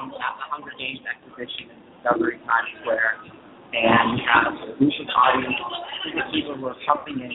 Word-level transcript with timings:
ground 0.00 0.12
at 0.16 0.32
the 0.40 0.46
Hunger 0.48 0.72
Games 0.78 1.00
exhibition 1.04 1.68
in 1.68 1.78
Discovery 1.92 2.40
Times 2.48 2.70
Square, 2.80 3.20
and 3.72 4.16
we 4.16 4.20
have 4.24 4.48
a 4.48 4.78
group 4.78 4.92
of 4.96 5.08
audience, 5.12 5.60
people 6.32 6.56
who 6.56 6.66
are 6.66 6.76
pumping 6.86 7.20
in 7.20 7.32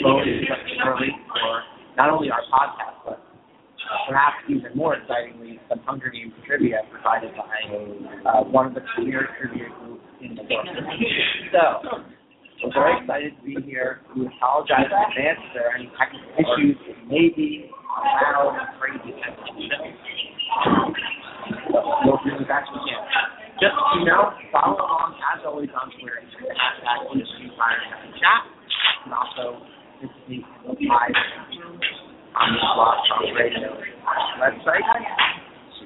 slowly 0.00 0.44
but 0.48 0.58
surely 0.84 1.12
for 1.28 1.62
not 1.96 2.10
only 2.10 2.28
our 2.30 2.44
podcast, 2.52 3.00
but 3.06 3.18
perhaps 4.08 4.36
even 4.48 4.76
more 4.76 4.96
excitingly, 4.96 5.60
some 5.68 5.80
Hunger 5.86 6.10
Games 6.10 6.32
trivia 6.44 6.82
provided 6.92 7.32
by 7.34 7.56
uh, 8.28 8.44
one 8.44 8.66
of 8.66 8.74
the 8.74 8.82
premier 8.94 9.28
trivia 9.40 9.68
groups 9.80 10.04
in 10.20 10.34
the 10.36 10.42
world. 10.42 10.68
So, 11.52 12.04
we're 12.64 12.72
very 12.72 13.00
excited 13.00 13.32
to 13.36 13.42
be 13.44 13.56
here. 13.64 14.00
We 14.16 14.26
apologize 14.26 14.88
in 14.88 14.96
advance 14.96 15.40
if 15.44 15.52
there 15.54 15.68
are 15.68 15.76
any 15.76 15.92
technical 15.96 16.32
issues. 16.40 16.76
It 16.88 16.96
may 17.08 17.28
be 17.28 17.70
loud, 17.70 18.56
crazy 18.80 19.12
technical 19.20 19.60
So, 20.64 21.25
we'll 21.70 22.20
do 22.24 22.32
the 22.38 22.46
best 22.46 22.68
we 22.72 22.80
can. 22.86 23.02
Just 23.56 23.72
you 23.96 24.04
know, 24.04 24.36
follow 24.52 24.76
along 24.76 25.16
as 25.32 25.40
always 25.46 25.70
on 25.72 25.88
Twitter 25.96 26.20
using 26.20 26.44
the 26.44 26.56
hashtag 26.56 27.08
industry. 27.12 27.48
And 29.06 29.14
also, 29.14 29.64
this 30.02 30.10
is 30.28 30.44
the 30.66 30.86
live 30.86 31.16
on 32.36 32.48
the 32.52 32.60
Blog 32.76 32.98
Talk 33.08 33.24
Radio 33.32 33.72
website. 34.36 34.84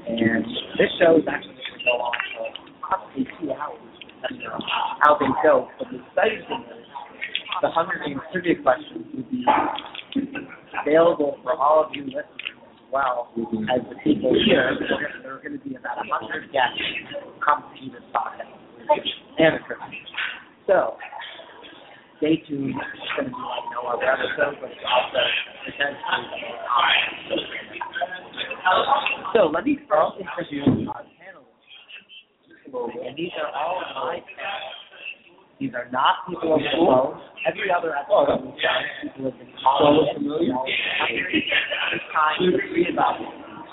And 0.08 0.44
this 0.78 0.91
show 0.98 1.19
is 1.19 1.27
actually 1.31 1.55
going 1.55 1.78
to 1.78 1.84
go 1.86 1.94
on 2.03 2.16
for 2.34 2.47
possibly 2.83 3.25
two 3.38 3.53
hours, 3.53 3.78
on 3.78 4.34
uh, 4.34 4.58
how 5.00 5.19
things 5.19 5.36
go. 5.42 5.69
But 5.78 5.88
the 5.92 6.03
exciting 6.03 6.42
thing 6.48 6.64
is 6.75 6.86
the 7.62 7.70
Hunger 7.70 8.03
Games 8.05 8.20
trivia 8.33 8.56
questions 8.62 9.06
will 9.14 9.31
be 9.31 9.44
available 10.83 11.38
for 11.42 11.55
all 11.55 11.84
of 11.84 11.94
you 11.94 12.05
listeners 12.05 12.25
as 12.25 12.59
well 12.92 13.30
as 13.72 13.80
the 13.88 13.96
people 14.02 14.34
here. 14.46 14.76
There 15.22 15.34
are 15.34 15.42
going 15.42 15.59
to 15.59 15.62
be 15.62 15.75
about 15.76 15.98
a 15.98 16.06
hundred 16.10 16.53
guests 16.53 16.78
who 17.22 17.31
come 17.41 17.65
to 17.65 17.91
this 17.91 18.04
podcast 18.15 18.50
and. 19.38 19.60
So 20.66 20.97
stay 22.19 22.37
tuned. 22.47 22.75
It's 22.76 23.12
going 23.16 23.31
to 23.31 23.34
be 23.34 23.42
like 23.42 23.66
no 23.72 23.88
other 23.88 24.06
episode, 24.06 24.60
but 24.60 24.70
it's 24.70 24.84
also 24.84 25.22
potentially 25.65 26.31
So 29.34 29.50
let 29.50 29.65
me 29.65 29.78
first 29.88 30.20
introduce 30.20 30.88
our 30.88 31.03
panelists. 31.19 31.48
And 33.06 33.16
these 33.16 33.32
are 33.41 33.50
all 33.50 33.81
my 34.04 34.20
panelists. 34.20 34.90
These 35.60 35.76
are 35.76 35.93
not 35.93 36.25
people 36.25 36.56
of 36.56 36.60
the. 36.65 37.21
Every 37.44 37.69
other 37.69 37.93
oh, 37.93 38.25
episode 38.25 38.48
we've 38.48 38.56
done, 38.65 38.81
people 39.04 39.28
have 39.28 39.37
been 39.37 39.53
in. 39.53 40.56
This 41.93 42.00
time, 42.16 42.48
the 42.48 42.56
three 42.72 42.88
of 42.88 42.97
us 42.97 43.21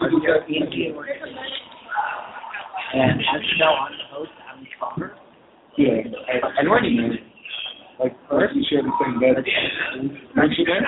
are 0.03 0.11
here 0.19 0.43
in 0.51 0.67
the 0.67 0.91
organization. 0.91 1.63
And 2.91 3.23
as 3.23 3.39
you 3.39 3.55
know, 3.63 3.71
I'm 3.71 3.95
the 3.95 4.03
host, 4.11 4.35
Adam 4.51 4.67
Spunberg. 4.75 5.15
Yeah. 5.79 6.11
And 6.59 6.67
we're 6.67 6.83
in 6.83 7.23
like 7.99 8.11
first 8.29 8.53
you 8.53 8.63
share 8.69 8.83
the 8.83 8.91
same 8.99 9.19
bed. 9.23 9.39
Mention 10.35 10.67
it. 10.67 10.83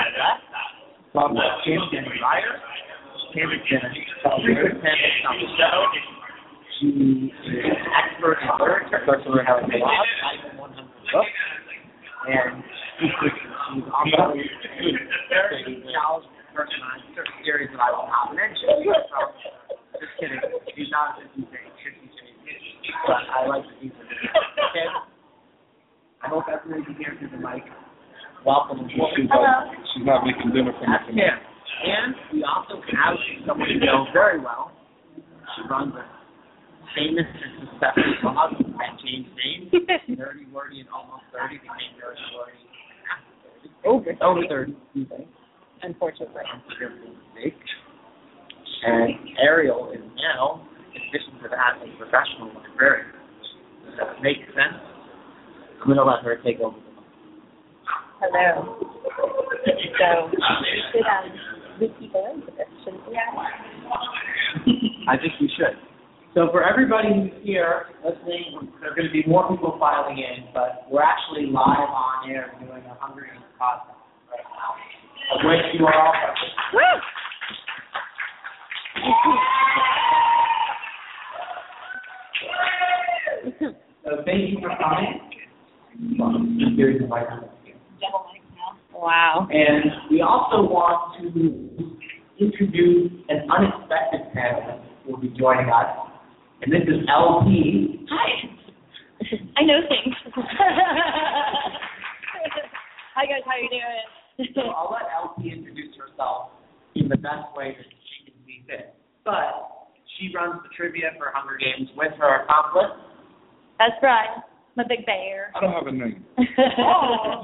Bob 1.13 1.31
uh, 1.31 1.41
Kim 1.63 1.79
Denny 1.95 2.11
Ryder. 2.21 2.59
Kim 3.33 3.49
is 3.51 3.63
a 3.63 4.29
superintendent 4.43 5.23
on. 5.31 5.39
She 6.79 6.87
is 6.87 7.31
an 7.47 7.87
expert 7.97 8.37
in 8.43 8.49
literature. 8.59 9.03
That's 9.07 9.25
what 9.27 9.45
how 9.45 9.57
it 9.57 9.67
blog, 9.67 10.05
Item 10.27 10.58
100. 11.13 11.79
And 12.29 12.63
she's 12.99 13.87
also 13.89 14.35
very 15.29 15.83
knowledgeable 15.87 16.39
person 16.51 16.81
on 16.83 16.97
certain 17.15 17.37
theories 17.43 17.71
that 17.71 17.79
I 17.79 17.89
will 17.95 18.09
not 18.11 18.35
mention. 18.35 18.83
So, 18.83 19.19
just 19.97 20.13
kidding. 20.19 20.41
She's 20.75 20.91
not 20.91 21.17
a 21.17 21.27
50 21.31 21.47
but 23.07 23.23
I 23.31 23.47
like 23.47 23.63
to 23.63 23.75
do 23.79 23.87
Okay. 23.89 24.87
I 26.21 26.27
hope 26.27 26.45
everybody 26.51 26.83
can 26.83 26.95
hear 26.99 27.15
through 27.17 27.31
the 27.31 27.39
mic. 27.39 27.63
Welcome. 28.45 28.87
She's, 28.91 29.29
uh, 29.31 29.71
she's 29.93 30.05
not 30.05 30.25
making 30.27 30.51
dinner 30.51 30.73
for 30.75 30.83
me. 30.83 31.15
Kim. 31.15 31.39
And 31.79 32.15
we 32.33 32.43
also 32.43 32.83
have 32.91 33.15
someone 33.47 33.69
you 33.69 33.79
know 33.79 34.05
very 34.11 34.39
well. 34.39 34.71
She 35.55 35.63
runs 35.69 35.95
a 35.95 36.03
famous 36.95 37.25
and 37.25 37.67
successful 37.67 38.13
blog 38.21 38.51
that 38.77 38.93
changed 39.03 39.29
names. 39.35 39.69
Nerdy 40.09 40.49
Wordy 40.51 40.81
and 40.81 40.89
Almost 40.89 41.23
30 41.33 41.57
became 41.57 41.93
Nerdy 41.97 42.25
Wordy 42.37 42.61
and 42.61 43.05
After 43.09 43.35
30. 43.83 43.87
Over. 43.87 44.11
Over 44.21 44.43
30, 44.47 44.75
you 44.93 45.05
think. 45.05 45.27
Unfortunately. 45.83 46.43
mistake. 47.35 47.57
And 48.85 49.13
Ariel 49.41 49.91
is 49.91 50.01
now, 50.15 50.67
in 50.95 51.01
addition 51.09 51.39
to 51.43 51.49
that, 51.49 51.79
a 51.83 51.87
professional 51.97 52.51
librarian. 52.55 53.11
Does 53.85 53.95
that 53.99 54.21
make 54.21 54.37
sense? 54.55 54.79
I'm 55.79 55.87
going 55.87 55.97
to 55.97 56.03
let 56.03 56.23
her 56.23 56.37
take 56.43 56.59
over 56.59 56.75
the 56.75 56.89
Hello. 58.21 58.75
So 59.99 60.27
we 60.27 60.37
should 60.91 61.07
um 61.07 61.31
loop 61.79 61.99
people 61.99 62.27
into 62.33 62.51
this, 62.51 62.67
shouldn't 62.83 63.07
we? 63.07 63.15
I 65.07 65.15
think 65.17 65.33
we 65.39 65.47
should. 65.55 65.88
So 66.35 66.47
for 66.51 66.63
everybody 66.63 67.07
who's 67.09 67.31
here 67.43 67.87
listening, 68.05 68.69
there 68.79 68.91
are 68.91 68.95
going 68.95 69.07
to 69.07 69.11
be 69.11 69.23
more 69.27 69.49
people 69.49 69.77
filing 69.79 70.19
in, 70.19 70.45
but 70.53 70.85
we're 70.89 71.01
actually 71.01 71.47
live 71.47 71.89
on 71.89 72.29
air 72.29 72.53
doing 72.59 72.83
a 72.85 72.95
Hunger 72.99 73.21
Games 73.21 73.43
podcast 73.59 73.97
right 74.29 74.45
now, 74.53 74.75
of 75.35 75.41
which 75.43 75.65
you 75.73 75.87
all. 75.87 76.13
Woo! 76.73 76.81
So 84.05 84.09
thank 84.25 84.49
you 84.51 84.59
for 84.61 84.69
coming. 84.77 85.19
Here's 86.77 87.01
the 87.01 87.07
microphone. 87.07 87.49
Wow. 88.93 89.47
And 89.51 89.91
we 90.11 90.21
also 90.21 90.61
want 90.61 91.17
to 91.21 91.97
introduce 92.39 93.11
an 93.29 93.49
unexpected 93.49 94.21
panelist 94.35 94.83
who 95.05 95.11
will 95.11 95.19
be 95.19 95.29
joining 95.29 95.69
us. 95.69 96.08
And 96.61 96.71
this 96.73 96.81
is 96.87 97.07
LP. 97.07 98.05
Hi. 98.09 98.27
I 99.57 99.63
know 99.63 99.79
things. 99.87 100.15
Hi 103.15 103.25
guys, 103.25 103.43
how 103.45 103.51
are 103.51 103.59
you 103.59 103.69
doing? 103.69 104.51
So 104.55 104.61
I'll 104.71 104.91
let 104.91 105.03
LP 105.11 105.51
introduce 105.51 105.95
herself 105.95 106.51
in 106.95 107.09
the 107.09 107.17
best 107.17 107.51
way 107.55 107.75
that 107.77 107.85
she 107.85 108.31
can 108.31 108.39
see 108.45 108.63
fit. 108.67 108.95
But 109.25 109.91
she 110.17 110.31
runs 110.33 110.61
the 110.63 110.69
trivia 110.75 111.11
for 111.17 111.31
Hunger 111.35 111.57
Games 111.59 111.89
with 111.95 112.13
her 112.19 112.43
accomplice. 112.43 112.95
That's 113.77 113.99
right. 114.01 114.39
I'm 114.77 114.85
a 114.85 114.87
big 114.87 115.05
bear. 115.05 115.51
I 115.55 115.59
don't 115.59 115.73
have 115.73 115.87
a 115.87 115.91
name. 115.91 116.25
Oh, 116.79 117.43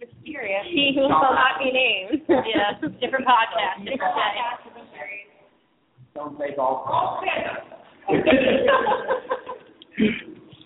mysterious. 0.00 0.66
He 0.68 0.92
who 0.94 1.08
shall 1.08 1.32
not 1.32 1.58
be 1.58 1.70
named. 1.72 2.22
Yeah, 2.28 2.76
different 3.00 3.24
podcast. 3.26 3.84
Different 3.84 4.12
podcast. 4.12 4.60
Don't 6.14 6.38
say 6.38 6.54
golf. 6.56 6.86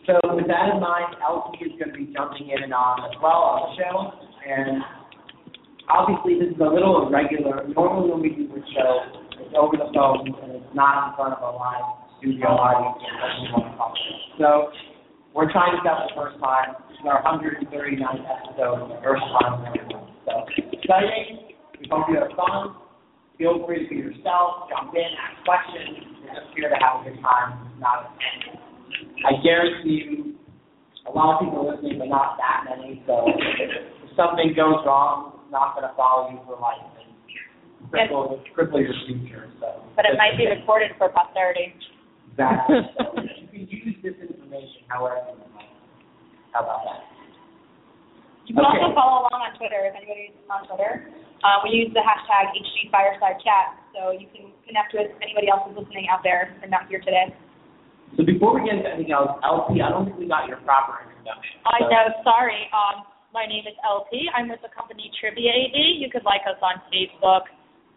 So 0.06 0.20
with 0.34 0.46
that 0.48 0.72
in 0.72 0.80
mind, 0.80 1.16
LP 1.20 1.64
is 1.64 1.72
going 1.78 1.92
to 1.92 1.98
be 1.98 2.12
jumping 2.12 2.48
in 2.50 2.62
and 2.62 2.72
on 2.72 3.04
as 3.04 3.16
well 3.20 3.42
on 3.44 3.68
the 3.68 3.82
show. 3.82 4.12
And 4.46 4.82
obviously 5.88 6.38
this 6.40 6.54
is 6.54 6.60
a 6.60 6.64
little 6.64 7.08
irregular. 7.08 7.66
Normally 7.74 8.10
when 8.10 8.20
we 8.22 8.30
do 8.30 8.48
this 8.48 8.64
show, 8.72 9.20
it's 9.40 9.54
over 9.58 9.76
the 9.76 9.90
phone 9.92 10.32
and 10.42 10.52
it's 10.62 10.74
not 10.74 11.10
in 11.10 11.16
front 11.16 11.34
of 11.34 11.42
a 11.42 11.52
live 11.56 11.84
studio 12.18 12.48
audience. 12.48 13.02
So 14.38 14.72
we're 15.34 15.52
trying 15.52 15.76
this 15.76 15.84
out 15.84 16.08
the 16.08 16.14
first 16.16 16.40
time. 16.40 16.80
This 16.88 16.96
is 16.98 17.04
our 17.04 17.20
139th 17.20 18.24
episode, 18.24 18.88
the 18.88 19.00
first 19.04 19.22
time 19.36 19.60
we're 19.60 19.84
doing. 19.84 20.08
So 20.24 20.48
exciting. 20.72 21.52
We 21.80 21.84
hope 21.90 22.08
you 22.08 22.16
have 22.16 22.32
fun. 22.32 22.85
Feel 23.38 23.64
free 23.66 23.84
to 23.84 23.88
be 23.88 23.96
yourself, 23.96 24.68
jump 24.72 24.96
in, 24.96 25.04
ask 25.20 25.36
questions. 25.44 26.08
We're 26.24 26.32
just 26.32 26.56
here 26.56 26.72
to 26.72 26.78
have 26.80 27.04
a 27.04 27.10
good 27.10 27.20
time, 27.20 27.70
not 27.78 28.08
a 28.08 28.56
I 29.28 29.36
guarantee 29.44 30.08
you, 30.08 30.34
a 31.04 31.12
lot 31.12 31.36
of 31.36 31.44
people 31.44 31.68
listening, 31.68 31.98
but 31.98 32.08
not 32.08 32.40
that 32.40 32.64
many. 32.64 33.04
So 33.06 33.28
if 33.28 34.16
something 34.16 34.56
goes 34.56 34.80
wrong, 34.88 35.36
it's 35.44 35.52
not 35.52 35.76
going 35.76 35.84
to 35.84 35.94
follow 35.94 36.32
you 36.32 36.40
for 36.48 36.56
life 36.56 36.80
and 36.96 37.12
cripple, 37.92 38.40
cripple 38.56 38.80
your 38.80 38.96
future. 39.04 39.52
So, 39.60 39.84
But 39.94 40.06
it 40.06 40.16
might 40.16 40.36
be 40.36 40.48
recorded 40.48 40.92
for 40.96 41.10
posterity. 41.10 41.76
Exactly. 42.32 42.76
So 42.96 43.20
you 43.52 43.66
can 43.66 43.68
use 43.68 43.96
this 44.02 44.16
information 44.16 44.46
information 44.46 44.82
however 44.88 45.16
you 45.28 45.44
like. 45.54 45.68
How 46.52 46.60
about 46.60 46.80
that? 46.84 47.15
You 48.46 48.54
can 48.54 48.62
Okay. 48.64 48.78
also 48.78 48.94
follow 48.94 49.26
along 49.26 49.42
on 49.42 49.52
Twitter 49.58 49.90
if 49.90 49.94
anybody's 49.98 50.30
on 50.48 50.66
Twitter. 50.70 51.10
Uh, 51.42 51.60
we 51.66 51.70
use 51.70 51.90
the 51.92 52.00
hashtag 52.00 52.54
HG 52.54 52.90
Fireside 52.90 53.38
Chat, 53.42 53.74
so 53.92 54.10
you 54.14 54.26
can 54.30 54.50
connect 54.66 54.94
with 54.94 55.10
anybody 55.20 55.50
else 55.50 55.66
who's 55.66 55.76
listening 55.76 56.08
out 56.08 56.22
there 56.22 56.54
and 56.62 56.70
not 56.70 56.86
here 56.88 57.00
today. 57.02 57.34
So 58.16 58.22
before 58.24 58.54
we 58.54 58.64
get 58.64 58.78
into 58.78 58.88
anything 58.88 59.12
else, 59.12 59.34
LP, 59.42 59.82
I 59.82 59.90
don't 59.90 60.06
think 60.06 60.16
we 60.16 60.26
got 60.30 60.46
your 60.48 60.58
proper 60.62 61.02
introduction. 61.04 61.58
I 61.66 61.80
know, 61.90 62.06
sorry. 62.22 62.70
Um, 62.72 63.02
my 63.34 63.44
name 63.44 63.66
is 63.66 63.74
LP. 63.84 64.30
I'm 64.32 64.48
with 64.48 64.62
the 64.62 64.70
company 64.72 65.10
Trivia 65.20 65.50
AD. 65.50 65.76
You 65.98 66.08
could 66.08 66.24
like 66.24 66.46
us 66.48 66.56
on 66.62 66.80
Facebook, 66.88 67.50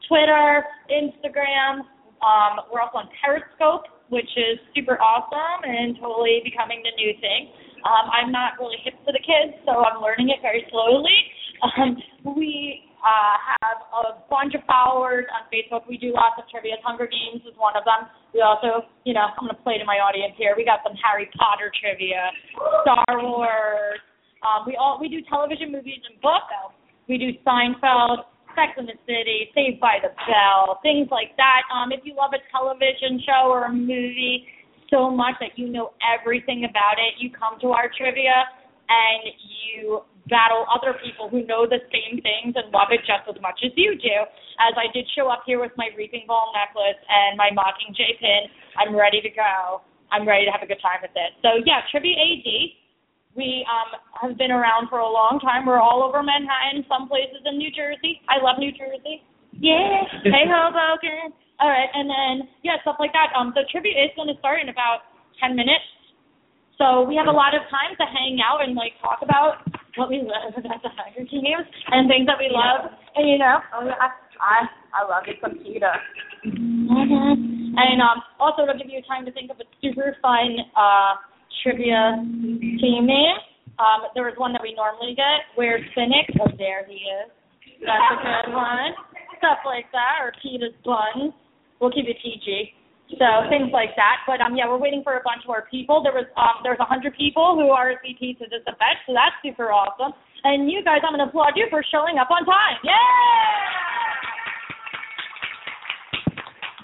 Twitter, 0.10 0.66
Instagram. 0.90 1.86
Um, 2.26 2.66
we're 2.74 2.82
also 2.82 2.98
on 3.06 3.10
Periscope, 3.22 3.86
which 4.10 4.28
is 4.36 4.60
super 4.76 5.00
awesome 5.00 5.64
and 5.64 5.96
totally 6.02 6.42
becoming 6.44 6.84
the 6.84 6.92
new 7.00 7.14
thing. 7.22 7.54
Um, 7.86 8.06
I'm 8.12 8.32
not 8.32 8.60
really 8.60 8.78
hip 8.84 8.96
to 9.06 9.12
the 9.12 9.24
kids, 9.24 9.56
so 9.66 9.84
I'm 9.84 10.02
learning 10.02 10.30
it 10.30 10.42
very 10.42 10.66
slowly. 10.72 11.16
Um, 11.60 12.00
we 12.36 12.88
uh, 13.00 13.36
have 13.60 13.80
a 13.92 14.04
bunch 14.28 14.56
of 14.56 14.64
followers 14.68 15.26
on 15.32 15.48
Facebook. 15.48 15.88
We 15.88 15.98
do 15.98 16.12
lots 16.12 16.40
of 16.40 16.48
trivia. 16.52 16.80
Hunger 16.84 17.08
Games 17.08 17.44
is 17.48 17.56
one 17.56 17.76
of 17.76 17.84
them. 17.84 18.08
We 18.36 18.42
also, 18.42 18.88
you 19.04 19.16
know, 19.16 19.32
I'm 19.32 19.48
going 19.48 19.56
to 19.56 19.62
play 19.64 19.80
to 19.80 19.88
my 19.88 20.04
audience 20.04 20.36
here. 20.36 20.54
We 20.56 20.64
got 20.64 20.84
some 20.84 20.96
Harry 21.00 21.28
Potter 21.36 21.72
trivia, 21.72 22.32
Star 22.84 23.20
Wars. 23.20 24.00
Um, 24.44 24.64
we 24.68 24.80
all 24.80 25.00
we 25.00 25.08
do 25.12 25.20
television, 25.28 25.72
movies, 25.72 26.00
and 26.08 26.16
books. 26.24 26.52
We 27.08 27.18
do 27.18 27.34
Seinfeld, 27.44 28.30
Sex 28.56 28.78
in 28.78 28.86
the 28.86 28.96
City, 29.04 29.50
Saved 29.56 29.80
by 29.82 29.98
the 30.00 30.14
Bell, 30.30 30.80
things 30.84 31.10
like 31.12 31.36
that. 31.36 31.66
Um, 31.74 31.92
if 31.92 32.06
you 32.06 32.16
love 32.16 32.32
a 32.38 32.42
television 32.54 33.20
show 33.26 33.50
or 33.50 33.66
a 33.66 33.74
movie 33.74 34.46
so 34.90 35.10
much 35.10 35.36
that 35.40 35.58
you 35.58 35.70
know 35.70 35.94
everything 36.02 36.66
about 36.70 36.98
it, 36.98 37.18
you 37.18 37.30
come 37.30 37.60
to 37.62 37.72
our 37.72 37.90
trivia 37.90 38.46
and 38.90 39.34
you 39.46 40.02
battle 40.30 40.66
other 40.70 40.98
people 41.02 41.30
who 41.30 41.46
know 41.46 41.66
the 41.66 41.82
same 41.90 42.22
things 42.22 42.54
and 42.54 42.70
love 42.70 42.94
it 42.94 43.02
just 43.06 43.26
as 43.26 43.38
much 43.42 43.58
as 43.66 43.74
you 43.76 43.98
do. 43.98 44.18
As 44.62 44.78
I 44.78 44.92
did 44.94 45.10
show 45.18 45.30
up 45.30 45.44
here 45.46 45.60
with 45.60 45.74
my 45.78 45.90
reaping 45.98 46.26
ball 46.30 46.54
necklace 46.54 47.00
and 47.10 47.38
my 47.38 47.50
Mockingjay 47.54 48.22
pin, 48.22 48.50
I'm 48.78 48.94
ready 48.94 49.22
to 49.22 49.32
go. 49.34 49.82
I'm 50.12 50.28
ready 50.28 50.46
to 50.46 50.52
have 50.54 50.62
a 50.62 50.70
good 50.70 50.82
time 50.82 51.02
with 51.02 51.14
it. 51.14 51.38
So 51.42 51.62
yeah, 51.66 51.86
Trivia 51.90 52.18
AD. 52.18 52.50
We 53.38 53.64
um 53.70 53.90
have 54.20 54.38
been 54.38 54.50
around 54.50 54.90
for 54.90 55.00
a 55.00 55.08
long 55.08 55.40
time. 55.40 55.66
We're 55.66 55.80
all 55.80 56.02
over 56.02 56.22
Manhattan, 56.22 56.84
some 56.90 57.08
places 57.08 57.46
in 57.46 57.58
New 57.58 57.70
Jersey. 57.70 58.22
I 58.26 58.42
love 58.42 58.58
New 58.58 58.74
Jersey. 58.74 59.22
Yeah. 59.58 60.06
hey 60.24 60.46
Hoboken. 60.46 61.34
All 61.60 61.68
right, 61.68 61.92
and 61.92 62.08
then 62.08 62.48
yeah, 62.64 62.80
stuff 62.82 62.96
like 63.00 63.12
that. 63.14 63.34
Um 63.36 63.52
the 63.56 63.66
trivia 63.72 63.98
is 63.98 64.12
gonna 64.16 64.38
start 64.40 64.62
in 64.62 64.70
about 64.70 65.10
ten 65.40 65.56
minutes. 65.56 65.86
So 66.80 67.04
we 67.04 67.20
have 67.20 67.28
a 67.28 67.36
lot 67.36 67.52
of 67.52 67.68
time 67.68 67.92
to 68.00 68.06
hang 68.08 68.40
out 68.40 68.64
and 68.64 68.72
like 68.72 68.96
talk 69.04 69.20
about 69.20 69.60
what 70.00 70.08
we 70.08 70.24
love 70.24 70.56
about 70.56 70.80
the 70.80 70.88
Hunger 70.96 71.28
Games 71.28 71.68
and 71.92 72.08
things 72.08 72.24
that 72.24 72.40
we 72.40 72.48
love. 72.48 72.88
And 73.20 73.28
you 73.28 73.38
know, 73.38 73.60
I 73.76 74.08
I, 74.40 74.58
I 74.96 75.02
love 75.04 75.28
it 75.28 75.44
some 75.44 75.60
Peeta. 75.60 75.92
Mm-hmm. 76.48 77.76
And 77.76 78.00
um 78.00 78.24
also 78.40 78.64
it'll 78.64 78.80
give 78.80 78.88
you 78.88 79.04
time 79.04 79.28
to 79.28 79.32
think 79.36 79.52
of 79.52 79.60
a 79.60 79.68
super 79.84 80.16
fun 80.24 80.56
uh 80.80 81.20
trivia 81.60 82.16
team 82.80 83.04
name. 83.04 83.38
Um 83.76 84.08
there 84.16 84.24
was 84.24 84.40
one 84.40 84.56
that 84.56 84.64
we 84.64 84.72
normally 84.72 85.20
get 85.20 85.52
where 85.60 85.84
Cynic, 85.92 86.32
oh 86.40 86.48
there 86.56 86.88
he 86.88 87.04
is. 87.04 87.28
That's 87.84 88.08
a 88.12 88.18
good 88.24 88.56
one. 88.56 88.92
Stuff 89.40 89.64
like 89.66 89.88
that, 89.96 90.20
or 90.22 90.36
Peeta's 90.44 90.76
buns. 90.84 91.34
We'll 91.80 91.92
keep 91.92 92.08
it 92.12 92.20
PG. 92.20 92.76
So 93.18 93.26
things 93.50 93.74
like 93.74 93.98
that. 93.98 94.22
But 94.28 94.44
um 94.44 94.54
yeah, 94.54 94.70
we're 94.70 94.78
waiting 94.78 95.02
for 95.02 95.18
a 95.18 95.24
bunch 95.26 95.42
more 95.48 95.66
people. 95.72 96.04
There 96.04 96.14
was 96.14 96.30
um 96.38 96.62
there's 96.62 96.78
a 96.80 96.86
hundred 96.86 97.18
people 97.18 97.56
who 97.58 97.74
RSVP 97.74 98.38
to 98.38 98.46
this 98.52 98.62
event, 98.70 98.98
so 99.08 99.18
that's 99.18 99.34
super 99.42 99.72
awesome. 99.72 100.14
And 100.44 100.70
you 100.70 100.84
guys, 100.84 101.02
I'm 101.02 101.18
gonna 101.18 101.26
applaud 101.26 101.56
you 101.56 101.66
for 101.72 101.82
showing 101.90 102.20
up 102.22 102.30
on 102.30 102.46
time. 102.46 102.78
Yay! 102.86 102.94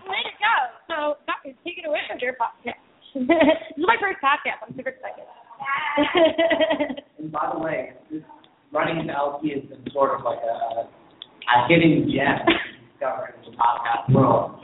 Way 0.10 0.22
to 0.26 0.34
go. 0.42 0.56
So 0.90 0.96
that, 1.28 1.46
take 1.64 1.78
it 1.78 1.86
away 1.86 2.02
with 2.10 2.22
your 2.22 2.34
podcast. 2.40 2.82
this 3.16 3.78
is 3.78 3.84
my 3.86 3.96
first 4.02 4.18
podcast. 4.24 4.66
I'm 4.66 4.74
super 4.76 4.90
excited. 4.90 5.28
And 7.20 7.32
by 7.32 7.50
the 7.54 7.60
way, 7.60 7.94
running 8.72 9.00
into 9.00 9.14
LP 9.14 9.54
has 9.54 9.64
been 9.70 9.86
sort 9.94 10.20
of 10.20 10.26
like 10.26 10.40
a, 10.40 10.90
a 11.50 11.68
hidden 11.68 12.10
gem 12.10 12.42
discovered 12.94 13.36
in 13.46 13.52
the 13.52 13.58
podcast 13.58 14.14
world. 14.14 14.60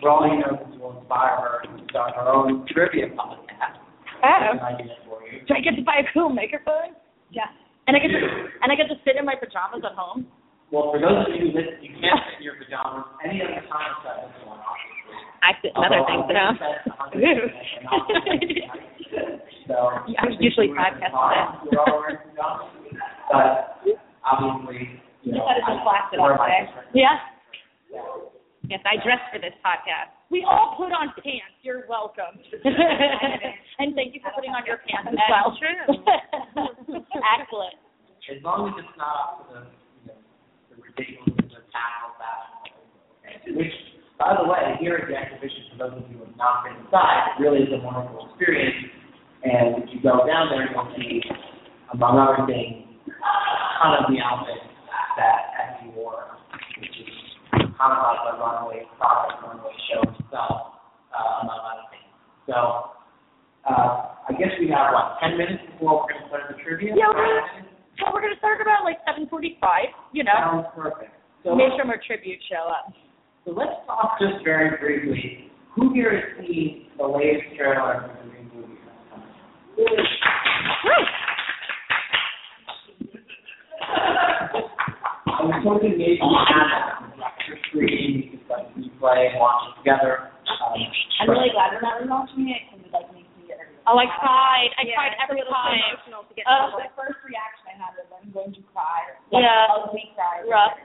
For 0.00 0.10
all 0.10 0.26
you 0.26 0.40
know, 0.40 0.56
this 0.58 0.74
will 0.80 0.98
inspire 0.98 1.36
her 1.38 1.56
to 1.62 1.84
start 1.90 2.14
her 2.16 2.26
own 2.28 2.66
trivia 2.68 3.06
podcast. 3.14 3.78
oh. 4.24 4.56
An 4.56 4.60
idea 4.60 4.96
for 5.06 5.22
you. 5.28 5.40
Do 5.46 5.54
I 5.54 5.60
get 5.60 5.76
to 5.76 5.82
buy 5.84 6.02
a 6.02 6.06
cool 6.12 6.28
microphone? 6.30 6.96
Yeah. 7.30 7.48
And 7.86 7.96
I 7.96 8.00
get 8.00 8.08
to 8.14 8.18
and 8.62 8.70
I 8.70 8.74
get 8.78 8.86
to 8.88 8.96
sit 9.04 9.16
in 9.18 9.24
my 9.26 9.34
pajamas 9.34 9.82
at 9.84 9.94
home. 9.98 10.26
Well, 10.70 10.88
for 10.94 10.98
those 11.02 11.26
of 11.28 11.34
you 11.36 11.50
who 11.50 11.58
listen, 11.58 11.82
you 11.84 11.92
can't 12.00 12.16
sit 12.30 12.38
in 12.40 12.44
your 12.46 12.56
pajamas 12.56 13.04
any 13.26 13.42
other 13.42 13.60
time 13.68 13.92
except 13.98 14.24
this 14.24 14.46
one, 14.46 14.58
obviously. 14.62 15.18
I 15.42 15.50
sit 15.60 15.72
in 15.74 15.82
other 15.82 16.02
things, 16.06 16.24
I 16.26 16.32
though. 16.32 16.54
think 16.56 16.62
that's 16.62 16.88
100% 16.96 17.82
not 17.84 18.00
So. 19.68 19.76
Yeah, 20.08 20.20
I'm 20.24 20.32
usually 20.40 20.70
podcast 20.72 21.12
We're 21.12 21.78
all 21.82 22.00
wearing 22.00 22.18
pajamas. 22.24 22.70
But 23.30 23.82
obviously, 24.24 25.02
you 25.22 25.32
know. 25.32 25.46
Just 25.46 25.48
had 25.48 25.58
to 25.58 25.62
just 25.66 25.82
blast 25.86 26.08
it 26.14 26.18
I 26.18 26.22
wear 26.22 26.32
all 26.34 26.38
my 26.38 26.48
day. 26.50 26.66
different- 26.66 26.90
Yeah. 26.94 27.16
Yes, 28.70 28.80
I 28.86 28.96
dressed 29.02 29.26
for 29.34 29.38
this 29.42 29.52
podcast. 29.60 30.14
We 30.30 30.46
all 30.48 30.74
put 30.78 30.92
on 30.94 31.12
pants. 31.20 31.58
You're 31.62 31.84
welcome. 31.90 32.38
and 33.78 33.92
thank 33.94 34.14
you 34.14 34.20
for 34.22 34.30
putting 34.34 34.54
on 34.54 34.64
your 34.64 34.78
pants 34.88 35.12
as 35.12 35.18
well. 35.28 35.52
Excellent. 37.36 37.74
As 38.30 38.38
long 38.46 38.70
as 38.70 38.74
it's 38.80 38.96
not 38.96 39.12
up 39.12 39.34
to 39.42 39.44
the, 39.52 39.60
you 40.00 40.06
know, 40.08 40.18
the 40.70 40.76
ridiculous 40.80 41.36
of 41.52 41.64
tackle 41.74 42.14
that. 42.22 42.70
Which, 43.52 43.74
by 44.16 44.38
the 44.40 44.46
way, 44.48 44.78
here 44.80 44.94
at 45.02 45.10
the 45.10 45.16
exhibition, 45.18 45.74
for 45.74 45.90
those 45.90 45.98
of 46.00 46.06
you 46.08 46.16
who 46.22 46.24
have 46.30 46.36
not 46.38 46.64
been 46.64 46.78
inside, 46.86 47.34
it 47.36 47.42
really 47.42 47.66
is 47.66 47.72
a 47.74 47.82
wonderful 47.82 48.30
experience. 48.30 48.88
And 49.42 49.82
if 49.84 49.90
you 49.92 49.98
go 50.00 50.22
down 50.24 50.48
there, 50.54 50.70
you'll 50.70 50.88
see, 50.96 51.20
among 51.92 52.16
other 52.16 52.46
things, 52.46 52.86
a 53.10 53.66
ton 53.82 54.00
of 54.00 54.06
the 54.08 54.22
outfits 54.22 54.70
that 55.16 55.40
wore, 55.94 56.24
which 56.78 56.88
is 56.88 57.08
kind 57.52 57.92
of 57.92 58.02
like 58.02 58.22
a 58.32 58.34
runway 58.38 58.86
product, 58.98 59.42
runway 59.42 59.72
show 59.90 60.00
itself, 60.08 60.72
uh, 61.12 61.40
among 61.42 61.60
other 61.60 61.86
things. 61.90 62.12
So, 62.46 62.54
uh, 63.68 64.08
I 64.28 64.32
guess 64.38 64.52
we 64.60 64.68
have, 64.70 64.92
what, 64.94 65.18
10 65.20 65.36
minutes 65.38 65.62
before 65.72 66.00
we're 66.06 66.12
going 66.14 66.22
to 66.22 66.28
start 66.28 66.42
the 66.50 66.54
trivia? 66.62 66.94
Yeah, 66.96 67.08
we're 67.10 67.42
So 67.98 68.04
we're 68.12 68.22
gonna 68.22 68.36
start 68.38 68.60
about 68.62 68.84
like 68.84 68.98
seven 69.06 69.26
forty 69.28 69.58
five, 69.60 69.88
you 70.12 70.24
know. 70.24 70.32
Sounds 70.32 70.66
perfect. 70.74 71.12
So, 71.44 71.54
Make 71.54 71.72
sure 71.76 71.84
more 71.84 71.98
tributes 72.00 72.42
show 72.48 72.66
up. 72.70 72.90
so 73.44 73.50
let's 73.52 73.76
talk 73.86 74.18
just 74.18 74.42
very 74.44 74.70
briefly. 74.78 75.50
Who 75.76 75.92
here 75.92 76.10
has 76.14 76.24
seen 76.46 76.86
the 76.96 77.04
latest 77.06 77.54
trailer 77.56 78.00
for 78.08 78.14
the 78.16 78.24
new 78.32 78.44
movie? 78.54 78.78
I 85.42 85.50
was 85.50 85.58
hoping 85.66 85.98
maybe 85.98 86.22
you 86.22 86.38
had 86.46 87.02
a 87.02 87.18
lecture 87.18 87.58
screen, 87.66 88.22
we 88.22 88.38
could 88.38 88.46
like 88.46 88.70
replay 88.78 89.34
and 89.34 89.42
watch 89.42 89.74
it 89.74 89.74
together. 89.82 90.30
Um, 90.46 90.78
I'm 91.18 91.26
really 91.34 91.50
glad 91.50 91.74
we're 91.74 91.82
not 91.82 91.98
rewatching 91.98 92.46
it 92.46 92.62
because 92.70 92.86
it 92.86 92.92
like 92.94 93.10
makes 93.10 93.26
me 93.34 93.50
get 93.50 93.58
Oh, 93.90 93.98
I 93.98 94.06
cried. 94.22 94.70
I 94.78 94.86
cried 94.94 95.18
every 95.18 95.42
time. 95.50 95.82
emotional 95.82 96.22
to 96.30 96.32
get 96.38 96.46
Oh, 96.46 96.78
to 96.78 96.86
the 96.86 96.94
first 96.94 97.18
reaction 97.26 97.74
I 97.74 97.82
had 97.82 97.98
was 97.98 98.06
I'm 98.14 98.30
going 98.30 98.54
to 98.54 98.62
cry. 98.70 99.18
Like, 99.34 99.42
yeah. 99.42 99.74
Ugly 99.82 100.14
cry. 100.14 100.46
rough. 100.46 100.78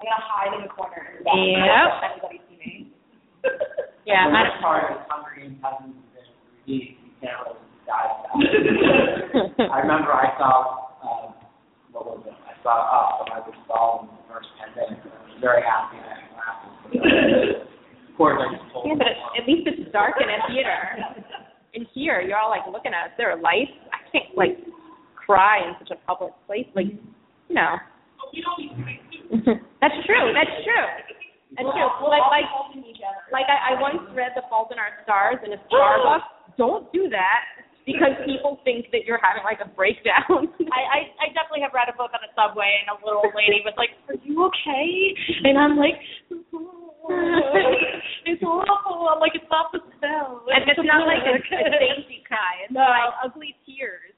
I'm 0.00 0.08
gonna 0.08 0.24
hide 0.24 0.52
in 0.56 0.64
the 0.64 0.72
corner. 0.72 0.96
in 1.12 1.20
the 1.20 1.28
back. 1.28 1.36
Yep. 1.36 1.88
Anybody 2.16 2.38
see 2.48 2.56
me. 2.56 2.72
Yeah, 4.08 4.26
the 4.26 4.32
I 4.32 4.42
worst 4.48 4.56
part 4.64 4.84
is 4.96 4.98
Hunger 5.12 5.32
Games 5.36 5.60
hasn't 5.60 5.92
even 5.92 6.02
been 6.16 6.24
released. 6.64 6.96
You 7.04 7.12
can't 7.20 7.36
really 7.44 7.60
dive 7.84 8.16
about. 8.24 8.40
I 9.76 9.78
remember 9.84 10.10
I 10.16 10.32
saw, 10.40 10.50
what 10.72 10.79
was 12.64 12.72
it? 12.72 12.84
I 12.84 13.00
Up 13.00 13.10
when 13.20 13.30
I 13.32 13.40
was 13.44 13.54
involved 13.56 14.08
in 14.08 14.16
the 14.16 14.26
first 14.28 14.50
pandemic. 14.60 15.00
I 15.04 15.18
was 15.24 15.38
very 15.40 15.62
happy 15.62 15.96
I 15.98 16.18
had 16.18 16.28
glasses. 16.32 17.66
Of 18.10 18.16
course, 18.16 18.36
I 18.36 18.46
just 18.52 18.66
told 18.72 18.84
Yeah, 18.84 18.96
but 19.00 19.08
at, 19.08 19.18
at 19.40 19.44
least 19.48 19.64
it's 19.64 19.88
dark 19.92 20.20
in 20.20 20.28
a 20.28 20.38
theater. 20.48 20.80
In 21.72 21.86
here, 21.94 22.20
you're 22.20 22.36
all 22.36 22.50
like 22.50 22.66
looking 22.68 22.92
at 22.92 23.10
us. 23.10 23.12
There 23.16 23.30
are 23.30 23.40
lights. 23.40 23.72
I 23.94 24.00
can't 24.10 24.34
like 24.36 24.58
cry 25.14 25.62
in 25.64 25.78
such 25.78 25.94
a 25.94 25.98
public 26.04 26.34
place. 26.46 26.66
Like, 26.74 26.92
you 27.48 27.54
know. 27.54 27.78
That's 29.80 29.96
true. 30.04 30.26
That's 30.34 30.56
true. 30.66 30.88
That's 31.56 31.66
true. 31.66 31.90
Like, 32.06 32.26
like, 32.30 32.48
like 33.32 33.48
I, 33.50 33.74
I 33.74 33.80
once 33.80 34.02
read 34.14 34.34
The 34.36 34.42
Fault 34.50 34.70
in 34.70 34.78
Our 34.78 35.02
Stars 35.02 35.38
in 35.42 35.52
a 35.54 35.60
Starbucks. 35.66 36.26
Don't 36.58 36.92
do 36.92 37.08
that 37.08 37.59
because 37.86 38.14
people 38.28 38.60
think 38.64 38.90
that 38.92 39.04
you're 39.08 39.20
having 39.22 39.42
like 39.44 39.60
a 39.64 39.68
breakdown. 39.68 40.48
I, 40.76 40.80
I 40.84 40.98
I 41.18 41.26
definitely 41.32 41.62
have 41.64 41.72
read 41.74 41.88
a 41.88 41.96
book 41.96 42.12
on 42.12 42.20
the 42.24 42.30
subway 42.36 42.80
and 42.84 42.92
a 42.92 42.96
little 43.04 43.24
lady 43.34 43.60
was 43.64 43.74
like, 43.80 43.92
"Are 44.08 44.18
you 44.22 44.44
okay?" 44.52 44.88
And 45.44 45.56
I'm 45.58 45.76
like, 45.80 45.96
"It's 48.26 48.42
awful." 48.44 49.08
I'm 49.08 49.20
like, 49.20 49.34
"It's 49.34 49.48
not 49.50 49.72
the 49.72 49.80
spell." 49.96 50.44
and 50.48 50.62
it's 50.68 50.80
not 50.84 51.06
like 51.06 51.24
a, 51.24 51.36
a 51.40 51.70
safety 51.82 52.22
cry. 52.26 52.64
It's 52.66 52.72
No. 52.74 52.84
like 52.84 53.14
ugly 53.24 53.56
tears. 53.66 54.12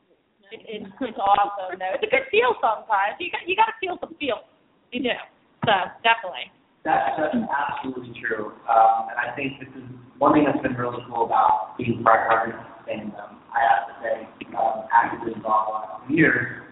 It, 0.53 0.61
it's 0.69 0.85
it's 1.01 1.17
awesome 1.17 1.79
though. 1.81 1.95
It's 1.97 2.05
a 2.05 2.11
good 2.13 2.29
feel 2.31 2.53
sometimes. 2.61 3.17
You 3.19 3.31
got 3.33 3.43
you 3.49 3.57
got 3.57 3.73
to 3.73 3.77
feel 3.81 3.97
the 3.97 4.13
feel. 4.21 4.45
You 4.93 5.01
do. 5.09 5.17
So 5.65 5.73
definitely. 6.05 6.53
That's, 6.85 7.15
that's 7.17 7.39
absolutely 7.47 8.11
true. 8.19 8.53
Um, 8.67 9.07
and 9.09 9.17
I 9.17 9.31
think 9.39 9.63
this 9.63 9.71
is 9.71 9.87
one 10.19 10.35
thing 10.35 10.45
that's 10.45 10.59
been 10.61 10.75
really 10.75 10.99
cool 11.07 11.25
about 11.25 11.79
being 11.79 12.03
part 12.03 12.27
of 12.27 12.53
this 12.53 12.59
fandom. 12.85 13.39
I 13.53 13.61
have 13.69 13.85
to 13.89 13.95
say, 14.03 14.17
um, 14.57 14.85
actively 14.93 15.35
involved 15.35 15.71
last 15.73 16.11
years. 16.11 16.63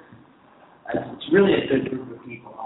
uh, 0.88 1.12
It's 1.14 1.26
really 1.32 1.54
a 1.54 1.66
good 1.68 1.90
group 1.90 2.18
of 2.18 2.26
people. 2.26 2.56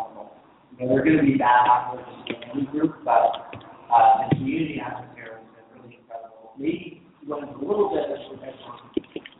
You 0.78 0.86
know, 0.86 0.94
they're 0.94 1.04
going 1.04 1.18
to 1.18 1.22
be 1.22 1.38
bad 1.38 1.66
apples 1.70 2.00
in 2.28 2.36
any 2.50 2.66
group, 2.66 2.96
but 3.04 3.54
uh, 3.94 4.28
the 4.28 4.36
community 4.36 4.80
atmosphere 4.84 5.38
has 5.38 5.46
been 5.54 5.82
really 5.82 5.98
incredible. 6.02 6.52
Maybe 6.58 7.02
went 7.26 7.44
a 7.44 7.58
little 7.58 7.90
bit 7.90 8.10
of 8.10 8.34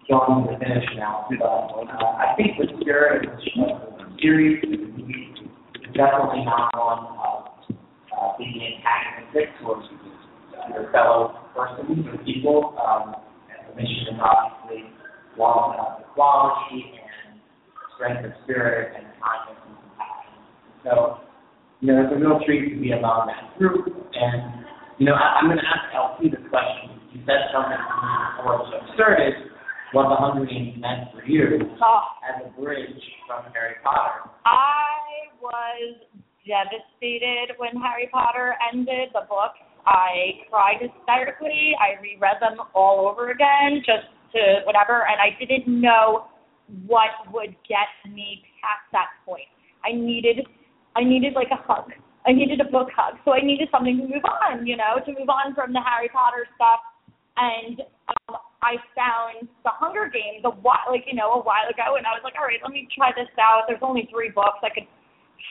going 0.08 0.46
to 0.46 0.52
the 0.52 0.58
finish 0.58 0.84
now, 0.96 1.26
but 1.30 1.42
uh, 1.42 2.20
I 2.20 2.34
think 2.36 2.58
the 2.58 2.66
spirit 2.80 3.26
of 3.26 3.36
the 3.36 4.16
series, 4.20 4.62
is 4.62 5.94
definitely 5.94 6.44
not 6.44 6.70
one 6.76 7.06
of 7.18 7.54
uh, 8.12 8.36
being 8.38 8.78
antagonistic 8.78 9.48
towards 9.60 9.86
your 10.72 10.90
fellow 10.92 11.40
persons 11.54 12.06
or 12.06 12.18
people. 12.24 12.76
Um, 12.78 13.16
mission 13.76 14.14
is 14.14 14.20
obviously 14.22 14.88
one 15.36 15.78
of 15.78 16.00
equality 16.00 16.94
and 16.94 17.40
strength 17.94 18.24
of 18.24 18.32
spirit 18.44 18.94
and 18.96 19.06
kindness 19.18 19.58
and 19.66 19.76
compassion. 19.82 20.34
So, 20.86 20.92
you 21.80 21.90
know, 21.90 22.06
it's 22.06 22.12
a 22.14 22.18
real 22.18 22.38
treat 22.46 22.74
to 22.74 22.80
be 22.80 22.92
among 22.92 23.28
that 23.28 23.58
group. 23.58 23.86
And, 23.86 24.64
you 24.98 25.06
know, 25.06 25.14
I, 25.14 25.42
I'm 25.42 25.46
going 25.46 25.58
to 25.58 25.66
ask 25.66 25.90
LP 25.94 26.30
this 26.30 26.44
question. 26.50 26.94
You 27.12 27.22
said 27.26 27.50
something 27.54 27.78
to 27.78 27.94
me 27.98 28.10
before 28.38 28.58
the 28.58 28.66
show 28.70 28.82
started, 28.94 29.34
what 29.94 30.10
the 30.10 30.18
Hunger 30.18 30.46
Games 30.46 30.74
meant 30.82 31.14
for 31.14 31.22
you 31.22 31.70
Oh, 31.78 32.02
as 32.26 32.42
a 32.42 32.50
bridge 32.58 32.98
from 33.26 33.46
Harry 33.54 33.78
Potter. 33.82 34.26
I 34.44 35.30
was 35.38 36.02
devastated 36.42 37.54
when 37.56 37.78
Harry 37.80 38.08
Potter 38.10 38.54
ended 38.72 39.10
the 39.14 39.22
book. 39.28 39.54
I 39.86 40.44
cried 40.50 40.80
hysterically. 40.80 41.72
I 41.76 42.00
reread 42.00 42.40
them 42.40 42.58
all 42.74 43.08
over 43.08 43.30
again 43.30 43.84
just 43.84 44.08
to 44.32 44.64
whatever, 44.64 45.06
and 45.06 45.20
I 45.20 45.36
didn't 45.38 45.68
know 45.68 46.26
what 46.86 47.12
would 47.32 47.54
get 47.68 47.92
me 48.08 48.42
past 48.60 48.88
that 48.92 49.12
point. 49.26 49.48
I 49.84 49.92
needed, 49.92 50.46
I 50.96 51.04
needed 51.04 51.34
like 51.34 51.52
a 51.52 51.60
hug. 51.60 51.92
I 52.26 52.32
needed 52.32 52.60
a 52.60 52.68
book 52.72 52.88
hug. 52.96 53.20
So 53.24 53.32
I 53.36 53.44
needed 53.44 53.68
something 53.70 54.00
to 54.00 54.04
move 54.08 54.24
on, 54.24 54.66
you 54.66 54.76
know, 54.76 54.96
to 55.04 55.10
move 55.12 55.28
on 55.28 55.54
from 55.54 55.72
the 55.76 55.80
Harry 55.84 56.08
Potter 56.08 56.48
stuff. 56.56 56.80
And 57.36 57.84
um, 58.08 58.40
I 58.64 58.80
found 58.96 59.44
The 59.60 59.74
Hunger 59.76 60.08
Games 60.08 60.40
a 60.48 60.54
while, 60.64 60.88
like 60.88 61.04
you 61.04 61.12
know, 61.12 61.36
a 61.36 61.42
while 61.44 61.68
ago, 61.68 62.00
and 62.00 62.08
I 62.08 62.16
was 62.16 62.24
like, 62.24 62.32
all 62.40 62.48
right, 62.48 62.62
let 62.64 62.72
me 62.72 62.88
try 62.96 63.12
this 63.12 63.28
out. 63.36 63.68
There's 63.68 63.84
only 63.84 64.08
three 64.08 64.32
books. 64.32 64.64
I 64.64 64.72
could. 64.72 64.88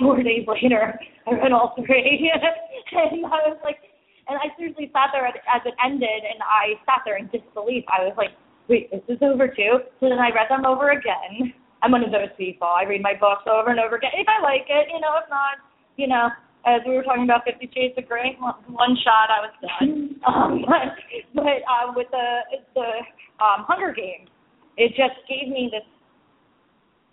Four 0.02 0.24
days 0.24 0.42
later, 0.50 0.98
I 1.30 1.38
read 1.38 1.52
all 1.54 1.78
three, 1.78 2.32
and 2.34 3.26
I 3.30 3.54
was 3.54 3.62
like, 3.62 3.78
and 4.28 4.40
I 4.40 4.52
seriously 4.56 4.90
sat 4.94 5.12
there 5.12 5.28
as, 5.28 5.36
it 5.66 5.76
ended, 5.84 6.24
and 6.24 6.40
I 6.44 6.80
sat 6.88 7.04
there 7.04 7.18
in 7.18 7.28
disbelief. 7.28 7.84
I 7.92 8.08
was 8.08 8.16
like, 8.16 8.32
wait, 8.70 8.90
is 8.92 9.02
this 9.08 9.18
is 9.18 9.24
over 9.24 9.48
too. 9.48 9.84
So 10.00 10.08
then 10.08 10.20
I 10.20 10.32
read 10.32 10.48
them 10.50 10.66
over 10.66 10.92
again. 10.92 11.54
I'm 11.84 11.92
one 11.92 12.04
of 12.04 12.12
those 12.12 12.32
people. 12.38 12.68
I 12.68 12.88
read 12.88 13.04
my 13.04 13.14
books 13.20 13.44
over 13.44 13.70
and 13.70 13.80
over 13.80 14.00
again. 14.00 14.16
If 14.16 14.28
I 14.32 14.40
like 14.40 14.72
it, 14.72 14.88
you 14.88 15.04
know, 15.04 15.20
if 15.20 15.28
not, 15.28 15.60
you 16.00 16.08
know, 16.08 16.32
as 16.64 16.80
we 16.88 16.96
were 16.96 17.04
talking 17.04 17.28
about 17.28 17.44
Fifty 17.44 17.68
Shades 17.76 18.00
of 18.00 18.08
Grey, 18.08 18.40
one, 18.40 18.56
one 18.72 18.96
shot 19.04 19.28
I 19.28 19.40
was 19.44 19.56
done. 19.60 20.16
um, 20.28 20.64
but 20.64 20.96
but 21.36 21.60
uh, 21.68 21.92
with 21.92 22.08
the 22.16 22.28
the 22.72 22.90
um, 23.44 23.68
Hunger 23.68 23.92
Games, 23.92 24.32
it 24.80 24.96
just 24.96 25.20
gave 25.28 25.52
me 25.52 25.68
this 25.68 25.84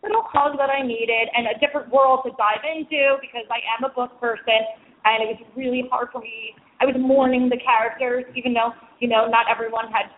little 0.03 0.25
hug 0.33 0.57
that 0.57 0.71
I 0.71 0.87
needed 0.87 1.29
and 1.37 1.51
a 1.51 1.59
different 1.61 1.93
world 1.93 2.25
to 2.25 2.31
dive 2.39 2.65
into 2.65 3.21
because 3.21 3.45
I 3.53 3.61
am 3.77 3.85
a 3.85 3.93
book 3.93 4.17
person 4.21 4.65
and 5.05 5.23
it 5.25 5.37
was 5.37 5.41
really 5.57 5.85
hard 5.91 6.09
for 6.13 6.21
me. 6.21 6.57
I 6.81 6.87
was 6.89 6.97
mourning 6.99 7.49
the 7.49 7.61
characters, 7.61 8.25
even 8.35 8.53
though 8.55 8.73
you 8.99 9.09
know 9.09 9.29
not 9.29 9.47
everyone 9.53 9.93
had 9.93 10.09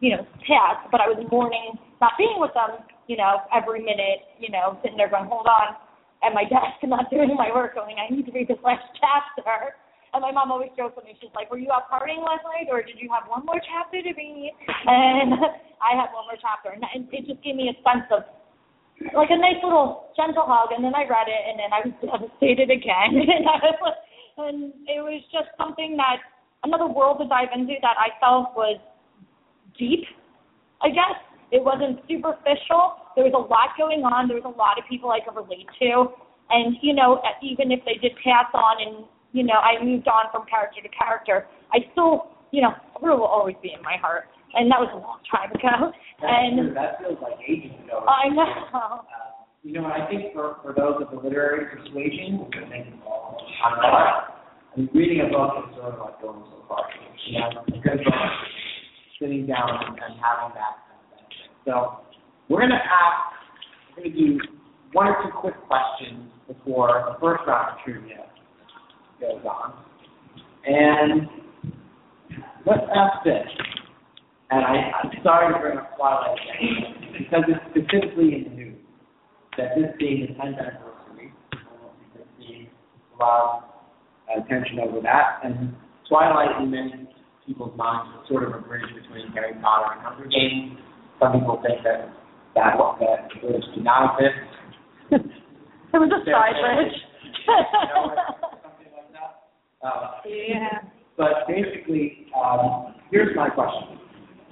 you 0.00 0.16
know 0.16 0.22
passed, 0.46 0.86
but 0.92 1.00
I 1.00 1.08
was 1.08 1.18
mourning 1.30 1.78
not 2.00 2.12
being 2.18 2.36
with 2.38 2.52
them. 2.54 2.84
You 3.08 3.16
know, 3.18 3.42
every 3.52 3.80
minute, 3.82 4.30
you 4.38 4.48
know, 4.48 4.78
sitting 4.80 4.96
there 4.96 5.10
going, 5.10 5.26
hold 5.26 5.46
on 5.50 5.74
at 6.22 6.32
my 6.32 6.46
desk 6.46 6.78
and 6.82 6.90
not 6.94 7.10
doing 7.10 7.34
my 7.34 7.50
work, 7.50 7.74
going, 7.74 7.98
I 7.98 8.06
need 8.14 8.24
to 8.30 8.32
read 8.32 8.46
this 8.46 8.62
last 8.62 8.86
chapter. 9.02 9.74
And 10.14 10.20
my 10.22 10.30
mom 10.30 10.52
always 10.52 10.70
jokes 10.76 10.94
with 10.94 11.08
me. 11.08 11.16
She's 11.18 11.32
like, 11.34 11.48
"Were 11.50 11.56
you 11.56 11.72
out 11.72 11.88
partying 11.88 12.20
last 12.20 12.44
night, 12.44 12.68
or 12.68 12.84
did 12.84 13.00
you 13.00 13.08
have 13.08 13.24
one 13.32 13.48
more 13.48 13.56
chapter 13.64 13.96
to 14.04 14.12
read?" 14.12 14.52
And 14.84 15.32
I 15.88 15.96
had 15.96 16.12
one 16.12 16.28
more 16.28 16.36
chapter, 16.36 16.68
and 16.76 16.84
it 17.08 17.24
just 17.26 17.40
gave 17.40 17.56
me 17.56 17.72
a 17.72 17.76
sense 17.80 18.04
of 18.12 18.28
like 19.16 19.32
a 19.32 19.40
nice 19.40 19.56
little 19.64 20.12
gentle 20.14 20.44
hug. 20.44 20.68
And 20.76 20.84
then 20.84 20.92
I 20.94 21.08
read 21.08 21.32
it, 21.32 21.42
and 21.48 21.56
then 21.56 21.72
I 21.72 21.80
was 21.88 21.96
devastated 22.04 22.68
again. 22.68 23.24
and, 23.24 23.48
I 23.48 23.56
was, 23.72 23.80
like- 23.80 24.04
and 24.38 24.72
it 24.86 25.00
was 25.02 25.22
just 25.32 25.48
something 25.58 25.96
that 25.96 26.18
another 26.64 26.86
world 26.86 27.18
to 27.20 27.28
dive 27.28 27.48
into 27.54 27.74
that 27.82 27.96
I 27.98 28.14
felt 28.20 28.54
was 28.56 28.78
deep. 29.78 30.04
I 30.82 30.88
guess 30.88 31.18
it 31.50 31.62
wasn't 31.62 32.00
superficial. 32.08 33.02
There 33.14 33.24
was 33.24 33.36
a 33.36 33.44
lot 33.44 33.76
going 33.76 34.02
on. 34.02 34.28
There 34.28 34.36
was 34.36 34.48
a 34.48 34.56
lot 34.56 34.78
of 34.78 34.84
people 34.88 35.10
I 35.10 35.20
could 35.20 35.36
relate 35.36 35.68
to, 35.80 36.08
and 36.50 36.76
you 36.82 36.94
know, 36.94 37.20
even 37.42 37.70
if 37.70 37.80
they 37.84 38.00
did 38.00 38.12
pass 38.24 38.46
on 38.54 38.80
and 38.80 39.04
you 39.32 39.42
know, 39.42 39.54
I 39.54 39.82
moved 39.82 40.08
on 40.08 40.28
from 40.30 40.44
character 40.46 40.80
to 40.82 40.88
character. 40.88 41.46
I 41.72 41.78
still, 41.92 42.36
you 42.52 42.60
know, 42.60 42.72
Rue 43.00 43.16
will 43.16 43.24
always 43.24 43.56
be 43.62 43.72
in 43.72 43.82
my 43.82 43.96
heart, 43.96 44.28
and 44.54 44.70
that 44.70 44.78
was 44.78 44.92
a 44.92 45.00
long 45.00 45.20
time 45.28 45.50
ago. 45.52 45.92
That's 46.20 46.32
and 46.32 46.68
true. 46.68 46.74
That 46.74 47.00
feels 47.00 47.18
like 47.20 47.40
ages 47.48 47.72
ago. 47.84 48.04
I 48.04 48.28
know. 48.28 48.44
Uh, 48.72 49.21
you 49.62 49.72
know, 49.72 49.84
I 49.86 50.08
think 50.10 50.32
for, 50.34 50.56
for 50.62 50.74
those 50.76 51.02
of 51.02 51.10
the 51.10 51.22
literary 51.22 51.66
persuasion, 51.66 52.40
which 52.40 52.54
I 52.58 52.68
think 52.68 52.86
I'm 53.64 53.76
not, 53.78 54.42
I 54.74 54.76
mean, 54.76 54.88
reading 54.92 55.20
a 55.20 55.30
book 55.30 55.52
is 55.68 55.76
sort 55.76 55.94
of 55.94 56.00
like 56.00 56.20
going 56.20 56.42
so 56.50 56.64
far. 56.68 56.84
You 57.26 57.38
know, 57.38 57.62
a 57.68 57.70
good 57.70 58.04
book, 58.04 58.14
sitting 59.20 59.46
down 59.46 59.70
and, 59.70 59.94
and 59.94 60.18
having 60.18 60.54
that 60.58 60.82
kind 60.82 60.98
of 60.98 61.06
thing. 61.14 61.48
So 61.64 62.00
we're 62.48 62.60
gonna 62.60 62.74
ask, 62.74 63.96
we're 63.96 64.04
gonna 64.04 64.16
do 64.16 64.40
one 64.92 65.06
or 65.06 65.22
two 65.22 65.30
quick 65.30 65.54
questions 65.68 66.28
before 66.48 67.14
the 67.14 67.20
first 67.20 67.46
round 67.46 67.78
of 67.78 67.84
trivia 67.84 68.26
goes 69.20 69.44
on. 69.46 69.74
And 70.66 71.28
let's 72.66 72.82
ask 72.94 73.24
this. 73.24 73.46
And 74.50 74.64
I, 74.64 74.90
I'm 75.02 75.10
sorry 75.22 75.54
to 75.54 75.60
bring 75.60 75.78
up 75.78 75.96
Twilight 75.96 76.36
again, 76.36 77.14
because 77.18 77.44
it's 77.46 77.62
specifically 77.70 78.34
in 78.34 78.44
the 78.44 78.50
news 78.50 78.71
that 79.58 79.76
this 79.76 79.92
being 79.98 80.26
the 80.26 80.32
10th 80.34 80.56
anniversary, 80.58 81.32
I 81.52 81.56
don't 81.80 81.92
think 82.00 82.10
there's 82.14 82.32
being 82.38 82.68
a 83.14 83.22
lot 83.22 83.84
of 84.28 84.44
attention 84.44 84.80
over 84.80 85.00
that. 85.02 85.40
And 85.44 85.74
Twilight, 86.08 86.60
in 86.62 86.70
many 86.70 87.08
people's 87.46 87.76
minds, 87.76 88.10
is 88.22 88.28
sort 88.28 88.44
of 88.44 88.54
a 88.54 88.60
bridge 88.64 88.88
between 88.94 89.28
Harry 89.32 89.54
Potter 89.60 89.92
and 89.92 90.00
Hunger 90.00 90.28
Games. 90.28 90.78
Some 91.20 91.32
people 91.32 91.60
think 91.60 91.84
that 91.84 92.08
that 92.54 92.76
that 93.00 93.40
bridge 93.40 93.64
did 93.74 93.84
not 93.84 94.18
exist. 94.18 95.28
It 95.92 96.00
was 96.00 96.08
a 96.08 96.24
side 96.24 96.56
bridge. 96.56 96.96
You 97.44 97.88
know, 97.92 98.16
something 98.64 98.88
like 98.96 99.12
that. 99.12 99.44
Uh, 99.84 100.24
yeah. 100.24 100.88
but 101.18 101.44
basically, 101.46 102.28
um, 102.32 102.94
here's 103.10 103.36
my 103.36 103.50
question. 103.50 103.98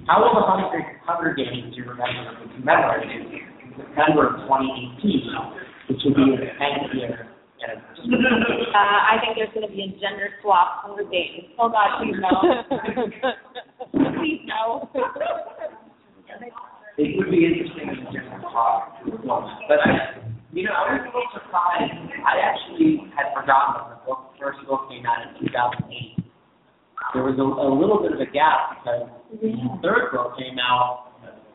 How 0.07 0.21
will 0.21 0.35
the 0.35 0.45
Hunger, 0.45 1.01
Hunger 1.07 1.33
Games 1.33 1.73
you 1.77 1.85
remember 1.85 2.37
be 2.45 2.53
commemorated 2.61 3.41
September 3.81 4.37
of 4.37 4.45
2018, 4.45 5.01
which 5.89 6.01
will 6.05 6.15
be 6.15 6.37
the 6.37 6.53
10th 6.61 6.95
year? 6.95 7.27
Uh, 7.61 8.77
I 8.77 9.21
think 9.21 9.37
there's 9.37 9.53
going 9.53 9.69
to 9.69 9.73
be 9.73 9.85
a 9.85 9.93
gender 10.01 10.33
swap 10.41 10.81
Hunger 10.81 11.05
Games. 11.05 11.53
Oh 11.61 11.69
God, 11.69 12.01
please 12.01 12.17
no. 12.17 12.33
please 14.17 14.41
no. 14.49 14.89
It 16.97 17.17
would 17.17 17.31
be 17.31 17.45
interesting 17.45 17.89
in 17.89 18.01
a 18.01 18.41
talk 18.49 19.05
to 19.05 19.13
explore 19.13 19.45
that. 19.45 19.69
But 19.69 19.81
I, 19.85 20.25
you 20.53 20.65
know, 20.65 20.73
I 20.73 20.97
was 20.97 21.05
a 21.05 21.13
little 21.13 21.29
surprised. 21.37 21.93
I 22.25 22.41
actually 22.41 23.05
had 23.13 23.29
forgotten 23.37 23.77
when 23.77 23.93
the 23.93 24.01
book, 24.09 24.33
first 24.41 24.65
book 24.65 24.89
came 24.89 25.05
out 25.05 25.29
in 25.29 25.45
2008. 25.45 26.17
There 27.13 27.25
was 27.25 27.37
a, 27.37 27.45
a 27.45 27.69
little 27.69 28.01
bit 28.01 28.17
of 28.17 28.21
a 28.25 28.31
gap 28.33 28.81
because 28.81 29.05
the 29.37 29.53
third 29.85 30.17
book 30.17 30.33
came 30.41 30.57
out 30.57 31.11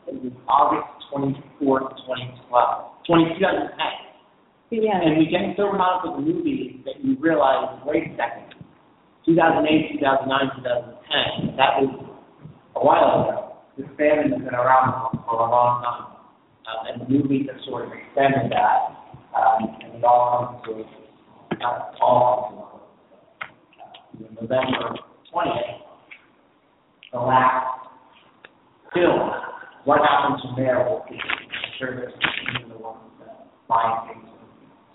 it 0.06 0.22
was 0.22 0.32
August 0.46 0.95
24th, 1.12 1.96
2012, 2.06 2.96
2010. 3.06 4.06
Yeah. 4.70 4.98
And 5.00 5.18
we 5.18 5.26
get 5.26 5.56
so 5.56 5.70
caught 5.70 6.04
up 6.06 6.16
with 6.16 6.26
the 6.26 6.32
movie 6.32 6.82
that 6.84 7.04
you 7.04 7.16
realize, 7.20 7.78
wait 7.84 8.10
a 8.10 8.16
second, 8.16 8.54
2008, 9.24 10.00
2009, 10.00 10.62
2010, 10.62 11.56
that 11.56 11.78
was 11.78 11.90
a 12.74 12.80
while 12.84 13.22
ago. 13.22 13.56
This 13.78 13.86
fandom 13.98 14.32
has 14.32 14.42
been 14.42 14.54
around 14.54 15.18
for 15.24 15.38
a 15.38 15.50
long 15.50 15.82
time. 15.82 16.16
Um, 16.66 16.86
and 16.90 17.00
the 17.02 17.08
movies 17.08 17.46
have 17.52 17.62
sort 17.64 17.86
of 17.86 17.92
extended 17.92 18.50
that. 18.50 18.90
Um, 19.38 19.76
and 19.82 19.94
it 19.94 20.04
all 20.04 20.60
comes 20.64 20.82
to, 20.82 21.56
not 21.58 21.94
all 22.00 22.82
comes 23.40 24.26
to, 24.26 24.26
uh, 24.26 24.42
November 24.42 24.98
20th, 25.32 25.78
the 27.12 27.18
last 27.18 27.86
film 28.92 29.30
what 29.86 30.00
happens 30.02 30.42
from 30.42 30.54
there 30.58 30.82
will 30.82 31.06
be 31.08 31.16
service 31.78 32.12
to 32.12 32.68
the 32.68 32.76
ones 32.76 33.06
that 33.20 33.46
buy 33.68 34.10
things. 34.10 34.26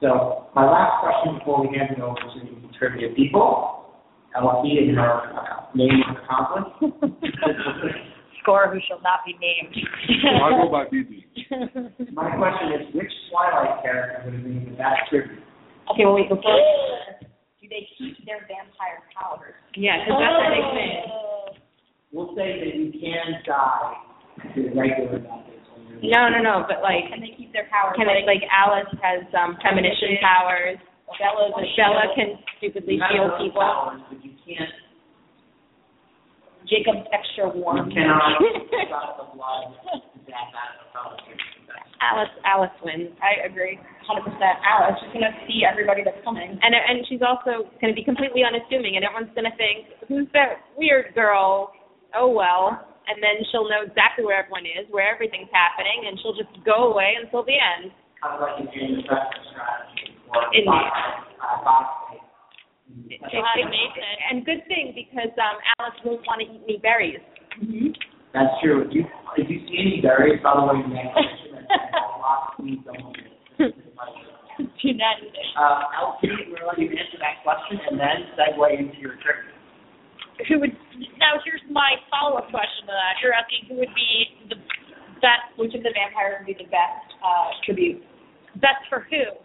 So 0.02 0.52
my 0.54 0.68
last 0.68 1.00
question 1.00 1.40
before 1.40 1.66
we 1.66 1.76
hand 1.76 1.96
it 1.96 2.02
over 2.04 2.20
to 2.20 2.40
the 2.44 2.68
trivia 2.78 3.16
people, 3.16 3.88
LP 4.36 4.84
and 4.84 4.98
her 4.98 5.32
uh, 5.32 5.72
name 5.74 6.04
of 6.10 6.18
accomplice. 6.20 6.92
Score 8.44 8.68
who 8.74 8.80
shall 8.88 9.00
not 9.02 9.22
be 9.26 9.38
named. 9.40 9.72
Well, 10.26 10.44
I 10.44 10.50
go 10.60 10.72
by 10.72 10.86
BB. 10.92 12.12
My 12.12 12.36
question 12.36 12.74
is, 12.74 12.96
which 12.96 13.12
Twilight 13.32 13.84
character 13.84 14.30
would 14.30 14.44
be 14.44 14.72
the 14.72 14.76
best 14.76 15.08
tribute? 15.10 15.40
okay, 15.92 16.04
well 16.04 16.16
wait, 16.16 16.28
before 16.28 16.42
do 17.62 17.68
they 17.70 17.88
keep 17.98 18.26
their 18.26 18.42
vampire 18.50 19.06
powers? 19.16 19.56
Yeah, 19.76 20.04
because 20.04 20.20
that's 20.20 20.42
a 20.42 20.52
big 20.52 20.68
thing. 20.76 20.92
We'll 22.12 22.36
say 22.36 22.60
that 22.60 22.76
you 22.76 22.92
can 22.92 23.40
die 23.46 24.11
to 24.11 24.11
regular 24.76 25.20
methods. 25.20 25.58
No, 26.02 26.30
no, 26.34 26.42
no, 26.42 26.66
but 26.68 26.82
like, 26.82 27.06
Can 27.14 27.22
they 27.22 27.34
keep 27.38 27.54
their 27.54 27.70
powers? 27.70 27.94
can 27.96 28.10
it, 28.10 28.26
like 28.26 28.42
Alice 28.50 28.90
has 29.06 29.22
um 29.38 29.58
premonition 29.62 30.18
powers. 30.22 30.78
Bella's 31.20 31.52
a 31.54 31.62
Bella 31.76 32.08
shield. 32.08 32.16
can 32.16 32.30
stupidly 32.58 32.98
heal 33.12 33.28
those 33.30 33.38
people. 33.44 33.62
powers, 33.62 34.02
But 34.10 34.24
you 34.24 34.32
can't, 34.48 34.72
Jacob's 36.66 37.06
extra 37.12 37.52
you 37.54 37.62
warm. 37.62 37.90
cannot 37.92 38.40
stop 38.88 39.18
the 39.20 39.28
blood 39.36 39.76
to 39.92 40.18
zap 40.30 40.50
out 40.56 40.72
of 40.74 40.78
the 40.80 40.88
fellowship. 40.94 41.38
Alice, 42.02 42.34
Alice 42.46 42.74
wins. 42.82 43.14
I 43.22 43.46
agree, 43.46 43.78
hundred 44.08 44.26
percent. 44.26 44.58
Alice, 44.66 44.98
she's 45.06 45.14
gonna 45.14 45.36
see 45.46 45.62
everybody 45.70 46.02
that's 46.02 46.18
coming. 46.26 46.58
And 46.64 46.74
and 46.74 47.06
she's 47.06 47.22
also 47.22 47.70
going 47.78 47.94
to 47.94 47.98
be 47.98 48.04
completely 48.04 48.42
unassuming, 48.42 48.96
and 48.98 49.06
everyone's 49.06 49.30
going 49.38 49.46
to 49.46 49.54
think, 49.58 49.86
"Who's 50.10 50.26
that 50.34 50.66
weird 50.78 51.14
girl?" 51.14 51.74
Oh 52.18 52.30
well, 52.34 52.88
and 53.12 53.20
then 53.20 53.44
she'll 53.52 53.68
know 53.68 53.84
exactly 53.84 54.24
where 54.24 54.40
everyone 54.40 54.64
is, 54.64 54.88
where 54.88 55.12
everything's 55.12 55.52
happening, 55.52 56.08
and 56.08 56.16
she'll 56.24 56.36
just 56.36 56.52
go 56.64 56.88
away 56.96 57.20
until 57.20 57.44
the 57.44 57.60
end. 57.60 57.92
Kind 58.24 58.40
of 58.40 58.42
like 58.42 58.56
a 58.56 58.64
manufacturing 58.64 59.44
strategy 59.52 60.16
for 60.32 60.40
Indeed. 60.56 60.72
box, 60.72 61.28
uh, 61.44 61.60
box 61.68 61.86
tape. 62.08 62.24
She'll 63.28 63.44
have 63.44 63.68
Nathan. 63.68 64.16
And 64.32 64.46
good 64.48 64.64
thing 64.72 64.96
because 64.96 65.32
um 65.36 65.60
Alice 65.80 66.00
won't 66.04 66.24
want 66.28 66.40
to 66.44 66.48
eat 66.48 66.64
any 66.64 66.78
berries. 66.80 67.20
That's 68.34 68.52
true. 68.64 68.88
If 68.88 68.96
you, 68.96 69.04
if 69.36 69.48
you 69.52 69.60
see 69.68 69.76
any 69.80 70.00
berries, 70.00 70.40
by 70.44 70.56
the 70.56 70.64
way, 70.64 70.80
you 70.80 70.88
may 70.88 71.04
mention 71.04 71.68
a 71.68 72.20
lot 72.20 72.56
of 72.56 72.64
please 72.64 72.80
don't. 72.88 73.12
Do 74.62 74.94
not 74.94 75.18
do 75.20 75.28
that. 75.32 75.48
Uh, 75.58 75.82
LP, 76.00 76.28
we're 76.52 76.62
going 76.62 76.86
to 76.86 76.88
answer 76.94 77.18
that 77.20 77.42
question 77.44 77.80
and 77.90 78.00
then 78.00 78.30
segue 78.38 78.68
into 78.78 78.98
your 79.00 79.16
trivia. 79.24 79.56
Who 80.50 80.60
would 80.62 80.74
now? 81.20 81.38
Here's 81.46 81.62
my 81.70 81.98
follow-up 82.10 82.50
question 82.50 82.88
to 82.90 82.94
that. 82.94 83.22
You're 83.22 83.36
asking 83.36 83.70
who 83.70 83.76
would 83.82 83.94
be 83.94 84.50
the 84.50 84.58
best? 85.22 85.46
Which 85.58 85.74
of 85.78 85.84
the 85.86 85.94
vampires 85.94 86.42
would 86.42 86.50
be 86.50 86.58
the 86.58 86.70
best 86.70 87.08
uh, 87.22 87.54
tribute? 87.66 88.02
Best 88.58 88.82
for 88.90 89.06
who? 89.12 89.38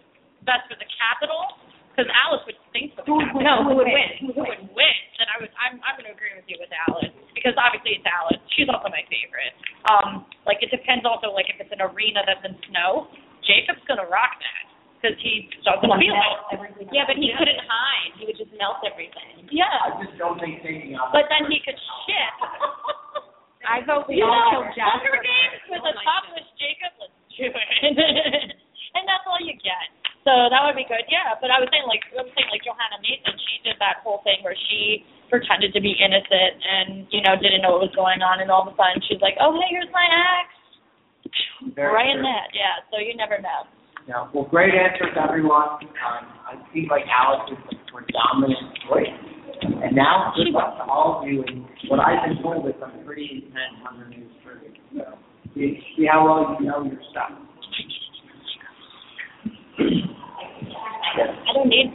Best 0.44 0.64
for 0.70 0.78
the 0.78 0.88
capital? 0.96 1.60
Because 1.92 2.12
Alice 2.12 2.44
would 2.44 2.60
think 2.76 2.92
capital. 2.96 3.24
No, 3.40 3.64
who 3.64 3.80
would 3.80 3.88
win? 3.88 4.10
Who 4.20 4.44
would 4.44 4.62
win? 4.76 4.98
Then 5.16 5.28
I 5.32 5.36
would. 5.40 5.52
I'm. 5.56 5.80
I'm 5.84 5.96
going 5.96 6.08
to 6.08 6.14
agree 6.14 6.32
with 6.36 6.44
you 6.48 6.60
with 6.60 6.72
Alice 6.88 7.12
because 7.32 7.56
obviously 7.56 7.96
it's 8.00 8.08
Alice. 8.08 8.40
She's 8.52 8.68
also 8.68 8.92
my 8.92 9.04
favorite. 9.08 9.52
Um, 9.88 10.28
like 10.44 10.60
it 10.60 10.68
depends 10.68 11.08
also 11.08 11.32
like 11.32 11.48
if 11.48 11.56
it's 11.56 11.72
an 11.72 11.80
arena 11.80 12.24
that's 12.24 12.44
in 12.44 12.56
snow, 12.68 13.08
Jacob's 13.44 13.84
going 13.88 14.00
to 14.00 14.08
rock 14.08 14.36
that 14.40 14.75
because 14.96 15.16
he 15.20 15.46
doesn't 15.62 15.86
feel 16.00 16.16
it. 16.16 16.88
Yeah, 16.92 17.04
but 17.06 17.16
he 17.20 17.30
couldn't 17.36 17.60
hide. 17.68 18.12
He 18.18 18.24
would 18.26 18.38
just 18.40 18.52
melt 18.56 18.80
everything. 18.82 19.46
Yeah. 19.52 19.68
I 19.68 20.00
just 20.02 20.16
don't 20.18 20.40
think 20.40 20.64
thinking 20.64 20.96
of 20.96 21.12
But 21.12 21.28
then 21.30 21.46
he 21.52 21.60
could 21.62 21.76
shit. 22.08 22.34
I 23.66 23.82
vote 23.82 24.06
we 24.06 24.22
you 24.22 24.24
all 24.24 24.30
know, 24.30 24.62
kill 24.62 24.64
Jasper. 24.78 25.10
Hunger 25.10 25.18
Games 25.20 25.60
with 25.68 25.82
Oh 25.82 25.90
a 25.90 25.94
topless 26.06 26.46
Jacob, 26.54 26.92
let's 27.02 27.18
do 27.34 27.50
it. 27.50 27.70
and 28.96 29.02
that's 29.04 29.26
all 29.26 29.42
you 29.42 29.58
get. 29.58 29.90
So 30.22 30.50
that 30.50 30.62
would 30.66 30.74
be 30.78 30.86
good. 30.86 31.02
Yeah, 31.10 31.34
but 31.38 31.50
I 31.54 31.58
was 31.62 31.66
saying 31.74 31.86
like 31.86 32.02
I 32.14 32.22
was 32.22 32.30
saying 32.34 32.50
like 32.50 32.62
Johanna 32.66 32.98
Mason, 33.02 33.34
she 33.46 33.62
did 33.66 33.78
that 33.82 34.02
whole 34.06 34.22
thing 34.26 34.42
where 34.42 34.54
she 34.70 35.02
pretended 35.30 35.74
to 35.74 35.82
be 35.82 35.94
innocent 35.98 36.62
and, 36.62 36.90
you 37.10 37.18
know, 37.26 37.34
didn't 37.34 37.62
know 37.66 37.74
what 37.78 37.90
was 37.90 37.94
going 37.98 38.22
on 38.22 38.38
and 38.38 38.46
all 38.50 38.62
of 38.62 38.70
a 38.70 38.74
sudden 38.78 39.02
she's 39.06 39.18
like, 39.22 39.34
Oh 39.42 39.50
hey, 39.58 39.66
here's 39.74 39.90
my 39.90 40.06
axe 40.06 40.54
Very 41.74 41.90
right 41.90 42.10
in 42.10 42.22
true. 42.22 42.26
that, 42.30 42.54
yeah. 42.54 42.82
So 42.94 43.02
you 43.02 43.14
never 43.18 43.38
know. 43.42 43.66
Yeah, 44.06 44.30
well, 44.32 44.46
great 44.46 44.70
answers, 44.70 45.18
everyone. 45.18 45.82
Um, 45.82 46.22
I 46.46 46.54
see 46.72 46.86
like 46.88 47.02
Alice 47.10 47.50
is 47.50 47.58
the 47.70 47.76
predominant 47.90 48.78
choice. 48.86 49.10
And 49.82 49.96
now, 49.96 50.32
good 50.36 50.54
luck 50.54 50.78
to 50.78 50.84
all 50.84 51.18
of 51.20 51.28
you. 51.28 51.42
And 51.42 51.66
what 51.88 51.98
I've 51.98 52.28
been 52.28 52.40
told 52.40 52.68
is 52.68 52.74
some 52.78 52.92
pretty 53.04 53.26
intense 53.50 53.82
Hunger 53.82 54.06
Games 54.08 54.30
trivia. 54.44 54.70
So, 54.94 55.18
see, 55.54 55.82
see 55.96 56.06
how 56.06 56.22
well 56.22 56.56
you 56.60 56.66
know 56.66 56.84
your 56.84 57.02
stuff. 57.10 57.34
I 61.18 61.52
don't 61.52 61.68
need 61.68 61.90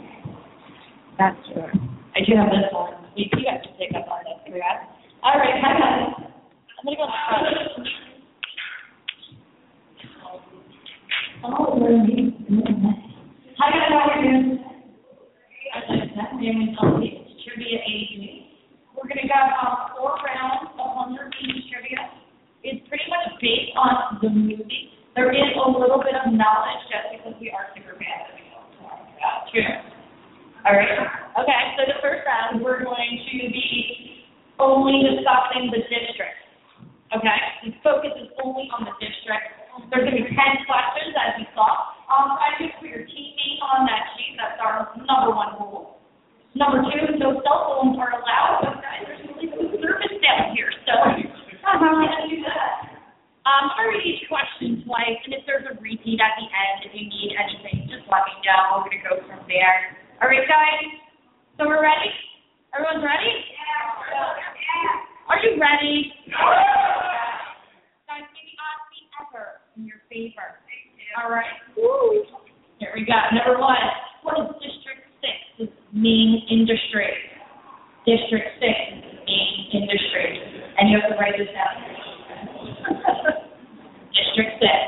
That's 1.16 1.36
true. 1.48 1.64
I 1.64 2.20
do 2.28 2.36
have 2.36 2.50
this 2.52 2.68
one. 2.72 2.92
You, 3.16 3.24
you 3.32 3.44
guys 3.44 3.64
can 3.64 3.72
take 3.80 3.96
up 3.96 4.04
on 4.12 4.20
this. 4.28 4.52
All 5.22 5.38
right, 5.38 5.56
hang 5.64 5.80
on. 5.80 6.28
I'm 6.76 6.84
gonna 6.84 6.96
go 6.96 7.08
Hi 11.42 11.50
guys, 11.50 11.58
how 13.90 14.14
are 14.14 14.22
you? 14.22 14.62
Name 16.38 16.70
is 16.70 16.78
LP. 16.78 17.02
It's 17.18 17.34
Trivia 17.42 17.82
AD. 17.82 18.14
We're 18.94 19.10
gonna 19.10 19.26
go 19.26 19.42
um, 19.58 19.90
four 19.98 20.14
rounds 20.22 20.70
of 20.70 20.86
Hunger 20.94 21.26
Games 21.34 21.66
trivia. 21.66 21.98
It's 22.62 22.86
pretty 22.86 23.10
much 23.10 23.42
based 23.42 23.74
on 23.74 24.22
the 24.22 24.30
movie. 24.30 24.94
There 25.18 25.34
is 25.34 25.50
a 25.58 25.66
little 25.66 25.98
bit 25.98 26.14
of 26.14 26.30
knowledge 26.30 26.78
just 26.86 27.10
because 27.10 27.34
we 27.42 27.50
are 27.50 27.74
super 27.74 27.98
fans. 27.98 28.38
True. 29.50 29.66
All 30.62 30.78
right. 30.78 30.94
Okay. 31.42 31.60
So 31.74 31.90
the 31.90 31.98
first 31.98 32.22
round, 32.22 32.62
we're 32.62 32.86
going 32.86 33.18
to 33.18 33.38
be 33.50 34.30
only 34.62 35.10
discussing 35.10 35.74
the 35.74 35.82
district. 35.90 36.38
Okay. 37.18 37.38
The 37.66 37.74
focus 37.82 38.14
is 38.14 38.30
only 38.38 38.70
on 38.70 38.86
the 38.86 38.94
district. 39.02 39.61
There's 39.88 40.04
going 40.04 40.16
to 40.16 40.24
be 40.24 40.28
ten 40.36 40.52
questions, 40.68 41.16
as 41.16 41.40
you 41.40 41.48
saw. 41.56 41.96
Um, 42.12 42.36
I 42.36 42.52
to 42.60 42.68
put 42.76 42.92
your 42.92 43.08
teammate 43.08 43.60
on 43.64 43.88
that 43.88 44.12
sheet. 44.16 44.36
That's 44.36 44.60
our 44.60 44.92
number 45.08 45.32
one 45.32 45.56
rule. 45.56 45.96
Number 46.52 46.84
two, 46.84 47.16
no 47.16 47.40
cell 47.40 47.60
phones 47.72 47.96
are 47.96 48.12
allowed. 48.12 48.68
But 48.68 48.84
guys, 48.84 49.08
there's 49.08 49.24
really 49.24 49.48
good 49.48 49.80
service 49.80 50.12
down 50.20 50.52
here, 50.52 50.68
so 50.84 50.92
how 51.64 51.80
am 51.80 51.88
I 51.88 52.04
going 52.04 52.12
to 52.12 52.28
do 52.28 52.44
that? 52.44 53.00
Um, 53.48 53.72
I 53.72 53.88
read 53.88 54.04
each 54.04 54.28
question 54.28 54.84
twice, 54.84 55.16
and 55.24 55.32
if 55.32 55.48
there's 55.48 55.64
a 55.64 55.72
repeat 55.80 56.20
at 56.20 56.36
the 56.36 56.44
end, 56.46 56.84
if 56.84 56.92
you 56.92 57.08
need 57.08 57.32
anything, 57.34 57.88
just 57.88 58.04
let 58.12 58.28
me 58.28 58.36
know. 58.44 58.84
We're 58.84 58.92
gonna 58.92 59.02
go 59.02 59.16
from 59.24 59.40
there. 59.48 59.96
All 60.20 60.28
right, 60.28 60.44
guys. 60.46 60.84
So 61.58 61.66
we're 61.66 61.82
ready. 61.82 62.12
Everyone's 62.70 63.02
ready? 63.02 63.32
Yeah. 63.32 65.32
Are 65.32 65.40
you 65.42 65.58
ready? 65.58 66.12
Guys, 68.06 68.28
give 68.30 68.46
me 68.46 68.54
odd 68.60 68.80
seat 68.94 69.10
ever 69.18 69.61
in 69.76 69.86
your 69.86 70.00
favor. 70.10 70.58
All 71.22 71.30
right. 71.30 71.44
Woo. 71.76 72.24
Here 72.78 72.92
we 72.94 73.04
go. 73.04 73.14
Number 73.32 73.60
one. 73.60 73.76
What 74.22 74.38
is 74.40 74.46
District 74.62 75.02
Six? 75.20 75.32
Six's 75.58 75.74
main 75.92 76.42
industry? 76.50 77.10
District 78.06 78.48
Six 78.60 78.74
main 79.26 79.82
industry, 79.82 80.40
and 80.78 80.90
you 80.90 80.98
have 81.00 81.10
to 81.10 81.16
write 81.18 81.34
this 81.38 81.48
down. 81.54 81.76
District 84.14 84.52
Six. 84.58 84.81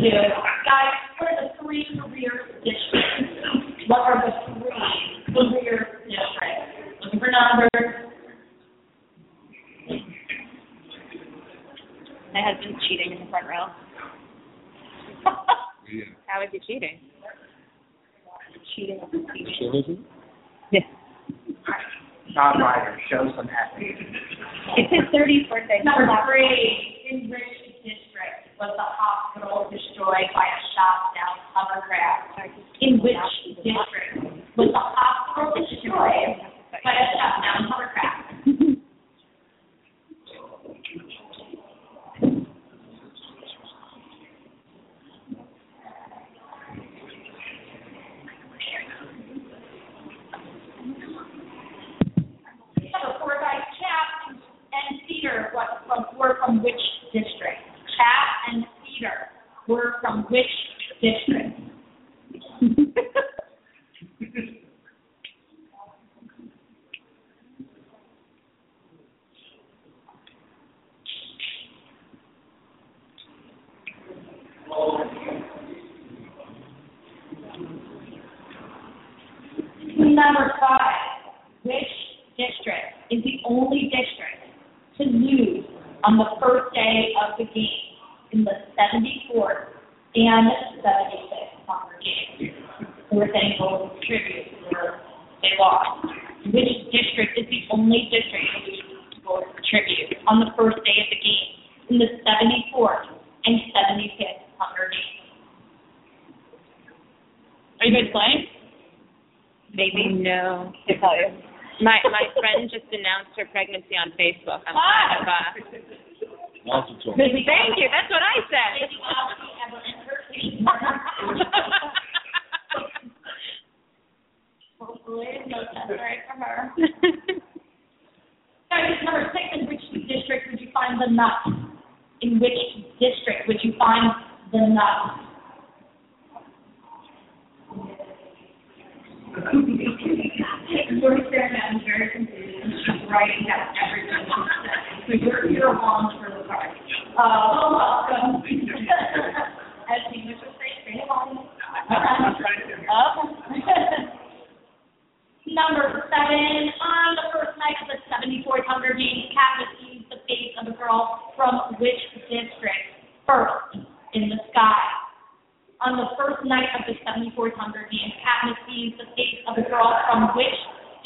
Two, 0.00 0.10
guys, 0.64 0.96
what 1.18 1.30
are 1.30 1.36
the 1.44 1.62
three 1.62 1.86
career 2.00 2.32
districts? 2.64 3.86
What 3.86 4.00
are 4.00 4.22
the 4.24 4.32
three 4.48 5.34
career 5.34 6.00
districts? 6.08 7.04
Looking 7.04 7.20
for 7.20 7.30
numbers. 7.30 7.70
My 12.32 12.40
husband's 12.46 12.80
cheating 12.88 13.12
in 13.12 13.24
the 13.24 13.30
front 13.30 13.46
row. 13.46 13.66
Yeah. 15.90 16.04
How 16.26 16.42
is 16.42 16.48
he 16.52 16.60
cheating? 16.60 17.00
cheating 18.76 19.00
on 19.00 19.10
the 19.10 19.18
TV. 19.18 19.58
Sure 19.58 19.76
is 19.76 19.84
it? 19.88 19.98
Yeah. 20.70 20.80
Tom 22.34 22.62
Ryder, 22.62 22.96
show 23.10 23.26
some 23.36 23.48
ethics. 23.50 24.00
It's 24.76 24.92
his 24.92 25.02
30th 25.10 25.50
birthday. 25.50 25.80
Number 25.82 26.06
three, 26.26 26.89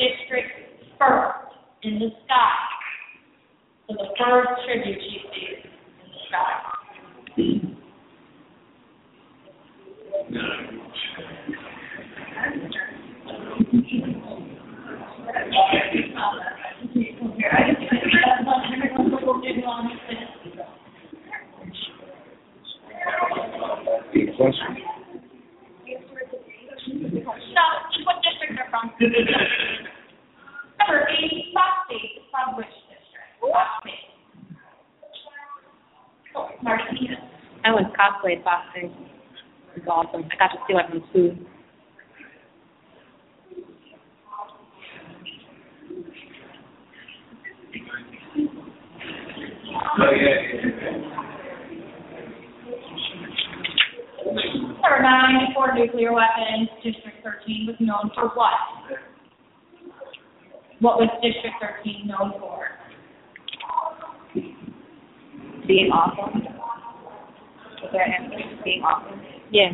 district? 0.05 0.53
First, 0.99 1.57
in 1.83 1.99
the 1.99 2.11
sky. 2.25 2.75
So 3.88 3.95
the 3.95 4.09
first 4.19 4.49
tribute 4.64 5.01
she 5.01 5.19
sees 5.33 5.64
in 5.64 6.09
the 6.09 6.19
sky. 6.29 6.75
Good 24.12 24.37
question. 24.37 24.77
So, 27.55 27.64
what 28.05 28.17
district 28.23 28.55
they're 28.57 28.69
from? 28.71 28.90
Number 30.87 31.09
eight, 31.09 31.55
Foxface 31.55 32.18
is 32.18 32.25
from 32.31 32.57
which 32.57 32.66
district? 32.66 33.40
Fox 33.40 33.68
State. 33.81 34.12
Oh, 36.37 36.49
Martinez. 36.62 37.18
I 37.64 37.70
was 37.70 37.85
cosplayed 37.99 38.44
boxing. 38.44 38.92
It 39.77 39.85
was 39.87 39.88
awesome. 39.88 40.25
I 40.31 40.37
got 40.37 40.49
to 40.49 40.59
steal 40.64 40.79
everyone's 40.79 41.11
food. 41.12 41.47
Number 54.83 55.01
nine, 55.01 55.55
for 55.55 55.73
nuclear 55.75 56.12
weapons, 56.12 56.68
District 56.83 57.23
thirteen 57.25 57.66
was 57.66 57.77
known 57.81 58.11
for 58.14 58.29
what? 58.35 58.53
What 60.85 61.01
was 61.01 61.09
District 61.23 61.57
thirteen 61.62 62.09
known 62.09 62.33
for? 62.38 62.68
Being 65.66 65.88
awesome. 65.88 66.42
Is 66.42 67.88
there 67.90 68.05
an 68.05 68.12
answer? 68.12 68.61
Being 68.62 68.83
awesome. 68.83 69.18
Yeah. 69.51 69.73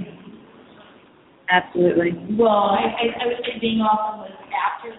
Absolutely. 1.51 2.13
Well, 2.39 2.79
I, 2.79 2.95
I, 2.95 3.25
I 3.25 3.27
would 3.27 3.43
say 3.43 3.59
being 3.61 3.81
awesome 3.81 4.21
was 4.21 4.31
after 4.55 4.95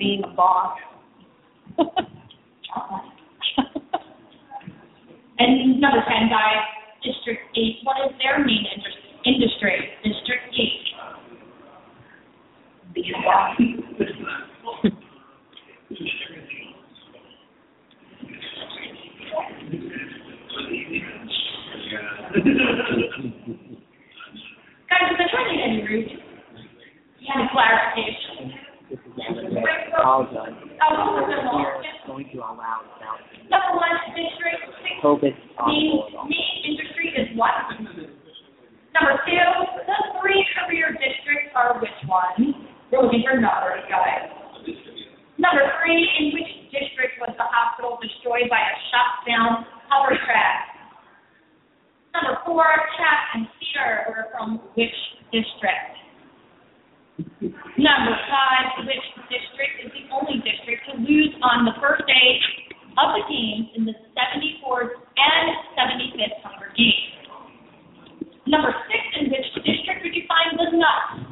Being 0.00 0.24
a 0.24 0.34
boss. 0.34 0.78
And 5.38 5.80
number 5.80 5.98
ten, 6.06 6.28
guys, 6.28 6.62
District 7.02 7.40
eight, 7.56 7.78
what 7.82 7.96
is 8.06 8.12
their 8.18 8.44
main 8.44 8.64
indus- 8.74 8.98
industry? 9.24 9.90
District 10.04 10.42
eight. 10.54 10.86
Being 12.94 13.14
a 13.14 13.22
boss. 13.22 14.98
Guys, 24.88 25.04
have 25.08 25.18
been 25.18 25.28
trying 25.32 25.48
to 25.48 25.56
get 25.56 25.68
any 25.68 25.80
rude. 25.84 26.08
You 27.20 27.28
a 27.40 27.48
clarification. 27.52 28.52
This 28.90 28.98
is. 29.04 29.12
Apologize. 29.96 30.56
Oh, 30.80 30.96
who's 31.12 31.28
the 31.28 31.38
We're 31.38 31.44
law? 31.44 31.64
going 32.06 32.28
to 32.32 32.38
allow 32.40 32.82
Number 33.48 33.72
one, 33.76 33.94
District 34.16 34.64
six, 34.80 34.96
COVID 35.04 35.34
main, 35.68 36.02
possible 36.02 36.24
main 36.28 36.54
industry 36.66 37.12
is 37.16 37.28
what? 37.38 37.52
Number 38.96 39.14
two, 39.24 39.48
the 39.86 39.98
three 40.20 40.40
career 40.56 40.92
districts 40.98 41.52
are 41.54 41.78
which 41.80 41.94
ones? 42.08 42.56
We're 42.90 43.04
looking 43.04 43.24
for 43.24 43.38
numbers, 43.38 43.84
guys. 43.88 44.41
Number 45.42 45.66
three, 45.82 46.06
in 46.22 46.30
which 46.38 46.70
district 46.70 47.18
was 47.18 47.34
the 47.34 47.42
hospital 47.42 47.98
destroyed 47.98 48.46
by 48.46 48.62
a 48.62 48.74
shot 48.94 49.26
down 49.26 49.66
hovercraft? 49.90 50.78
Number 52.14 52.38
four, 52.46 52.62
Cat 52.94 53.20
and 53.34 53.50
Cedar 53.58 54.06
were 54.06 54.30
from 54.30 54.62
which 54.78 54.94
district? 55.34 55.98
Number 57.74 58.14
five, 58.30 58.86
which 58.86 59.06
district 59.26 59.82
is 59.82 59.90
the 59.90 60.06
only 60.14 60.38
district 60.46 60.86
to 60.94 61.02
lose 61.02 61.34
on 61.42 61.66
the 61.66 61.74
first 61.82 62.06
day 62.06 62.38
of 63.02 63.18
the 63.18 63.26
games 63.26 63.66
in 63.74 63.82
the 63.82 63.98
74th 64.14 64.94
and 64.94 65.46
75th 65.74 66.38
Hunger 66.46 66.70
Games? 66.78 67.18
Number 68.46 68.70
six, 68.86 69.02
in 69.18 69.26
which 69.26 69.48
district 69.66 70.06
would 70.06 70.14
you 70.14 70.22
find 70.30 70.54
the 70.54 70.70
nuts? 70.78 71.31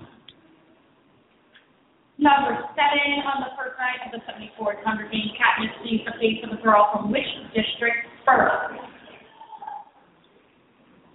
Number 2.21 2.53
seven, 2.77 3.25
on 3.25 3.49
the 3.49 3.57
first 3.57 3.81
night 3.81 4.05
of 4.05 4.13
the 4.13 4.21
74th 4.29 4.85
Hunger 4.85 5.09
Games, 5.09 5.33
Katniss 5.41 5.73
sees 5.81 6.05
the 6.05 6.13
face 6.21 6.45
of 6.45 6.53
a 6.53 6.61
girl 6.61 6.93
from 6.93 7.09
which 7.09 7.25
district 7.57 7.97
first? 8.29 8.77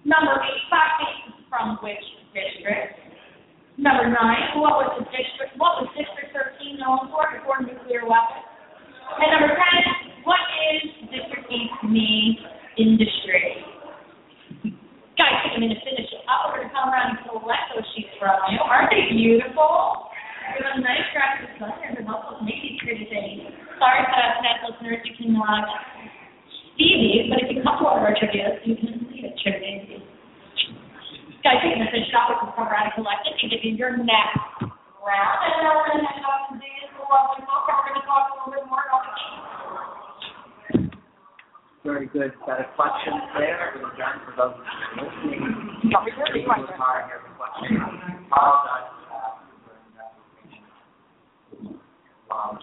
Number 0.02 0.34
eight, 0.42 0.66
is 0.66 1.46
from 1.46 1.78
which 1.86 2.02
district? 2.34 2.98
Number 3.78 4.10
nine, 4.10 4.58
what 4.58 4.82
was 4.82 4.98
the 4.98 5.06
district, 5.14 5.54
what 5.62 5.86
was 5.86 5.94
District 5.94 6.34
thirteen 6.34 6.82
known 6.82 7.14
for 7.14 7.30
before 7.38 7.62
nuclear 7.62 8.02
weapons? 8.10 8.50
And 9.22 9.30
number 9.30 9.54
ten, 9.54 10.26
what 10.26 10.42
is 10.74 10.90
District 11.14 11.46
eight's 11.54 11.86
main 11.86 12.34
industry? 12.82 13.62
Guys, 15.22 15.38
take 15.46 15.54
a 15.54 15.62
minute 15.62 15.78
to 15.78 15.86
finish 15.86 16.10
it 16.10 16.26
up. 16.26 16.50
We're 16.50 16.66
gonna 16.66 16.74
come 16.74 16.90
around 16.90 17.14
and 17.14 17.22
collect 17.30 17.78
those 17.78 17.86
sheets 17.94 18.10
from 18.18 18.42
you. 18.50 18.58
Aren't 18.58 18.90
they 18.90 19.06
beautiful? 19.14 20.10
We 20.56 20.64
have 20.64 20.80
a 20.80 20.84
nice 20.88 21.04
graphic 21.12 21.52
designer 21.52 22.00
who 22.00 22.08
helps 22.08 22.32
us 22.32 22.40
make 22.48 22.64
these 22.64 22.80
pretty 22.80 23.12
things. 23.12 23.44
Sorry, 23.76 24.08
uh, 24.08 24.40
podcast 24.40 24.72
listeners, 24.72 25.04
you 25.04 25.12
cannot 25.20 25.68
see 26.80 26.96
these, 26.96 27.28
but 27.28 27.44
if 27.44 27.52
you 27.52 27.60
come 27.60 27.76
to 27.76 27.84
one 27.84 28.00
of 28.00 28.08
our 28.08 28.16
trivia 28.16 28.56
trivia, 28.64 28.64
you 28.64 28.76
can 28.80 29.04
see 29.12 29.20
the 29.20 29.36
trivia. 29.44 30.00
Guys, 31.44 31.60
you're 31.60 31.76
gonna 31.76 31.92
finish 31.92 32.08
off 32.16 32.32
with 32.32 32.48
the 32.48 32.56
program 32.56 32.88
and 32.88 32.96
collected 32.96 33.36
and 33.36 33.52
give 33.52 33.68
you 33.68 33.76
your 33.76 34.00
next 34.00 34.40
round. 35.04 35.38
And 35.44 35.60
then 35.60 35.76
we're 35.76 35.92
gonna 35.92 36.08
head 36.08 36.24
off 36.24 36.50
to 36.50 36.56
the 36.56 36.72
lovely 37.06 37.44
book, 37.44 37.68
and 37.68 37.76
we're 37.76 37.92
gonna 37.92 38.08
talk 38.08 38.32
a 38.32 38.40
little 38.40 38.56
bit 38.56 38.64
more 38.72 38.80
about 38.88 39.04
the. 39.06 39.14
Very 41.84 42.08
good 42.08 42.34
set 42.48 42.64
of 42.64 42.72
questions 42.74 43.22
there. 43.38 43.76
Again, 43.78 44.24
for 44.26 44.34
those 44.40 44.58
listening, 44.98 45.44
please 45.84 46.48
work 46.48 46.66
hard 46.80 47.12
here 47.12 47.22
for 47.28 47.36
questions. 47.38 47.78
Apologize 48.26 48.90
for 48.90 49.12
that. 49.14 49.46
Um, 52.32 52.58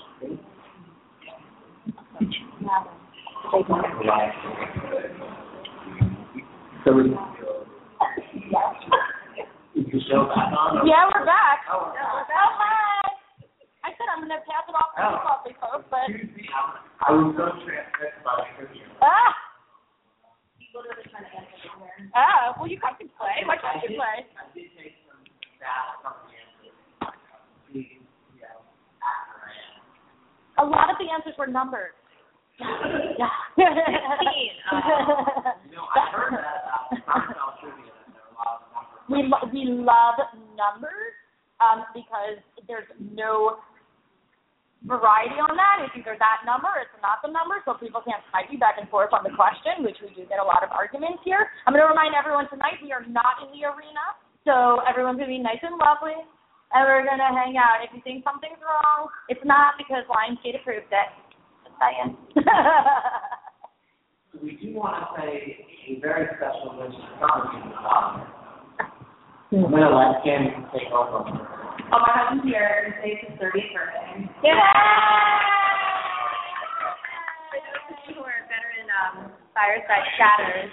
So 6.84 6.92
we. 6.94 7.10
Is 9.74 9.88
the 9.90 9.98
show 10.06 10.30
back 10.30 10.54
on? 10.54 10.86
Yeah, 10.86 11.10
we're 11.10 11.26
back. 11.26 11.66
Oh, 11.72 11.90
Oh, 11.90 11.92
hi. 12.30 13.02
I 13.82 13.90
said 13.98 14.06
I'm 14.14 14.22
gonna 14.22 14.38
pass 14.46 14.62
it 14.68 14.76
off 14.78 14.94
to 14.94 15.02
Oh. 15.02 15.18
lovely 15.26 15.58
folks, 15.58 15.90
but, 15.90 16.06
I 16.06 17.10
was 17.10 17.34
so 17.34 17.50
transfixed 17.66 18.22
by 18.22 18.46
ah. 19.02 19.34
Ah, 22.14 22.54
well, 22.58 22.68
you 22.70 22.78
guys 22.78 22.94
can 22.98 23.08
play. 23.18 23.42
Why 23.44 23.56
can't 23.58 23.82
you 23.82 23.98
play? 23.98 24.22
I 24.38 24.46
did 24.54 24.70
take 24.78 24.94
some 25.10 25.18
stats 25.58 25.98
from 25.98 26.14
the 26.30 26.38
answers. 26.38 26.78
See, 27.72 27.98
you 28.38 28.40
know, 28.40 28.62
after 29.02 29.34
I 29.42 29.50
am. 30.62 30.62
A 30.62 30.64
lot 30.70 30.86
of 30.90 30.94
the 31.02 31.10
answers 31.10 31.34
were 31.38 31.48
numbers. 31.50 31.90
Yeah. 33.18 33.28
Fifteen. 33.56 34.54
You 35.68 35.76
know, 35.76 35.86
I 35.92 36.02
heard 36.10 36.32
that 36.38 36.56
about 36.64 36.88
Seinfeld 36.92 37.54
trivia, 37.60 37.92
that 37.92 38.10
there 38.14 38.24
are 38.24 38.32
a 38.32 38.38
lot 38.40 38.58
of 38.58 38.68
numbers. 38.72 39.04
we 39.12 39.20
lo- 39.28 39.46
we 39.52 39.62
love 39.68 40.16
numbers 40.56 41.14
um, 41.60 41.84
because 41.92 42.40
there's 42.66 42.88
no 42.98 43.60
variety 44.88 45.38
on 45.38 45.54
that. 45.54 45.86
It's 45.86 45.94
either 45.94 46.18
that 46.18 46.42
number, 46.42 46.66
or 46.66 46.82
it's 46.82 46.98
not 46.98 47.22
the 47.22 47.30
number, 47.30 47.62
so 47.62 47.78
people 47.78 48.02
can't 48.02 48.22
fight 48.34 48.50
you 48.50 48.58
back 48.58 48.82
and 48.82 48.90
forth 48.90 49.14
on 49.14 49.22
the 49.22 49.30
question, 49.30 49.86
which 49.86 49.98
we 50.02 50.10
do 50.14 50.26
get 50.26 50.42
a 50.42 50.46
lot 50.46 50.66
of 50.66 50.74
arguments 50.74 51.22
here. 51.22 51.46
I'm 51.66 51.72
going 51.74 51.86
to 51.86 51.90
remind 51.90 52.18
everyone 52.18 52.50
tonight 52.50 52.82
we 52.82 52.90
are 52.90 53.06
not 53.06 53.46
in 53.46 53.54
the 53.54 53.62
arena, 53.70 54.02
so 54.42 54.82
everyone's 54.82 55.22
going 55.22 55.30
to 55.30 55.36
be 55.38 55.42
nice 55.42 55.62
and 55.62 55.78
lovely, 55.78 56.18
and 56.74 56.80
we're 56.82 57.06
going 57.06 57.22
to 57.22 57.30
hang 57.30 57.54
out. 57.54 57.78
If 57.86 57.94
you 57.94 58.02
think 58.02 58.26
something's 58.26 58.58
wrong, 58.58 59.06
it's 59.30 59.44
not 59.46 59.78
because 59.78 60.02
Lionsgate 60.10 60.58
approved 60.58 60.90
it. 60.90 61.08
Just 61.72 61.80
saying. 61.80 62.16
We 64.42 64.56
do 64.56 64.72
want 64.72 64.96
to 64.96 65.04
say 65.20 65.60
a 65.92 66.00
very 66.00 66.24
special 66.34 66.72
wish 66.80 66.96
to 66.96 67.04
some 67.20 67.36
of 67.36 67.52
you. 67.52 67.62
Um, 67.84 68.24
I'm 69.52 69.70
going 69.70 69.84
to 69.84 69.92
let 69.92 70.24
Kim 70.24 70.66
take 70.72 70.88
over. 70.88 71.20
Oh, 71.28 72.00
my 72.00 72.10
husband's 72.10 72.48
here. 72.48 72.96
Today's 72.96 73.20
his 73.28 73.36
30th 73.36 73.70
birthday. 73.76 74.24
who 78.08 78.24
are 78.24 78.40
veteran 78.48 78.88
um, 79.04 79.36
fireside 79.52 80.08
chatters, 80.16 80.72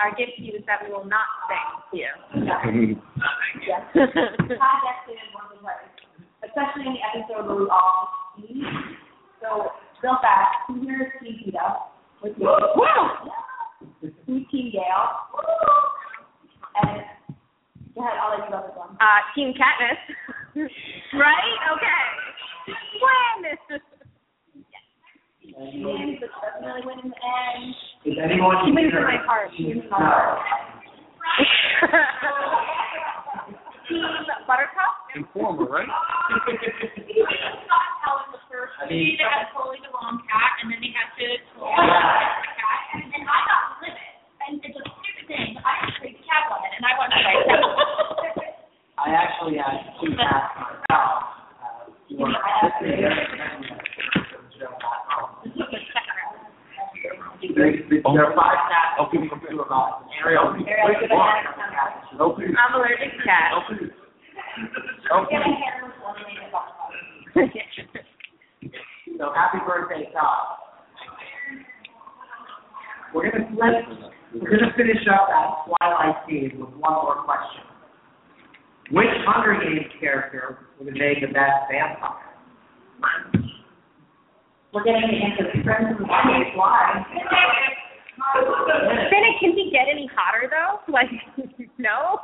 our 0.00 0.16
gift 0.16 0.40
to 0.40 0.42
you 0.42 0.56
is 0.56 0.64
that 0.64 0.80
we 0.82 0.88
will 0.88 1.04
not 1.04 1.28
sing 1.46 1.68
to 1.92 1.96
you. 2.00 2.10
Yes. 3.68 3.84
Podcast 3.92 5.04
is 5.12 5.20
one 5.36 5.46
of 5.46 5.52
the 5.52 5.60
worst, 5.60 6.00
especially 6.42 6.88
in 6.88 6.96
the 6.96 7.04
episode 7.04 7.44
where 7.44 7.60
we 7.60 7.68
all 7.68 8.08
ski. 8.34 8.64
So, 9.44 9.68
real 10.06 10.22
fast, 10.22 10.54
who 10.68 10.78
here 10.86 11.02
is 11.02 11.10
Ski 11.18 11.34
Tito? 11.44 11.90
With 12.22 12.38
me. 12.38 12.46
Who's 14.26 14.44
Team 14.52 14.70
Gale? 14.70 15.10
And, 16.78 17.02
go 17.92 18.00
ahead, 18.06 18.14
I'll 18.22 18.30
let 18.38 18.46
you 18.46 18.52
go 18.54 18.62
this 18.62 18.70
one. 18.78 18.94
Uh, 19.02 19.18
Team 19.34 19.50
Katniss. 19.58 19.98
right? 21.18 21.58
Okay. 21.74 22.06
When? 23.02 23.50
She 25.42 25.50
wins, 25.82 26.14
but 26.20 26.30
she 26.30 26.38
doesn't 26.46 26.62
really 26.62 26.86
win 26.86 27.02
in 27.02 27.10
the 27.10 27.18
end. 27.18 27.74
Is 28.04 28.14
anyone 28.22 28.62
She 28.64 28.70
wins 28.70 28.92
in 28.94 29.02
my 29.02 29.16
heart. 29.26 29.50
She 29.56 29.64
wins 29.64 29.82
in 29.82 29.90
my 29.90 29.98
heart. 29.98 30.38
Team 33.88 34.04
Buttercup. 34.46 34.94
Informer, 35.16 35.64
right? 35.66 35.88
Helen 38.56 38.68
the 38.68 38.72
first 38.72 38.72
I 38.80 38.88
mean- 38.88 39.16
they 39.20 39.24
had 39.28 39.52
totally 39.52 39.80
the 39.84 39.90
wrong 39.92 40.16
cat, 40.24 40.52
and 40.64 40.72
then 40.72 40.80
they 40.80 40.92
had 40.96 41.12
to 41.12 41.26
totally 41.60 41.76
the 41.76 42.52
cat, 42.56 42.80
and, 42.96 43.02
and 43.12 43.24
I 43.28 43.38
got 43.44 43.62
livid. 43.84 44.08
And 44.46 44.52
it's 44.64 44.76
a 44.76 44.82
stupid 44.86 45.26
thing. 45.28 45.58
I 45.60 45.72
just 45.86 45.98
played 46.00 46.16
Catwoman, 46.24 46.70
and 46.72 46.82
I 46.86 46.92
wanted 46.96 47.16
to 47.16 47.22
play 47.26 47.36
Catwoman. 47.44 48.54
I 48.96 49.08
actually 49.12 49.56
had 49.60 49.76
two 50.00 50.08
cats 50.16 50.48
myself. 50.56 51.36
Uh, 51.60 51.92
you 52.08 52.16
were- 52.16 52.32
this 52.32 52.72
is 52.80 52.96
very 52.96 53.26
friendly 53.36 53.68
to 53.68 54.36
the 54.40 54.50
show 54.56 54.72
back 54.80 55.04
home. 55.12 55.36
This 55.44 55.52
was 55.52 55.68
the 55.68 55.80
second 55.92 56.16
round. 56.16 56.40
There 57.56 57.72
there 57.76 58.24
are 58.24 58.34
five 58.34 58.60
cats. 58.72 58.96
I'll 58.98 59.10
give 59.12 59.20
you 59.22 59.30
two 59.36 59.60
about 59.60 60.08
Ariel. 60.24 60.56
Ariel, 60.64 60.96
give 61.00 61.10
a 61.10 61.18
hand. 61.20 62.20
Open. 62.20 62.56
I'm 62.56 62.72
allergic 62.74 63.12
to 63.12 63.22
cats. 63.26 63.52
Open. 63.52 63.92
Get 63.92 65.12
Open. 65.12 65.36
a 65.36 65.52
hair 65.60 65.84
with 65.84 65.92
one 66.00 66.16
name 66.24 66.48
about 66.48 66.72
it. 67.36 67.52
So 69.18 69.32
happy 69.32 69.58
birthday, 69.66 70.10
Todd. 70.12 70.58
We're 73.14 73.30
gonna 73.30 73.48
flip, 73.48 74.12
we're 74.34 74.50
gonna 74.50 74.72
finish 74.76 75.06
up 75.08 75.28
at 75.32 75.64
Twilight 75.64 76.16
Theme 76.28 76.60
with 76.60 76.70
one 76.76 76.92
more 76.92 77.24
question. 77.24 77.64
Which 78.90 79.08
Hunger 79.26 79.58
Games 79.64 79.90
character 79.98 80.68
would 80.78 80.92
made 80.92 81.22
the 81.22 81.32
best 81.32 81.70
vampire? 81.70 82.36
We're 84.74 84.84
getting 84.84 85.08
the 85.08 85.16
answer. 85.16 85.62
Friends 85.64 85.96
from 85.96 86.06
the 86.06 86.12
audience. 86.12 86.52
Why? 86.54 87.06
Finnick, 88.36 89.40
can 89.40 89.52
he 89.52 89.70
get 89.72 89.88
any 89.90 90.10
hotter 90.14 90.50
though? 90.50 90.92
Like, 90.92 91.08
no? 91.78 92.20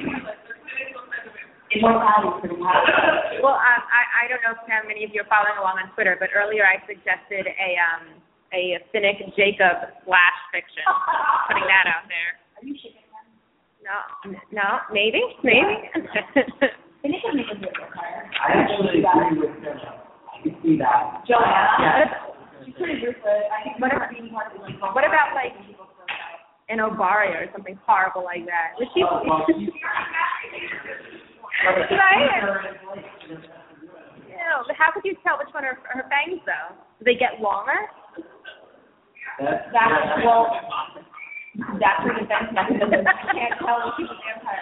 Immortality 1.70 2.28
is 2.28 2.36
pretty. 2.42 2.58
Well, 3.42 3.54
um, 3.54 3.82
I, 3.86 4.26
I 4.26 4.28
don't 4.28 4.42
know 4.42 4.58
if 4.58 4.62
how 4.66 4.82
many 4.82 5.06
of 5.06 5.14
you 5.14 5.22
are 5.22 5.30
following 5.30 5.54
along 5.58 5.78
on 5.78 5.86
Twitter, 5.94 6.16
but 6.18 6.34
earlier 6.34 6.66
I 6.66 6.82
suggested 6.82 7.46
a 7.46 7.70
um 7.78 8.18
a 8.50 8.82
Finnick 8.90 9.22
Jacob 9.38 9.94
slash 10.02 10.38
fiction. 10.50 10.82
Putting 11.46 11.70
that 11.70 11.86
out 11.86 12.10
there. 12.10 12.34
Are 12.58 12.64
you 12.66 12.74
shaking 12.74 13.06
them? 13.14 13.22
No, 13.86 14.02
no, 14.50 14.68
maybe, 14.90 15.22
maybe. 15.46 15.86
They 17.06 17.08
need 17.14 17.22
to 17.22 17.30
make 17.32 17.46
a 17.46 17.54
good 17.54 17.70
vampire. 17.70 18.26
I 18.34 18.66
actually 18.66 19.00
agree 19.06 19.38
with 19.38 19.54
him. 19.62 19.78
I 19.78 20.36
can 20.42 20.52
see 20.66 20.74
that. 20.82 21.22
Johanna. 21.30 21.78
Yeah. 21.78 22.66
She's 22.66 22.74
pretty 22.74 22.98
ruthless. 22.98 23.46
I 23.54 23.62
think 23.62 23.78
What 23.78 23.94
about- 23.94 24.10
being 24.10 24.28
part 24.34 24.50
of 24.52 24.58
what 24.92 25.06
about 25.06 25.32
like 25.38 25.54
an 26.68 26.76
Enobaria 26.82 27.46
or 27.46 27.48
something 27.54 27.78
horrible 27.86 28.24
like 28.26 28.44
that? 28.50 28.74
Was 28.78 28.90
she? 28.92 29.00
Oh, 29.06 29.22
well, 29.22 29.46
she's- 31.60 31.98
right? 31.98 32.60
Ew, 34.28 34.56
but 34.66 34.76
how 34.76 34.90
could 34.92 35.04
you 35.04 35.14
tell 35.22 35.38
which 35.38 35.52
one 35.52 35.64
are 35.64 35.78
her 35.92 36.04
fangs 36.08 36.40
though? 36.46 36.74
Do 36.98 37.04
they 37.04 37.14
get 37.18 37.40
longer? 37.40 37.76
That's, 39.40 39.64
That's, 39.72 40.24
well, 40.24 40.48
that's 41.80 42.00
her 42.04 42.12
defense 42.12 42.52
mechanism. 42.52 42.90
You 42.92 43.04
can't 43.32 43.56
tell 43.60 43.88
if 43.88 43.94
she's 43.96 44.08
a 44.08 44.16
vampire 44.20 44.60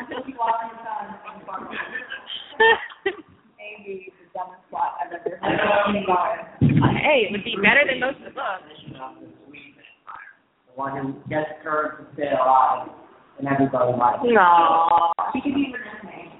until 0.00 0.20
she 0.26 0.32
walks 0.36 0.64
in 0.68 0.76
the 0.76 0.84
sun. 1.48 1.68
Maybe 3.56 4.12
the 4.12 4.26
dumbest 4.36 4.60
plot 4.70 4.98
I've 5.00 5.12
ever 5.12 5.36
heard. 5.36 5.92
My 5.92 6.04
God. 6.06 6.36
hey, 7.00 7.28
it 7.28 7.32
would 7.32 7.44
be 7.44 7.56
better 7.56 7.84
than 7.88 8.00
most 8.00 8.18
of 8.18 8.24
the 8.24 8.36
books. 8.36 8.68
the 10.68 10.74
one 10.74 10.92
who 11.00 11.12
gets 11.28 11.50
her 11.64 12.04
to 12.04 12.14
stay 12.14 12.30
alive 12.32 12.88
and 13.38 13.46
everybody 13.48 13.92
likes. 13.96 14.18
it. 14.24 14.32
No. 14.34 15.12
She 15.32 15.40
could 15.42 15.54
be 15.54 15.70
Renee. 15.74 16.32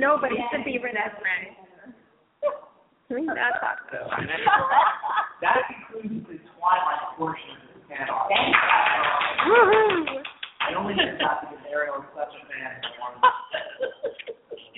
Nobody 0.00 0.36
should 0.50 0.64
be 0.64 0.78
Renesmee. 0.78 1.52
We 3.10 3.26
not 3.26 3.58
talk 3.58 3.82
about. 3.90 4.06
That 5.42 5.58
concludes 5.66 6.22
the 6.30 6.38
Twilight 6.54 7.02
portion 7.18 7.58
of 7.58 7.74
the 7.74 7.82
panel. 7.90 8.22
Woohoo! 9.50 10.22
I 10.62 10.78
only 10.78 10.94
did 10.94 11.18
that 11.18 11.42
because 11.42 11.58
Ariel 11.74 11.98
is 11.98 12.06
such 12.14 12.30
a 12.30 12.42
fan 12.46 12.70
of 12.70 12.78
the 12.86 12.94
one. 13.02 13.18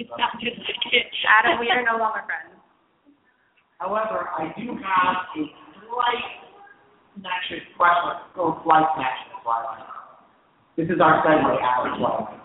It's 0.00 0.08
not 0.16 0.32
just 0.40 0.64
a 0.64 0.74
kid. 0.88 1.04
Adam, 1.28 1.60
we 1.60 1.68
are 1.68 1.84
no 1.84 2.00
longer 2.00 2.24
friends. 2.24 2.56
However, 3.76 4.32
I 4.32 4.48
do 4.56 4.80
have 4.80 5.28
a 5.36 5.42
slight 5.92 6.24
connection, 7.12 7.68
question, 7.76 8.16
or 8.40 8.56
slight 8.64 8.88
connection 8.96 9.28
to 9.28 9.36
Twilight. 9.44 9.91
This 10.82 10.98
is 10.98 10.98
our 10.98 11.22
segue 11.22 11.62
out 11.62 11.86
of 11.86 11.94
Twilight. 11.94 12.42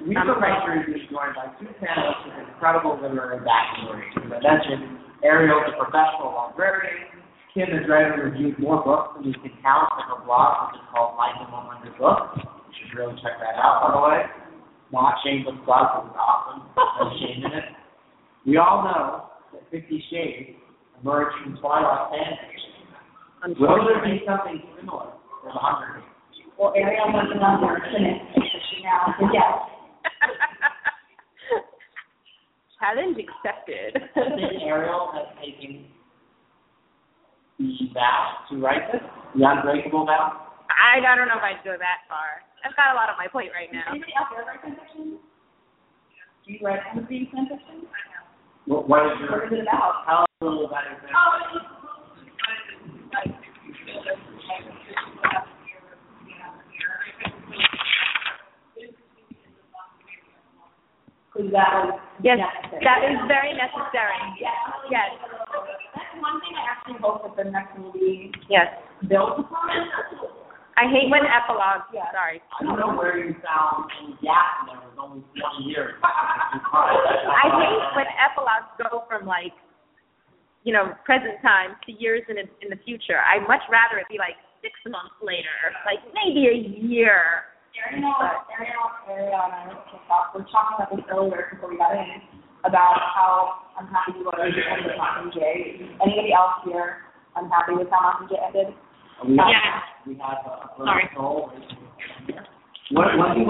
Lisa 0.00 0.32
Reicher 0.32 0.80
is 0.88 1.04
joined 1.12 1.36
by 1.36 1.52
two 1.60 1.68
panelists 1.76 2.24
with 2.24 2.48
incredible 2.48 2.96
literary 2.96 3.36
backstories. 3.44 4.08
As 4.16 4.32
I 4.32 4.40
mentioned, 4.40 4.96
Ariel 5.20 5.60
is 5.60 5.76
a 5.76 5.84
professional 5.84 6.32
librarian, 6.32 7.20
Kim 7.52 7.68
has 7.68 7.84
read 7.84 8.16
and 8.16 8.32
reviewed 8.32 8.56
more 8.56 8.80
books 8.80 9.20
than 9.20 9.28
you 9.28 9.36
can 9.44 9.52
count 9.60 9.92
in 10.00 10.08
her 10.08 10.24
blog, 10.24 10.72
which 10.72 10.80
is 10.80 10.88
called 10.88 11.20
Life 11.20 11.36
in 11.44 11.52
100 11.52 12.00
Books. 12.00 12.48
You 12.48 12.72
should 12.72 12.96
really 12.96 13.12
check 13.20 13.36
that 13.44 13.60
out, 13.60 13.84
by 13.84 13.88
the 13.92 14.00
way. 14.00 14.24
Not 14.88 15.20
shameless 15.20 15.60
plug, 15.68 15.84
it's 16.08 16.16
awesome. 16.16 16.64
No 16.96 17.12
shame 17.20 17.44
in 17.44 17.60
it. 17.60 17.76
We 18.48 18.56
all 18.56 18.88
know 18.88 19.28
that 19.52 19.68
Fifty 19.68 20.00
Shades 20.08 20.56
emerged 20.96 21.36
from 21.44 21.60
Twilight 21.60 22.08
fanfiction. 22.08 23.60
Will 23.60 23.84
there 23.84 24.00
be 24.00 24.24
something 24.24 24.64
similar 24.80 25.12
Hunger 25.44 26.00
Games? 26.00 26.09
Well, 26.60 26.76
Ariel 26.76 27.08
was 27.08 27.24
the 27.32 27.40
number 27.40 27.72
finished, 27.88 28.36
so 28.36 28.58
she 28.68 28.84
now 28.84 29.16
said 29.16 29.32
yes. 29.32 29.64
Challenge 32.76 33.16
accepted. 33.16 33.96
Think 34.12 34.60
Ariel 34.68 35.08
has 35.16 35.32
taken 35.40 35.88
the 37.56 37.88
vow 37.96 38.44
to 38.52 38.60
write 38.60 38.92
this? 38.92 39.00
The 39.40 39.42
unbreakable 39.48 40.04
vow? 40.04 40.52
I, 40.68 41.00
I 41.00 41.16
don't 41.16 41.32
know 41.32 41.40
if 41.40 41.46
I'd 41.48 41.64
go 41.64 41.80
that 41.80 42.04
far. 42.12 42.44
I've 42.60 42.76
got 42.76 42.92
a 42.92 42.96
lot 42.96 43.08
on 43.08 43.16
my 43.16 43.32
plate 43.32 43.56
right 43.56 43.72
now. 43.72 43.88
Anybody 43.88 44.12
else 44.20 44.28
here 44.28 44.44
write 44.44 44.60
fan 44.60 44.76
fiction? 44.76 45.16
Do 46.44 46.48
you 46.52 46.60
write 46.60 46.84
fantasy 46.92 47.24
fan 47.32 47.48
fiction? 47.48 47.88
What, 48.68 48.84
what 48.84 49.08
is 49.08 49.16
What 49.32 49.48
your, 49.48 49.48
is 49.48 49.52
it 49.56 49.64
about? 49.64 50.04
tell 50.04 50.28
us 50.28 50.32
a 50.40 50.44
little 50.44 50.68
about 50.68 50.84
it. 50.84 50.92
Oh, 51.08 51.40
because 51.40 53.16
that 53.16 53.24
was 55.40 55.48
Yes, 62.22 62.36
necessary. 62.36 62.84
that 62.84 63.00
is 63.08 63.18
very 63.28 63.52
necessary. 63.56 64.20
Yes. 64.90 65.08
That's 65.94 66.12
one 66.20 66.40
thing 66.44 66.52
I 66.58 66.64
actually 66.68 67.00
hope 67.00 67.24
that 67.24 67.36
the 67.38 67.50
next 67.50 67.72
movie 67.78 68.32
Yes. 68.48 68.68
builds 69.08 69.40
upon. 69.40 69.70
I 70.76 70.88
hate 70.88 71.10
when 71.10 71.24
epilogues. 71.28 71.88
Yeah. 71.92 72.08
Sorry. 72.12 72.40
I 72.60 72.64
don't 72.64 72.78
know 72.80 72.96
where 72.96 73.18
you 73.18 73.34
found 73.44 73.90
any 74.00 74.16
gap 74.22 74.64
there, 74.68 74.80
was 74.80 74.96
only 74.96 75.20
twenty 75.36 75.68
years. 75.68 75.94
I 76.04 77.44
hate 77.52 77.84
when 77.96 78.08
epilogues 78.16 78.70
go 78.80 79.04
from 79.08 79.26
like, 79.26 79.52
you 80.64 80.72
know, 80.72 80.92
present 81.04 81.36
time 81.42 81.76
to 81.86 81.92
years 81.92 82.22
in 82.28 82.38
in 82.38 82.68
the 82.70 82.80
future. 82.84 83.20
I'd 83.20 83.46
much 83.48 83.60
rather 83.70 83.98
it 83.98 84.08
be 84.08 84.16
like 84.16 84.36
six 84.62 84.72
months 84.88 85.16
later, 85.20 85.52
like 85.84 86.00
maybe 86.16 86.48
a 86.48 86.56
year. 86.80 87.49
Ariel, 87.78 88.14
Ariel, 88.50 88.86
Ariel 89.08 89.40
and 89.46 89.52
I 89.54 89.66
were 89.68 89.80
kicked. 89.90 90.06
We 90.34 90.40
were 90.42 90.48
talking 90.50 90.74
about 90.76 90.90
this 90.94 91.04
earlier 91.10 91.48
before 91.54 91.70
we 91.70 91.76
got 91.78 91.92
in 91.94 92.20
about 92.64 92.98
how 93.14 93.62
unhappy 93.78 94.18
we 94.18 94.24
were 94.24 94.34
with 94.36 94.54
the 94.54 94.64
end 94.66 94.84
of 94.90 94.96
Mockingjay. 94.98 95.98
Anybody 96.02 96.32
else 96.34 96.60
here 96.66 96.98
unhappy 97.36 97.74
with 97.78 97.88
how 97.90 98.00
Mockingjay 98.10 98.40
ended? 98.46 98.74
Uh, 99.22 99.26
we 99.28 99.36
have, 99.38 99.48
Yeah. 99.48 99.80
we 100.06 100.14
have 100.18 100.44
a, 100.44 100.50
a 100.50 100.84
Sorry. 100.84 101.08
soul. 101.14 101.50
What, 102.90 103.16
what 103.16 103.34
do 103.34 103.40
you 103.40 103.46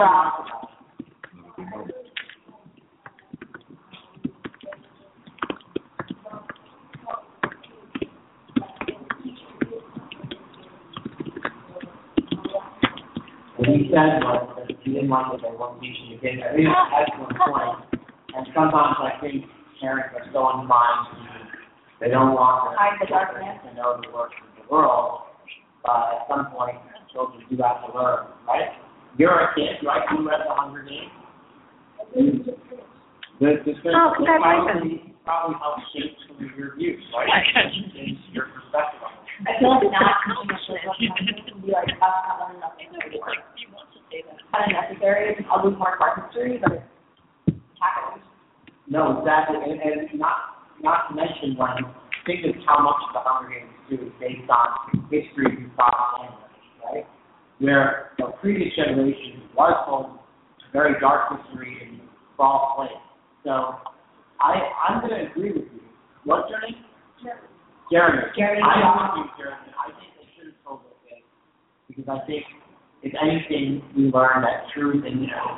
want 13.70 13.78
he 13.78 13.86
said 13.94 14.18
was 14.26 14.58
that 14.58 14.66
he 14.82 14.90
didn't 14.98 15.08
like 15.10 15.30
it, 15.34 15.40
they 15.46 15.54
weren't 15.54 15.78
teaching 15.78 16.10
the 16.14 16.18
kids. 16.18 16.42
I 16.42 16.50
think 16.58 16.66
it's 16.66 16.74
an 16.74 16.98
excellent 16.98 17.34
point. 17.38 18.02
And 18.34 18.44
sometimes 18.54 18.98
I 18.98 19.14
think 19.22 19.46
parents 19.78 20.10
are 20.18 20.26
so 20.34 20.40
inclined 20.58 21.14
to, 21.14 21.18
they 22.02 22.10
don't 22.10 22.34
want 22.34 22.74
Hide 22.74 22.98
the 22.98 23.06
their 23.06 23.22
darkness. 23.22 23.62
children 23.62 23.70
to 23.70 23.70
know 23.78 23.90
the 24.02 24.10
worst 24.10 24.34
of 24.42 24.50
the 24.58 24.64
world. 24.70 25.30
But 25.86 26.18
at 26.18 26.20
some 26.28 26.50
point, 26.52 26.76
children 27.12 27.40
do 27.48 27.56
have 27.62 27.86
to 27.86 27.90
learn, 27.96 28.26
right? 28.46 28.74
You're 29.18 29.34
a 29.34 29.54
kid, 29.54 29.80
right? 29.84 30.02
You 30.12 30.22
read 30.28 30.40
The 30.46 30.54
Hunger 30.54 30.82
Games. 30.86 31.10
This, 33.40 33.56
this, 33.64 33.76
this 33.84 33.92
Oh, 33.96 34.12
congratulations. 34.16 35.00
probably, 35.00 35.14
probably 35.24 35.56
helps 35.60 35.84
shape 35.96 36.12
some 36.28 36.36
of 36.44 36.52
your 36.58 36.76
views, 36.76 37.02
right? 37.16 37.28
And 37.56 38.16
your 38.32 38.46
perspective 38.52 39.00
on 39.04 39.12
it. 39.16 39.19
I 39.40 39.56
feel 39.58 39.70
like 39.70 39.88
not 39.88 40.20
can 40.28 41.60
be 41.64 41.72
like 41.72 41.88
us 41.88 41.96
not 42.00 42.44
learning 42.44 42.60
nothing. 42.60 42.88
Kind 44.52 44.66
of 44.66 44.90
necessary. 44.90 45.36
I'll 45.50 45.64
lose 45.64 45.78
more 45.78 45.94
of 45.94 46.00
our 46.00 46.26
history, 46.26 46.58
but 46.60 46.72
it's 47.46 47.56
happening. 47.80 48.24
No, 48.88 49.20
exactly, 49.20 49.56
and, 49.56 49.80
and 49.80 50.18
not, 50.18 50.66
not 50.82 51.08
to 51.08 51.14
mention 51.14 51.56
when, 51.56 51.70
think 52.26 52.44
of 52.44 52.60
how 52.66 52.82
much 52.82 53.00
the 53.14 53.20
Hunger 53.22 53.54
Games 53.54 53.70
do 53.88 53.94
is 54.06 54.12
based 54.18 54.50
on 54.50 55.06
history 55.08 55.56
through 55.56 55.70
propaganda, 55.76 56.50
right? 56.84 57.06
Where 57.60 58.10
the 58.18 58.34
previous 58.40 58.74
generation 58.74 59.48
was 59.56 59.72
home 59.86 60.18
to 60.58 60.64
very 60.72 60.98
dark 61.00 61.30
history 61.38 61.78
and 61.86 62.00
false 62.36 62.74
claims. 62.76 63.06
So, 63.44 63.78
I, 64.40 64.58
I'm 64.88 65.00
gonna 65.00 65.30
agree 65.30 65.52
with 65.52 65.70
you. 65.72 65.80
What's 66.24 66.50
your 66.50 66.60
name? 66.60 66.82
Jeremy. 67.90 68.22
Jeremy. 68.38 68.62
I 68.62 68.78
agree 68.78 69.26
you, 69.26 69.30
Jeremy. 69.34 69.70
I 69.74 69.90
think 69.98 70.10
they 70.14 70.26
should 70.38 70.46
have 70.54 70.60
told 70.62 70.86
us 70.86 70.94
this, 71.10 71.22
because 71.90 72.06
I 72.06 72.18
think, 72.26 72.46
if 73.02 73.12
anything, 73.18 73.82
we 73.98 74.14
learn 74.14 74.46
that 74.46 74.70
truth 74.70 75.02
and, 75.02 75.20
you 75.20 75.26
know, 75.26 75.48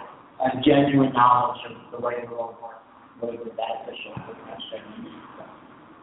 a 0.41 0.49
genuine 0.65 1.13
knowledge 1.13 1.61
of 1.69 1.93
the 1.93 2.01
way 2.01 2.19
the 2.25 2.31
world 2.33 2.57
works 2.65 2.81
really 3.21 3.37
be 3.37 3.53
beneficial 3.53 4.17
for 4.27 4.33
the 4.33 4.45
next 4.49 4.65
generation. 4.73 5.13
So, 5.39 5.45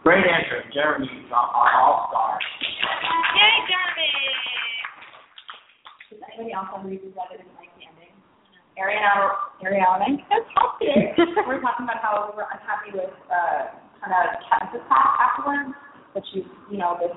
Great 0.06 0.24
answer, 0.24 0.64
Jeremy, 0.72 1.10
our, 1.34 1.50
our 1.50 1.72
all-star. 1.82 2.40
Yay, 2.40 3.56
Jeremy! 3.68 4.10
Does 6.14 6.22
anybody 6.30 6.54
else 6.54 6.70
have 6.72 6.86
reasons 6.86 7.12
why 7.18 7.26
they 7.34 7.42
didn't 7.42 7.58
like 7.60 7.74
the 7.76 7.84
ending? 7.90 8.14
Ariel 8.78 9.02
and 9.02 9.12
I, 9.12 9.18
were- 9.20 9.40
Ariel 9.66 9.98
we 10.80 11.44
were 11.44 11.60
talking 11.60 11.84
about 11.84 12.00
how 12.00 12.32
we 12.32 12.38
were 12.38 12.48
unhappy 12.48 12.96
with, 12.96 13.12
uh, 13.28 13.76
kind 14.00 14.16
of 14.16 14.40
Katniss's 14.48 14.86
path 14.88 15.20
afterwards, 15.20 15.76
that 16.14 16.24
she's, 16.34 16.46
you 16.72 16.78
know, 16.78 16.98
this 17.00 17.14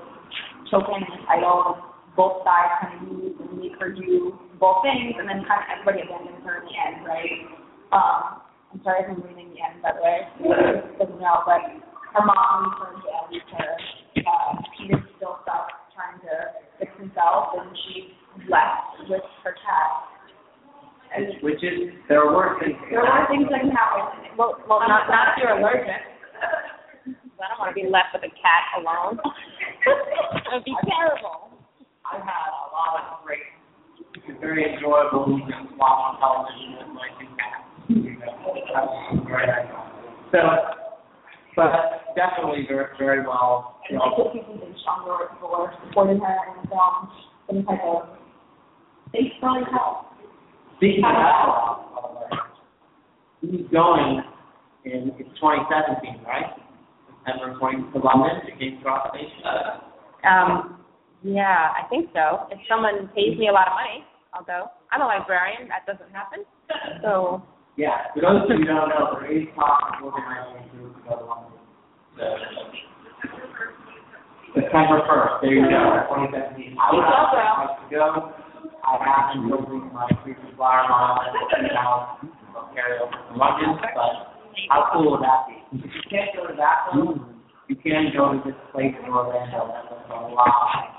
token, 0.69 1.01
this 1.05 1.23
idol, 1.29 1.81
both 2.15 2.45
sides 2.45 2.73
kind 2.81 2.93
of 2.93 3.01
use 3.17 3.33
and 3.41 3.57
make 3.57 3.73
her 3.81 3.89
do 3.91 4.37
both 4.59 4.81
things, 4.85 5.17
and 5.17 5.25
then 5.27 5.41
kind 5.49 5.61
of 5.61 5.67
everybody 5.73 6.05
abandons 6.05 6.41
her 6.45 6.61
in 6.61 6.65
the 6.69 6.75
end, 6.77 6.97
right? 7.05 7.33
Um, 7.91 8.21
I'm 8.73 8.79
sorry 8.85 9.05
if 9.05 9.09
I'm 9.13 9.21
reading 9.21 9.53
the 9.53 9.61
end, 9.61 9.81
by 9.81 9.93
the 9.93 10.01
way, 10.01 10.17
doesn't 11.01 11.21
know, 11.21 11.41
but 11.45 11.61
her 12.13 12.23
mom 12.25 12.69
leaves 12.69 12.77
her 12.81 12.89
in 12.93 12.99
jail, 13.01 13.23
leaves 13.29 13.49
her, 13.57 13.69
uh, 14.25 14.49
Peeta's 14.77 15.03
still 15.17 15.37
stuck 15.45 15.69
trying 15.93 16.17
to 16.25 16.33
fix 16.81 16.89
himself, 16.97 17.53
and 17.57 17.69
she's 17.85 18.09
left 18.49 18.97
with 19.09 19.21
her 19.45 19.53
cat. 19.61 20.09
And 21.13 21.37
Which 21.45 21.61
is, 21.61 21.93
there 22.09 22.25
are 22.25 22.33
worse 22.33 22.57
things. 22.61 22.73
there 22.89 23.05
are 23.05 23.21
happen. 23.21 23.37
things 23.37 23.49
that 23.53 23.61
can 23.61 23.69
happen. 23.69 24.33
Well, 24.37 24.57
well, 24.65 24.81
not 24.89 25.05
not 25.13 25.37
if 25.37 25.43
you're 25.45 25.53
allergic. 25.53 25.85
I 27.41 27.49
don't 27.49 27.59
want 27.59 27.75
to 27.75 27.77
be 27.77 27.89
left 27.89 28.13
with 28.13 28.23
a 28.23 28.33
cat 28.37 28.63
alone. 28.77 29.17
that 29.23 30.49
would 30.53 30.63
be 30.63 30.75
terrible. 30.85 31.49
I've 32.05 32.21
had 32.21 32.51
a 32.53 32.67
lot 32.69 32.93
of 32.99 33.25
great, 33.25 33.41
very 34.39 34.73
enjoyable 34.73 35.25
evenings 35.27 35.73
while 35.77 36.13
on 36.13 36.19
television 36.21 36.77
with 36.77 36.91
my 36.93 37.09
two 37.17 37.29
cats. 37.35 37.65
You 37.89 38.19
know, 38.19 38.53
that's 38.69 39.25
very. 39.25 39.49
So, 40.31 40.39
but 41.55 42.15
definitely 42.15 42.65
very, 42.67 42.87
very 42.97 43.21
well. 43.25 43.81
And 43.89 43.99
I 43.99 44.09
think 44.15 44.33
people 44.33 44.57
been 44.57 44.75
stronger 44.81 45.11
where 45.17 45.29
people 45.29 45.49
were 45.49 45.73
supporting 45.87 46.19
her 46.19 46.37
and 46.59 46.71
um 46.71 47.11
some 47.47 47.65
type 47.65 47.83
of 47.83 48.07
they 49.13 49.31
probably 49.39 49.69
help. 49.71 50.07
Speaking 50.77 51.05
of 51.05 51.13
that, 51.13 52.39
he's 53.41 53.69
going 53.71 54.23
in, 54.85 55.13
it's 55.19 55.29
2017, 55.39 56.23
right? 56.25 56.49
September 57.25 57.55
20, 57.57 57.91
to 57.93 57.99
London, 57.99 58.43
to 58.45 58.51
King's 58.59 58.83
Cross 58.83 59.15
Station. 59.15 59.39
Um, 60.27 60.83
yeah, 61.23 61.71
I 61.71 61.87
think 61.89 62.09
so. 62.13 62.47
If 62.51 62.59
someone 62.67 63.07
pays 63.15 63.37
me 63.39 63.47
a 63.47 63.55
lot 63.55 63.67
of 63.67 63.79
money, 63.79 64.03
I'll 64.33 64.43
go. 64.43 64.67
I'm 64.91 65.01
a 65.01 65.07
librarian. 65.07 65.67
That 65.71 65.87
doesn't 65.87 66.11
happen. 66.11 66.43
So 67.01 67.41
Yeah, 67.77 68.11
for 68.13 68.21
those 68.21 68.43
of 68.43 68.49
you 68.51 68.57
who 68.57 68.65
don't 68.65 68.89
know, 68.89 69.15
there 69.19 69.31
is 69.31 69.47
talk 69.55 69.95
of 69.95 70.03
organizing 70.03 70.67
a 70.67 70.75
group 70.75 70.95
to 70.95 71.01
go 71.07 71.15
to 71.15 71.25
London. 71.25 71.59
So, 72.19 72.25
September 74.53 75.01
first, 75.07 75.41
there 75.41 75.53
you 75.53 75.65
go, 75.65 75.81
twenty 76.11 76.29
seventeen. 76.29 76.77
I 76.77 76.93
would 76.93 77.01
like 77.01 77.79
to 77.81 77.87
go. 77.89 78.33
I 78.83 78.99
haven't 78.99 79.49
go 79.49 79.57
with 79.63 79.89
my 79.95 80.05
frequent 80.21 80.53
flyer 80.59 80.85
mile 80.89 81.17
and 81.23 81.71
carry 82.75 82.99
over 82.99 83.15
to 83.15 83.33
London, 83.33 83.79
but 83.79 84.32
how 84.69 84.89
cool 84.93 85.11
would 85.11 85.23
that 85.23 85.47
be? 85.47 85.55
You 85.77 85.89
can't 86.09 86.29
go 86.35 86.47
to 86.47 86.55
that 86.55 86.95
one, 86.95 87.41
you 87.67 87.75
can 87.75 88.11
go 88.15 88.33
to 88.33 88.41
this 88.45 88.57
place 88.71 88.93
in 88.99 89.09
Orlando 89.11 89.67
that 89.71 89.89
was 89.89 90.03
a 90.09 90.33
lot. 90.35 90.93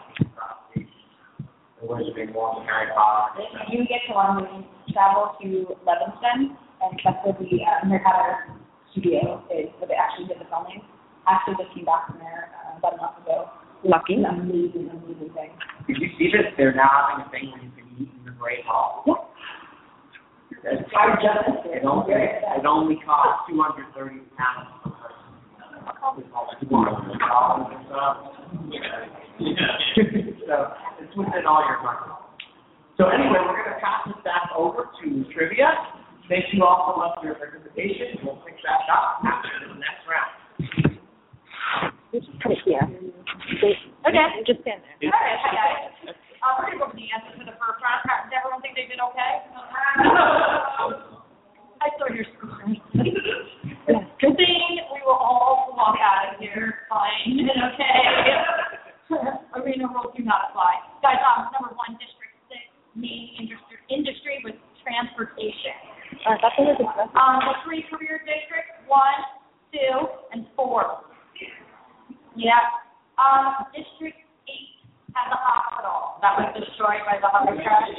There 0.74 1.88
was 1.88 2.08
a 2.08 2.14
big 2.16 2.34
one, 2.34 2.64
Harry 2.64 2.88
Potter. 2.96 3.44
You 3.68 3.84
get 3.84 4.00
to 4.08 4.16
London, 4.16 4.64
travel 4.92 5.36
to 5.42 5.76
Leavesden 5.84 6.56
and 6.84 7.00
that's 7.04 7.20
where 7.24 7.36
the 7.36 7.60
uh, 7.64 7.88
Harry 7.88 8.00
Potter 8.04 8.56
studio 8.92 9.42
is, 9.48 9.68
where 9.80 9.88
they 9.88 9.96
actually 9.96 10.28
did 10.28 10.40
the 10.40 10.48
filming. 10.48 10.84
Actually 11.24 11.56
just 11.56 11.72
came 11.74 11.84
back 11.84 12.08
from 12.08 12.20
there 12.20 12.52
uh, 12.52 12.78
about 12.78 12.94
a 12.94 13.00
month 13.00 13.18
ago. 13.24 13.48
Lucky. 13.84 14.20
amazing, 14.20 14.88
amazing 14.92 15.32
thing. 15.32 15.52
Did 15.88 16.00
you 16.00 16.08
see 16.16 16.28
this? 16.32 16.48
They're 16.56 16.74
now 16.74 16.88
having 16.88 17.24
a 17.24 17.28
thing 17.28 17.52
where 17.52 17.60
you 17.60 17.72
can 17.76 17.84
eat 18.00 18.08
in 18.12 18.24
the 18.24 18.32
Great 18.36 18.64
Hall. 18.64 19.04
Yeah. 19.04 19.23
That's- 20.64 20.84
I 20.96 21.14
just. 21.20 21.66
It 21.68 21.84
only, 21.84 22.14
it 22.14 22.64
only 22.66 22.96
costs 23.04 23.44
two 23.48 23.60
hundred 23.60 23.86
thirty 23.94 24.20
pounds 24.38 24.70
per 24.82 24.90
person. 24.90 26.34
So 30.46 30.72
it's 31.00 31.16
within 31.16 31.46
all 31.46 31.64
your 31.66 31.80
budget. 31.82 32.16
So 32.96 33.08
anyway, 33.08 33.40
we're 33.42 33.58
gonna 33.64 33.80
pass 33.82 34.06
this 34.06 34.16
back 34.24 34.50
over 34.56 34.88
to 35.02 35.24
trivia. 35.34 35.68
Thank 36.28 36.44
you 36.52 36.64
all 36.64 36.94
so 36.94 37.00
much 37.00 37.18
for 37.20 37.26
your 37.26 37.34
participation. 37.34 38.22
We'll 38.24 38.36
pick 38.46 38.56
back 38.62 38.86
up 38.92 39.20
after 39.24 39.68
the 39.68 39.74
next 39.74 40.06
round. 40.08 40.32
Just 42.12 42.30
put 42.40 42.52
it 42.52 42.58
here. 42.64 42.80
Okay. 42.80 44.26
Just 44.46 44.60
stand 44.62 44.80
there. 44.86 45.10
All 45.12 45.20
right, 45.20 45.38
hi 45.42 45.50
guys. 45.52 46.14
Uh, 46.44 46.60
we're 46.60 46.76
gonna 46.76 46.76
go 46.76 46.92
over 46.92 46.96
the 47.00 47.08
answers 47.08 47.40
for 47.40 47.48
the 47.48 47.56
first 47.56 47.80
round. 47.80 48.04
Does 48.04 48.36
everyone 48.36 48.60
think 48.60 48.76
they 48.76 48.84
did 48.84 49.00
okay? 49.00 49.48
I 51.80 51.88
saw 51.96 52.04
your 52.12 52.28
screen. 52.36 52.84
Good 54.20 54.36
thing 54.36 54.76
we 54.92 55.00
will 55.08 55.16
all 55.16 55.72
walk 55.72 55.96
out 56.04 56.36
of 56.36 56.40
here 56.40 56.84
fine 56.92 57.32
and 57.32 57.48
okay. 57.48 57.96
Arena 59.56 59.88
rules 59.88 60.12
do 60.12 60.20
not 60.20 60.52
apply. 60.52 60.84
Guys, 61.00 61.16
um, 61.24 61.48
number 61.56 61.72
one, 61.80 61.96
District 61.96 62.36
Six, 62.52 62.60
main 62.92 63.40
industry, 63.40 63.80
industry 63.88 64.44
was 64.44 64.52
transportation. 64.84 65.76
Uh, 66.28 66.36
that's 66.44 66.56
what 66.60 66.76
it 66.76 66.80
was. 66.80 67.08
Um, 67.16 67.40
the 67.40 67.56
three 67.64 67.88
career 67.88 68.20
districts, 68.20 68.84
one, 68.84 69.16
two, 69.72 70.12
and 70.36 70.44
four. 70.52 71.08
Yeah. 72.36 72.60
Um, 73.16 73.64
District 73.72 74.23
at 75.14 75.26
the 75.30 75.38
hospital 75.38 76.18
that 76.22 76.34
was 76.38 76.50
destroyed 76.58 77.02
by 77.06 77.22
the 77.22 77.30
Hunger 77.30 77.54
Strike. 77.62 77.94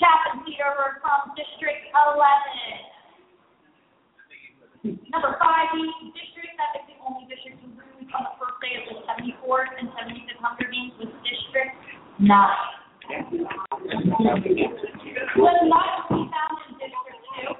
Chapman 0.00 0.44
Peter 0.48 0.72
from 1.04 1.36
District 1.36 1.84
11. 1.92 2.94
Number 5.12 5.36
five, 5.40 5.72
the 5.72 6.12
district 6.12 6.52
that 6.60 6.76
is 6.76 6.84
the 6.92 6.96
only 7.00 7.24
district 7.24 7.56
to 7.64 7.68
lose 7.72 8.08
on 8.12 8.28
the 8.28 8.34
first 8.36 8.60
day 8.60 8.76
of 8.76 8.84
the 8.84 9.00
74th 9.08 9.72
and 9.80 9.88
75th 9.96 10.40
Hunger 10.44 10.68
Games 10.68 10.92
was 11.00 11.08
District 11.24 11.72
9. 12.20 12.28
was 15.40 15.58
not 15.68 16.08
to 16.08 16.12
be 16.12 16.24
found 16.28 16.56
in 16.68 16.74
District 16.76 17.20
2. 17.48 17.56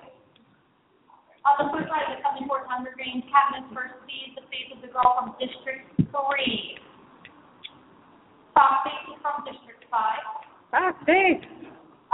On 1.44 1.54
the 1.60 1.68
first 1.72 1.88
night 1.92 2.08
of 2.12 2.16
the 2.16 2.24
74th 2.44 2.68
Hunger 2.68 2.92
Games, 2.96 3.24
Katniss 3.28 3.68
first 3.72 3.96
sees 4.08 4.36
the 4.36 4.44
face 4.52 4.68
of 4.72 4.84
the 4.84 4.88
girl 4.92 5.16
from 5.16 5.36
District 5.40 5.84
3. 5.96 6.12
Foxface 8.54 9.18
from 9.18 9.42
District 9.42 9.82
5. 9.90 9.98
Ah, 10.72 10.94
Foxface! 11.02 11.42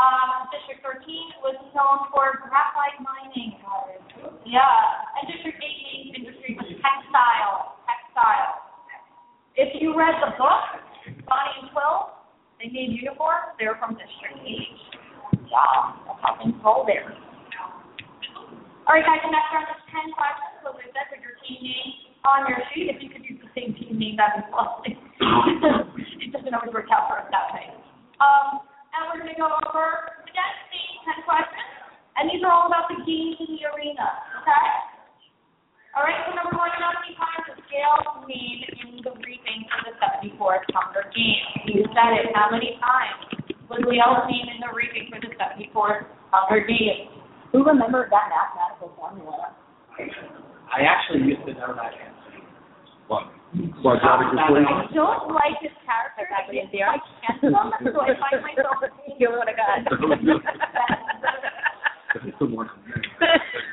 Um, 0.01 0.49
District 0.49 0.80
13 0.80 1.45
was 1.45 1.61
known 1.76 2.09
for 2.09 2.41
graphite 2.49 2.97
mining. 3.05 3.61
Yeah. 4.49 4.64
And 5.20 5.28
District 5.28 5.61
Eighteen 5.61 6.16
industry 6.16 6.57
was 6.57 6.72
textile. 6.80 7.76
Textile. 7.84 8.64
If 9.61 9.76
you 9.76 9.93
read 9.93 10.16
the 10.24 10.32
book, 10.41 10.64
Bonnie 11.28 11.57
and 11.61 11.68
Twill, 11.76 12.16
they 12.57 12.72
made 12.72 12.97
uniforms. 12.97 13.53
They 13.61 13.68
were 13.68 13.76
from 13.76 14.01
District 14.01 14.41
8. 14.41 15.45
Yeah. 15.45 16.09
That's 16.09 16.20
how 16.24 16.41
things 16.41 16.57
go 16.64 16.88
there. 16.88 17.12
All 18.88 18.97
right, 18.97 19.05
guys, 19.05 19.20
And 19.20 19.36
next 19.36 19.53
round 19.53 19.68
is 19.68 19.84
10 19.93 20.16
questions. 20.16 20.64
So, 20.64 20.72
as 20.80 20.80
I 20.80 20.88
said, 20.97 21.07
put 21.12 21.20
your 21.20 21.36
team 21.45 21.61
name 21.61 22.16
on 22.24 22.49
your 22.49 22.64
sheet. 22.72 22.88
If 22.88 23.05
you 23.05 23.12
could 23.12 23.28
use 23.28 23.36
the 23.45 23.53
same 23.53 23.76
team 23.76 24.01
name, 24.01 24.16
that 24.16 24.41
would 24.41 24.49
be 24.49 24.57
lovely. 24.57 24.97
It 25.21 26.33
doesn't 26.33 26.55
always 26.55 26.73
work 26.73 26.89
out 26.89 27.09
for 27.12 27.21
us 27.21 27.29
that 27.29 27.53
way. 27.53 27.68
Um, 28.21 28.64
and 28.97 29.01
we're 29.12 29.21
gonna 29.21 29.37
go 29.37 29.53
over, 29.68 29.87
again, 30.25 30.55
same 30.73 30.97
ten 31.05 31.21
questions, 31.29 31.73
and 32.16 32.29
these 32.29 32.41
are 32.45 32.53
all 32.53 32.68
about 32.68 32.89
the 32.89 33.01
games 33.05 33.37
in 33.41 33.57
the 33.57 33.64
arena, 33.73 34.07
okay? 34.41 34.68
All 35.97 36.07
right, 36.07 36.23
so 36.25 36.33
number 36.39 36.55
one, 36.55 36.71
how 36.79 36.95
many 37.03 37.18
times 37.18 37.51
was 37.51 37.59
Gale 37.66 38.23
named 38.31 38.64
in 38.79 39.03
the 39.03 39.11
briefing 39.18 39.66
for 39.66 39.91
the 39.91 39.95
seventy-fourth 39.99 40.62
Hunger 40.71 41.11
Games? 41.11 41.66
You 41.66 41.83
said 41.91 42.14
it, 42.14 42.31
how 42.31 42.47
many 42.55 42.79
times 42.79 43.51
was 43.66 43.83
Gale 43.83 44.16
named 44.31 44.51
in 44.55 44.59
the 44.62 44.71
briefing 44.71 45.11
for 45.11 45.18
the 45.18 45.35
seventy-fourth 45.35 46.07
Hunger 46.31 46.62
Games? 46.62 47.11
Who 47.51 47.66
remembered 47.66 48.14
that 48.14 48.31
mathematical 48.31 48.95
formula? 48.95 49.51
I 50.71 50.87
actually 50.87 51.27
used 51.27 51.43
to 51.51 51.59
know 51.59 51.75
that 51.75 51.91
answer. 51.99 52.39
What? 53.11 53.27
Quadratic 53.51 54.31
I 54.39 54.87
don't 54.95 55.35
like 55.35 55.59
this 55.59 55.75
character, 55.83 56.23
I 56.31 56.47
can't, 56.47 56.71
I 56.71 57.03
can't, 57.19 57.43
so 57.43 57.99
I 57.99 58.15
find 58.15 58.47
myself 58.47 58.79
You 59.19 59.27
know 59.27 59.39
what 59.43 59.51
I 59.51 59.59
got? 59.59 59.83
Someone. 62.39 62.71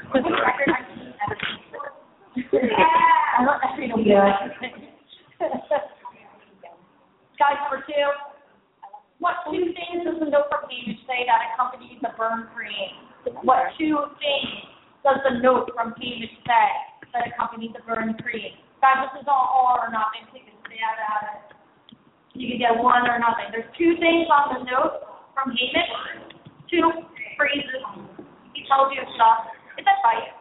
What's 0.10 0.26
the 0.26 0.34
record 0.34 0.74
I 0.74 0.82
can 0.82 1.14
ever 1.22 1.38
see? 1.38 2.58
I 2.58 3.46
don't 3.46 3.62
actually 3.62 3.88
know 3.94 4.02
good. 4.02 4.10
Guys, 7.38 7.62
number 7.62 7.86
two. 7.86 8.10
What 9.20 9.46
two 9.46 9.62
things 9.78 10.06
does 10.06 10.18
the 10.18 10.26
note 10.26 10.50
from 10.50 10.66
Haymitch 10.70 11.06
say 11.06 11.22
that 11.30 11.54
accompanies 11.54 12.02
the 12.02 12.10
burn 12.18 12.50
cream? 12.50 12.98
What 13.46 13.78
two 13.78 13.98
things 14.18 14.74
does 15.06 15.22
the 15.22 15.38
note 15.38 15.70
from 15.76 15.94
Haymitch 16.02 16.34
say 16.50 16.66
that 17.14 17.30
accompanies 17.30 17.78
the 17.78 17.86
burn 17.86 18.18
cream? 18.26 18.58
This 18.78 19.22
is 19.22 19.28
all 19.28 19.80
or 19.82 19.90
nothing. 19.92 20.24
Take 20.32 20.48
a 20.48 20.56
stab 20.62 20.98
at 21.02 21.24
it. 21.34 21.58
You 22.34 22.48
can 22.50 22.60
get 22.60 22.78
one 22.78 23.10
or 23.10 23.18
nothing. 23.18 23.50
There's 23.52 23.66
two 23.78 23.98
things 24.00 24.28
on 24.30 24.54
the 24.54 24.70
note 24.70 25.02
from 25.34 25.52
Haymitch. 25.52 26.38
Two 26.70 26.86
phrases. 27.38 27.82
He 28.54 28.64
tells 28.70 28.94
you 28.94 29.02
stuff. 29.16 29.50
It's 29.78 29.88
a 29.88 29.98
fight. 30.06 30.38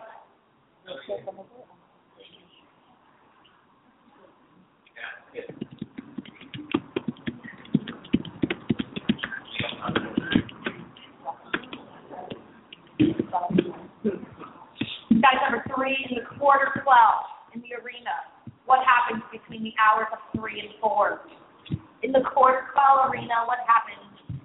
Guys, 15.11 15.41
number 15.43 15.65
three, 15.75 15.97
in 16.11 16.17
the 16.17 16.39
Quarter 16.39 16.83
Quell, 16.85 17.27
in 17.55 17.61
the 17.61 17.75
arena, 17.83 18.13
what 18.67 18.81
happens 18.85 19.23
between 19.57 19.73
the 19.73 19.77
hours 19.81 20.07
of 20.13 20.19
three 20.39 20.61
and 20.61 20.69
four? 20.81 21.21
In 22.03 22.13
the 22.13 22.21
twelve 22.33 23.11
arena, 23.11 23.47
what 23.47 23.59
happens 23.67 24.41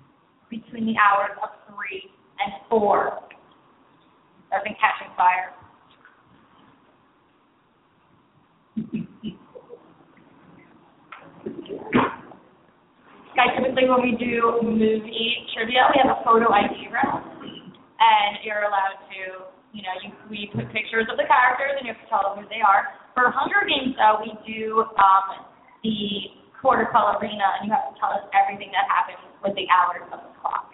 between 0.50 0.86
the 0.86 0.96
hours 0.98 1.38
of 1.44 1.50
three 1.68 2.10
and 2.40 2.54
four? 2.70 3.20
I've 4.54 4.64
been 4.64 4.76
catching 4.80 5.12
fire. 5.16 5.54
Guys, 13.36 13.56
typically 13.58 13.88
when 13.90 14.02
we 14.02 14.16
do 14.20 14.60
movie 14.62 15.48
trivia, 15.56 15.88
we 15.96 16.02
have 16.04 16.18
a 16.20 16.24
photo 16.24 16.52
ID 16.52 16.92
round, 16.92 17.24
and 17.42 18.44
you're 18.44 18.64
allowed 18.68 19.00
to, 19.08 19.48
you 19.72 19.82
know, 19.84 19.96
you, 20.04 20.12
we 20.30 20.52
put 20.54 20.68
pictures 20.74 21.08
of 21.10 21.16
the 21.16 21.24
characters, 21.24 21.80
and 21.80 21.88
you 21.88 21.94
have 21.94 22.04
to 22.04 22.10
tell 22.12 22.36
them 22.36 22.44
who 22.44 22.50
they 22.50 22.60
are. 22.60 23.01
For 23.14 23.28
Hunger 23.28 23.68
Games, 23.68 23.96
though, 24.00 24.24
we 24.24 24.32
do 24.48 24.88
um, 24.96 25.26
the 25.84 26.32
Quarter 26.62 26.88
Quell 26.94 27.18
arena, 27.20 27.60
and 27.60 27.68
you 27.68 27.72
have 27.76 27.92
to 27.92 27.96
tell 28.00 28.14
us 28.16 28.24
everything 28.32 28.72
that 28.72 28.88
happened 28.88 29.20
with 29.44 29.58
the 29.58 29.68
hours 29.68 30.06
of 30.14 30.24
the 30.24 30.32
clock. 30.40 30.72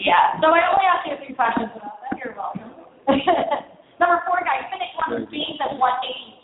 Yeah, 0.00 0.40
so 0.40 0.48
I 0.48 0.64
only 0.72 0.86
asked 0.88 1.04
you 1.04 1.12
a 1.12 1.20
few 1.20 1.36
questions 1.36 1.68
about 1.76 2.00
that. 2.00 2.16
You're 2.16 2.32
welcome. 2.32 2.72
Number 4.00 4.24
four, 4.24 4.40
guys, 4.40 4.64
Finnick 4.72 4.96
won 4.96 5.20
his 5.20 5.28
games 5.28 5.60
at 5.60 5.76
what 5.76 6.00
age? 6.00 6.40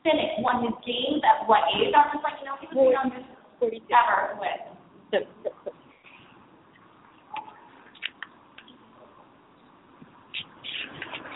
Finnick 0.00 0.40
won 0.40 0.64
his 0.64 0.72
games 0.80 1.20
at 1.20 1.44
what 1.44 1.68
age? 1.76 1.92
I'm 1.92 2.08
just 2.16 2.24
like, 2.24 2.40
you 2.40 2.48
know, 2.48 2.56
he 2.56 2.64
was 2.72 2.80
the 2.80 2.96
youngest 2.96 3.28
ever 3.60 4.40
with. 4.40 4.72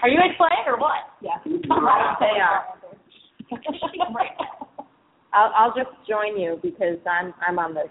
Are 0.02 0.08
you 0.08 0.18
playing 0.38 0.64
or 0.66 0.78
what? 0.78 1.12
Yeah. 1.20 1.36
They 2.20 2.40
right. 4.14 4.30
I'll 5.32 5.52
I'll 5.54 5.74
just 5.74 5.90
join 6.08 6.38
you 6.38 6.58
because 6.62 6.98
I'm 7.04 7.34
I'm 7.46 7.58
on 7.58 7.74
the 7.74 7.84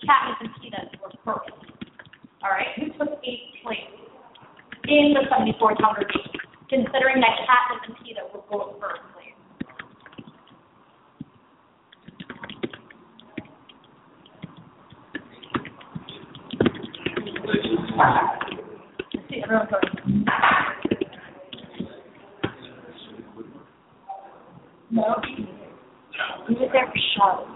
Katniss 0.04 0.38
and 0.40 0.50
Peeta 0.58 0.80
were 1.00 1.10
first. 1.24 1.54
All 2.42 2.50
right, 2.50 2.66
who 2.76 2.86
took 2.98 3.18
eighth 3.24 3.62
place 3.64 3.88
in 4.84 5.14
the 5.14 5.24
74th 5.32 5.80
Hunger 5.80 6.06
Games? 6.06 6.42
Considering 6.68 7.20
that 7.24 7.34
Katniss 7.48 7.88
and 7.88 7.96
Peeta 7.96 8.26
were 8.34 8.42
both 8.50 8.78
first 8.80 9.00
No. 17.98 18.06
He 26.46 26.54
was 26.54 26.70
there 26.72 26.86
for 26.86 27.00
show. 27.16 27.46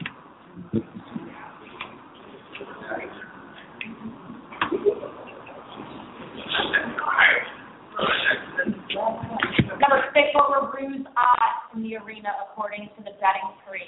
Number 9.81 10.03
six, 10.13 10.27
what 10.35 10.51
were 10.51 10.73
Rue's 10.73 11.07
odds 11.17 11.77
in 11.77 11.83
the 11.83 11.97
arena 11.99 12.31
according 12.51 12.89
to 12.97 13.03
the 13.05 13.13
betting 13.21 13.55
tree? 13.69 13.81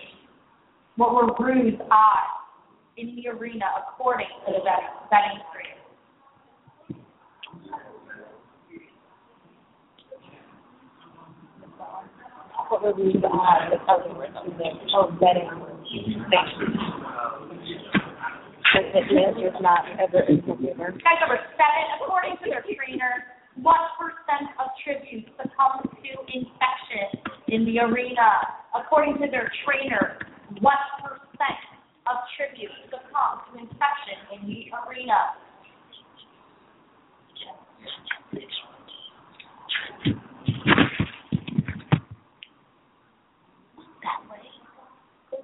What 0.97 1.15
were 1.15 1.35
Rue's 1.45 1.81
odds 1.91 2.47
in 2.97 3.17
the 3.17 3.29
arena 3.31 3.67
according 3.89 4.29
to 4.47 4.53
the 4.53 4.61
betting, 4.61 4.87
betting 5.11 5.41
screen? 5.51 5.84
what 12.83 12.99
we 12.99 13.15
add 13.23 13.71
because 13.71 14.03
of 14.03 14.19
the 14.19 14.67
of 14.99 15.15
vetting 15.23 15.47
thing? 15.87 16.11
That 18.75 18.91
it 18.99 19.07
is 19.07 19.39
or 19.39 19.47
it's 19.47 19.63
not 19.63 19.87
ever 20.03 20.27
in 20.27 20.43
consumer. 20.43 20.91
Guys, 20.91 21.23
number 21.23 21.39
seven, 21.55 21.85
according 22.03 22.35
to 22.43 22.51
their 22.51 22.67
trainer, 22.67 23.31
what 23.63 23.79
percent 23.95 24.51
of 24.59 24.75
tributes 24.83 25.31
succumb 25.39 25.87
to 25.87 26.11
infection 26.35 27.23
in 27.55 27.65
the 27.65 27.79
arena? 27.79 28.59
According 28.75 29.23
to 29.23 29.31
their 29.31 29.47
trainer, 29.63 30.19
what 30.59 30.79
percent 30.99 31.63
of 32.11 32.19
tributes 32.35 32.75
succumb 32.91 33.47
to 33.55 33.63
infection 33.63 34.19
in 34.35 34.51
the 34.51 34.75
arena? 34.83 35.39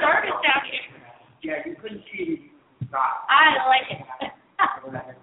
service 0.00 0.38
down 0.42 0.62
here. 0.66 0.86
Yeah, 1.42 1.62
you 1.64 1.76
couldn't 1.80 2.02
see 2.12 2.50
not. 2.90 3.24
I 3.28 3.68
like 3.68 3.86
it. 3.90 4.00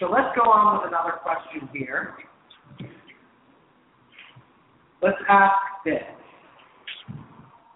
so 0.00 0.06
let's 0.06 0.34
go 0.36 0.50
on 0.50 0.78
with 0.78 0.88
another 0.88 1.18
question 1.22 1.68
here. 1.72 2.14
Let's 5.02 5.18
ask 5.28 5.54
this. 5.84 6.02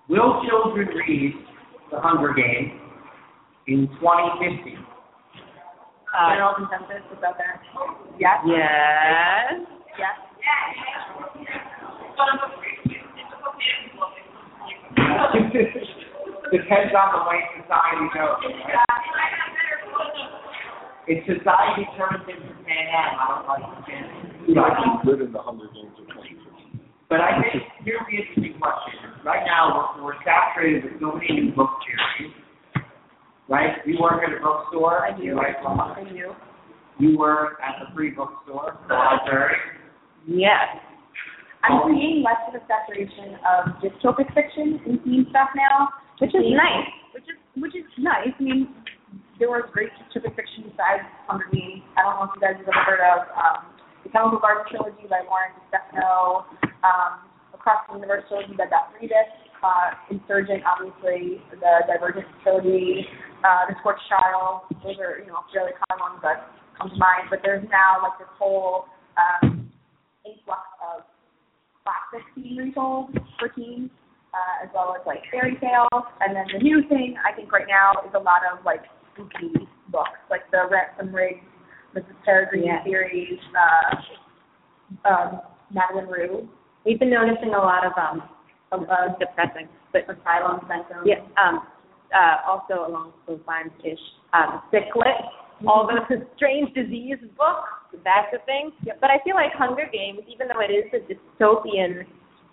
Will 0.09 0.43
children 0.49 0.89
read 0.89 1.35
The 1.91 2.01
Hunger 2.01 2.35
Games 2.35 2.81
in 3.69 3.89
2050? 4.01 4.77
Uh, 6.13 6.35
General 6.35 6.55
consensus 6.55 7.07
about 7.17 7.39
that? 7.39 7.63
Yes. 8.19 8.39
Yes. 8.45 9.65
Yes. 9.97 10.17
yes. 10.37 10.77
yes. 11.41 12.82
Depends 16.53 16.93
on 16.93 17.09
the 17.17 17.23
way 17.29 17.41
society 17.57 18.07
goes. 18.13 18.41
Right? 18.45 18.85
If 21.09 21.25
society 21.27 21.89
turns 21.99 22.23
into 22.29 22.55
Panem, 22.63 23.19
I 23.19 23.25
don't 23.27 23.49
like 23.49 23.67
Pan 23.87 24.05
You 24.47 24.55
know, 24.55 24.65
I 24.65 24.71
keep 24.79 25.03
good 25.05 25.21
in 25.21 25.33
the 25.33 25.41
Hunger 25.41 25.67
Games 25.75 25.97
of 25.99 26.07
2050. 26.07 26.79
But 27.09 27.21
I 27.21 27.41
think 27.41 27.65
here's 27.85 28.01
the 28.09 28.17
interesting 28.17 28.61
question. 28.61 29.11
Right 29.25 29.45
now, 29.45 29.97
we're, 29.99 30.05
we're 30.05 30.21
saturated 30.25 30.85
with 30.85 31.01
so 31.01 31.13
many 31.13 31.29
new 31.33 31.53
book 31.53 31.71
series. 31.85 32.33
Right? 33.49 33.77
You 33.85 33.99
work 34.01 34.23
at 34.23 34.33
a 34.33 34.41
bookstore. 34.41 35.05
I 35.05 35.17
do. 35.19 35.35
Right? 35.35 35.57
I 35.59 36.05
do. 36.09 36.33
You 36.99 37.19
work 37.19 37.59
at 37.61 37.81
the 37.81 37.95
free 37.95 38.11
bookstore, 38.11 38.79
the 38.89 38.95
library. 38.95 39.57
Yes. 40.27 40.79
I'm 41.63 41.87
seeing 41.87 42.23
less 42.27 42.43
of 42.51 42.59
a 42.59 42.63
saturation 42.67 43.39
of 43.47 43.79
dystopic 43.79 44.27
fiction 44.35 44.83
and 44.87 44.99
teen 45.05 45.27
stuff 45.31 45.49
now, 45.55 45.89
Which 46.19 46.35
is 46.35 46.43
nice. 46.51 46.91
which 47.15 47.27
is 47.31 47.39
which 47.55 47.75
is 47.79 47.87
nice. 47.99 48.35
I 48.35 48.43
mean, 48.43 48.75
there 49.39 49.49
was 49.49 49.63
great 49.71 49.91
dystopic 50.01 50.35
fiction 50.35 50.67
besides 50.67 51.07
Hunger 51.31 51.47
Games. 51.55 51.87
I 51.95 52.03
don't 52.03 52.19
know 52.19 52.27
if 52.27 52.35
you 52.35 52.43
guys 52.43 52.59
have 52.59 52.67
ever 52.67 52.83
heard 52.83 53.03
of 53.05 53.21
um, 53.39 53.59
the 54.03 54.11
Chemical 54.11 54.43
Garden 54.43 54.67
trilogy 54.75 55.07
by 55.07 55.23
Lauren 55.23 55.55
DeStefano, 55.71 56.49
um, 56.83 57.13
Across 57.55 57.87
the 57.87 57.95
Universe 58.03 58.27
trilogy 58.27 58.59
by 58.59 58.67
Beth 58.67 58.91
Revis, 58.99 59.31
uh, 59.63 59.95
Insurgent, 60.11 60.67
obviously, 60.67 61.39
the 61.55 61.87
Divergent 61.87 62.27
trilogy, 62.43 63.07
uh, 63.47 63.71
The 63.71 63.79
Scorched 63.79 64.03
Child. 64.11 64.67
Those 64.83 64.99
are 64.99 65.23
you 65.23 65.31
know 65.31 65.47
fairly 65.55 65.77
common 65.87 66.19
ones 66.19 66.21
that 66.27 66.51
come 66.75 66.91
to 66.91 66.99
mind. 66.99 67.31
But 67.31 67.47
there's 67.47 67.63
now 67.71 68.03
like 68.03 68.19
this 68.19 68.33
whole 68.35 68.91
um, 69.15 69.71
influx 70.27 70.65
of 70.83 71.07
classic 71.85 72.27
teen 72.35 72.57
retold 72.57 73.17
for 73.39 73.49
teens, 73.49 73.91
uh, 74.35 74.65
as 74.65 74.71
well 74.75 74.95
as 74.99 75.07
like 75.07 75.23
fairy 75.31 75.57
tales. 75.61 76.05
And 76.21 76.35
then 76.37 76.47
the 76.53 76.59
new 76.63 76.83
thing 76.89 77.17
I 77.27 77.35
think 77.35 77.53
right 77.53 77.67
now 77.69 77.93
is 78.07 78.13
a 78.15 78.19
lot 78.19 78.41
of 78.51 78.65
like 78.65 78.83
spooky 79.13 79.53
books, 79.89 80.19
like 80.31 80.49
the 80.51 80.69
Ransom 80.71 81.15
Riggs, 81.15 81.45
Mrs. 81.95 82.17
Peregrine 82.25 82.65
Yeah. 82.65 82.85
series, 82.85 83.39
uh, 83.57 85.09
um, 85.09 85.41
Madeleine 85.73 86.09
Roux, 86.09 86.49
We've 86.85 86.99
been 86.99 87.11
noticing 87.11 87.55
a 87.55 87.59
lot 87.59 87.87
of 87.87 87.93
um 87.97 88.23
of 88.73 88.89
uh, 88.91 89.15
depressing, 89.21 89.69
but 89.93 90.03
Asylum 90.11 90.61
Symptoms. 90.69 91.07
yeah, 91.07 91.21
um 91.39 91.61
uh 92.13 92.39
also 92.51 92.89
along 92.91 93.13
those 93.29 93.39
lines 93.47 93.71
ish. 93.85 94.01
Um 94.35 94.61
Sicklet, 94.73 95.15
all 95.67 95.87
the 95.87 96.27
strange 96.37 96.75
disease 96.75 97.19
books, 97.39 97.69
that's 98.05 98.33
a 98.35 98.45
thing. 98.47 98.73
But 99.01 99.11
I 99.11 99.19
feel 99.25 99.35
like 99.35 99.53
Hunger 99.53 99.89
Games, 99.93 100.21
even 100.29 100.49
though 100.49 100.61
it 100.61 100.73
is 100.73 100.87
a 100.93 101.01
dystopian 101.05 102.05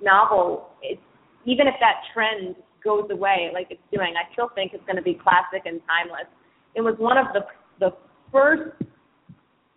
novel, 0.01 0.69
it's 0.81 1.01
even 1.45 1.67
if 1.67 1.75
that 1.79 2.01
trend 2.13 2.55
goes 2.83 3.07
away 3.11 3.49
like 3.53 3.67
it's 3.69 3.81
doing, 3.91 4.13
I 4.15 4.31
still 4.33 4.49
think 4.55 4.73
it's 4.73 4.83
gonna 4.87 5.01
be 5.01 5.15
classic 5.15 5.63
and 5.65 5.81
timeless. 5.87 6.27
It 6.75 6.81
was 6.81 6.95
one 6.97 7.17
of 7.17 7.27
the 7.33 7.41
the 7.79 7.95
first 8.31 8.75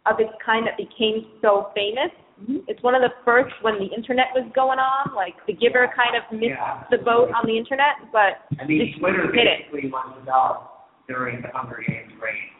of 0.07 0.19
its 0.19 0.33
kind 0.45 0.67
that 0.67 0.77
became 0.77 1.27
so 1.41 1.71
famous. 1.75 2.11
Mm-hmm. 2.43 2.67
It's 2.67 2.83
one 2.83 2.95
of 2.97 3.03
the 3.03 3.15
first 3.25 3.55
when 3.63 3.79
the 3.79 3.87
internet 3.95 4.35
was 4.35 4.43
going 4.55 4.81
on, 4.81 5.15
like 5.15 5.35
The 5.47 5.53
Giver 5.55 5.87
kind 5.95 6.17
of 6.19 6.27
missed 6.33 6.59
Yeah. 6.59 6.83
the 6.91 6.99
boat 6.99 7.31
on 7.31 7.47
the 7.47 7.57
internet, 7.57 8.03
but 8.11 8.43
I 8.59 8.67
mean, 8.67 8.83
Just 8.91 8.99
Twitter 8.99 9.31
hit 9.33 9.47
it. 9.47 9.71
basically 9.71 9.91
was 9.91 10.11
developed 10.19 10.67
during 11.07 11.41
the 11.41 11.49
Hunger 11.55 11.85
Games 11.87 12.11
reign. 12.19 12.51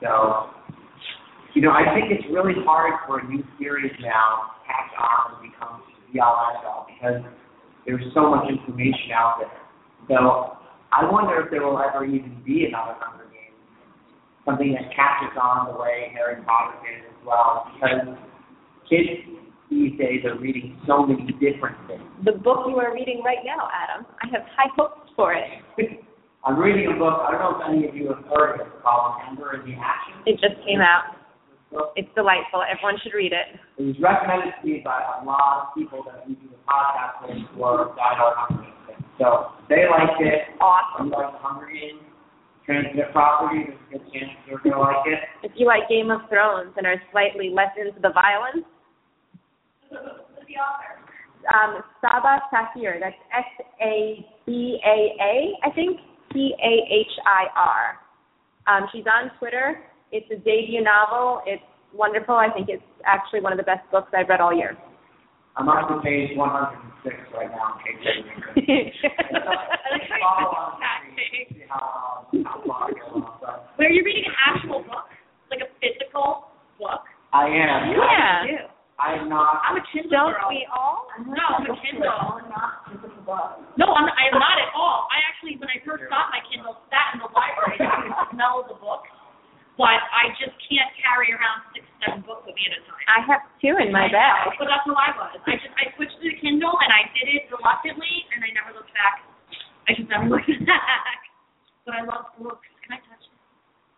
So, 0.00 0.50
you 1.54 1.60
know, 1.60 1.70
I 1.70 1.84
think 1.92 2.08
it's 2.08 2.24
really 2.32 2.56
hard 2.64 2.94
for 3.06 3.20
a 3.20 3.24
new 3.28 3.44
series 3.58 3.92
now 4.00 4.56
to 4.56 4.66
catch 4.66 4.92
on 4.96 5.36
and 5.36 5.52
become 5.52 5.82
end 6.12 6.20
all 6.20 6.86
because 6.88 7.22
there's 7.86 8.04
so 8.14 8.30
much 8.30 8.48
information 8.48 9.12
out 9.14 9.40
there. 9.40 9.58
So, 10.08 10.56
I 10.92 11.08
wonder 11.10 11.40
if 11.40 11.50
there 11.50 11.64
will 11.64 11.80
ever 11.80 12.04
even 12.04 12.42
be 12.44 12.66
another 12.68 12.94
Hunger 13.00 13.24
Games, 13.32 13.56
something 14.44 14.76
that 14.76 14.92
catches 14.92 15.32
on 15.40 15.72
the 15.72 15.78
way 15.78 16.12
Harry 16.12 16.42
Potter 16.44 16.76
did 16.84 17.00
as 17.08 17.16
well, 17.24 17.72
because 17.72 18.12
kids 18.88 19.24
these 19.70 19.96
days 19.96 20.20
are 20.28 20.38
reading 20.38 20.76
so 20.86 21.06
many 21.06 21.32
different 21.40 21.76
things. 21.88 22.04
the 22.24 22.36
book 22.36 22.68
you 22.68 22.76
are 22.76 22.92
reading 22.92 23.22
right 23.24 23.40
now, 23.40 23.72
Adam, 23.72 24.04
I 24.20 24.28
have 24.28 24.44
high 24.52 24.68
hopes 24.76 25.08
for 25.16 25.32
it. 25.32 25.48
I'm 26.44 26.58
reading 26.58 26.92
a 26.92 26.98
book, 26.98 27.24
I 27.24 27.30
don't 27.32 27.40
know 27.40 27.56
if 27.56 27.62
any 27.70 27.88
of 27.88 27.96
you 27.96 28.12
have 28.12 28.24
heard 28.28 28.60
of 28.60 28.66
it, 28.66 28.72
called 28.82 29.22
Ember 29.30 29.54
in 29.54 29.64
the 29.64 29.78
Ashes. 29.78 30.20
It 30.26 30.36
just 30.42 30.60
came 30.66 30.82
out. 30.82 31.21
Book. 31.72 31.92
It's 31.96 32.08
delightful. 32.14 32.62
Everyone 32.62 33.00
should 33.02 33.16
read 33.16 33.32
it. 33.32 33.56
It 33.80 33.84
was 33.88 33.96
recommended 33.98 34.52
to 34.60 34.62
me 34.66 34.82
by 34.84 35.00
a 35.00 35.24
lot 35.24 35.64
of 35.64 35.74
people 35.74 36.04
that 36.04 36.28
we 36.28 36.34
do 36.36 36.52
the 36.52 36.60
podcast 36.68 37.24
with 37.24 37.48
for 37.56 37.96
Died 37.96 38.20
Hard 38.20 38.36
Hunger 38.36 38.68
Games. 38.86 39.00
So 39.16 39.56
they 39.68 39.88
liked 39.88 40.20
it. 40.20 40.52
Awesome. 40.60 41.08
You 41.08 41.16
like 41.16 41.32
the 41.32 41.40
Hunger 41.40 41.72
Games? 41.72 42.04
Transmit 42.64 43.10
property, 43.10 43.66
there's 43.66 43.74
a 43.74 43.98
good 43.98 44.04
chance 44.14 44.30
you're 44.46 44.62
going 44.62 44.76
to 44.76 44.78
like 44.78 45.02
it. 45.06 45.18
If 45.42 45.50
you 45.56 45.66
like 45.66 45.88
Game 45.90 46.12
of 46.12 46.20
Thrones 46.30 46.70
and 46.76 46.86
are 46.86 46.94
slightly 47.10 47.50
less 47.50 47.74
into 47.74 47.98
the 47.98 48.14
violence, 48.14 48.62
um, 51.50 51.82
Sabaa 51.98 52.38
Tahir. 52.54 53.00
That's 53.00 53.18
S 53.34 53.66
A 53.82 54.24
B 54.46 54.78
A 54.86 54.98
A, 55.18 55.68
I 55.68 55.74
think. 55.74 55.98
P 56.32 56.54
A 56.56 56.74
H 56.88 57.12
I 57.26 57.44
R. 57.56 57.98
Um, 58.66 58.88
she's 58.92 59.04
on 59.06 59.30
Twitter. 59.38 59.82
It's 60.12 60.28
a 60.30 60.36
debut 60.36 60.82
novel. 60.84 61.40
It's 61.46 61.62
wonderful. 61.92 62.36
I 62.36 62.48
think 62.52 62.68
it's 62.68 62.84
actually 63.04 63.40
one 63.40 63.52
of 63.52 63.58
the 63.58 63.64
best 63.64 63.80
books 63.90 64.12
I've 64.16 64.28
read 64.28 64.40
all 64.40 64.54
year. 64.54 64.76
I'm 65.56 65.68
on 65.68 65.84
to 65.88 66.00
page 66.00 66.36
106 66.36 67.16
right 67.36 67.48
now, 67.52 67.76
in 67.84 68.64
case 68.64 68.96
anyone 69.04 69.56
follow 70.16 70.48
along 70.48 70.80
with 70.80 71.12
me, 71.12 71.44
see 71.52 71.64
how, 71.68 72.24
um, 72.32 72.44
how 72.44 72.56
far 72.64 72.88
I 72.88 72.92
go 72.96 73.20
along. 73.20 73.36
But 73.40 73.76
But 73.76 73.84
are 73.84 73.92
you 73.92 74.00
reading 74.00 74.24
an 74.28 74.36
actual 74.48 74.80
book? 74.80 75.12
Like 75.52 75.60
a 75.60 75.68
physical 75.76 76.48
book? 76.80 77.04
I 77.36 77.52
am. 77.52 77.92
Yeah. 77.92 78.68
I 78.96 79.16
am 79.20 79.28
not. 79.28 79.60
I'm 79.60 79.76
a 79.76 79.84
Kindle 79.92 80.12
Don't 80.12 80.32
girl. 80.40 80.48
we 80.48 80.64
all? 80.72 81.04
No, 81.20 81.44
I'm 81.60 81.68
a 81.68 81.76
Kindle. 81.84 82.08
I'm 82.08 82.48
not 82.48 82.88
physical 82.88 83.20
book. 83.28 83.60
No, 83.76 83.92
I'm, 83.92 84.08
I 84.08 84.32
am 84.32 84.40
not 84.40 84.56
at 84.56 84.72
all. 84.72 85.04
I 85.12 85.20
actually, 85.28 85.60
when 85.60 85.68
I 85.68 85.84
first 85.84 86.08
got 86.08 86.32
my 86.32 86.40
Kindle, 86.48 86.80
sat 86.88 87.12
in 87.12 87.20
the 87.20 87.28
library 87.28 87.76
and 87.76 87.92
I 87.92 88.24
could 88.24 88.32
smell 88.32 88.64
the 88.64 88.76
book. 88.80 89.04
But 89.80 89.98
I 89.98 90.28
just 90.36 90.52
can't 90.68 90.92
carry 91.00 91.32
around 91.32 91.64
six, 91.72 91.82
seven 92.04 92.20
books 92.28 92.44
with 92.44 92.54
me 92.54 92.68
at 92.68 92.76
a 92.76 92.80
time. 92.84 93.02
I 93.08 93.18
have 93.24 93.40
two 93.58 93.72
in 93.80 93.88
my 93.90 94.06
bag. 94.12 94.52
But 94.60 94.68
that's 94.68 94.84
how 94.84 94.92
I 94.94 95.10
was. 95.16 95.32
I 95.48 95.56
just 95.56 95.72
I 95.80 95.88
switched 95.96 96.16
to 96.20 96.28
the 96.28 96.36
Kindle 96.44 96.76
and 96.76 96.90
I 96.92 97.08
did 97.16 97.26
it 97.32 97.48
reluctantly 97.48 98.12
and 98.36 98.44
I 98.44 98.52
never 98.52 98.76
looked 98.76 98.92
back. 98.92 99.24
I 99.88 99.96
just 99.96 100.06
never 100.12 100.28
looked 100.32 100.48
back. 100.68 101.18
But 101.88 101.98
I 101.98 102.02
love 102.04 102.30
books. 102.36 102.68
Can 102.84 102.94
I 102.94 103.00
touch 103.08 103.24
it? 103.26 103.32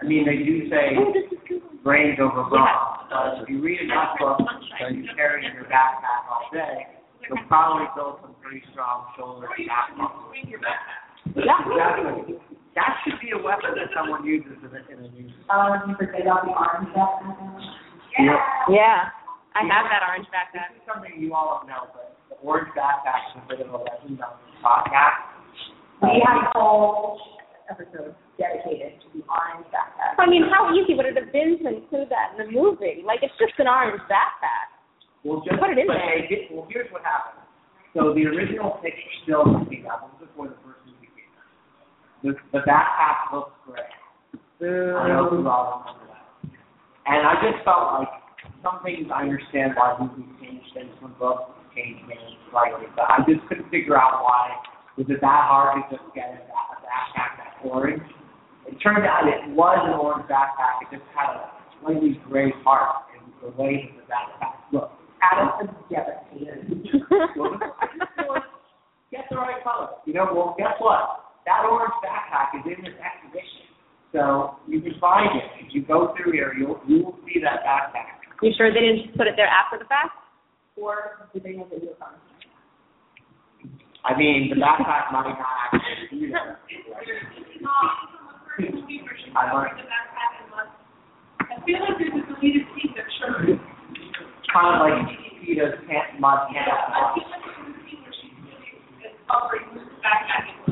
I 0.00 0.06
mean, 0.06 0.22
they 0.26 0.42
do 0.46 0.70
say 0.70 0.94
Oh, 0.98 1.10
this 1.14 1.26
is 1.30 1.38
good. 1.46 1.62
brains 1.82 2.18
over 2.22 2.46
brawn, 2.50 3.06
but 3.10 3.42
if 3.42 3.48
you 3.50 3.58
read 3.62 3.82
enough 3.82 4.14
books 4.18 4.42
Sunshine. 4.46 4.94
and 4.94 5.04
you 5.04 5.10
carry 5.18 5.42
in 5.46 5.54
your 5.58 5.66
backpack 5.70 6.22
all 6.30 6.46
day, 6.54 6.86
you'll 7.26 7.38
probably 7.50 7.86
build 7.94 8.18
some 8.22 8.34
pretty 8.42 8.62
strong 8.72 9.10
shoulder 9.18 9.46
and 9.50 9.66
back 9.66 9.90
muscles. 9.98 10.34
Yeah. 10.38 11.34
Exactly. 11.34 12.38
That 12.74 12.98
should 13.06 13.18
be 13.22 13.30
a 13.30 13.38
weapon 13.38 13.78
that 13.78 13.90
someone 13.94 14.26
uses 14.26 14.58
in 14.58 14.70
a, 14.74 14.80
in 14.90 14.98
a 15.06 15.08
news. 15.14 15.30
Um, 15.46 15.90
you 15.90 15.94
forget 15.94 16.26
about 16.26 16.42
the 16.42 16.52
orange 16.54 16.90
stuff. 16.90 17.22
Yeah. 18.18 18.34
Yeah. 18.70 18.98
I 19.54 19.62
have 19.70 19.86
that 19.86 20.02
orange 20.02 20.26
backpack. 20.34 20.74
This 20.74 20.82
is 20.82 20.86
something 20.90 21.14
you 21.14 21.30
all 21.34 21.62
don't 21.62 21.70
know, 21.70 21.86
but 21.94 22.18
the 22.26 22.36
orange 22.42 22.74
backpack 22.74 23.30
is 23.30 23.38
a 23.38 23.46
bit 23.46 23.62
of 23.62 23.70
a 23.70 23.78
legend 23.78 24.18
on 24.18 24.34
this 24.42 24.58
podcast. 24.58 25.22
We 26.02 26.18
have 26.26 26.50
a 26.50 26.58
whole 26.58 27.22
episode 27.70 28.18
dedicated 28.34 28.98
to 28.98 29.06
the 29.14 29.22
orange 29.30 29.70
backpack. 29.70 30.18
I 30.18 30.26
mean, 30.26 30.50
how 30.50 30.74
easy 30.74 30.98
would 30.98 31.06
it 31.06 31.14
have 31.14 31.30
been 31.30 31.62
to 31.62 31.66
include 31.70 32.10
that 32.10 32.34
in 32.34 32.42
the 32.42 32.50
movie? 32.50 33.06
Like, 33.06 33.22
it's 33.22 33.34
just 33.38 33.54
an 33.62 33.70
orange 33.70 34.02
backpack. 34.10 34.74
Well, 35.22 35.46
just 35.46 35.62
Put 35.62 35.70
it 35.70 35.78
in 35.78 35.86
but 35.86 35.94
there. 36.02 36.18
they 36.18 36.26
did- 36.26 36.50
well, 36.50 36.66
here's 36.66 36.90
what 36.90 37.06
happened. 37.06 37.46
So 37.94 38.10
the 38.12 38.26
original 38.26 38.82
picture 38.82 39.14
still 39.22 39.46
came 39.70 39.86
out. 39.86 40.10
This 40.18 40.26
was 40.26 40.34
before 40.34 40.48
the 40.50 40.58
first 40.66 40.82
movie 40.82 41.06
came 41.14 41.30
out. 41.38 41.46
The, 42.24 42.32
the 42.56 42.64
backpack 42.64 43.36
looks 43.36 43.52
great. 43.68 43.84
I 44.64 45.12
know 45.12 45.28
you 45.28 45.44
all 45.44 45.84
remember 45.84 46.08
that. 46.08 46.24
And 47.04 47.20
I 47.20 47.36
just 47.44 47.60
felt 47.68 48.00
like 48.00 48.08
some 48.64 48.80
things 48.80 49.12
I 49.12 49.28
understand 49.28 49.76
why 49.76 49.92
movies 50.00 50.32
change 50.40 50.64
things 50.72 50.88
from 51.04 51.12
books, 51.20 51.52
change 51.76 52.00
names 52.08 52.40
slightly, 52.48 52.88
but 52.96 53.12
I 53.12 53.20
just 53.28 53.44
couldn't 53.44 53.68
figure 53.68 54.00
out 54.00 54.24
why. 54.24 54.56
Was 54.96 55.04
it 55.12 55.20
that 55.20 55.44
hard 55.52 55.76
to 55.76 55.96
just 56.00 56.08
get 56.16 56.32
a, 56.32 56.40
a 56.48 56.76
backpack 56.80 57.36
that's 57.36 57.60
orange? 57.60 58.00
It 58.72 58.80
turned 58.80 59.04
out 59.04 59.28
it 59.28 59.52
was 59.52 59.76
an 59.84 60.00
orange 60.00 60.24
backpack. 60.24 60.80
It 60.88 60.96
just 60.96 61.08
had 61.12 61.28
a 61.28 61.52
slightly 61.84 62.16
gray 62.24 62.56
heart 62.64 63.04
in 63.20 63.20
the 63.44 63.52
way 63.60 63.92
that 63.92 64.00
the 64.00 64.08
backpack 64.08 64.56
looked. 64.72 64.96
Adam 65.20 65.60
is 65.60 65.76
devastated. 65.92 66.88
Well, 67.36 67.60
I 67.60 67.84
just 67.92 68.16
feel 68.16 68.32
like, 68.32 68.48
get 69.12 69.28
the 69.28 69.36
right 69.36 69.60
color. 69.60 70.00
You 70.06 70.14
know, 70.14 70.32
well, 70.32 70.54
guess 70.56 70.72
what? 70.80 71.23
That 71.46 71.68
orange 71.68 71.92
backpack 72.00 72.56
is 72.56 72.64
in 72.64 72.84
this 72.84 72.96
exhibition. 72.96 73.68
So 74.12 74.56
you 74.66 74.80
can 74.80 74.94
find 75.00 75.28
it. 75.36 75.66
If 75.66 75.74
you 75.74 75.82
go 75.84 76.14
through 76.16 76.32
here, 76.32 76.54
you'll, 76.56 76.80
you 76.88 77.04
will 77.04 77.18
see 77.26 77.40
that 77.42 77.64
backpack. 77.66 78.22
You 78.42 78.52
sure 78.56 78.72
they 78.72 78.80
didn't 78.80 79.16
put 79.16 79.26
it 79.26 79.34
there 79.36 79.48
after 79.48 79.78
the 79.78 79.84
fact? 79.84 80.16
Or 80.76 81.28
do 81.32 81.40
they 81.40 81.56
have 81.56 81.68
video 81.68 81.94
content? 81.98 82.22
I 84.04 84.16
mean, 84.16 84.50
the 84.50 84.56
backpack 84.60 85.12
might 85.12 85.32
not 85.32 85.40
actually 85.72 86.08
be 86.10 86.32
there. 86.32 86.58
I 89.36 89.52
learned. 89.52 89.80
I 91.40 91.64
feel 91.66 91.80
like 91.80 91.98
there's 91.98 92.14
a 92.14 92.22
deleted 92.34 92.66
scene 92.76 92.94
that 92.94 93.08
shows. 93.18 93.58
Kind 94.52 94.70
of 94.70 94.86
like 94.86 95.10
Peeta's 95.42 95.74
pant, 95.88 96.20
mud 96.20 96.46
pants. 96.52 96.70
I 96.70 97.14
feel 97.14 97.26
like 97.26 97.42
there's 97.42 97.66
a 97.66 97.82
scene 97.82 98.00
where 98.02 98.14
she's 98.14 98.30
sitting 98.30 99.10
and 99.10 99.16
offering 99.26 99.66
this 99.74 99.88
backpack 99.98 100.54
and 100.54 100.63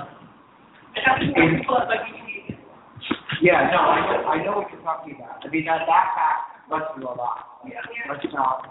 Yeah, 3.42 3.70
no, 3.74 3.78
I 3.78 4.00
know, 4.06 4.28
I 4.28 4.44
know 4.44 4.52
what 4.62 4.70
you're 4.70 4.82
talking 4.82 5.16
about. 5.16 5.42
I 5.44 5.48
mean, 5.50 5.64
that 5.66 5.82
backpack 5.88 6.70
must 6.70 6.94
do 6.94 7.08
a 7.08 7.14
lot. 7.14 7.58
Yeah. 7.66 7.80
Must 8.06 8.22
not, 8.32 8.70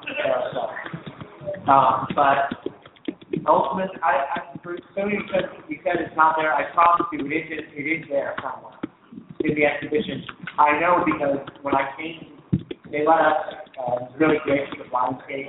so. 0.56 1.72
Um, 1.72 2.08
but 2.16 2.72
ultimately, 3.48 4.00
I, 4.04 4.40
I, 4.40 4.58
for 4.64 4.78
some 4.96 5.06
of 5.06 5.12
you 5.12 5.22
said, 5.34 5.50
you 5.68 5.78
said 5.84 6.00
it's 6.00 6.16
not 6.16 6.36
there, 6.38 6.54
I 6.54 6.72
promise 6.74 7.08
you, 7.12 7.26
it 7.26 7.52
is, 7.52 7.68
it 7.76 7.84
is 7.84 8.06
there 8.10 8.36
somewhere 8.42 8.80
in 9.44 9.56
the 9.56 9.66
exhibition. 9.66 10.24
I 10.58 10.80
know 10.80 11.04
because 11.06 11.40
when 11.62 11.76
I 11.76 11.92
came, 11.98 12.40
they 12.92 13.06
let 13.08 13.20
us, 13.20 13.40
uh, 13.76 14.08
really 14.20 14.38
the 14.46 14.88
blind 14.90 15.18
state. 15.26 15.48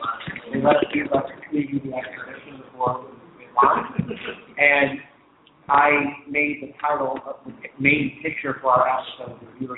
They 0.53 0.61
let 0.63 0.77
us 0.77 0.85
do 0.93 1.07
like 1.15 1.27
preview 1.47 1.83
the 1.83 1.95
exhibition 1.95 2.63
before 2.65 3.07
we 3.39 3.47
launched. 3.55 4.01
And 4.59 4.99
I 5.69 5.91
made 6.29 6.63
the 6.63 6.73
title 6.81 7.19
of 7.27 7.37
the 7.47 7.53
main 7.79 8.19
picture 8.23 8.59
for 8.61 8.73
our 8.73 9.01
episode 9.01 9.35
of 9.35 9.59
the 9.61 9.77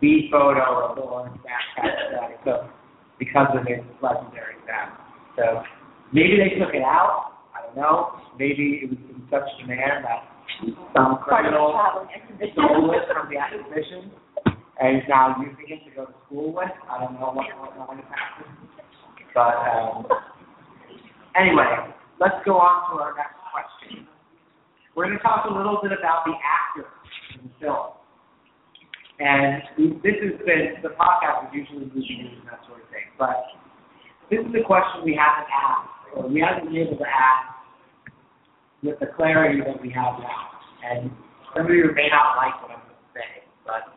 the 0.00 0.28
photo 0.30 0.88
of 0.88 0.96
the 0.96 1.02
orange 1.02 1.40
backpack 1.42 1.90
today. 2.10 2.36
So 2.44 2.68
because 3.18 3.48
of 3.54 3.66
its 3.66 3.82
legendary 4.00 4.54
status. 4.62 4.94
So 5.36 5.62
maybe 6.12 6.38
they 6.38 6.58
took 6.58 6.74
it 6.74 6.82
out. 6.82 7.34
I 7.50 7.66
don't 7.66 7.76
know. 7.76 8.14
Maybe 8.38 8.80
it 8.82 8.90
was 8.90 8.98
in 9.10 9.22
such 9.30 9.48
demand 9.58 10.06
that 10.06 10.22
some 10.94 11.18
criminal 11.22 11.74
stole 12.52 12.92
it 12.94 13.04
from 13.10 13.26
the 13.30 13.38
exhibition 13.38 14.10
and 14.80 14.98
is 14.98 15.02
now 15.08 15.34
using 15.42 15.66
it 15.66 15.82
to 15.88 15.90
go 15.94 16.06
to 16.06 16.14
school 16.26 16.54
with. 16.54 16.70
I 16.86 17.02
don't 17.02 17.14
know 17.14 17.34
what 17.34 17.46
what 17.58 17.74
going 17.74 17.98
to 17.98 18.04
happen. 18.06 18.46
But 19.34 19.54
um, 19.66 20.06
anyway, 21.34 21.90
let's 22.20 22.38
go 22.46 22.58
on 22.58 22.94
to 22.94 23.02
our 23.02 23.14
next. 23.16 23.34
We're 24.98 25.06
going 25.06 25.14
to 25.14 25.22
talk 25.22 25.46
a 25.46 25.54
little 25.54 25.78
bit 25.78 25.94
about 25.94 26.26
the 26.26 26.34
actors 26.42 26.90
in 27.38 27.46
the 27.46 27.54
film. 27.62 27.94
And 29.22 29.62
this 30.02 30.18
has 30.26 30.34
been, 30.42 30.82
the 30.82 30.90
podcast 30.98 31.46
is 31.46 31.54
usually 31.54 31.86
movie 31.86 32.34
and 32.34 32.42
that 32.50 32.66
sort 32.66 32.82
of 32.82 32.90
thing, 32.90 33.06
but 33.14 33.46
this 34.26 34.42
is 34.42 34.50
a 34.58 34.66
question 34.66 35.06
we 35.06 35.14
haven't 35.14 35.46
asked, 35.54 36.18
or 36.18 36.26
we 36.26 36.42
haven't 36.42 36.74
been 36.74 36.82
able 36.82 36.98
to 36.98 37.06
ask 37.06 38.10
with 38.82 38.98
the 38.98 39.06
clarity 39.14 39.62
that 39.62 39.78
we 39.78 39.86
have 39.94 40.18
now. 40.18 40.58
And 40.82 41.14
some 41.54 41.70
of 41.70 41.70
you 41.70 41.94
may 41.94 42.10
not 42.10 42.34
like 42.34 42.58
what 42.58 42.74
I'm 42.74 42.82
going 42.82 42.98
to 42.98 43.10
say, 43.14 43.46
but 43.62 43.94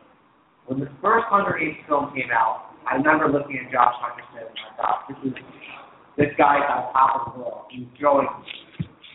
when 0.70 0.86
the 0.86 0.90
first 1.02 1.26
Hunger 1.26 1.58
Games 1.58 1.82
film 1.90 2.14
came 2.14 2.30
out, 2.30 2.78
I 2.86 2.94
remember 2.94 3.26
looking 3.26 3.58
at 3.58 3.74
Josh 3.74 3.98
Hutcherson 3.98 4.46
and 4.46 4.54
I 4.54 4.70
thought, 4.78 5.10
this 5.10 5.18
is, 5.26 5.34
this 6.14 6.30
guy's 6.38 6.62
on 6.70 6.94
top 6.94 7.10
of 7.18 7.22
the 7.26 7.42
world. 7.42 7.66
He's 7.74 7.90
throwing, 7.98 8.30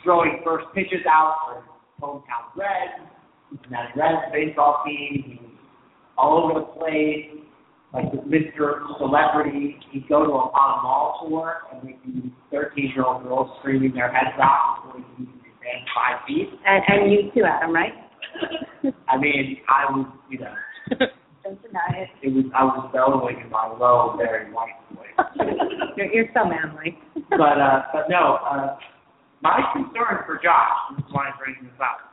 throwing 0.04 0.44
first 0.44 0.68
pitches 0.76 1.08
out 1.08 1.36
for 1.48 1.67
hometown 2.02 2.54
in 3.52 3.72
that 3.72 3.96
Reds 3.96 4.32
baseball 4.32 4.84
team. 4.86 5.24
He's 5.26 5.40
all 6.18 6.44
over 6.44 6.60
the 6.60 6.66
place, 6.66 7.28
like 7.94 8.12
this 8.12 8.22
Mr. 8.22 8.82
Celebrity. 8.98 9.78
He'd 9.92 10.08
go 10.10 10.26
to 10.26 10.32
a, 10.32 10.46
a 10.50 10.82
mall 10.84 11.28
tour 11.28 11.56
and 11.72 11.84
we'd 11.84 12.04
be 12.04 12.34
13-year-old 12.54 13.24
girls 13.24 13.50
screaming 13.60 13.94
their 13.94 14.12
heads 14.12 14.36
off 14.42 14.86
before 14.86 15.06
he 15.18 15.26
could 15.26 15.34
stand 15.60 15.88
five 15.96 16.26
feet. 16.28 16.50
And, 16.66 16.84
and 16.88 17.12
you 17.12 17.32
too, 17.34 17.46
Adam, 17.46 17.74
right? 17.74 17.94
I 19.08 19.18
mean, 19.18 19.58
I 19.70 19.92
was, 19.92 20.08
you 20.30 20.40
know, 20.40 20.54
Don't 21.44 21.62
deny 21.62 22.04
it. 22.04 22.10
it 22.28 22.34
was 22.34 22.44
I 22.54 22.64
was 22.64 22.90
bellowing 22.92 23.40
in 23.40 23.50
my 23.50 23.68
low, 23.68 24.16
very 24.18 24.52
white 24.52 24.76
voice. 24.92 25.48
You're, 25.96 26.12
you're 26.14 26.26
so 26.34 26.44
manly. 26.44 27.00
but 27.32 27.58
uh, 27.58 27.84
but 27.94 28.10
no, 28.10 28.38
uh, 28.44 28.78
my 29.42 29.62
concern 29.74 30.26
for 30.26 30.40
Josh, 30.42 30.98
this 30.98 31.06
is 31.06 31.12
why 31.14 31.28
I'm 31.28 31.38
bringing 31.38 31.64
this 31.64 31.80
up. 31.80 32.08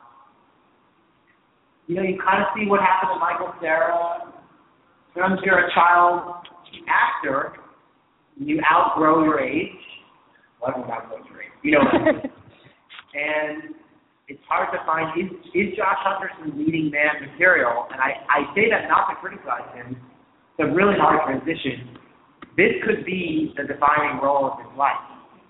You 1.87 1.95
know, 1.95 2.03
you 2.03 2.19
kind 2.21 2.41
of 2.41 2.49
see 2.57 2.65
what 2.65 2.81
happened 2.81 3.13
to 3.13 3.19
Michael 3.19 3.53
Cera. 3.61 4.33
Sometimes 5.13 5.41
you're 5.45 5.67
a 5.67 5.73
child 5.73 6.45
actor, 6.89 7.53
you 8.37 8.59
outgrow 8.69 9.23
your 9.23 9.39
age. 9.39 9.69
Well, 10.61 10.73
I 10.73 10.79
don't 10.79 10.89
outgrow 10.89 11.17
your 11.29 11.41
age. 11.41 11.55
You 11.63 11.71
know 11.71 11.79
what 11.79 11.93
I 11.93 12.11
mean? 12.11 12.21
and 13.15 13.75
it's 14.27 14.41
hard 14.49 14.69
to 14.73 14.79
find 14.85 15.13
is 15.19 15.29
is 15.53 15.77
Josh 15.77 15.97
Hutcherson 16.01 16.57
leading 16.57 16.89
man 16.91 17.29
material? 17.29 17.87
And 17.91 18.01
I, 18.01 18.25
I 18.29 18.55
say 18.55 18.69
that 18.69 18.89
not 18.89 19.09
to 19.09 19.15
criticize 19.21 19.69
him. 19.75 19.97
It's 20.57 20.69
a 20.69 20.73
really 20.73 20.95
hard 20.97 21.21
transition. 21.25 21.97
This 22.57 22.73
could 22.85 23.05
be 23.05 23.53
the 23.57 23.63
defining 23.63 24.21
role 24.21 24.49
of 24.51 24.59
his 24.59 24.77
life, 24.77 25.03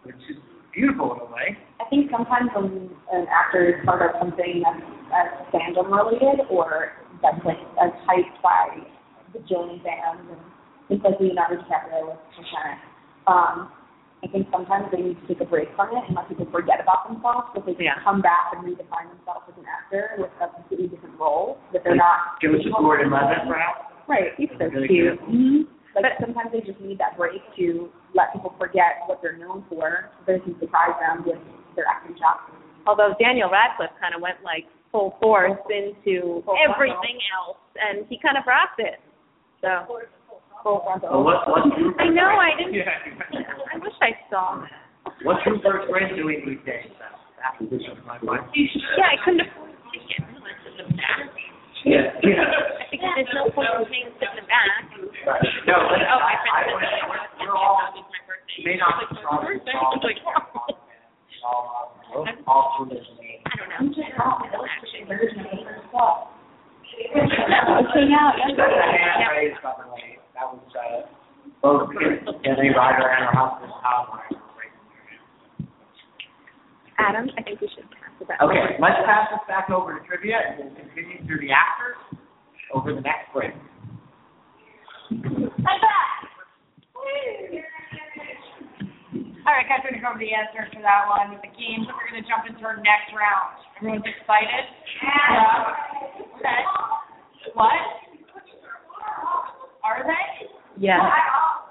which 0.04 0.16
is 0.30 0.38
beautiful 0.76 1.14
in 1.16 1.20
a 1.24 1.30
way. 1.32 1.58
I 1.80 1.88
think 1.90 2.12
sometimes 2.12 2.52
when 2.56 2.92
an 3.12 3.26
actor 3.32 3.64
is 3.66 3.80
part 3.86 4.04
of 4.04 4.12
something 4.20 4.62
that's, 4.64 4.84
that's 5.10 5.36
fandom 5.56 5.88
related 5.90 6.46
or 6.52 6.92
that's 7.24 7.40
like 7.48 7.60
that's 7.80 7.96
hyped 8.04 8.36
by 8.44 8.84
bajillion 9.32 9.80
fans 9.84 10.22
and 10.28 10.40
things 10.88 11.02
like 11.04 11.20
Leonardo 11.20 11.56
DiCaprio 11.64 12.12
with 12.14 12.20
Titanic, 12.36 12.80
um, 13.28 13.72
I 14.24 14.28
think 14.28 14.48
sometimes 14.52 14.90
they 14.92 15.02
need 15.02 15.18
to 15.22 15.26
take 15.28 15.42
a 15.42 15.46
break 15.46 15.70
from 15.76 15.94
it 15.96 16.04
and 16.08 16.16
let 16.16 16.28
people 16.28 16.48
forget 16.52 16.82
about 16.82 17.08
themselves 17.08 17.54
so 17.54 17.62
they 17.66 17.76
can 17.76 17.86
Yeah. 17.86 18.02
come 18.04 18.22
back 18.22 18.54
and 18.58 18.66
redefine 18.66 19.08
themselves 19.14 19.46
as 19.48 19.56
an 19.60 19.66
actor 19.70 20.16
with 20.18 20.32
a 20.42 20.48
completely 20.56 20.88
different 20.90 21.20
role 21.20 21.58
that 21.74 21.84
they're 21.84 21.96
not 21.96 22.42
Joseph 22.42 22.74
Gordon-Levitt, 22.74 23.46
perhaps. 23.48 23.86
right. 24.08 24.34
He's 24.38 24.50
so 24.58 24.66
Really 24.66 24.88
cute. 24.88 25.20
good. 25.20 25.30
Mm-hmm. 25.30 25.62
Like 25.96 26.20
sometimes 26.20 26.52
they 26.52 26.60
just 26.60 26.80
need 26.84 27.00
that 27.00 27.16
break 27.18 27.40
to 27.56 27.90
let 28.14 28.34
people 28.34 28.54
forget 28.60 29.08
what 29.08 29.22
they're 29.24 29.38
known 29.38 29.64
for, 29.70 30.12
so 30.28 30.34
they 30.34 30.40
can 30.44 30.60
surprise 30.60 30.96
them 31.00 31.24
with 31.26 31.40
their 31.76 31.88
acting 31.88 32.16
chops. 32.20 32.52
Although 32.86 33.16
Daniel 33.20 33.50
Radcliffe 33.50 33.96
kind 34.00 34.14
of 34.14 34.22
went 34.22 34.44
like 34.44 34.68
full 34.92 35.16
force 35.22 35.56
into 35.72 36.44
Full 36.44 36.58
everything 36.68 37.18
else, 37.32 37.58
and 37.80 38.06
he 38.08 38.20
kind 38.20 38.38
of 38.38 38.44
rocked 38.46 38.80
it. 38.80 39.00
So 39.64 39.88
Full 40.64 40.82
frontal. 40.84 41.10
So 41.10 41.20
what 41.22 41.48
what's 41.48 41.72
I 42.00 42.10
know, 42.12 42.36
I 42.36 42.52
didn't- 42.58 42.74
Yeah. 42.74 42.92
I 43.72 43.78
wish 43.80 43.94
I 44.02 44.18
saw 44.30 44.62
that. 44.62 44.72
What's 45.24 45.46
Rupert 45.46 45.88
Grint 45.90 46.16
doing 46.16 46.44
these 46.46 46.60
days? 46.66 46.92
After 47.44 47.66
this 47.66 47.82
is 47.82 47.98
my 48.06 48.18
mind. 48.20 48.50
Yeah, 48.54 49.06
I 49.06 49.18
couldn't 49.24 49.42
afford 49.42 49.70
a 49.70 51.35
Yeah, 51.86 52.10
yeah. 52.26 52.42
I 52.82 52.90
think 52.90 53.02
there's 53.06 53.30
no 53.38 53.46
point 53.54 53.70
in 53.78 53.86
paying 53.86 54.10
to 54.10 54.18
sit 54.18 54.30
in 54.34 54.42
the 54.42 54.46
back. 54.50 54.90
Right. 55.22 55.46
No, 55.70 55.78
but 55.86 56.02
Oh, 56.02 56.18
I, 56.18 56.34
my 56.34 56.50
I, 56.50 56.66
friend 56.66 56.82
would- 56.82 56.82
said 56.82 57.06
we're, 57.06 57.22
that. 57.22 57.30
we're 57.38 57.54
all, 57.54 57.78
It's 57.94 58.10
my 58.10 58.22
birthday. 58.26 58.66
may 58.66 58.76
not 58.82 58.98
be 58.98 59.06
It's 59.06 59.22
strong, 59.22 59.38
my 59.38 59.46
we're 59.46 59.62
birthday. 59.62 59.78
all, 59.78 59.94
It's 59.94 60.02
like, 60.02 60.18
all, 60.26 60.66
all, 61.46 62.26
all 62.50 62.66
through 62.82 62.90
this 62.98 63.06
name. 63.22 63.38
I 63.46 63.54
don't 63.54 63.70
know. 63.70 63.94
Actually. 64.66 65.06
Okay, 66.96 68.06
now, 68.10 68.34
That's 68.34 68.58
a 68.58 68.66
hand 68.66 69.30
raised, 69.38 69.62
by 69.62 69.74
the 69.78 69.86
way. 69.94 70.18
That 70.34 70.50
was, 70.50 70.66
uh, 70.74 71.06
both 71.62 71.90
Kenny 72.44 72.70
Ryder 72.74 73.08
and 73.14 73.26
her 73.30 73.34
husband, 73.36 73.72
Tom 73.84 74.10
Ryder. 74.18 74.42
Adam, 76.98 77.30
I 77.38 77.42
think 77.44 77.60
we 77.62 77.68
should 77.70 77.84
pass 77.92 77.94
it 77.94 78.02
back. 78.02 78.05
Okay, 78.22 78.80
let's 78.80 78.96
pass 79.06 79.28
this 79.30 79.44
back 79.48 79.70
over 79.70 80.00
to 80.00 80.06
trivia 80.08 80.40
and 80.40 80.58
we'll 80.60 80.76
continue 80.76 81.20
through 81.28 81.44
the 81.44 81.52
actors 81.52 82.00
over 82.74 82.94
the 82.94 83.02
next 83.02 83.28
break. 83.34 83.52
I'm 85.12 85.80
back. 85.84 86.16
All 89.46 89.54
right, 89.54 89.68
guys, 89.70 89.84
we're 89.84 89.92
gonna 89.92 90.02
go 90.02 90.10
over 90.10 90.18
the 90.18 90.34
answers 90.34 90.74
for 90.74 90.82
that 90.82 91.06
one 91.06 91.30
with 91.30 91.42
the 91.44 91.54
games. 91.54 91.86
We're 91.86 92.10
gonna 92.10 92.26
jump 92.26 92.50
into 92.50 92.66
our 92.66 92.78
next 92.82 93.14
round. 93.14 93.62
Everyone's 93.78 94.08
excited? 94.08 94.66
Yeah. 95.04 95.76
Okay. 96.40 96.62
What? 97.54 97.78
Are 99.84 100.02
they? 100.02 100.50
Yeah. 100.82 100.98
Oh, 100.98 101.70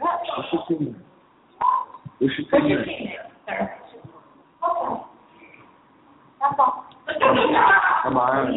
oh. 0.00 0.16
Good. 0.24 0.24
We 0.38 0.44
should 0.48 0.64
see 0.68 0.84
them. 0.84 1.02
We 2.20 2.30
should 2.34 2.46
What's 2.50 2.64
your 2.68 2.84
team 2.84 3.04
name, 3.04 3.28
sir? 3.46 3.68
That's 6.40 6.56
all. 6.58 6.86
Come 8.10 8.18
on. 8.18 8.50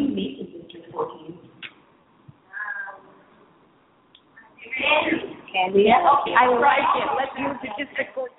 Candy. 5.54 5.86
Yeah, 5.86 6.02
okay. 6.02 6.34
I 6.34 6.50
like 6.58 6.90
it. 6.98 7.06
Let's 7.14 7.30
move 7.38 7.54
to 7.62 7.70
District 7.78 8.10
14. 8.18 8.34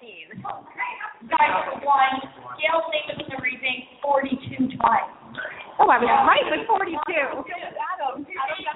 Guys, 1.32 1.55
one, 1.88 2.20
Gale's 2.59 2.84
name 2.91 3.07
is 3.16 3.24
in 3.24 3.32
the 3.32 3.39
reading. 3.39 3.88
Oh, 4.03 5.88
I 5.88 6.03
was 6.03 6.11
right 6.28 6.43
with 6.51 6.68
42. 6.68 6.99
Adam. 6.99 8.28
Adam 8.28 8.59
got 8.68 8.76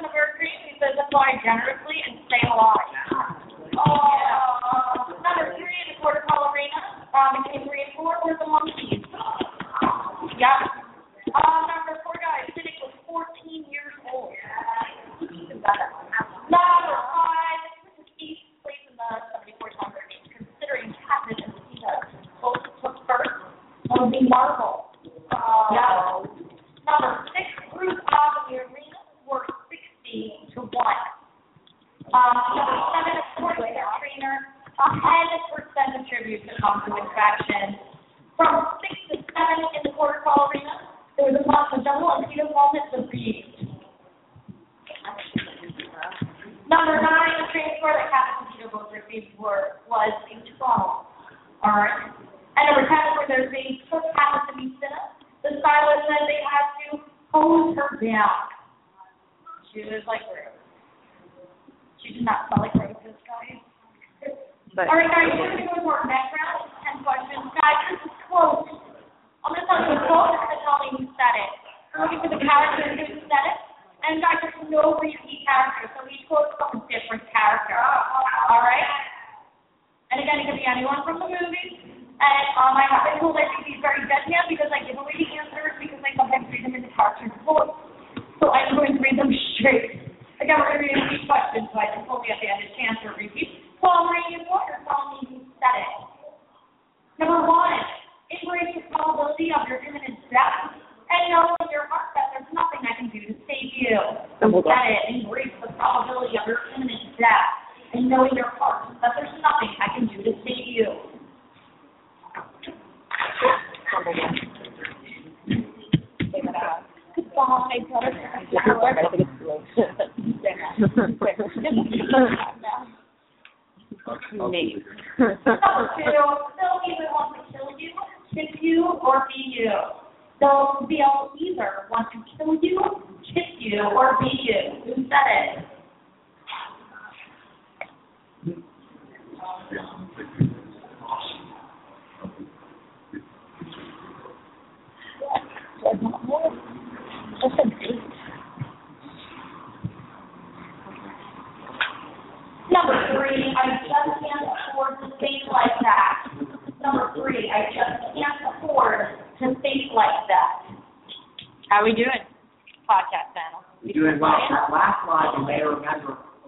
the 0.00 0.08
bird 0.08 0.40
cream. 0.40 0.56
He 0.64 0.80
says 0.80 0.96
apply 0.96 1.44
generously 1.44 2.00
and 2.08 2.24
stay 2.24 2.40
alive. 2.48 2.87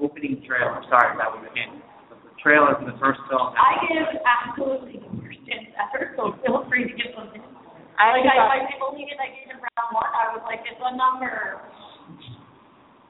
Opening 0.01 0.43
trailer. 0.49 0.81
Sorry, 0.89 1.13
that 1.21 1.31
was 1.31 1.45
in. 1.55 1.79
The 2.11 2.35
trailer 2.43 2.75
for 2.81 2.89
the 2.89 2.97
first 2.97 3.21
film. 3.29 3.53
I 3.55 3.85
give 3.85 4.09
absolutely 4.25 5.05
no 5.05 5.13
Christian 5.21 5.71
effort, 5.77 6.17
so 6.17 6.35
feel 6.43 6.65
free 6.69 6.89
to 6.89 6.95
give 6.97 7.13
them. 7.15 7.29
I 8.01 8.17
Like, 8.17 8.33
I, 8.33 8.65
I 8.65 8.81
believe 8.81 9.13
it, 9.13 9.21
I 9.21 9.29
gave 9.29 9.53
him 9.53 9.61
round 9.61 9.93
one, 9.93 10.09
I 10.09 10.33
was 10.33 10.41
like, 10.49 10.65
it's 10.65 10.81
a 10.81 10.97
number. 10.97 11.61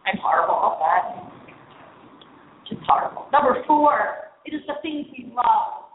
I'm 0.02 0.18
horrible 0.18 0.74
at 0.74 0.76
that. 0.82 1.30
Just 2.66 2.82
horrible. 2.82 3.30
Number 3.30 3.62
four, 3.70 4.34
it 4.44 4.50
is 4.50 4.62
the 4.66 4.74
things 4.82 5.06
we 5.14 5.30
love 5.30 5.86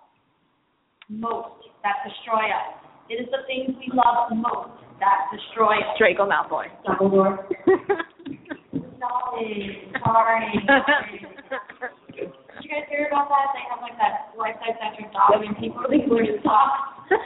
most 1.10 1.68
that 1.84 2.08
destroy 2.08 2.48
us. 2.48 2.80
It 3.10 3.20
is 3.20 3.28
the 3.36 3.43
things 3.52 3.76
we 3.84 3.91
love 3.91 4.32
most 4.32 4.80
that 5.04 5.28
destroy 5.28 5.76
us. 5.76 6.00
Draco 6.00 6.24
Malfoy. 6.24 6.72
Dumbledore. 6.88 7.43
Sorry, 9.36 9.92
sorry. 10.00 10.48
sorry. 10.64 11.20
Did 12.16 12.32
you 12.64 12.70
guys 12.72 12.88
hear 12.88 13.12
about 13.12 13.28
that? 13.28 13.52
They 13.52 13.68
have 13.68 13.84
like 13.84 14.00
that 14.00 14.32
life-size 14.40 14.80
action 14.80 15.12
dog 15.12 15.44
and 15.44 15.52
people 15.60 15.84
think 15.92 16.08
we're 16.08 16.24
just 16.24 16.40
talk. 16.40 17.04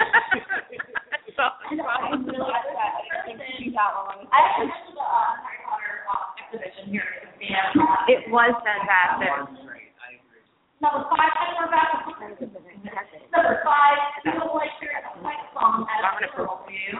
I 1.37 2.17
really 2.17 2.33
like 2.33 2.65
that. 2.73 2.91
I 2.97 3.29
think 3.29 3.37
she's 3.61 3.77
that 3.77 3.93
long. 3.93 4.25
I 4.33 4.41
actually 4.41 4.73
went 4.73 4.89
to 4.89 4.93
the 4.97 5.05
uh, 5.05 5.37
Harry 5.45 5.61
Potter 5.69 6.01
uh, 6.09 6.33
exhibition 6.41 6.89
here 6.89 7.05
in 7.21 7.29
Japan. 7.29 7.77
It 8.09 8.25
was 8.33 8.57
fantastic. 8.65 9.29
One 9.29 9.53
straight. 9.61 9.93
I 10.01 10.17
agree. 10.17 10.41
Number 10.81 11.05
five, 11.13 11.29
I 11.29 11.45
know 11.61 11.69
about 11.69 12.09
Number 12.09 13.55
five, 13.61 14.01
you 14.25 14.33
don't 14.33 14.57
like 14.57 14.73
hearing 14.81 15.05
a 15.05 15.13
fight 15.21 15.45
song 15.53 15.85
at 15.85 16.01
a 16.01 16.11
funeral, 16.17 16.65
do 16.65 16.73
you? 16.73 16.97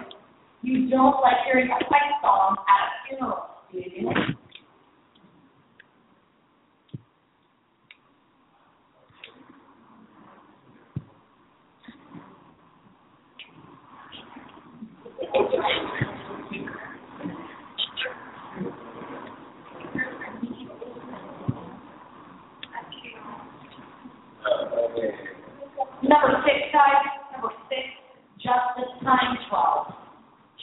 You 0.62 0.90
don't 0.94 1.18
like 1.26 1.42
hearing 1.50 1.68
a 1.74 1.80
fight 1.90 2.14
song 2.22 2.62
at 2.70 2.82
a 2.86 2.98
funeral, 3.10 3.58
do 3.74 3.82
you? 3.82 4.38
Number 15.30 15.46
six, 26.44 26.58
guys, 26.74 27.06
number 27.32 27.54
six, 27.70 27.86
Justice 28.42 28.90
Time 29.04 29.38
twelve. 29.50 29.94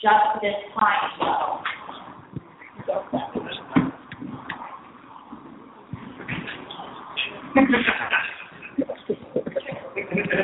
Justice 0.01 0.59
Time 0.75 1.11
twelve. 1.17 1.63
Time 2.75 3.31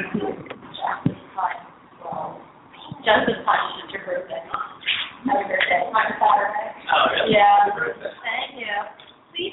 twelve. 0.15 0.52
Justice 3.03 3.43
Time 3.43 3.67
is 3.83 3.91
your 3.91 4.03
birthday. 4.07 4.39
Happy 5.27 5.43
birthday. 5.47 5.81
My 5.91 6.07
Saturday. 6.15 6.67
Oh, 6.87 7.03
really? 7.11 7.35
Yeah. 7.35 7.67
Happy 7.67 7.75
birthday. 7.75 8.11
Thank 8.23 8.59
you. 8.59 8.75
See, 9.35 9.51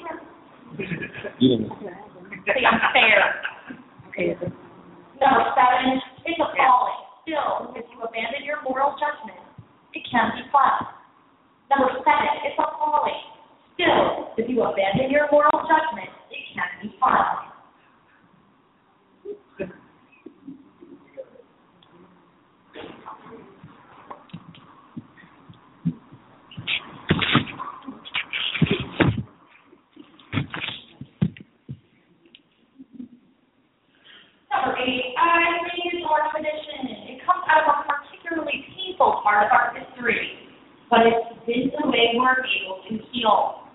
You 1.39 1.47
didn't. 1.57 1.71
see, 1.75 2.63
I'm 2.63 2.79
fair. 2.95 3.19
Number 5.19 5.45
seven, 5.53 5.99
it's 6.25 6.39
appalling. 6.39 7.01
Still, 7.27 7.75
if 7.75 7.85
you 7.91 7.99
abandon 8.01 8.43
your 8.43 8.61
moral 8.63 8.95
judgment, 8.97 9.37
it 9.93 10.03
can 10.09 10.31
be 10.35 10.43
fun. 10.51 10.87
Number 11.69 11.91
seven, 12.01 12.31
it's 12.47 12.55
appalling. 12.57 13.19
Still, 13.75 14.31
if 14.37 14.49
you 14.49 14.63
abandon 14.63 15.11
your 15.11 15.27
moral 15.31 15.59
judgment, 15.67 16.09
it 16.31 16.41
can 16.55 16.69
be 16.81 16.95
fun. 16.99 17.50
celebrate 34.61 35.13
I 35.17 35.65
native 35.73 36.01
to 36.01 36.07
our 36.07 36.29
tradition. 36.29 37.09
It 37.09 37.25
comes 37.25 37.43
out 37.49 37.65
of 37.65 37.73
a 37.73 37.89
particularly 37.89 38.65
painful 38.69 39.21
part 39.23 39.45
of 39.45 39.51
our 39.51 39.73
history, 39.73 40.53
but 40.89 41.01
it's 41.05 41.45
been 41.45 41.71
the 41.73 41.87
way 41.89 42.13
we're 42.15 42.37
able 42.45 42.81
to 42.89 42.93
heal. 43.11 43.65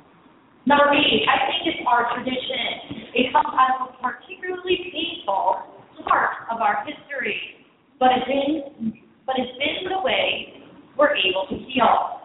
Number 0.67 0.91
eight, 0.95 1.23
I 1.27 1.47
think 1.47 1.75
it's 1.75 1.83
our 1.87 2.11
tradition. 2.15 3.03
It 3.15 3.33
comes 3.33 3.51
out 3.55 3.83
of 3.83 3.95
a 3.95 4.03
particularly 4.03 4.91
painful 4.91 5.63
part 6.07 6.31
of 6.51 6.59
our 6.61 6.85
history, 6.87 7.67
but 7.99 8.11
it's 8.15 8.27
been, 8.27 8.95
but 9.27 9.37
it's 9.39 9.55
been 9.59 9.91
the 9.91 10.03
way 10.03 10.63
we're 10.99 11.15
able 11.15 11.47
to 11.51 11.57
heal. 11.71 12.16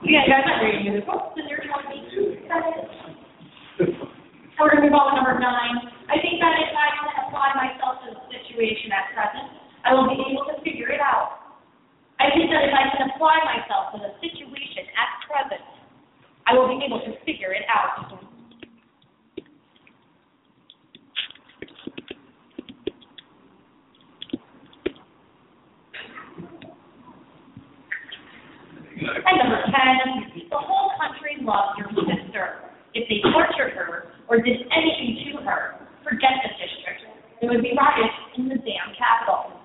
Yeah, 0.00 0.24
guys, 0.24 0.48
I'm 0.48 0.64
reading 0.64 0.96
this. 0.96 1.04
What's 1.04 1.36
in 1.36 1.44
your 1.44 1.60
22 1.60 2.48
seconds? 2.48 2.88
So 4.56 4.58
we're 4.64 4.72
going 4.72 4.88
to 4.88 4.88
move 4.88 4.96
on 4.96 5.12
to 5.12 5.20
number 5.20 5.36
nine. 5.36 5.76
I 6.08 6.16
think 6.24 6.40
that 6.40 6.56
if 6.56 6.72
I 6.72 6.88
can 6.96 7.08
apply 7.28 7.52
myself 7.52 8.00
to 8.04 8.16
the 8.16 8.24
situation 8.32 8.96
at 8.96 9.12
present, 9.12 9.52
I 9.84 9.92
will 9.92 10.08
be 10.08 10.16
able 10.16 10.48
to 10.48 10.56
figure 10.64 10.88
it 10.88 11.04
out. 11.04 11.52
I 12.16 12.32
think 12.32 12.48
that 12.48 12.64
if 12.64 12.72
I 12.72 12.88
can 12.96 13.12
apply 13.12 13.44
myself 13.44 13.92
to 13.92 14.00
the 14.00 14.16
situation 14.24 14.88
at 14.96 15.10
present, 15.28 15.64
I 16.48 16.56
will 16.56 16.72
be 16.72 16.80
able 16.80 17.04
to 17.04 17.12
figure 17.28 17.52
it 17.52 17.68
out. 17.68 18.08
And 29.00 29.34
number 29.40 29.64
10, 29.64 30.52
the 30.52 30.60
whole 30.60 30.92
country 31.00 31.40
loves 31.40 31.72
your 31.80 31.88
sister. 32.04 32.68
If 32.92 33.08
they 33.08 33.24
tortured 33.32 33.72
her 33.72 34.12
or 34.28 34.44
did 34.44 34.60
anything 34.68 35.24
to 35.24 35.40
her, 35.48 35.80
forget 36.04 36.36
the 36.44 36.52
district. 36.60 37.08
There 37.40 37.48
would 37.48 37.64
be 37.64 37.72
riots 37.72 38.12
in 38.36 38.52
the 38.52 38.60
damn 38.60 38.92
capital. 39.00 39.56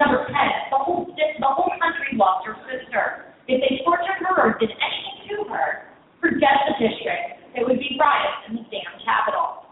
Number 0.00 0.24
10, 0.24 0.32
the 0.72 0.80
whole, 0.80 1.12
the 1.12 1.50
whole 1.52 1.76
country 1.76 2.16
loves 2.16 2.40
your 2.48 2.56
sister. 2.64 3.28
If 3.52 3.60
they 3.60 3.84
tortured 3.84 4.24
her 4.24 4.48
or 4.48 4.56
did 4.56 4.72
anything 4.72 5.28
to 5.28 5.36
her, 5.52 5.92
forget 6.24 6.56
the 6.72 6.80
district. 6.80 7.52
There 7.52 7.68
would 7.68 7.76
be 7.76 8.00
riots 8.00 8.48
in 8.48 8.56
the 8.56 8.64
damn 8.72 8.96
capital. 9.04 9.68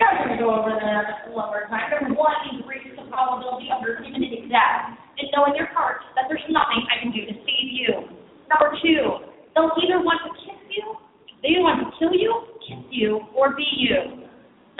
Guys, 0.00 0.24
we're 0.24 0.32
going 0.32 0.40
to 0.40 0.40
go 0.40 0.56
over 0.56 0.72
that 0.72 1.28
one 1.36 1.52
more 1.52 1.68
time. 1.68 1.92
Number 1.92 2.16
one 2.16 2.40
increases 2.48 2.96
the 2.96 3.04
probability 3.12 3.68
of 3.68 3.84
your 3.84 4.00
death 4.00 4.88
and 4.88 4.95
know 5.36 5.44
in 5.44 5.54
your 5.54 5.68
heart 5.76 6.00
that 6.16 6.24
there's 6.32 6.42
nothing 6.48 6.80
I 6.88 7.04
can 7.04 7.12
do 7.12 7.28
to 7.28 7.34
save 7.44 7.68
you. 7.68 8.08
Number 8.48 8.72
two, 8.80 9.28
they'll 9.52 9.76
either 9.76 10.00
want 10.00 10.24
to 10.24 10.32
kiss 10.40 10.56
you, 10.72 10.96
they 11.44 11.60
want 11.60 11.84
to 11.84 11.92
kill 12.00 12.16
you, 12.16 12.56
kiss 12.64 12.80
you, 12.88 13.20
or 13.36 13.52
be 13.52 13.68
you. 13.76 14.24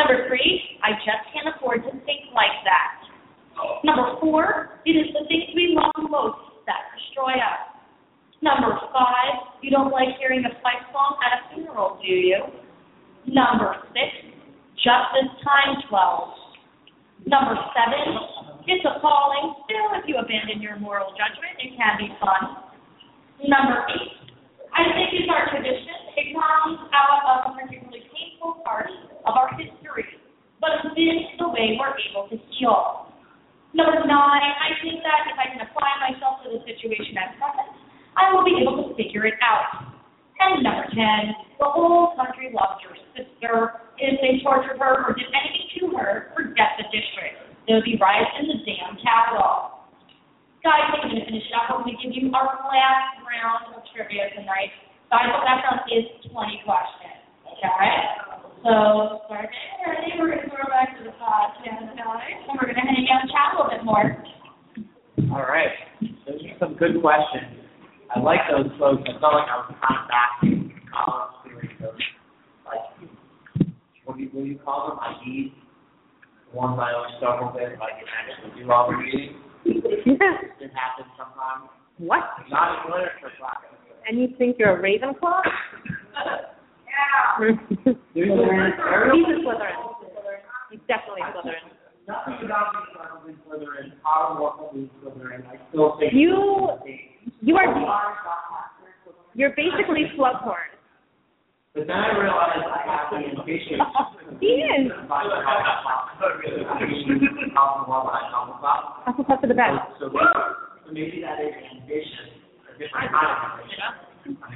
Number 0.01 0.25
three, 0.29 0.81
I 0.81 0.97
just 1.05 1.29
can't 1.37 1.53
afford 1.53 1.85
to 1.85 1.93
think 2.09 2.33
like 2.33 2.57
that. 2.65 3.05
Number 3.85 4.17
four, 4.21 4.81
it 4.85 4.97
is 4.97 5.13
the 5.13 5.29
things 5.29 5.53
we 5.53 5.77
love 5.77 5.93
most 6.09 6.65
that 6.65 6.93
destroy 6.97 7.37
us. 7.37 7.77
Number 8.41 8.77
five, 8.93 9.61
you 9.63 9.71
don't 9.71 9.93
like 9.93 10.17
hearing 10.21 10.45
a 10.45 10.53
fight 10.61 10.85
song 10.93 11.17
at 11.25 11.41
a 11.41 11.55
funeral, 11.55 11.99
do 12.01 12.13
you? 12.13 12.45
Number 13.25 13.77
six, 13.97 14.13
justice 14.77 15.33
times 15.41 15.85
12. 15.89 17.27
Number 17.27 17.57
seven, 17.73 18.36
it's 18.67 18.83
appalling. 18.83 19.62
Still, 19.67 19.95
if 19.95 20.05
you 20.11 20.19
abandon 20.19 20.59
your 20.59 20.77
moral 20.83 21.14
judgment, 21.14 21.55
it 21.62 21.79
can 21.79 21.95
be 21.99 22.11
fun. 22.19 22.67
Number 23.47 23.87
eight, 23.95 24.35
I 24.75 24.91
think 24.91 25.14
it's 25.14 25.31
our 25.31 25.47
tradition. 25.55 26.19
It 26.19 26.35
comes 26.35 26.83
out 26.91 27.23
of 27.23 27.39
a 27.47 27.49
particularly 27.55 28.05
painful 28.11 28.61
part 28.67 28.91
of 29.23 29.33
our 29.39 29.55
history, 29.55 30.05
but 30.59 30.83
it's 30.83 30.95
been 30.99 31.39
the 31.39 31.49
way 31.49 31.79
we're 31.79 31.95
able 32.11 32.27
to 32.29 32.37
heal. 32.59 33.12
Number 33.71 34.03
nine, 34.03 34.51
I 34.57 34.75
think 34.83 35.05
that 35.05 35.31
if 35.31 35.37
I 35.37 35.47
can 35.53 35.61
apply 35.62 35.91
myself 36.11 36.43
to 36.43 36.57
the 36.57 36.61
situation 36.64 37.14
at 37.21 37.37
present, 37.37 37.71
I 38.17 38.33
will 38.33 38.43
be 38.43 38.57
able 38.64 38.83
to 38.83 38.97
figure 38.97 39.29
it 39.29 39.37
out. 39.45 39.95
And 40.41 40.64
number 40.64 40.89
ten, 40.91 41.37
the 41.61 41.69
whole 41.69 42.17
country 42.17 42.51
loves 42.51 42.81
your 42.83 42.97
sister. 43.14 43.85
If 44.01 44.21
they 44.21 44.41
tortured 44.43 44.81
her 44.81 45.07
or 45.07 45.12
did 45.12 45.29
anything 45.29 45.69
to 45.81 45.97
her, 45.97 46.33
forget 46.35 46.77
the 46.81 46.89
district. 46.89 47.46
There 47.67 47.75
will 47.75 47.83
be 47.83 47.99
riots 47.99 48.31
in 48.39 48.47
the 48.47 48.62
damn 48.62 48.95
capital. 49.03 49.83
Guys, 50.62 50.87
we're 50.95 51.03
going 51.03 51.19
to 51.19 51.27
finish 51.27 51.43
it 51.43 51.55
up. 51.55 51.67
We're 51.75 51.83
going 51.83 51.99
to 51.99 52.03
give 52.07 52.14
you 52.14 52.31
our 52.31 52.47
last 52.71 53.19
round 53.27 53.75
of 53.75 53.83
trivia 53.91 54.31
tonight. 54.39 54.71
Guys, 55.11 55.27
the 55.35 55.43
last 55.43 55.67
round 55.67 55.83
is 55.91 56.07
20 56.31 56.62
questions. 56.62 57.19
Okay? 57.59 57.91
So, 58.62 59.27
start 59.27 59.51
getting. 59.83 60.14
We're 60.19 60.31
going 60.39 60.47
to 60.47 60.55
go 60.55 60.71
back 60.71 60.95
to 60.95 61.07
the 61.07 61.11
tonight, 61.11 61.59
and 62.47 62.55
we're 62.55 62.71
going 62.71 62.79
to 62.79 62.87
hang 62.87 63.07
out 63.11 63.27
and 63.27 63.31
chat 63.35 63.51
a 63.51 63.59
little 63.59 63.71
bit 63.75 63.83
more. 63.83 64.14
All 65.35 65.43
right. 65.43 65.75
Those 66.23 66.39
are 66.47 66.59
some 66.62 66.79
good 66.79 67.03
questions. 67.03 67.67
I 68.14 68.23
like 68.23 68.47
those 68.47 68.71
folks. 68.79 69.03
I 69.11 69.19
felt 69.19 69.35
like 69.35 69.51
I 69.51 69.59
was 69.59 69.75
kind 69.75 69.99
of 69.99 70.07
back 70.07 70.39
in 70.47 70.71
college 70.87 71.35
doing 71.51 71.75
those, 71.83 71.99
like, 72.62 73.11
what 74.07 74.14
do 74.17 74.23
you, 74.23 74.31
what 74.31 74.47
do 74.47 74.51
you 74.55 74.59
call 74.62 74.95
them? 74.95 75.03
IDs? 75.03 75.66
Ones 76.57 76.81
I 76.81 76.97
always 76.97 77.13
struggle 77.21 77.53
with, 77.53 77.77
like, 77.79 78.01
you 78.01 78.07
actually 78.09 78.65
do 78.65 78.73
all 78.73 78.89
the 78.89 78.97
reading. 78.97 79.37
It 79.69 80.73
happens 80.73 81.11
sometimes. 81.21 81.69
what? 81.99 82.25
Not 82.49 82.87
in 82.87 82.93
literature 82.93 83.33
class. 83.39 83.61
And 84.09 84.19
you 84.19 84.29
think 84.39 84.57
you're 84.59 84.73
a 84.73 84.81
Ravenclaw? 84.81 85.43
A 86.97 87.45
He's 87.45 88.25
a 88.25 89.37
Slytherin. 89.45 89.77
He's 90.71 90.81
definitely 90.89 91.21
a 91.21 91.31
Slytherin. 91.37 91.69
Nothing 92.09 92.47
about 92.47 92.73
me 92.73 92.81
probably 92.95 93.35
Slytherin. 93.45 93.93
Will 94.41 94.71
be 94.73 94.91
Slytherin? 95.05 95.45
I 95.47 95.59
still 95.69 95.97
think. 96.01 96.13
You- 96.15 96.69
You 97.43 97.57
are. 97.57 97.69
You're 99.35 99.51
basically 99.51 100.07
Slughorn. 100.17 100.73
But 101.77 101.93
then 101.93 102.01
I 102.01 102.09
realized 102.16 102.64
I 102.64 102.81
have 102.89 103.12
the 103.12 103.20
ambition. 103.37 103.77
He 104.41 104.64
is. 104.64 104.89
That's 104.89 105.12
what's 109.12 109.29
up 109.29 109.45
for 109.45 109.47
the 109.47 109.53
best. 109.53 109.77
So 110.01 110.09
so 110.09 110.89
maybe 110.89 111.20
that 111.20 111.37
is 111.45 111.53
ambition, 111.77 112.41
a 112.72 112.81
different 112.81 113.12
kind 113.12 113.29
of 113.29 113.61
ambition. 113.61 113.93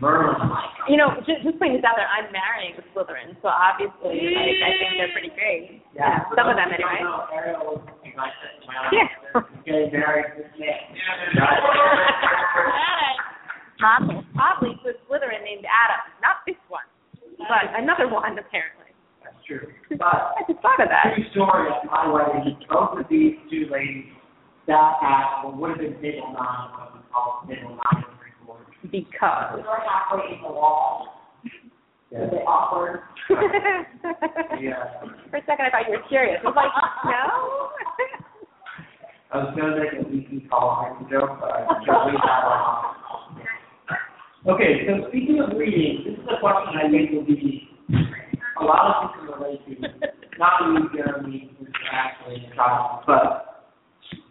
Merlin 0.00 0.48
like. 0.48 0.72
You 0.88 0.96
know, 0.96 1.12
just, 1.28 1.44
just 1.44 1.60
putting 1.60 1.76
this 1.76 1.84
out 1.84 1.94
there, 2.00 2.08
I'm 2.08 2.32
marrying 2.32 2.74
a 2.74 2.82
Slytherin, 2.90 3.36
so 3.44 3.52
obviously, 3.52 4.34
like, 4.34 4.58
I 4.66 4.72
think 4.80 4.98
they're 4.98 5.12
pretty 5.14 5.30
great. 5.36 5.84
Yeah. 5.94 6.24
Some 6.34 6.50
of 6.50 6.56
them, 6.58 6.72
anyway. 6.74 7.04
No, 7.04 7.28
Ariel 7.30 7.78
was, 7.78 7.84
like 8.16 8.34
I 8.34 8.90
Yeah. 8.90 9.06
getting 9.62 9.92
married 9.94 10.40
this 10.40 10.50
day. 10.58 10.88
Oddly, 13.78 14.18
oddly, 14.34 14.74
to 14.82 14.90
a 14.90 14.94
Slytherin 15.06 15.46
named 15.46 15.62
Adam. 15.70 16.02
Not 16.18 16.42
this 16.50 16.58
one, 16.66 16.84
but 17.49 17.64
another 17.76 18.09
one, 18.09 18.38
apparently. 18.38 18.91
That's 19.24 19.36
true. 19.47 19.68
But 19.99 20.05
I 20.38 20.43
just 20.49 20.61
thought 20.61 20.80
of 20.80 20.88
that. 20.88 21.14
true 21.14 21.24
story 21.32 21.68
of 21.70 21.91
my 21.91 22.09
wedding, 22.11 22.57
both 22.68 22.99
of 22.99 23.07
these 23.11 23.34
two 23.51 23.66
ladies 23.70 24.07
sat 24.66 25.01
at 25.03 25.45
what 25.45 25.57
would 25.57 25.70
have 25.70 25.78
been 25.78 25.95
table 26.03 26.32
nine, 26.32 26.70
what 26.76 26.95
we 26.95 27.01
call 27.12 27.45
table 27.49 27.76
nine 27.76 28.05
and 28.05 28.14
three 28.20 28.34
quarters. 28.45 28.74
Because. 28.91 29.64
We're 29.64 29.80
halfway 29.86 30.36
in 30.36 30.43
the 30.43 30.49
wall. 30.53 31.20
Yeah. 32.11 32.24
Is 32.26 32.32
it 32.32 32.45
awkward? 32.47 33.01
Yeah. 34.61 35.01
For 35.30 35.36
a 35.38 35.45
second, 35.47 35.64
I 35.66 35.70
thought 35.70 35.86
you 35.88 35.97
were 35.97 36.05
serious. 36.11 36.41
I 36.45 36.49
was 36.49 36.57
like, 36.59 36.74
no. 37.07 37.70
I 39.32 39.38
was 39.38 39.55
gonna 39.57 39.78
make 39.78 39.95
a 39.95 40.09
Leaky 40.11 40.45
Cauldron 40.51 41.07
joke, 41.09 41.38
but 41.41 41.51
I 41.51 41.64
should 41.80 42.11
leave 42.11 42.20
that 42.20 42.43
one 42.45 42.61
off. 42.61 42.97
Okay, 44.49 44.88
so 44.88 45.07
speaking 45.09 45.38
of 45.41 45.57
reading, 45.59 46.01
this 46.07 46.14
is 46.16 46.24
a 46.24 46.41
question 46.41 46.80
I 46.80 46.88
think 46.88 47.12
will 47.12 47.26
be 47.26 47.68
a 48.59 48.64
lot 48.64 48.88
of 48.88 49.20
people 49.20 49.36
relate 49.36 49.61
to. 49.68 50.09
Not 50.38 50.64
you, 50.64 50.88
Jeremy, 50.97 51.51
who's 51.59 51.68
actually 51.93 52.47
in 52.47 52.53
trial, 52.55 53.03
but 53.07 53.51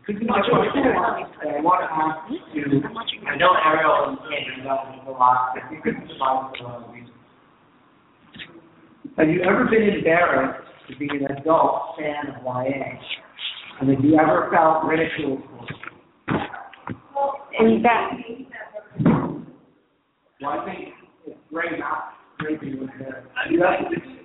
could 0.08 0.20
you 0.20 0.26
much 0.26 0.46
more 0.52 0.66
I 0.66 1.62
want 1.62 1.86
to 1.86 1.90
ask 1.94 2.56
you, 2.56 2.64
hmm? 2.66 3.28
I 3.28 3.38
know 3.38 3.54
Ariel 3.64 4.10
and 4.10 4.18
Candy 4.26 4.64
know 4.66 4.82
this 4.90 5.06
a 5.06 5.12
lot, 5.12 5.54
but 5.54 5.72
you 5.72 5.80
could 5.84 5.94
provide 6.08 6.54
some 6.58 6.72
of 6.72 6.92
these. 6.92 7.06
Have 9.18 9.30
you 9.30 9.44
ever 9.44 9.66
been 9.66 9.94
embarrassed 9.94 10.66
to 10.90 10.98
be 10.98 11.08
an 11.10 11.38
adult 11.38 12.00
fan 12.00 12.34
of 12.34 12.44
YA? 12.44 12.98
And 13.80 13.90
have 13.92 14.04
you 14.04 14.18
ever 14.18 14.50
felt 14.52 14.86
ridiculed 14.86 15.44
for 15.46 15.66
it? 15.70 15.90
And 17.60 17.86
that, 17.86 18.10
Well, 20.42 20.52
I 20.52 20.66
think 20.66 20.90
it's 21.28 21.38
great, 21.52 21.80
not 21.80 22.14
great 22.38 22.60
to 22.62 22.66
you 22.66 22.90
there. 22.98 23.26
You 23.50 23.64
have 23.64 23.90
to- 23.90 24.20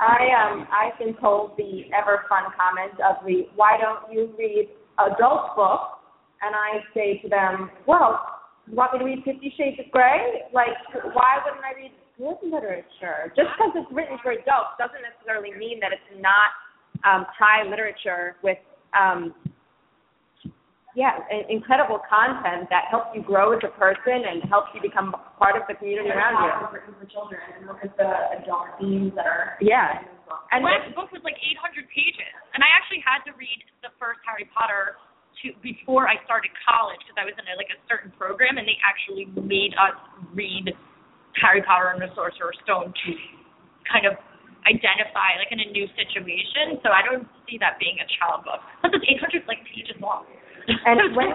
I 0.00 0.28
um 0.32 0.66
I've 0.72 0.98
been 0.98 1.14
told 1.20 1.56
the 1.56 1.84
ever 1.96 2.24
fun 2.28 2.44
comment 2.56 2.98
of 3.00 3.24
the 3.24 3.48
why 3.54 3.78
don't 3.80 4.12
you 4.12 4.32
read 4.38 4.70
adult 4.98 5.54
books? 5.56 6.00
And 6.42 6.54
I 6.54 6.80
say 6.92 7.18
to 7.22 7.28
them, 7.28 7.70
well, 7.86 8.20
you 8.66 8.74
want 8.76 8.92
me 8.92 8.98
to 8.98 9.04
read 9.04 9.24
Fifty 9.24 9.52
Shades 9.56 9.78
of 9.84 9.90
Grey? 9.92 10.42
Like, 10.52 10.76
why 11.14 11.38
wouldn't 11.44 11.64
I 11.64 11.74
read 11.76 11.92
good 12.18 12.38
literature. 12.42 13.32
Just 13.36 13.50
because 13.56 13.72
it's 13.74 13.90
written 13.92 14.18
for 14.22 14.32
adults 14.32 14.78
doesn't 14.78 15.02
necessarily 15.02 15.50
mean 15.58 15.80
that 15.80 15.90
it's 15.92 16.22
not 16.22 16.54
um, 17.02 17.26
high 17.26 17.68
literature 17.68 18.36
with, 18.42 18.58
um, 18.94 19.34
yeah, 20.94 21.18
incredible 21.50 21.98
content 22.06 22.70
that 22.70 22.86
helps 22.86 23.10
you 23.14 23.22
grow 23.26 23.50
as 23.50 23.62
a 23.66 23.72
person 23.74 24.22
and 24.30 24.46
helps 24.46 24.70
you 24.74 24.80
become 24.80 25.10
part 25.42 25.58
of 25.58 25.66
the 25.66 25.74
community 25.74 26.10
around 26.14 26.38
you. 26.38 26.46
It's 26.54 26.70
written 26.70 26.94
for 26.94 27.06
children, 27.10 27.42
and 27.58 27.66
look 27.66 27.82
at 27.82 27.90
the 27.98 28.10
adult 28.38 28.78
themes 28.78 29.10
that 29.18 29.26
are 29.26 29.58
Yeah. 29.58 29.98
in 29.98 30.06
this 30.06 30.22
book. 30.30 30.46
And 30.54 30.62
And 30.62 30.70
last 30.70 30.94
book 30.94 31.10
was 31.10 31.22
like 31.26 31.34
800 31.42 31.90
pages, 31.90 32.30
and 32.54 32.62
I 32.62 32.70
actually 32.78 33.02
had 33.02 33.26
to 33.26 33.34
read 33.34 33.58
the 33.82 33.90
first 33.98 34.22
Harry 34.22 34.46
Potter 34.54 34.94
to 35.42 35.50
before 35.66 36.06
I 36.06 36.14
started 36.22 36.54
college 36.62 37.02
because 37.02 37.18
I 37.18 37.26
was 37.26 37.34
in 37.34 37.42
a, 37.50 37.58
like 37.58 37.74
a 37.74 37.78
certain 37.90 38.14
program, 38.14 38.54
and 38.58 38.62
they 38.66 38.78
actually 38.86 39.26
made 39.34 39.74
us 39.74 39.98
read 40.30 40.70
Harry 41.42 41.62
Potter 41.66 41.90
and 41.90 41.98
the 41.98 42.14
Sorcerer's 42.14 42.54
Stone 42.62 42.94
to 42.94 43.10
kind 43.90 44.06
of 44.06 44.14
identify 44.64 45.34
like 45.42 45.50
in 45.50 45.58
a 45.60 45.68
new 45.74 45.84
situation. 45.98 46.78
So 46.86 46.88
I 46.94 47.02
don't 47.02 47.26
see 47.50 47.58
that 47.58 47.76
being 47.82 47.98
a 48.00 48.06
child 48.16 48.46
book. 48.46 48.62
Plus, 48.80 48.94
it's 48.94 49.04
800 49.20 49.42
like 49.50 49.60
pages 49.68 49.98
long. 50.00 50.24
And 50.68 51.16
when 51.16 51.28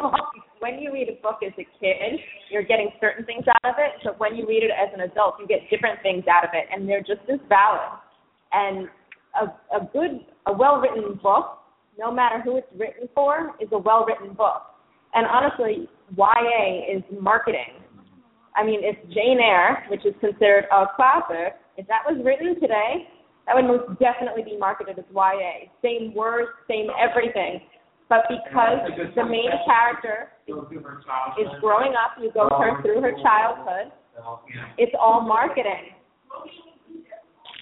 when 0.59 0.79
you 0.79 0.91
read 0.91 1.07
a 1.07 1.21
book 1.21 1.39
as 1.45 1.53
a 1.53 1.65
kid, 1.79 2.19
you're 2.51 2.63
getting 2.63 2.91
certain 2.99 3.25
things 3.25 3.45
out 3.47 3.69
of 3.69 3.75
it. 3.79 4.01
But 4.03 4.19
when 4.19 4.35
you 4.35 4.45
read 4.47 4.63
it 4.63 4.71
as 4.71 4.89
an 4.93 5.01
adult, 5.01 5.35
you 5.39 5.47
get 5.47 5.69
different 5.69 6.01
things 6.03 6.25
out 6.27 6.43
of 6.43 6.51
it, 6.53 6.67
and 6.71 6.87
they're 6.87 6.99
just 6.99 7.23
as 7.31 7.39
valid. 7.47 7.99
And 8.51 8.89
a 9.39 9.45
a 9.75 9.85
good, 9.93 10.25
a 10.47 10.53
well-written 10.53 11.19
book, 11.21 11.59
no 11.97 12.11
matter 12.11 12.41
who 12.41 12.57
it's 12.57 12.67
written 12.77 13.07
for, 13.15 13.55
is 13.59 13.69
a 13.71 13.77
well-written 13.77 14.33
book. 14.33 14.63
And 15.13 15.25
honestly, 15.25 15.89
YA 16.17 16.97
is 16.97 17.03
marketing. 17.19 17.81
I 18.55 18.65
mean, 18.65 18.81
if 18.83 18.97
Jane 19.13 19.39
Eyre, 19.39 19.85
which 19.89 20.05
is 20.05 20.13
considered 20.19 20.65
a 20.71 20.85
classic, 20.95 21.55
if 21.77 21.87
that 21.87 22.03
was 22.05 22.19
written 22.25 22.59
today, 22.59 23.07
that 23.45 23.55
would 23.55 23.65
most 23.65 23.99
definitely 23.99 24.43
be 24.43 24.57
marketed 24.57 24.99
as 24.99 25.05
YA. 25.13 25.71
Same 25.81 26.13
words, 26.13 26.49
same 26.67 26.87
everything. 26.99 27.61
But 28.09 28.25
because 28.25 28.89
the 29.15 29.23
main 29.23 29.53
character 29.69 30.33
is 30.49 31.47
growing 31.61 31.93
up, 31.93 32.17
you 32.19 32.31
go 32.33 32.49
her 32.49 32.81
through 32.81 33.01
her 33.01 33.13
childhood, 33.21 33.93
it's 34.77 34.91
all 34.99 35.21
marketing. 35.21 35.93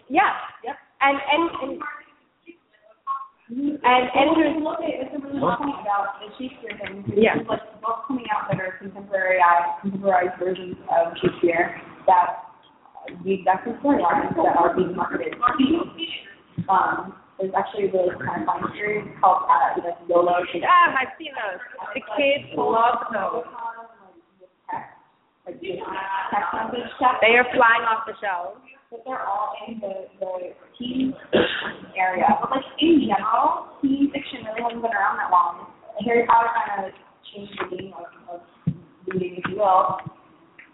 Yeah. 0.09 0.31
Yep. 0.63 0.75
And 1.01 1.19
and 1.31 1.81
and 3.49 3.79
and 3.83 4.03
Andrew 4.15 4.63
look 4.63 4.79
at 4.79 4.87
it's 4.87 5.11
a 5.15 5.19
really 5.19 5.39
good 5.39 5.57
point 5.59 5.83
about 5.83 6.19
the 6.23 6.31
Shakespeare 6.39 6.79
thing. 6.79 7.03
Yeah. 7.15 7.35
Like 7.47 7.59
books 7.81 8.07
coming 8.07 8.25
out 8.31 8.47
that 8.49 8.59
are 8.59 8.79
contemporary 8.79 9.39
contemporized 9.81 10.39
versions 10.39 10.77
of 10.87 11.11
Shakespeare 11.21 11.81
that 12.07 12.47
uh, 13.03 13.23
the 13.23 13.33
exact 13.33 13.67
same 13.67 13.75
storylines 13.83 14.35
that 14.35 14.55
are 14.55 14.75
being 14.75 14.95
marketed. 14.95 15.35
Um, 16.69 17.13
there's 17.39 17.53
actually 17.53 17.87
a 17.87 17.91
really 17.93 18.15
kind 18.17 18.41
of 18.41 18.47
fun 18.49 18.65
series 18.73 19.05
called 19.21 19.45
uh, 19.45 19.77
like 19.85 19.97
YOLO. 20.09 20.41
Shakespeare. 20.49 20.65
ah, 20.69 20.95
I've 20.97 21.13
seen 21.21 21.33
those. 21.37 21.61
The 21.93 22.01
kids 22.17 22.49
love 22.57 23.05
those. 23.13 23.45
Like 25.45 25.61
the 25.61 25.79
text 26.33 26.49
message 26.53 26.91
chat. 26.99 27.21
They 27.21 27.37
are 27.39 27.47
flying 27.55 27.85
off 27.87 28.03
the 28.09 28.17
shelves. 28.19 28.59
but 28.91 28.99
they're 29.05 29.21
all 29.23 29.53
in 29.67 29.79
the, 29.79 30.09
the 30.19 30.51
teen 30.77 31.13
area. 31.95 32.27
But 32.41 32.51
like 32.51 32.67
in 32.81 33.07
general, 33.07 33.69
teen 33.81 34.11
fiction 34.11 34.43
really 34.43 34.63
hasn't 34.65 34.81
been 34.81 34.91
around 34.91 35.17
that 35.21 35.31
long. 35.31 35.71
And 35.97 36.03
Harry 36.07 36.25
Potter 36.27 36.51
kind 36.51 36.89
of 36.89 36.91
changed 37.31 37.53
the 37.59 37.77
game 37.77 37.93
of, 37.95 38.09
of 38.33 38.41
reading, 39.07 39.39
if 39.39 39.45
you 39.49 39.57
will. 39.57 40.01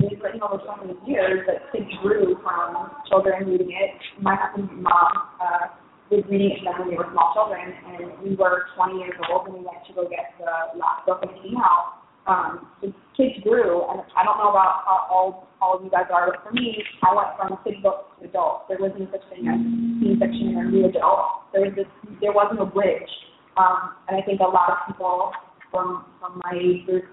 Was 0.01 0.19
written 0.21 0.41
over 0.41 0.59
so 0.65 0.75
many 0.83 0.97
years 1.07 1.47
that 1.47 1.71
kids 1.71 1.87
grew 2.01 2.35
from 2.43 2.91
children 3.07 3.47
reading 3.47 3.71
it. 3.71 3.95
My 4.19 4.35
husband's 4.35 4.73
mom 4.73 5.11
uh, 5.39 5.67
was 6.15 6.25
reading 6.29 6.53
to 6.57 6.61
them 6.65 6.75
when 6.79 6.89
they 6.89 6.97
were 6.97 7.09
small 7.11 7.33
children, 7.33 7.73
and 7.93 8.13
we 8.21 8.35
were 8.35 8.69
20 8.77 8.99
years 8.99 9.17
old 9.29 9.49
when 9.49 9.61
we 9.61 9.65
went 9.65 9.81
to 9.87 9.93
go 9.93 10.05
get 10.09 10.37
the 10.37 10.77
last 10.77 11.05
book 11.05 11.21
when 11.21 11.33
it 11.33 11.41
came 11.41 11.57
out. 11.57 12.03
Um, 12.23 12.71
the 12.79 12.93
kids 13.17 13.35
grew, 13.43 13.83
and 13.91 13.99
I 14.15 14.23
don't 14.23 14.39
know 14.39 14.49
about 14.53 14.87
how 14.87 15.07
all 15.11 15.49
all 15.59 15.77
of 15.77 15.83
you 15.83 15.91
guys 15.91 16.07
are, 16.11 16.31
but 16.31 16.43
for 16.43 16.51
me, 16.51 16.75
I 17.03 17.15
went 17.15 17.35
from 17.35 17.59
kid 17.63 17.83
book 17.83 18.11
to 18.19 18.27
adult. 18.27 18.67
There 18.67 18.77
wasn't 18.79 19.11
such 19.11 19.23
thing 19.31 19.47
as 19.47 19.59
teen 19.99 20.19
fiction 20.19 20.55
or 20.55 20.67
new 20.67 20.87
adult. 20.87 21.51
There 21.51 21.67
was 21.67 21.73
this, 21.75 21.87
there 22.21 22.31
wasn't 22.31 22.61
a 22.61 22.65
bridge, 22.65 23.11
um, 23.57 23.95
and 24.07 24.15
I 24.15 24.21
think 24.23 24.39
a 24.39 24.47
lot 24.47 24.71
of 24.71 24.77
people 24.87 25.31
from 25.71 26.05
from 26.19 26.39
my 26.43 26.55
age 26.55 26.85
group 26.85 27.05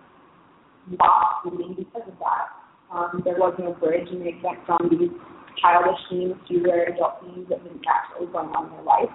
lost 0.99 1.47
reading 1.47 1.75
because 1.79 2.07
of 2.07 2.15
that. 2.23 2.47
Um, 2.91 3.23
there 3.25 3.39
wasn't 3.39 3.69
a 3.69 3.75
bridge, 3.79 4.07
and 4.11 4.23
they 4.23 4.39
went 4.43 4.59
from 4.67 4.91
these 4.91 5.11
childish 5.59 6.01
themes 6.11 6.35
to 6.49 6.55
adult 6.95 7.21
themes 7.23 7.47
that 7.49 7.63
didn't 7.65 7.83
was 8.21 8.29
going 8.33 8.49
on 8.55 8.67
in 8.67 8.73
their 8.73 8.85
life. 8.85 9.13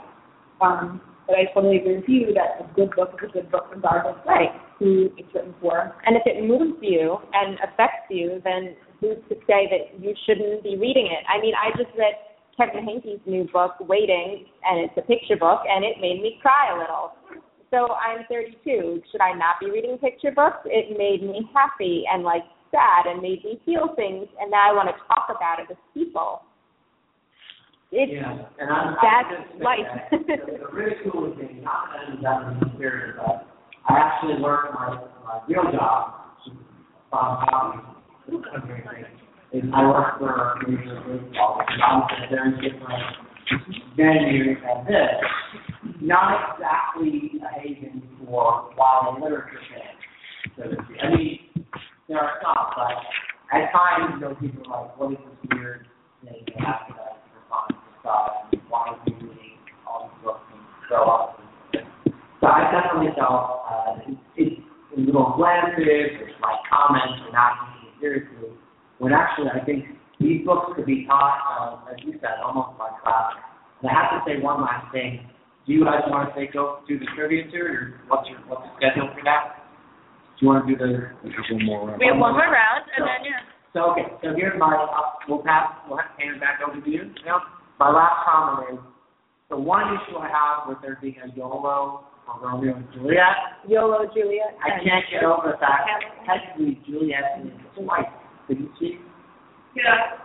Um, 0.62 1.02
but 1.28 1.36
I 1.38 1.46
totally 1.54 1.78
agree 1.78 1.98
with 1.98 2.10
you 2.10 2.34
that 2.34 2.62
a 2.62 2.66
good 2.76 2.92
book 2.96 3.18
is 3.22 3.30
a 3.30 3.34
good 3.34 3.52
book 3.52 3.68
regardless 3.74 4.18
Right. 4.26 4.54
of 4.54 4.62
who 4.78 5.10
it's 5.18 5.34
written 5.34 5.56
for. 5.62 5.96
And 6.06 6.16
if 6.16 6.24
it 6.26 6.44
moves 6.44 6.78
you 6.82 7.18
and 7.34 7.58
affects 7.66 8.10
you, 8.10 8.42
then 8.44 8.76
who's 9.02 9.18
to 9.30 9.36
say 9.48 9.68
that 9.70 10.00
you 10.00 10.14
shouldn't 10.26 10.64
be 10.64 10.78
reading 10.78 11.08
it? 11.08 11.26
I 11.28 11.42
mean, 11.42 11.54
I 11.58 11.76
just 11.78 11.90
read 11.98 12.14
Kevin 12.58 12.86
Henkes' 12.86 13.20
new 13.26 13.46
book, 13.52 13.76
Waiting, 13.82 14.46
and 14.64 14.80
it's 14.86 14.94
a 14.98 15.02
picture 15.02 15.36
book, 15.36 15.62
and 15.68 15.84
it 15.84 15.98
made 16.00 16.22
me 16.22 16.40
cry 16.42 16.72
a 16.74 16.80
little. 16.80 17.12
So 17.72 17.94
I'm 17.94 18.26
32. 18.30 19.02
Should 19.12 19.22
I 19.22 19.34
not 19.34 19.60
be 19.60 19.70
reading 19.70 19.98
picture 19.98 20.32
books? 20.32 20.62
It 20.66 20.98
made 20.98 21.28
me 21.28 21.50
happy 21.54 22.06
and 22.12 22.24
like 22.24 22.44
sad 22.76 23.08
and 23.08 23.22
made 23.22 23.44
me 23.44 23.60
feel 23.64 23.96
things, 23.96 24.28
and 24.40 24.52
now 24.52 24.70
I 24.70 24.74
want 24.76 24.90
to 24.92 24.98
talk 25.08 25.32
about 25.32 25.64
it 25.64 25.68
with 25.70 25.80
people. 25.94 26.44
It's 27.92 28.12
Yeah, 28.12 28.44
and 28.60 28.70
I'm. 28.70 28.96
That's 29.00 29.32
I'm 29.32 29.60
life. 29.64 29.88
that 30.12 30.20
The 30.28 30.60
the 30.60 30.68
ridicule 30.74 31.34
thing, 31.40 31.64
not 31.64 31.96
that 32.22 32.28
I'm 32.28 32.54
in 32.54 32.60
the 32.60 32.76
spirit, 32.76 33.16
but 33.16 33.48
I 33.88 33.98
actually 33.98 34.42
work 34.42 34.74
my, 34.74 35.00
my 35.24 35.40
real 35.48 35.72
job, 35.72 36.14
Bob 37.12 37.48
County. 37.50 37.82
Is 39.54 39.64
I 39.74 39.86
work 39.88 40.20
for 40.20 40.34
a 40.34 40.70
major 40.70 41.00
group 41.02 41.32
called, 41.36 41.62
and 41.70 41.82
I'm 41.82 42.02
a 42.02 42.28
very 42.30 42.52
different 42.60 43.04
venue 43.96 44.56
than 44.60 44.86
this. 44.86 46.02
Not 46.02 46.56
exactly 46.56 47.40
a 47.40 47.60
haven 47.62 48.04
for 48.26 48.74
wild 48.76 49.22
literature 49.22 49.60
fans, 49.70 50.58
so 50.58 50.64
to 50.64 50.76
speak. 50.86 50.98
I 51.02 51.10
mean, 51.16 51.40
there 52.08 52.20
are 52.20 52.38
some, 52.44 52.70
but 52.78 53.02
at 53.50 53.72
times, 53.74 54.14
you 54.14 54.22
know, 54.22 54.36
people 54.36 54.62
are 54.72 54.86
like, 54.86 54.98
what 54.98 55.12
is 55.12 55.18
this 55.18 55.58
weird 55.58 55.88
thing 56.24 56.46
they 56.46 56.62
have 56.62 56.86
to 56.88 56.94
for 56.94 57.42
fun 57.50 57.66
and 57.74 57.96
stuff, 58.02 58.30
and 58.54 58.62
why 58.70 58.94
are 58.94 59.00
you 59.10 59.16
reading 59.26 59.58
all 59.90 60.06
these 60.06 60.22
books 60.22 60.46
and 60.54 60.62
grow 60.88 61.10
up? 61.10 61.40
So 62.42 62.46
I 62.46 62.70
definitely 62.70 63.10
felt, 63.18 63.66
uh, 63.66 64.06
it's 64.38 64.62
in 64.96 65.06
little 65.06 65.34
glances, 65.34 65.82
or 66.22 66.30
like 66.46 66.62
comments, 66.70 67.26
or 67.26 67.34
not 67.34 67.74
taking 67.74 67.90
it 67.90 67.96
seriously, 67.98 68.54
when 69.00 69.14
actually 69.14 69.50
I 69.50 69.66
think 69.66 69.86
these 70.22 70.46
books 70.46 70.78
could 70.78 70.86
be 70.86 71.06
taught, 71.10 71.42
uh, 71.42 71.92
as 71.92 71.98
you 72.06 72.14
said, 72.22 72.38
almost 72.46 72.78
by 72.78 72.94
class. 73.02 73.34
And 73.82 73.90
I 73.90 73.94
have 73.98 74.14
to 74.14 74.20
say 74.30 74.42
one 74.42 74.62
last 74.62 74.94
thing. 74.94 75.26
Do 75.66 75.74
you 75.74 75.84
guys 75.84 76.06
want 76.06 76.30
to 76.30 76.40
take 76.40 76.54
go 76.54 76.86
do 76.88 77.00
the 77.00 77.06
trivia 77.18 77.50
tour, 77.50 77.66
or 77.66 78.02
what's 78.08 78.30
your 78.30 78.38
what's 78.46 78.62
the 78.62 78.72
schedule 78.78 79.10
for 79.10 79.26
that? 79.26 79.65
Do 80.36 80.46
you 80.46 80.52
want 80.52 80.68
to 80.68 80.68
do 80.68 80.76
the 80.76 81.16
We 81.24 81.32
have 81.32 81.48
one 81.48 81.66
more 81.66 81.88
round. 81.88 82.00
We 82.00 82.08
have 82.12 82.20
one 82.20 82.34
more 82.34 82.52
round, 82.52 82.84
and 82.92 83.08
then 83.08 83.24
yeah. 83.24 83.40
so 83.72 83.96
okay, 83.96 84.04
so 84.20 84.36
here's 84.36 84.60
my 84.60 84.76
uh, 84.76 85.16
we'll 85.30 85.40
pass 85.40 85.72
we'll 85.88 85.96
have 85.96 86.12
to 86.12 86.20
hand 86.20 86.36
it 86.36 86.42
back 86.44 86.60
over 86.60 86.76
to 86.76 86.90
you. 86.90 87.08
Now, 87.26 87.40
my 87.80 87.88
last 87.88 88.28
comment 88.28 88.76
is 88.76 88.80
the 89.50 89.56
one 89.56 89.96
issue 89.96 90.20
I 90.20 90.28
have 90.28 90.68
with 90.68 90.80
there 90.82 91.00
being 91.02 91.16
a 91.24 91.32
YOLO 91.38 92.04
or 92.28 92.36
Romeo 92.44 92.76
and 92.76 92.84
Juliet. 92.94 93.64
YOLO, 93.66 94.12
Juliet. 94.14 94.60
I 94.60 94.76
can't 94.84 95.08
get 95.08 95.24
over 95.24 95.56
the 95.56 95.58
fact 95.58 95.88
that 95.88 96.04
technically 96.28 96.84
Juliet 96.84 97.40
is 97.40 97.56
his 97.56 97.88
wife. 97.88 98.12
Could 98.48 98.60
you 98.60 98.68
see? 98.78 99.00
Yeah. 99.74 100.20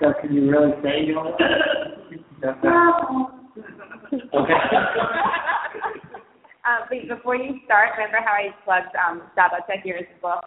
So 0.00 0.12
can 0.20 0.34
you 0.34 0.50
really 0.50 0.72
say 0.82 1.06
YOLO? 1.08 1.32
Okay. 4.34 4.54
Uh, 6.64 6.86
but 6.88 7.08
before 7.16 7.36
you 7.36 7.60
start, 7.66 7.90
remember 7.96 8.18
how 8.24 8.32
I 8.32 8.48
plugged 8.64 8.94
um, 8.96 9.22
Starbucks 9.36 9.68
at 9.68 9.84
Here's 9.84 10.06
book? 10.22 10.40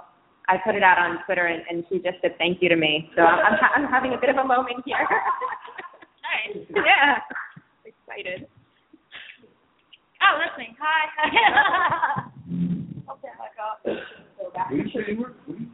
I 0.50 0.58
put 0.66 0.76
it 0.76 0.82
out 0.84 0.98
on 0.98 1.20
Twitter, 1.26 1.46
and, 1.46 1.62
and 1.70 1.84
she 1.90 1.98
just 2.00 2.18
said 2.22 2.38
thank 2.38 2.62
you 2.62 2.70
to 2.70 2.76
me. 2.76 3.10
So 3.16 3.22
I'm, 3.22 3.54
I'm, 3.54 3.60
ha- 3.60 3.72
I'm 3.76 3.86
having 3.86 4.14
a 4.14 4.18
bit 4.18 4.30
of 4.30 4.38
a 4.38 4.44
moment 4.44 4.82
here. 4.86 4.98
Nice. 6.28 6.66
yeah. 6.76 7.20
Excited. 7.86 8.48
Oh, 10.22 10.40
listening. 10.44 10.76
Hi. 10.78 11.08
I'll 13.08 13.18
stand 13.20 13.38
back 13.40 14.70
did 14.70 14.78
you 14.78 14.86
say 14.92 15.12
you 15.14 15.22
were? 15.22 15.34
You- 15.48 15.68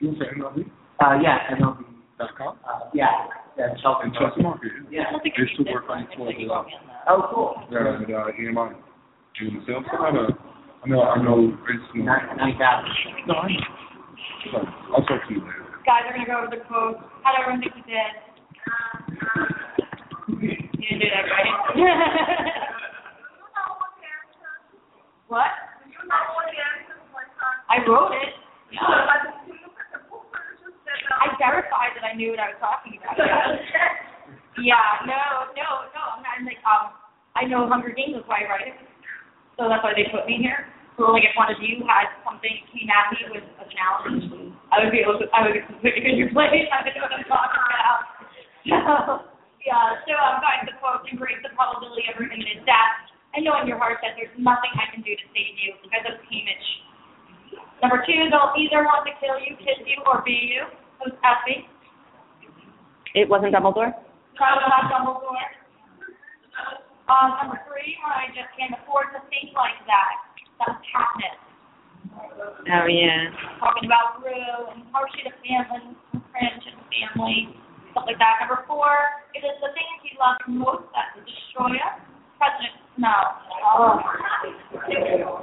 You 0.00 0.08
were 0.10 0.14
saying 0.20 0.34
MLB? 0.42 0.68
Uh, 1.00 1.18
yeah, 1.22 1.54
MLB. 1.56 1.84
Com? 2.36 2.58
Uh, 2.68 2.80
yeah, 2.94 3.26
yeah, 3.58 3.68
Chelsea. 3.82 4.06
In 4.08 4.12
Chelsea 4.12 4.42
Market. 4.42 4.70
Yeah. 4.90 5.04
I 5.10 5.18
used 5.24 5.56
to 5.56 5.72
work 5.72 5.84
on 5.88 6.06
for 6.16 6.26
the, 6.32 6.52
uh, 6.52 6.62
Oh, 7.08 7.28
cool. 7.34 7.54
yeah, 7.72 7.96
and, 7.96 8.04
uh, 8.14 8.26
EMI. 8.38 8.74
Doing 9.40 9.54
the 9.58 9.64
sales 9.64 9.84
side, 9.88 10.12
uh, 10.12 10.28
I 10.84 10.88
know, 10.88 11.02
I 11.02 11.22
know, 11.22 11.56
basically. 11.64 12.02
Nice, 12.02 12.20
nice 12.36 12.60
out. 12.60 12.84
No, 13.26 13.34
I 13.34 13.48
know. 13.48 14.60
I'll 14.92 15.04
talk 15.08 15.24
to 15.28 15.32
you 15.32 15.40
later. 15.40 15.64
Guys 15.86 16.04
are 16.04 16.12
gonna 16.12 16.26
go 16.26 16.36
over 16.44 16.52
the 16.52 16.60
quotes. 16.68 17.00
How 17.24 17.32
did 17.32 17.40
everyone 17.40 17.64
think 17.64 17.74
we 17.74 17.82
did? 17.88 18.12
You 20.28 20.36
didn't 20.84 21.00
do 21.00 21.08
that, 21.08 21.24
right? 21.32 21.48
what? 25.28 25.48
I 27.70 27.80
wrote 27.88 28.12
it. 28.12 28.36
I 31.22 31.26
verified 31.38 31.96
that 31.96 32.04
I 32.04 32.12
knew 32.14 32.30
what 32.30 32.40
I 32.40 32.48
was 32.52 32.60
talking 32.60 32.98
about. 33.00 33.16
Yeah, 34.60 35.08
no, 35.08 35.48
no, 35.56 35.88
no. 35.96 36.02
I'm 36.12 36.20
not 36.20 36.36
I'm 36.36 36.44
like, 36.44 36.60
um, 36.68 36.92
I 37.34 37.48
know 37.48 37.64
Hunger 37.72 37.88
Games 37.88 38.20
is 38.20 38.22
why 38.28 38.44
I 38.44 38.48
write 38.52 38.68
it. 38.68 38.76
So 39.56 39.68
that's 39.68 39.84
why 39.84 39.92
they 39.92 40.08
put 40.08 40.24
me 40.24 40.40
here. 40.40 40.68
So 40.96 41.08
like 41.12 41.24
if 41.24 41.32
one 41.36 41.48
of 41.48 41.58
you 41.60 41.80
had 41.88 42.12
something 42.24 42.52
came 42.72 42.88
at 42.92 43.08
me 43.12 43.20
with 43.32 43.46
a 43.60 43.66
challenge, 43.72 44.28
I 44.68 44.84
would 44.84 44.92
be 44.92 45.00
able 45.00 45.16
to 45.20 45.26
I 45.32 45.48
would 45.48 45.56
put 45.80 45.96
you 45.96 46.04
in 46.04 46.20
your 46.20 46.30
place. 46.30 46.68
I 46.68 46.84
would 46.84 46.92
know 46.92 47.08
what 47.08 47.16
I'm 47.16 47.26
talking 47.28 47.64
about. 47.66 48.00
So 49.62 49.70
yeah, 49.70 49.94
so 50.06 50.14
um 50.18 50.42
guys 50.42 50.66
the 50.66 50.74
quote 50.82 51.06
embrace 51.06 51.38
the 51.46 51.54
probability 51.54 52.02
of 52.10 52.18
imminent 52.18 52.66
death 52.66 53.12
and 53.34 53.46
know 53.46 53.54
in 53.62 53.70
your 53.70 53.78
heart 53.78 54.02
that 54.02 54.18
there's 54.18 54.34
nothing 54.34 54.74
I 54.74 54.90
can 54.90 55.06
do 55.06 55.14
to 55.14 55.26
save 55.30 55.54
you 55.58 55.78
because 55.86 56.02
of 56.10 56.18
Haymitch. 56.26 56.66
Number 57.78 58.02
two, 58.06 58.30
they'll 58.30 58.54
either 58.54 58.82
want 58.86 59.06
to 59.06 59.14
kill 59.18 59.38
you, 59.38 59.54
kiss 59.58 59.78
you, 59.86 59.98
or 60.06 60.22
be 60.22 60.34
you. 60.34 60.66
Who's 61.02 61.14
Effie? 61.22 61.66
It 63.14 63.26
wasn't 63.30 63.54
Dumbledore? 63.54 63.94
Probably 64.38 64.66
not 64.66 64.90
Dumbledore. 64.90 65.61
Um, 67.12 67.36
number 67.44 67.60
three, 67.68 67.92
I 68.00 68.32
just 68.32 68.48
can't 68.56 68.72
afford 68.80 69.12
to 69.12 69.20
think 69.28 69.52
like 69.52 69.76
that. 69.84 70.16
That's 70.56 70.80
Katniss. 70.88 71.36
Oh 72.72 72.88
yeah. 72.88 73.28
Talking 73.60 73.84
about 73.84 74.24
Rue 74.24 74.72
and 74.72 74.88
how 74.96 75.04
she 75.12 75.20
the 75.20 75.36
family, 75.44 75.92
French 76.32 76.64
and 76.64 76.80
family, 76.88 77.52
stuff 77.92 78.08
like 78.08 78.16
that. 78.16 78.40
Number 78.40 78.64
four, 78.64 78.88
it 79.36 79.44
is 79.44 79.56
the 79.60 79.76
thing 79.76 79.88
he 80.00 80.16
loves 80.16 80.40
most 80.48 80.88
that 80.96 81.12
destroy 81.20 81.76
us. 81.84 82.00
President 82.40 82.80
Snow. 82.96 83.22
Oh. 83.60 84.00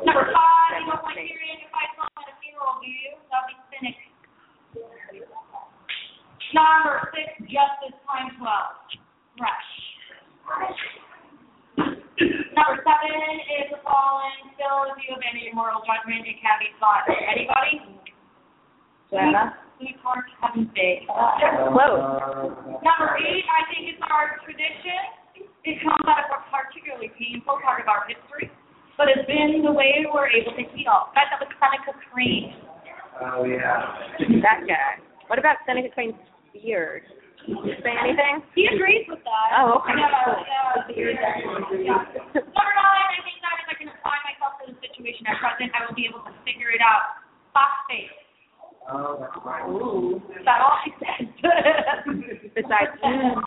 Number 0.03 0.25
five, 0.33 0.73
you 0.81 0.89
don't 0.89 1.05
like 1.05 1.21
hearing 1.21 1.61
if 1.61 1.69
I 1.69 1.85
saw 1.93 2.09
him 2.09 2.17
at 2.17 2.33
a 2.33 2.35
funeral, 2.41 2.81
do 2.81 2.89
you? 2.89 3.13
That'll 3.29 3.45
be 3.45 3.55
cynic. 3.69 3.97
Number 6.49 7.13
six, 7.13 7.29
justice 7.45 7.93
times 8.09 8.33
twelve. 8.41 8.73
Fresh. 9.37 9.69
Number 12.55 12.75
seven 12.83 13.15
is 13.63 13.71
the 13.71 13.79
following. 13.81 14.51
Still, 14.59 14.91
if 14.91 14.99
you 15.07 15.15
abandon 15.15 15.43
your 15.47 15.55
moral 15.55 15.79
judgment, 15.87 16.27
it 16.27 16.35
can 16.43 16.57
be 16.59 16.69
fun. 16.79 17.07
Anybody? 17.07 17.79
Johanna? 19.07 19.55
Sweetheart, 19.79 20.27
heaven's 20.43 20.67
sake. 20.75 21.07
Close. 21.07 22.03
Number 22.83 23.09
eight, 23.23 23.47
I 23.47 23.61
think 23.71 23.95
it's 23.95 24.03
our 24.11 24.35
tradition. 24.43 25.47
It 25.63 25.79
comes 25.79 26.03
out 26.03 26.27
of 26.27 26.35
a 26.35 26.39
particularly 26.51 27.07
painful 27.15 27.63
part 27.63 27.79
of 27.79 27.87
our 27.87 28.03
history, 28.07 28.51
but 28.99 29.07
it's 29.07 29.23
been 29.23 29.63
the 29.63 29.71
way 29.71 30.03
we're 30.11 30.27
able 30.27 30.51
to 30.51 30.65
heal. 30.75 31.11
Guys, 31.15 31.31
that 31.31 31.39
was 31.39 31.47
Seneca 31.55 31.95
Crane. 32.11 32.51
Oh, 33.23 33.47
yeah. 33.47 34.19
That 34.43 34.67
guy. 34.67 34.99
What 35.27 35.39
about 35.39 35.63
Seneca 35.63 35.87
Crane's 35.95 36.19
beard? 36.51 37.03
Say 37.47 37.93
anything? 37.95 38.43
He 38.53 38.67
agrees 38.67 39.07
with 39.07 39.23
that. 39.23 39.47
Oh, 39.57 39.79
okay. 39.81 39.95
Yeah, 39.95 40.11
Cool. 40.27 40.43
yeah, 40.93 41.23
yeah. 41.81 42.03
Number 42.35 42.73
nine, 42.75 43.11
I 43.15 43.21
think 43.23 43.39
that 43.41 43.55
if 43.63 43.67
I 43.71 43.75
can 43.79 43.89
apply 43.89 44.17
myself 44.27 44.59
to 44.61 44.69
the 44.69 44.77
situation 44.83 45.25
at 45.25 45.39
present, 45.41 45.71
I 45.73 45.87
will 45.87 45.95
be 45.97 46.05
able 46.05 46.21
to 46.27 46.33
figure 46.45 46.69
it 46.69 46.83
out. 46.83 47.23
Foxface. 47.55 48.13
Oh, 48.89 49.17
that's 49.21 49.37
right. 49.45 49.65
Is 49.69 50.45
that 50.45 50.59
all 50.61 50.77
I 50.77 50.89
said? 50.97 51.25
Besides 52.57 52.91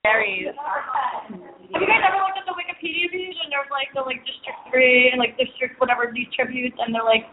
berries. 0.03 0.51
Have 0.55 1.81
you 1.83 1.89
guys 1.89 2.03
ever 2.07 2.19
looked 2.23 2.39
at 2.39 2.47
the 2.47 2.55
Wikipedia 2.55 3.11
views 3.11 3.37
and 3.43 3.51
there's 3.51 3.71
like 3.71 3.91
the 3.95 4.03
like 4.07 4.23
District 4.23 4.59
Three 4.71 5.11
and 5.11 5.19
like 5.19 5.35
District 5.39 5.79
whatever 5.83 6.11
these 6.15 6.31
tributes 6.35 6.77
and 6.79 6.95
they're 6.95 7.03
like 7.07 7.27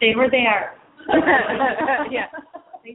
they 0.00 0.14
were 0.18 0.26
there. 0.30 0.74
yeah. 2.10 2.26
They 2.86 2.94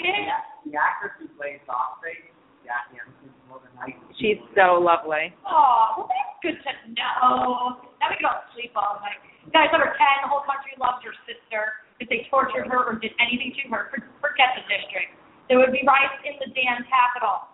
did 0.00 0.16
it. 0.24 0.40
The 0.64 0.72
actress 0.80 1.12
who 1.20 1.28
plays 1.36 1.60
Foxface, 1.68 2.32
Jackie 2.64 2.96
Emerson, 2.96 3.28
Northern 3.44 3.76
Nights. 3.76 4.00
She's 4.16 4.40
so 4.56 4.80
lovely. 4.80 5.36
Oh, 5.44 6.00
well, 6.00 6.08
that's 6.08 6.40
good 6.40 6.56
to 6.56 6.72
know. 6.96 7.76
Now 8.00 8.08
we 8.08 8.16
can 8.16 8.24
all 8.24 8.40
sleep 8.56 8.72
all 8.72 8.96
night. 9.04 9.20
Guys, 9.52 9.68
number 9.68 9.92
10, 9.92 10.24
the 10.24 10.32
whole 10.32 10.48
country 10.48 10.72
loves 10.80 11.04
your 11.04 11.12
sister. 11.28 11.84
If 12.00 12.08
they 12.08 12.24
tortured 12.32 12.72
her 12.72 12.88
or 12.88 12.96
did 12.96 13.12
anything 13.20 13.52
to 13.60 13.64
her, 13.68 13.92
forget 14.24 14.56
the 14.56 14.64
district. 14.64 15.12
There 15.52 15.60
would 15.60 15.76
be 15.76 15.84
riots 15.84 16.24
in 16.24 16.40
the 16.40 16.48
damn 16.56 16.88
capital. 16.88 17.52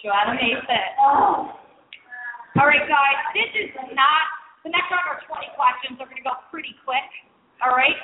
Johanna 0.00 0.40
Mason. 0.40 0.84
Oh. 0.96 1.60
All 2.56 2.68
right, 2.68 2.84
guys, 2.88 3.20
this 3.36 3.52
is 3.52 3.72
not, 3.92 4.24
the 4.64 4.72
next 4.72 4.88
round 4.88 5.12
are 5.12 5.20
20 5.28 5.44
questions. 5.60 6.00
They're 6.00 6.08
going 6.08 6.20
to 6.20 6.28
go 6.28 6.40
pretty 6.48 6.72
quick. 6.88 7.04
All 7.60 7.76
right? 7.76 7.96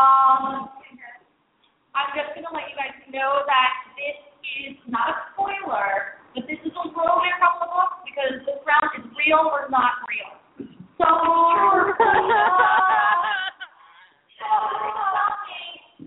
Um, 0.00 0.68
I'm 1.94 2.10
just 2.14 2.34
going 2.34 2.44
to 2.46 2.52
let 2.54 2.70
you 2.70 2.76
guys 2.78 2.94
know 3.10 3.42
that 3.46 3.72
this 3.98 4.14
is 4.62 4.76
not 4.86 5.10
a 5.10 5.14
spoiler, 5.34 6.22
but 6.34 6.46
this 6.46 6.58
is 6.62 6.70
a 6.70 6.84
little 6.86 7.18
bit 7.22 7.34
from 7.42 7.54
the 7.62 7.66
book 7.70 8.02
because 8.06 8.38
this 8.46 8.58
round 8.62 8.90
is 8.98 9.02
real 9.18 9.50
or 9.50 9.66
not 9.70 9.98
real. 10.06 10.30
So, 11.00 11.06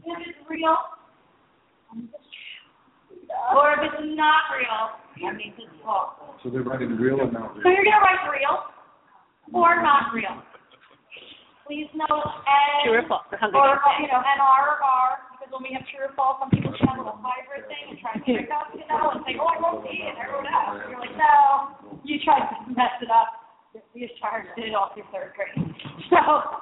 if 0.07 0.17
it's 0.23 0.39
real, 0.47 0.77
or 3.51 3.73
if 3.73 3.79
it's 3.83 3.99
not 4.15 4.43
real, 4.55 4.95
that 5.19 5.35
means 5.35 5.55
it's 5.57 5.67
false. 5.83 6.15
So 6.43 6.49
they're 6.49 6.63
writing 6.63 6.95
real 6.95 7.19
or 7.19 7.29
not 7.31 7.55
real? 7.55 7.63
So 7.63 7.69
you're 7.71 7.83
gonna 7.83 7.99
write 8.03 8.23
real 8.31 8.63
or 9.51 9.81
not 9.81 10.13
real. 10.13 10.41
Please 11.65 11.87
note 11.95 12.23
N 12.87 12.91
or 12.91 13.01
false? 13.07 13.23
The 13.31 13.37
Hunger 13.37 13.57
or 13.57 13.79
Games. 13.79 14.01
you 14.03 14.07
know 14.11 14.19
NR 14.19 14.67
or 14.67 14.83
R 14.83 15.22
because 15.22 15.22
when 15.53 15.69
we 15.69 15.71
have 15.77 15.85
true 15.93 16.09
or 16.09 16.13
false, 16.17 16.41
some 16.41 16.49
people 16.49 16.73
try 16.81 16.97
a 16.97 16.99
little 16.99 17.21
thing 17.21 17.85
and 17.93 17.97
try 18.01 18.17
to 18.17 18.21
trick 18.25 18.49
us, 18.49 18.73
you 18.73 18.81
know, 18.89 19.13
and 19.13 19.21
say, 19.21 19.37
oh, 19.37 19.45
I 19.45 19.61
wrote 19.61 19.85
C 19.85 19.93
and 20.01 20.17
I 20.17 20.25
wrote 20.33 20.49
F. 20.49 20.89
You're 20.89 20.97
like, 20.97 21.13
no, 21.13 21.77
you 22.01 22.17
tried 22.25 22.49
to 22.49 22.57
mess 22.73 22.97
it 23.05 23.13
up. 23.13 23.29
You 23.93 24.09
charged 24.17 24.49
it 24.57 24.73
off 24.73 24.97
your 24.97 25.05
third 25.13 25.37
grade. 25.37 25.53
So, 26.13 26.19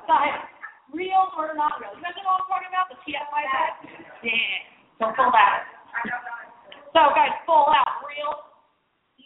guys, 0.07 0.47
real 0.95 1.27
or 1.35 1.51
not 1.55 1.75
real? 1.79 1.91
You 1.95 2.03
guys 2.03 2.15
know 2.19 2.23
what 2.23 2.45
I'm 2.45 2.51
talking 2.51 2.71
about? 2.71 2.87
The 2.87 2.99
TFI 3.03 3.43
bag? 3.51 3.71
Yeah. 4.23 4.99
Don't 4.99 5.15
pull 5.17 5.27
that. 5.27 5.67
So, 6.95 7.11
guys, 7.11 7.35
full 7.43 7.67
out. 7.67 7.99
Real, 8.07 8.31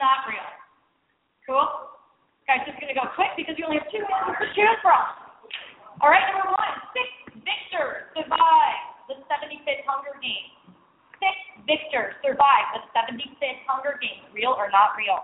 not 0.01 0.25
real. 0.25 0.49
Cool? 1.45 1.67
Guys, 2.49 2.65
just 2.65 2.81
gonna 2.81 2.97
go 2.97 3.05
quick 3.13 3.37
because 3.37 3.53
you 3.57 3.69
only 3.69 3.77
have 3.77 3.89
two 3.93 4.01
answers 4.01 4.37
to 4.39 4.47
choose 4.57 4.79
from. 4.81 5.01
All 6.01 6.09
right, 6.09 6.25
number 6.33 6.49
one, 6.49 6.73
six 6.93 7.37
victors 7.45 8.09
survive 8.17 8.94
the 9.07 9.15
75th 9.29 9.85
Hunger 9.85 10.17
Games. 10.21 10.53
Six 11.21 11.37
victors 11.65 12.17
survive 12.25 12.65
the 12.73 12.81
75th 12.93 13.61
Hunger 13.69 13.97
Games. 14.01 14.25
Real 14.33 14.53
or 14.57 14.69
not 14.69 14.97
real? 14.97 15.21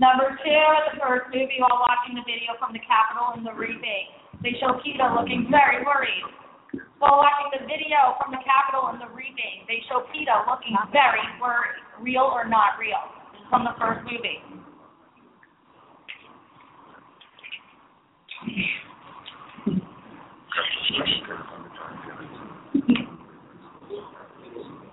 Number 0.00 0.34
two, 0.42 0.64
the 0.90 0.98
first 0.98 1.30
movie 1.30 1.62
while 1.62 1.78
watching 1.78 2.18
the 2.18 2.26
video 2.26 2.58
from 2.58 2.72
the 2.72 2.82
Capitol 2.82 3.38
in 3.38 3.44
the 3.44 3.54
reaping. 3.54 4.10
They 4.42 4.58
show 4.58 4.80
Peeta 4.82 5.14
looking 5.14 5.46
very 5.48 5.84
worried. 5.86 6.41
While 7.02 7.18
watching 7.18 7.50
the 7.50 7.66
video 7.66 8.14
from 8.22 8.30
the 8.30 8.38
Capitol 8.46 8.94
in 8.94 9.02
the 9.02 9.10
reaping, 9.10 9.66
they 9.66 9.82
show 9.90 10.06
Peeta 10.14 10.46
looking 10.46 10.78
very 10.94 11.18
worried. 11.42 11.82
Real 11.98 12.30
or 12.30 12.46
not 12.46 12.78
real? 12.78 13.02
From 13.50 13.66
the 13.66 13.74
first 13.74 14.06
movie. 14.06 14.38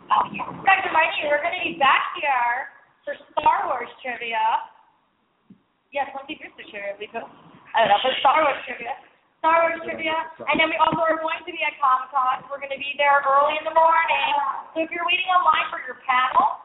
Oh, 0.10 0.26
yeah. 0.34 0.49
Remind 0.49 1.14
you, 1.22 1.30
we're 1.30 1.45
going 1.45 1.61
to 1.61 1.65
be 1.69 1.77
back 1.77 2.18
here 2.18 2.73
for 3.06 3.14
Star 3.38 3.69
Wars 3.69 3.94
trivia. 4.02 4.41
Yes, 5.94 6.10
Lindsay 6.18 6.41
Brewster 6.41 6.65
trivia. 6.73 6.98
We 6.98 7.06
go. 7.14 7.22
I 7.77 7.86
don't 7.86 7.94
know, 7.94 8.02
but 8.02 8.18
Star 8.26 8.41
Wars 8.41 8.57
trivia. 8.65 8.98
Star 9.40 9.64
Wars 9.64 9.80
trivia. 9.88 10.16
And 10.52 10.60
then 10.60 10.68
we 10.68 10.76
also 10.76 10.99
are 10.99 11.16
going 11.16 11.40
to 11.48 11.52
be 11.52 11.64
at 11.64 11.80
Comic 11.80 12.11
Con. 12.11 12.44
We're 12.52 12.60
going 12.60 12.76
to 12.76 12.82
be 12.82 12.91
there 12.99 13.24
early 13.24 13.56
in 13.56 13.64
the 13.64 13.72
morning. 13.72 14.32
So 14.76 14.84
if 14.84 14.91
you're 14.91 15.07
waiting 15.07 15.28
online 15.32 15.68
for 15.72 15.80
your 15.88 16.03
panel, 16.03 16.60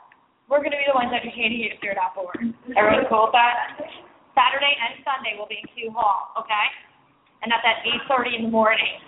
we're 0.50 0.58
going 0.58 0.74
to 0.74 0.80
be 0.82 0.86
the 0.90 0.98
ones 0.98 1.14
educating 1.14 1.62
you 1.62 1.70
figure 1.78 1.94
it 1.94 2.00
out 2.02 2.18
for. 2.18 2.34
Everyone 2.74 3.06
cool 3.06 3.30
with 3.30 3.36
that? 3.38 3.78
Saturday 4.34 4.74
and 4.74 4.98
Sunday 5.06 5.38
will 5.38 5.46
be 5.46 5.62
in 5.62 5.66
Q 5.70 5.94
Hall, 5.94 6.34
okay? 6.34 6.66
And 7.46 7.54
that's 7.54 7.62
at 7.62 7.86
8.30 8.10 8.42
in 8.42 8.42
the 8.50 8.52
morning. 8.52 8.98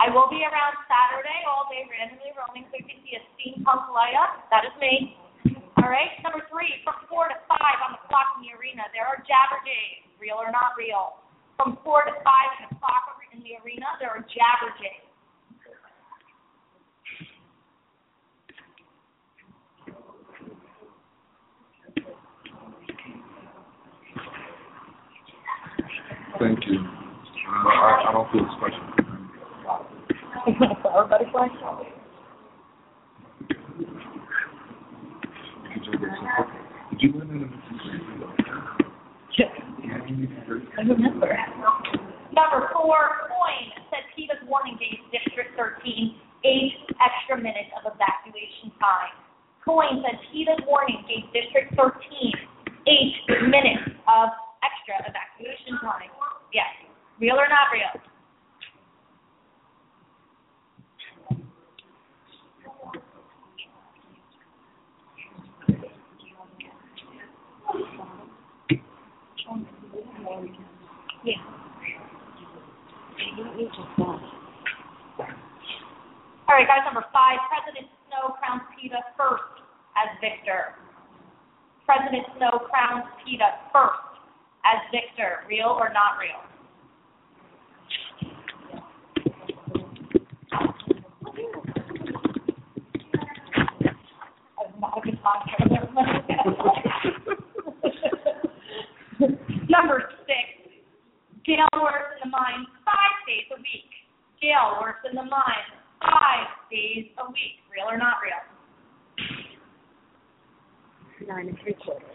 I 0.00 0.08
will 0.10 0.26
be 0.32 0.42
around 0.42 0.74
Saturday 0.88 1.44
all 1.44 1.68
day 1.68 1.84
randomly 1.86 2.32
roaming, 2.34 2.66
so 2.72 2.80
if 2.80 2.88
you 2.88 2.96
see 3.04 3.14
a 3.14 3.22
steampunk 3.36 3.92
light 3.92 4.16
up, 4.16 4.48
that 4.48 4.64
is 4.66 4.74
me. 4.80 5.14
All 5.78 5.92
right. 5.92 6.16
Number 6.24 6.40
three, 6.48 6.80
from 6.80 6.96
four 7.12 7.28
to 7.28 7.36
five 7.44 7.78
on 7.84 7.94
the 7.94 8.02
clock 8.08 8.40
in 8.40 8.48
the 8.48 8.56
arena, 8.56 8.88
there 8.96 9.04
are 9.04 9.20
jabberjays, 9.22 10.08
real 10.16 10.40
or 10.40 10.48
not 10.48 10.74
real. 10.80 11.23
From 11.56 11.78
four 11.84 12.04
to 12.04 12.12
five 12.24 12.50
in 12.60 12.66
the 12.70 12.76
clock 12.80 13.14
in 13.34 13.42
the 13.42 13.56
arena, 13.64 13.86
there 14.00 14.10
are 14.10 14.20
jabberjays. 14.22 15.04
Thank 26.38 26.66
you. 26.66 26.78
Uh, 26.78 27.68
I, 27.68 28.04
I 28.08 28.12
don't 28.12 28.30
feel 28.32 28.46
special. 28.56 28.82
Everybody 30.96 31.24
question? 31.30 31.58
Did 36.90 37.02
you 37.02 37.12
win 37.12 37.30
in 37.30 38.83
Remember. 40.78 41.30
Number 42.34 42.70
four, 42.74 43.30
coin 43.30 43.64
said 43.90 44.06
Peeta's 44.14 44.42
warning 44.46 44.78
gave 44.78 44.98
District 45.10 45.54
13 45.56 46.18
eight 46.44 46.72
extra 47.00 47.36
minutes 47.40 47.72
of 47.78 47.88
evacuation 47.88 48.70
time. 48.76 49.16
Coin 49.64 50.04
said 50.04 50.20
Peeta's 50.28 50.60
warning 50.68 51.00
gave 51.08 51.24
District 51.32 51.72
13 51.74 51.94
eight 52.86 53.14
minutes 53.48 53.96
of 54.06 54.28
extra 54.60 55.00
evacuation 55.08 55.80
time. 55.80 56.12
Yes. 56.52 56.68
Real 57.18 57.40
or 57.40 57.48
not 57.48 57.72
real? 57.72 58.13
Yeah. 70.34 71.34
All 76.46 76.54
right, 76.54 76.66
guys, 76.66 76.82
number 76.84 77.04
five, 77.12 77.38
President 77.48 77.86
Snow 78.08 78.34
crowns 78.40 78.62
Peeta 78.74 78.98
first 79.16 79.42
as 79.96 80.10
victor. 80.20 80.74
President 81.86 82.26
Snow 82.36 82.66
crowns 82.66 83.04
Peeta 83.22 83.46
first 83.72 84.02
as 84.64 84.82
victor. 84.90 85.46
Real 85.48 85.68
or 85.68 85.90
not 85.94 86.18
real? 86.18 86.42
I'm 94.58 94.80
not 94.80 94.98
a 94.98 95.00
good 95.00 95.18
talker. 95.22 95.54
Number 99.68 100.03
Gale 101.46 101.68
works 101.82 102.16
in 102.24 102.30
the 102.30 102.32
mine 102.32 102.64
five 102.86 103.16
days 103.28 103.44
a 103.52 103.56
week. 103.60 103.92
Gale 104.40 104.80
works 104.80 105.00
in 105.08 105.14
the 105.14 105.22
mine 105.22 105.68
five 106.00 106.48
days 106.70 107.04
a 107.18 107.26
week. 107.28 107.60
Real 107.70 107.84
or 107.90 107.98
not 107.98 108.14
real? 108.24 108.40
Nine 111.28 111.48
and 111.48 111.58
three 111.62 111.74
quarters. 111.74 112.08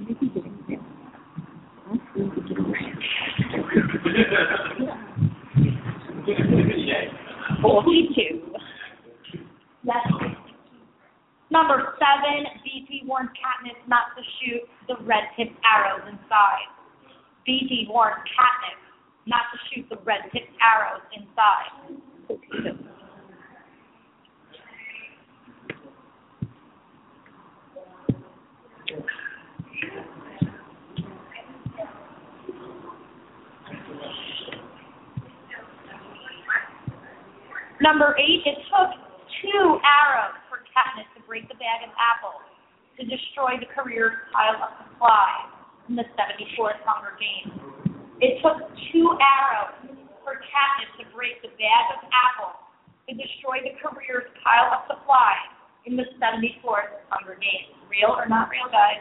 Forty-two. 7.62 8.40
Yes. 9.84 9.96
Number 11.50 11.94
seven, 11.98 12.46
Beetee 12.64 13.04
warns 13.06 13.30
Katniss 13.30 13.76
not 13.88 14.14
to 14.16 14.22
shoot 14.38 14.62
the 14.86 14.94
red-tipped 15.04 15.58
arrows 15.66 16.06
inside. 16.06 16.70
Beetee 17.46 17.88
warns 17.88 18.22
Katniss 18.22 18.78
not 19.26 19.42
to 19.52 19.58
shoot 19.68 19.88
the 19.90 19.96
red-tipped 20.04 20.54
arrows 20.62 21.02
inside. 21.12 21.98
Number 37.80 38.14
eight, 38.18 38.42
it 38.46 38.58
took 38.70 38.90
two 39.42 39.80
arrows 39.82 40.39
break 41.30 41.46
the 41.46 41.54
bag 41.62 41.86
of 41.86 41.94
apples 41.94 42.42
to 42.98 43.06
destroy 43.06 43.54
the 43.62 43.70
career's 43.70 44.18
pile 44.34 44.58
of 44.66 44.74
supplies 44.82 45.46
in 45.86 45.94
the 45.94 46.02
74th 46.18 46.82
Hunger 46.82 47.14
Games. 47.22 47.54
It 48.18 48.42
took 48.42 48.58
two 48.90 49.14
arrows 49.14 49.94
for 50.26 50.42
Katniss 50.42 50.90
to 50.98 51.06
break 51.14 51.38
the 51.38 51.54
bag 51.54 51.84
of 51.94 52.02
apples 52.10 52.58
to 53.06 53.14
destroy 53.14 53.62
the 53.62 53.78
career's 53.78 54.26
pile 54.42 54.74
of 54.74 54.90
supplies 54.90 55.54
in 55.86 55.94
the 55.94 56.02
74th 56.18 56.98
Hunger 57.14 57.38
Games. 57.38 57.78
Real 57.86 58.10
or 58.10 58.26
not 58.26 58.50
real, 58.50 58.66
guys? 58.66 58.98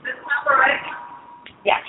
This 0.00 0.16
number, 0.16 0.56
right? 0.56 0.80
Yes. 1.60 1.84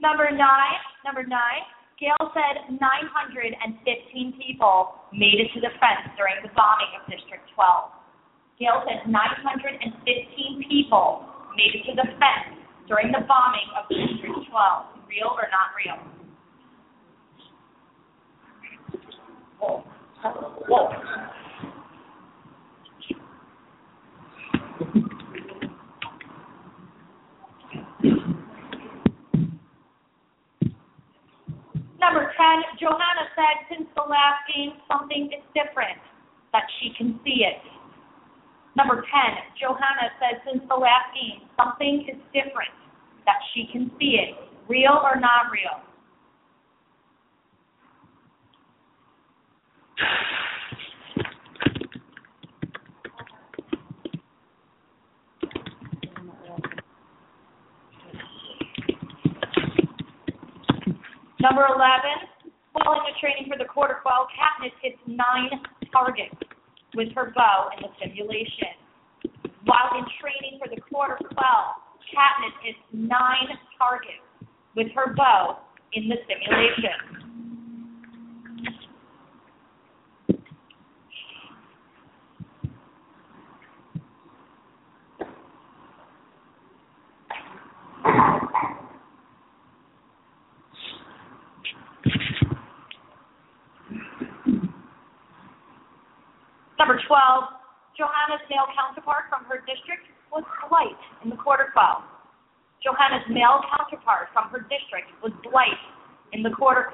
Number 0.00 0.32
nine, 0.32 0.80
number 1.04 1.22
nine, 1.22 1.68
Gale 2.00 2.32
said 2.32 2.80
915 2.80 4.32
people 4.40 4.96
made 5.12 5.36
it 5.36 5.52
to 5.52 5.60
the 5.60 5.68
fence 5.76 6.08
during 6.16 6.40
the 6.40 6.48
bombing 6.56 6.88
of 6.96 7.04
District 7.04 7.44
12. 7.52 7.92
Gale 8.56 8.80
said 8.88 9.04
915 9.04 10.64
people 10.64 11.28
made 11.52 11.76
it 11.76 11.84
to 11.84 11.92
the 11.92 12.08
fence 12.16 12.56
during 12.88 13.12
the 13.12 13.20
bombing 13.28 13.68
of 13.76 13.84
District 13.92 14.48
12. 14.48 15.04
Real 15.04 15.36
or 15.36 15.52
not 15.52 15.76
real? 15.76 16.00
Whoa. 19.60 19.84
Whoa. 20.64 20.88
Number 32.00 32.32
10, 32.32 32.80
Johanna 32.80 33.28
said 33.36 33.68
since 33.68 33.86
the 33.94 34.00
last 34.08 34.40
game, 34.48 34.72
something 34.88 35.28
is 35.36 35.44
different, 35.52 36.00
that 36.52 36.64
she 36.80 36.96
can 36.96 37.20
see 37.22 37.44
it. 37.44 37.60
Number 38.74 39.04
10, 39.04 39.04
Johanna 39.60 40.08
said 40.16 40.40
since 40.48 40.64
the 40.66 40.74
last 40.74 41.12
game, 41.12 41.44
something 41.60 42.08
is 42.08 42.16
different, 42.32 42.72
that 43.26 43.36
she 43.52 43.68
can 43.70 43.90
see 44.00 44.16
it. 44.16 44.32
Real 44.66 44.96
or 45.04 45.20
not 45.20 45.52
real? 45.52 45.84
Number 61.40 61.64
11, 61.64 61.80
while 62.72 62.92
in 63.00 63.04
the 63.08 63.16
training 63.18 63.48
for 63.48 63.56
the 63.56 63.64
quarter 63.64 63.96
quell, 64.02 64.28
Katniss 64.36 64.76
hits 64.82 64.98
nine 65.06 65.48
targets 65.90 66.36
with 66.94 67.08
her 67.14 67.32
bow 67.34 67.70
in 67.76 67.82
the 67.82 67.88
simulation. 67.98 68.76
While 69.64 69.96
in 69.96 70.04
training 70.20 70.60
for 70.60 70.68
the 70.68 70.80
quarter 70.82 71.16
quell, 71.32 71.76
Katniss 72.12 72.52
hits 72.62 72.78
nine 72.92 73.56
targets 73.78 74.20
with 74.76 74.88
her 74.94 75.14
bow 75.14 75.60
in 75.94 76.10
the 76.10 76.16
simulation. 76.28 77.16
Number 96.80 96.96
12, 96.96 97.12
Johanna's 97.92 98.40
male 98.48 98.64
counterpart 98.72 99.28
from 99.28 99.44
her 99.52 99.60
district 99.68 100.08
was 100.32 100.48
Blight 100.64 100.96
in 101.20 101.28
the 101.28 101.36
quarter 101.36 101.68
quell. 101.76 102.00
Johanna's 102.80 103.28
male 103.28 103.60
counterpart 103.68 104.32
from 104.32 104.48
her 104.48 104.64
district 104.64 105.12
was 105.20 105.28
Blight 105.44 105.76
in 106.32 106.40
the 106.40 106.48
quarter 106.48 106.88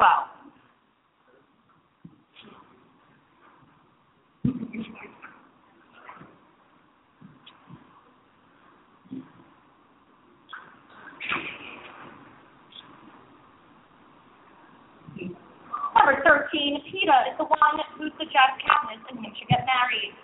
Number 16.06 16.22
13, 16.22 16.86
Peeta 16.86 17.32
is 17.32 17.36
the 17.36 17.42
one 17.42 17.82
who 17.98 18.06
suggests 18.10 18.62
Katniss 18.62 19.02
and 19.10 19.18
him 19.26 19.32
should 19.36 19.48
get 19.48 19.66
married. 19.66 20.14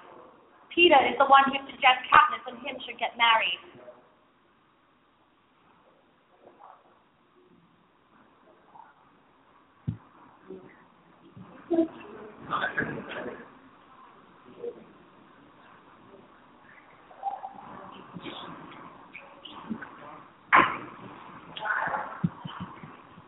Peeta 0.70 1.10
is 1.10 1.18
the 1.18 1.24
one 1.26 1.42
who 1.46 1.59
suggests 1.66 2.06
Katniss 2.06 2.46
and 2.46 2.56
him 2.62 2.76
should 2.86 3.00
get 3.00 3.18
married. 3.18 3.59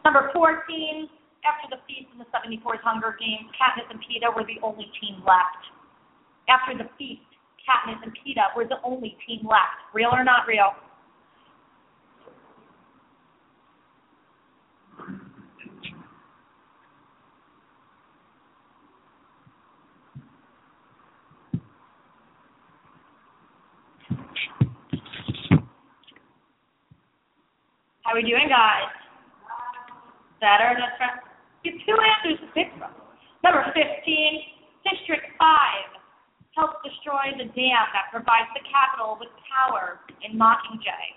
Number 0.05 0.31
14, 0.33 1.09
after 2.35 2.49
the 2.49 2.57
feast 2.57 2.65
in 2.65 2.71
the 2.71 2.79
74th 2.79 2.83
Hunger 2.83 3.17
Games, 3.19 3.51
Katniss 3.55 3.91
and 3.91 4.01
Peeta 4.01 4.35
were 4.35 4.45
the 4.45 4.61
only 4.63 4.91
team 5.01 5.23
left. 5.27 5.65
After 6.49 6.77
the 6.77 6.89
feast, 6.99 7.23
Katniss 7.63 8.03
and 8.03 8.13
Peeta 8.13 8.55
were 8.57 8.65
the 8.65 8.77
only 8.85 9.17
team 9.27 9.47
left. 9.47 9.79
Real 9.93 10.11
or 10.13 10.25
not 10.25 10.47
real? 10.47 10.73
How 28.03 28.13
are 28.13 28.17
we 28.17 28.23
doing, 28.23 28.49
guys? 28.49 28.93
Better? 30.41 30.77
That's 30.79 31.34
Get 31.65 31.81
two 31.89 31.97
answers 31.97 32.45
to 32.45 32.49
pick 32.53 32.69
from. 32.77 32.93
Number 33.41 33.65
15, 33.73 33.81
District 34.85 35.25
5 35.41 36.61
helps 36.61 36.77
destroy 36.85 37.33
the 37.41 37.49
dam 37.57 37.85
that 37.97 38.13
provides 38.13 38.53
the 38.53 38.61
capital 38.69 39.17
with 39.17 39.33
power 39.49 40.05
in 40.21 40.37
Mockingjay. 40.37 41.17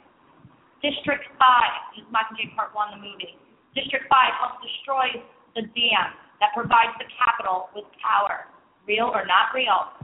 District 0.79 1.27
5 1.35 1.99
is 1.99 2.07
Mockingjay 2.15 2.55
Part 2.55 2.71
1, 2.71 2.95
the 2.95 3.01
movie. 3.03 3.35
District 3.75 4.07
5 4.07 4.39
helps 4.39 4.63
destroy 4.63 5.19
the 5.59 5.67
dam 5.75 6.15
that 6.39 6.55
provides 6.55 6.95
the 6.95 7.11
capital 7.19 7.67
with 7.75 7.85
power. 7.99 8.47
Real 8.87 9.11
or 9.11 9.27
not 9.27 9.51
real? 9.51 9.96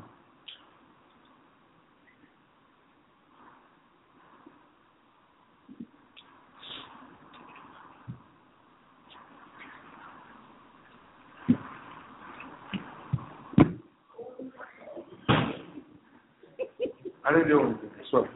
I 17.26 17.32
didn't 17.32 17.48
do 17.48 17.60
anything, 17.62 17.90
so. 18.12 18.28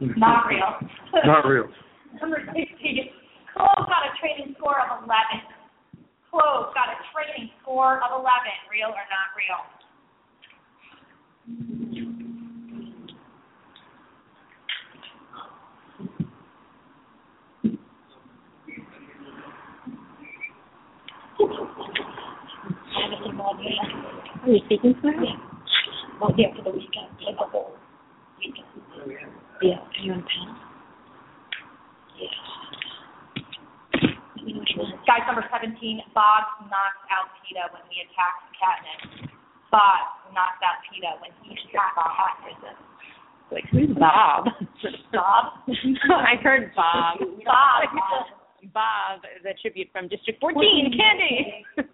Not 0.00 0.46
real. 0.46 0.74
Not 1.24 1.46
real. 1.46 1.66
Number 2.20 2.42
16, 2.44 2.66
Clove 3.54 3.86
got 3.86 4.06
a 4.06 4.14
training 4.20 4.54
score 4.58 4.78
of 4.80 5.02
11. 5.04 5.14
Clove 6.30 6.74
got 6.74 6.90
a 6.90 6.98
training 7.14 7.50
score 7.62 7.96
of 8.02 8.10
11. 8.12 8.26
Real 8.70 8.88
or 8.88 9.06
not 9.10 9.30
real? 9.34 9.62
Are 24.42 24.50
you 24.50 24.60
speaking 24.66 24.94
for 25.00 25.12
me? 25.12 25.47
Well, 26.20 26.34
yeah, 26.36 26.50
for 26.56 26.62
the 26.66 26.74
weekend, 26.74 27.14
like 27.22 27.38
the 27.38 27.46
whole 27.46 27.74
weekend. 28.38 28.66
Yeah. 29.62 29.78
Are 29.78 30.02
you 30.02 30.12
on 30.12 30.26
panel? 30.26 30.68
Guys, 35.06 35.24
number 35.26 35.44
17, 35.50 35.72
Bob 36.14 36.44
knocked 36.68 37.06
out 37.08 37.32
Peeta 37.40 37.72
when 37.72 37.82
he 37.88 38.02
attacked 38.04 38.44
Katniss. 38.58 39.30
Bob 39.70 40.30
knocked 40.34 40.62
out 40.62 40.82
Peeta 40.84 41.16
when 41.22 41.30
he 41.42 41.54
attacked 41.54 41.96
Katniss. 41.96 42.76
Like, 43.50 43.64
who's 43.72 43.96
Bob? 43.96 44.46
Bob? 45.12 45.44
I 46.10 46.36
heard 46.42 46.72
Bob. 46.76 47.18
Bob. 47.44 47.88
Bob, 48.74 49.20
the 49.42 49.54
tribute 49.62 49.88
from 49.92 50.08
District 50.08 50.40
14, 50.40 50.92
Candy. 50.98 51.64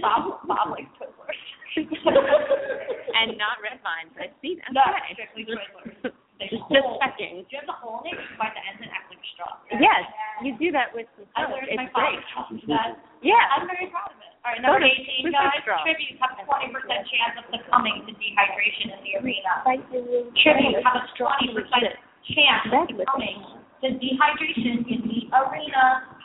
Bob, 0.00 0.46
Bob 0.46 0.70
likes 0.70 0.88
Twizzlers. 0.96 1.53
and 3.18 3.36
not 3.38 3.58
red 3.62 3.78
vines. 3.82 4.12
I 4.18 4.30
see 4.42 4.58
that. 4.62 4.70
No, 4.72 4.82
Okay. 4.94 5.14
strictly 5.18 5.44
Twizzlers. 5.48 6.12
Just, 6.44 6.66
just 6.66 6.90
checking. 6.98 7.46
Do 7.46 7.50
you 7.54 7.62
have 7.62 7.70
the 7.70 7.78
whole 7.78 8.02
in 8.02 8.10
it? 8.10 8.18
You 8.18 8.34
bite 8.36 8.52
the 8.58 8.60
ends 8.66 8.82
and 8.82 8.90
act 8.90 9.06
like 9.06 9.22
straw. 9.32 9.54
Yes, 9.70 10.02
you 10.42 10.50
do 10.58 10.74
that 10.74 10.90
with 10.90 11.06
some 11.14 11.30
I 11.38 11.46
learned 11.46 11.70
It's 11.70 11.78
my 11.78 11.86
great. 11.94 12.18
that. 12.66 12.98
Yeah. 13.22 13.38
I'm 13.54 13.70
very 13.70 13.86
proud 13.86 14.10
of 14.10 14.18
it. 14.18 14.34
All 14.42 14.50
right, 14.50 14.58
number 14.58 14.82
Soda. 14.82 15.30
18, 15.30 15.30
guys. 15.30 15.62
straw? 15.62 15.78
Tributes 15.86 16.18
have 16.18 16.34
a 16.34 16.42
20% 16.44 16.74
chance 17.06 17.34
of 17.38 17.44
succumbing 17.54 18.10
to 18.10 18.12
dehydration 18.18 18.92
in 18.92 19.00
the 19.06 19.12
arena. 19.22 19.62
Tributes 20.42 20.82
have 20.84 20.98
a 21.00 21.06
20% 21.14 21.54
chance 21.54 22.66
of 22.66 22.82
succumbing 22.92 23.38
to 23.80 23.86
dehydration 24.02 24.84
in 24.90 25.00
the 25.06 25.20
arena. 25.38 25.84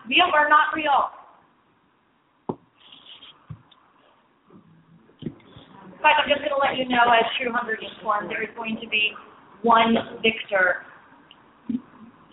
Real 0.09 0.33
or 0.33 0.49
not 0.49 0.73
real? 0.73 1.13
Guys, 5.99 6.15
I'm 6.15 6.31
just 6.31 6.39
going 6.39 6.55
to 6.55 6.63
let 6.63 6.79
you 6.79 6.87
know, 6.87 7.11
as 7.11 7.27
True 7.35 7.51
Hunger 7.51 7.75
Games 7.75 7.91
form, 7.99 8.31
there 8.31 8.39
is 8.39 8.47
going 8.55 8.79
to 8.79 8.87
be 8.87 9.11
one 9.67 9.99
victor 10.23 10.87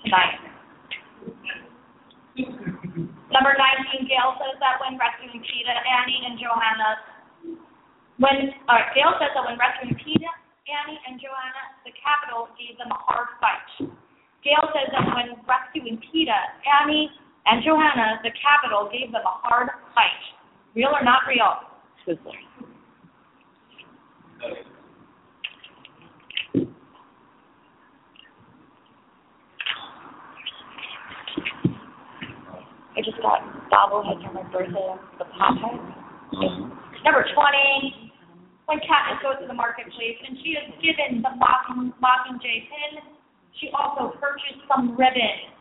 tonight. 0.06 0.38
Number 2.38 3.52
19, 3.58 4.06
Gale 4.06 4.38
says 4.38 4.54
that 4.62 4.78
when 4.78 4.94
rescuing 4.94 5.42
Peeta, 5.42 5.74
Annie 5.74 6.22
and 6.30 6.38
Johanna, 6.38 6.90
when, 8.22 8.54
right, 8.70 8.86
Gale 8.94 9.18
says 9.18 9.34
that 9.34 9.42
when 9.42 9.58
rescuing 9.58 9.98
Peeta, 9.98 10.30
Annie 10.70 11.02
and 11.10 11.18
Johanna, 11.18 11.62
the 11.82 11.90
Capitol 11.98 12.46
gave 12.54 12.78
them 12.78 12.94
a 12.94 13.00
hard 13.02 13.34
fight. 13.42 13.90
Gale 14.46 14.70
says 14.78 14.94
that 14.94 15.10
when 15.10 15.42
rescuing 15.42 15.98
Peeta, 16.06 16.38
Annie 16.62 17.10
and 17.50 17.66
Johanna, 17.66 18.22
the 18.22 18.30
Capitol 18.38 18.86
gave 18.94 19.10
them 19.10 19.26
a 19.26 19.36
hard 19.42 19.74
fight. 19.90 20.22
Real 20.78 20.94
or 20.94 21.02
not 21.02 21.26
real? 21.26 21.66
Twizzlers. 22.06 22.46
I 32.96 33.55
just 33.66 33.70
got 33.70 33.90
bobbleheads 33.90 34.22
for 34.26 34.32
my 34.32 34.42
birthday, 34.50 34.94
the 35.18 35.24
pop 35.24 35.58
heads. 35.58 35.82
Mm-hmm. 36.34 36.70
Number 37.04 37.22
20, 37.22 38.12
when 38.66 38.78
Katniss 38.78 39.22
goes 39.22 39.38
to 39.40 39.46
the 39.46 39.54
marketplace 39.54 40.18
and 40.26 40.38
she 40.42 40.50
is 40.58 40.66
given 40.82 41.22
the 41.22 41.30
Mocking, 41.38 41.92
Mockingjay 42.02 42.66
pin, 42.66 43.02
she 43.60 43.70
also 43.70 44.14
purchased 44.18 44.62
some 44.66 44.92
ribbon. 44.98 45.54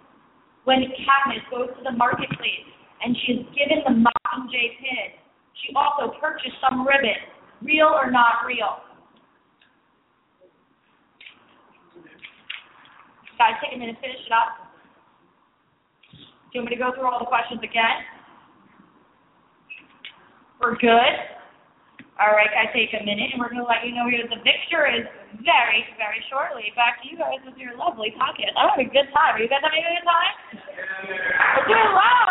When 0.65 0.81
Katniss 0.81 1.45
goes 1.51 1.69
to 1.77 1.83
the 1.83 1.93
marketplace 1.93 2.67
and 3.03 3.15
she 3.25 3.33
is 3.33 3.45
given 3.53 3.85
the 3.85 3.93
Mockingjay 3.93 4.67
pin, 4.81 5.09
she 5.61 5.73
also 5.75 6.13
purchased 6.19 6.57
some 6.61 6.85
ribbon. 6.85 7.17
Real 7.61 7.87
or 7.87 8.11
not 8.11 8.45
real? 8.45 8.81
Guys, 13.37 13.59
take 13.61 13.75
a 13.75 13.77
minute, 13.77 13.95
to 13.95 14.01
finish 14.01 14.25
it 14.25 14.31
up. 14.31 14.64
Do 16.55 16.63
you 16.63 16.63
want 16.63 16.71
me 16.71 16.79
to 16.79 16.83
go 16.87 16.95
through 16.95 17.11
all 17.11 17.19
the 17.19 17.27
questions 17.27 17.59
again? 17.67 17.99
We're 20.63 20.79
good? 20.79 21.13
All 22.15 22.31
right, 22.31 22.47
guys, 22.47 22.71
take 22.71 22.95
a 22.95 23.03
minute, 23.03 23.35
and 23.35 23.43
we're 23.43 23.51
going 23.51 23.59
to 23.59 23.67
let 23.67 23.83
you 23.83 23.91
know 23.91 24.07
who 24.07 24.23
the 24.23 24.39
victor 24.39 24.87
is 24.87 25.03
very, 25.43 25.83
very 25.99 26.23
shortly. 26.31 26.71
Back 26.71 27.03
to 27.03 27.11
you 27.11 27.19
guys 27.19 27.43
with 27.43 27.59
your 27.59 27.75
lovely 27.75 28.15
podcast. 28.15 28.55
I'm 28.55 28.71
having 28.71 28.87
a 28.87 28.95
good 28.95 29.11
time. 29.11 29.35
Are 29.35 29.41
you 29.43 29.51
guys 29.51 29.67
having 29.67 29.83
a 29.83 29.99
good 29.99 30.07
time? 30.07 30.31
We're 31.59 31.67
doing 31.67 31.91
well. 31.91 32.23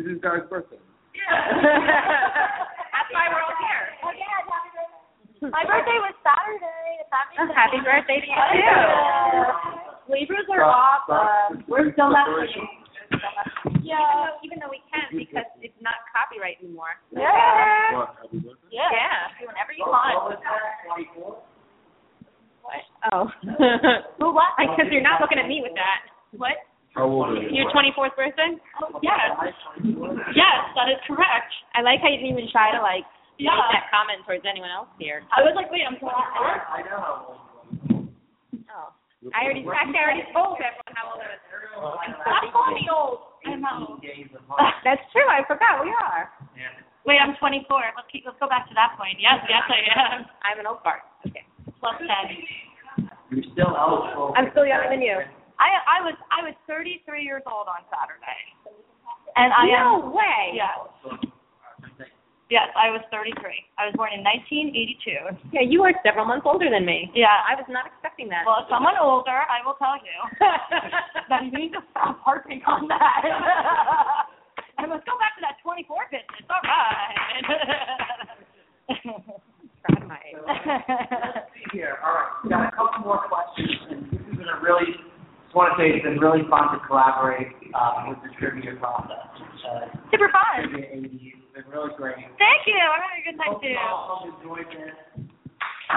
this 0.00 0.20
guy's 0.24 0.48
birthday. 0.48 0.80
Yeah. 1.12 1.44
That's 2.96 3.10
why 3.12 3.28
we're 3.28 3.44
all 3.44 3.52
here. 3.68 3.84
Oh, 4.00 4.16
yeah, 4.16 4.48
happy 4.48 4.72
birthday. 4.72 5.52
My 5.52 5.68
birthday 5.68 6.00
was 6.00 6.16
Saturday. 6.24 7.04
Happy 7.12 7.36
Happy 7.52 7.84
birthday 7.84 8.24
to 8.24 8.32
you 8.32 9.77
too. 10.08 10.16
flavors 10.16 10.48
are 10.48 10.64
off. 10.64 11.04
Uh, 11.06 11.60
we're 11.68 11.92
still 11.92 12.08
not. 12.08 12.26
Yeah. 13.84 14.40
Even 14.44 14.58
though 14.60 14.72
we 14.72 14.80
can't 14.88 15.12
because 15.12 15.48
it's 15.60 15.76
not 15.84 16.00
copyright 16.08 16.56
anymore. 16.64 16.96
Yeah. 17.12 17.28
What, 17.92 18.16
happy? 18.24 18.40
Yeah. 18.72 18.88
Yeah. 18.88 19.32
Do 19.40 19.46
whatever 19.48 19.72
you 19.76 19.84
want. 19.84 20.40
What? 22.64 22.84
Oh. 23.12 23.24
Who 24.20 24.26
what? 24.34 24.52
Because 24.60 24.92
you're 24.92 25.04
not 25.04 25.20
looking 25.24 25.40
at 25.40 25.48
me 25.48 25.60
with 25.64 25.72
that. 25.76 26.04
What? 26.36 26.60
How 26.92 27.08
old 27.08 27.32
are 27.32 27.40
you? 27.40 27.48
Your 27.52 27.70
24th 27.72 28.12
birthday? 28.16 28.52
Yes. 29.00 29.32
Yes, 30.36 30.58
that 30.76 30.88
is 30.92 31.00
correct. 31.08 31.48
I 31.72 31.80
like 31.80 32.00
how 32.04 32.10
you 32.12 32.20
didn't 32.20 32.36
even 32.36 32.48
try 32.52 32.74
to 32.76 32.80
like 32.84 33.08
Yeah. 33.40 33.56
make 33.56 33.72
that 33.72 33.86
comment 33.88 34.20
towards 34.28 34.44
anyone 34.44 34.68
else 34.68 34.88
here. 35.00 35.24
I 35.32 35.40
was 35.40 35.56
like, 35.56 35.70
wait, 35.72 35.86
I'm 35.88 35.96
24. 35.96 36.12
I 36.12 36.82
know. 36.84 37.40
I 39.34 39.50
already, 39.50 39.66
actually, 39.66 39.98
I 39.98 40.04
already 40.06 40.26
told 40.30 40.62
everyone 40.62 40.94
how 40.94 41.10
old 41.10 41.18
I 41.18 41.34
was. 41.34 41.42
I'm 42.06 42.54
40 42.54 42.86
old. 42.94 43.18
I 43.46 43.58
know. 43.58 43.98
Days 43.98 44.30
apart. 44.30 44.78
That's 44.86 45.02
true. 45.10 45.26
I 45.26 45.42
forgot. 45.42 45.82
We 45.82 45.90
are. 45.90 46.30
Yeah. 46.54 46.70
Wait, 47.02 47.18
I'm 47.18 47.34
24. 47.42 47.66
Let's 47.98 48.06
keep. 48.14 48.22
Let's 48.26 48.38
go 48.38 48.46
back 48.46 48.70
to 48.70 48.74
that 48.78 48.94
point. 48.94 49.18
Yes, 49.18 49.42
yes, 49.50 49.66
I 49.66 49.80
am. 49.90 50.18
I'm 50.46 50.58
an 50.62 50.70
old 50.70 50.86
fart. 50.86 51.02
Okay. 51.26 51.42
Plus 51.82 51.98
10. 51.98 53.10
You're 53.30 53.46
still 53.54 53.74
eligible. 53.74 54.34
I'm 54.38 54.54
still 54.54 54.66
younger 54.66 54.90
than 54.90 55.02
you. 55.02 55.18
I 55.58 55.68
I 55.86 55.98
was 56.06 56.14
I 56.30 56.46
was 56.46 56.54
33 56.70 57.02
years 57.22 57.42
old 57.46 57.66
on 57.66 57.82
Saturday. 57.90 58.42
And 59.34 59.50
I 59.52 59.66
am. 59.74 59.82
no 59.82 60.14
way. 60.14 60.54
Yes. 60.54 61.27
Yes, 62.48 62.72
I 62.72 62.88
was 62.88 63.04
33. 63.12 63.36
I 63.76 63.84
was 63.84 63.94
born 63.96 64.08
in 64.16 64.24
1982. 64.24 65.52
Yeah, 65.52 65.60
you 65.60 65.84
are 65.84 65.92
several 66.00 66.24
months 66.24 66.48
older 66.48 66.72
than 66.72 66.88
me. 66.88 67.12
Yeah, 67.12 67.44
I 67.44 67.52
was 67.52 67.68
not 67.68 67.84
expecting 67.84 68.32
that. 68.32 68.48
Well, 68.48 68.64
if 68.64 68.72
someone 68.72 68.96
older, 68.96 69.44
I 69.44 69.60
will 69.68 69.76
tell 69.76 70.00
you. 70.00 70.16
then 71.28 71.52
you 71.52 71.68
need 71.68 71.76
to 71.76 71.84
stop 71.92 72.16
harping 72.24 72.64
on 72.64 72.88
that. 72.88 73.20
and 74.80 74.88
let's 74.88 75.04
go 75.04 75.12
back 75.20 75.36
to 75.36 75.44
that 75.44 75.60
24 75.60 76.08
business. 76.08 76.48
All 76.48 76.64
right. 76.64 77.44
God. 79.04 79.28
So, 79.84 80.40
let's 80.48 81.52
see 81.52 81.68
here. 81.76 82.00
All 82.00 82.16
right, 82.16 82.32
we 82.44 82.48
got 82.48 82.72
a 82.72 82.72
couple 82.72 83.04
more 83.04 83.28
questions, 83.28 83.76
and 83.92 84.08
this 84.08 84.24
has 84.24 84.36
been 84.40 84.48
a 84.48 84.56
really 84.64 84.96
just 85.48 85.56
want 85.56 85.72
to 85.72 85.80
say 85.80 85.96
it's 85.96 86.04
been 86.04 86.20
really 86.20 86.44
fun 86.48 86.68
to 86.76 86.80
collaborate 86.84 87.48
um, 87.72 88.12
with 88.12 88.18
the 88.20 88.28
trivia 88.36 88.76
process. 88.76 89.32
Uh, 89.64 89.88
Super 90.12 90.28
fun. 90.28 90.68
Trivia 90.68 91.37
been 91.62 91.70
really 91.72 91.90
great. 91.96 92.14
Thank 92.38 92.66
you. 92.66 92.74
I'm 92.78 93.00
having 93.02 93.18
a 93.18 93.22
good 93.26 93.36
time 93.38 93.52
Hope 93.54 93.62
you 93.62 93.70
too. 93.70 93.76
all 93.82 94.22
enjoyed 94.30 94.66
this. 94.70 94.94
I 95.90 95.92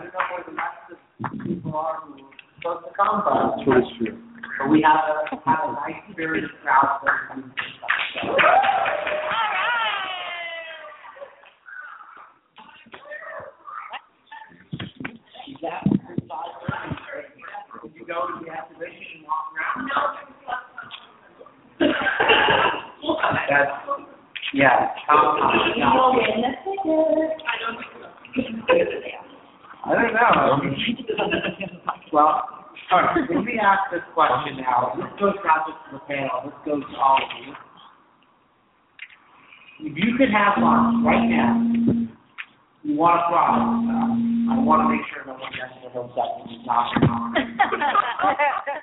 don't 0.00 0.12
know 0.12 0.24
where 0.32 0.44
the 0.46 0.52
rest 0.56 0.90
of 0.90 0.96
the 1.38 1.44
people 1.44 1.74
are 1.76 1.96
who 2.00 2.08
are 2.14 2.18
supposed 2.56 2.82
to 2.88 2.92
come 2.96 3.16
from, 3.22 3.36
That's 3.58 3.68
what 3.68 3.84
true. 3.98 4.16
but 4.58 4.66
we 4.70 4.78
have 4.82 5.04
a 5.04 5.06
have 5.44 5.62
a 5.68 5.70
nice 5.72 6.00
spirited 6.12 6.50
crowd 6.62 6.88
for 7.02 7.12
you. 7.36 7.42
So, 8.14 8.20
you 15.46 15.56
got 15.60 15.84
your 15.86 16.16
five 16.28 16.52
minutes. 16.64 17.00
Did 17.82 17.92
you 17.96 18.04
go 18.06 18.26
to 18.28 18.34
the 18.44 18.50
exhibition 18.50 19.06
and 19.18 19.26
walk 19.26 19.46
around? 19.52 19.90
That's, 23.48 23.70
yeah. 24.52 24.92
Um. 25.08 25.38
I 29.84 29.92
don't 29.94 30.14
know. 30.14 30.60
Well, 32.12 32.54
all 32.90 33.02
right, 33.02 33.16
let 33.30 33.44
me 33.44 33.58
ask 33.58 33.90
this 33.90 34.02
question 34.14 34.56
now. 34.58 34.92
This 34.96 35.06
goes 35.18 35.34
not 35.44 35.66
just 35.66 35.78
to 35.90 35.98
the 35.98 36.00
panel, 36.06 36.42
this 36.44 36.54
goes 36.64 36.82
to 36.82 36.96
all 36.96 37.18
of 37.18 37.28
you. 37.44 37.52
If 39.90 39.96
you 39.96 40.16
could 40.16 40.30
have 40.30 40.62
lunch 40.62 41.04
right 41.04 41.26
now, 41.28 41.60
you 42.84 42.96
want 42.96 43.18
to 43.18 43.24
fry, 43.28 43.58
uh, 43.58 44.54
I 44.54 44.62
want 44.62 44.86
to 44.86 44.88
make 44.88 45.02
sure 45.10 45.26
no 45.26 45.34
one 45.34 45.50
gets 45.52 45.74
the 45.82 45.90
hill 45.90 46.12
that 46.14 46.28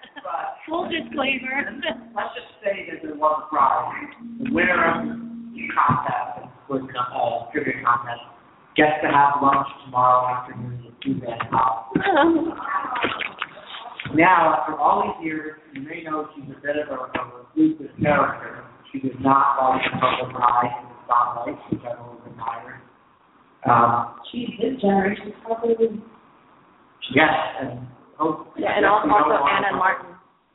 Full 0.67 0.89
disclaimer. 0.89 1.71
let's 2.15 2.29
just 2.35 2.53
say 2.63 2.87
that 2.91 3.01
there 3.03 3.15
was 3.15 3.43
a 3.45 3.49
prize. 3.49 4.13
The 4.43 4.53
winner 4.53 4.77
of 4.77 5.05
the 5.53 5.63
contest, 5.73 6.47
quiz 6.67 6.81
uh, 6.83 7.51
trivia 7.51 7.81
contest, 7.83 8.21
gets 8.75 9.01
to 9.03 9.07
have 9.09 9.41
lunch 9.41 9.67
tomorrow 9.85 10.27
afternoon 10.35 10.83
with 10.85 10.93
two 11.03 11.19
Van 11.19 11.39
House. 11.51 11.91
Now, 14.15 14.59
after 14.59 14.75
all 14.77 15.15
these 15.19 15.25
years, 15.25 15.55
you 15.73 15.83
may 15.83 16.03
know 16.03 16.27
she's 16.35 16.43
a 16.51 16.59
bit 16.59 16.75
of 16.75 16.89
a, 16.91 16.99
a 16.99 17.21
reclusive 17.37 17.95
character. 18.01 18.65
She 18.91 18.99
does 18.99 19.15
not 19.21 19.55
like 19.55 19.81
the 19.87 19.97
public 20.03 20.35
eye 20.35 20.67
and 20.67 20.89
the 20.89 20.95
spotlight, 21.05 21.55
which 21.71 21.79
I've 21.87 21.99
always 22.01 22.19
admired. 22.27 22.81
Um, 23.63 24.19
Geez, 24.27 24.49
this 24.59 24.81
generation's 24.81 25.31
probably. 25.45 26.03
yes, 27.15 27.31
and 27.61 27.87
hope. 28.17 28.51
Yeah, 28.57 28.75
and 28.75 28.85
al- 28.85 28.99
also 29.07 29.45
Anna 29.47 29.77
Martin. 29.77 30.11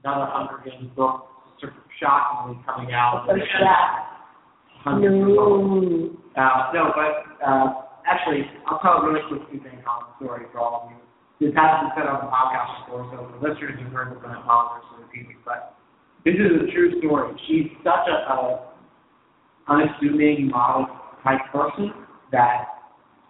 Another 0.06 0.30
Hunger 0.30 0.62
Games 0.62 0.86
book, 0.94 1.26
sort 1.58 1.74
of 1.74 1.82
shockingly 1.98 2.62
coming 2.62 2.94
out. 2.94 3.26
Hundreds 3.26 5.18
of 5.18 5.34
books. 5.34 6.22
Uh, 6.38 6.70
no, 6.70 6.94
but, 6.94 7.42
uh, 7.42 7.82
actually, 8.06 8.46
I'll 8.70 8.78
tell 8.78 9.02
a 9.02 9.10
really 9.10 9.18
quick 9.26 9.42
Suzanne 9.50 9.82
Collins 9.82 10.14
story 10.22 10.46
for 10.52 10.62
all 10.62 10.86
of 10.86 10.94
you. 10.94 11.02
This 11.42 11.50
hasn't 11.58 11.90
been 11.90 11.98
said 11.98 12.06
on 12.06 12.22
the 12.22 12.30
podcast 12.30 12.86
before, 12.86 13.10
so 13.10 13.26
the 13.34 13.42
listeners 13.42 13.82
who've 13.82 13.90
heard 13.90 14.14
it 14.14 14.22
will 14.22 14.30
apologize 14.30 14.86
for 14.94 15.02
repeating, 15.02 15.42
but 15.44 15.74
this 16.24 16.38
is 16.38 16.54
a 16.54 16.70
true 16.70 17.02
story. 17.02 17.34
She's 17.50 17.66
such 17.82 18.06
a, 18.06 18.30
a 18.30 18.62
unassuming, 19.66 20.54
modest 20.54 20.94
type 21.24 21.42
person 21.50 21.90
that, 22.30 22.78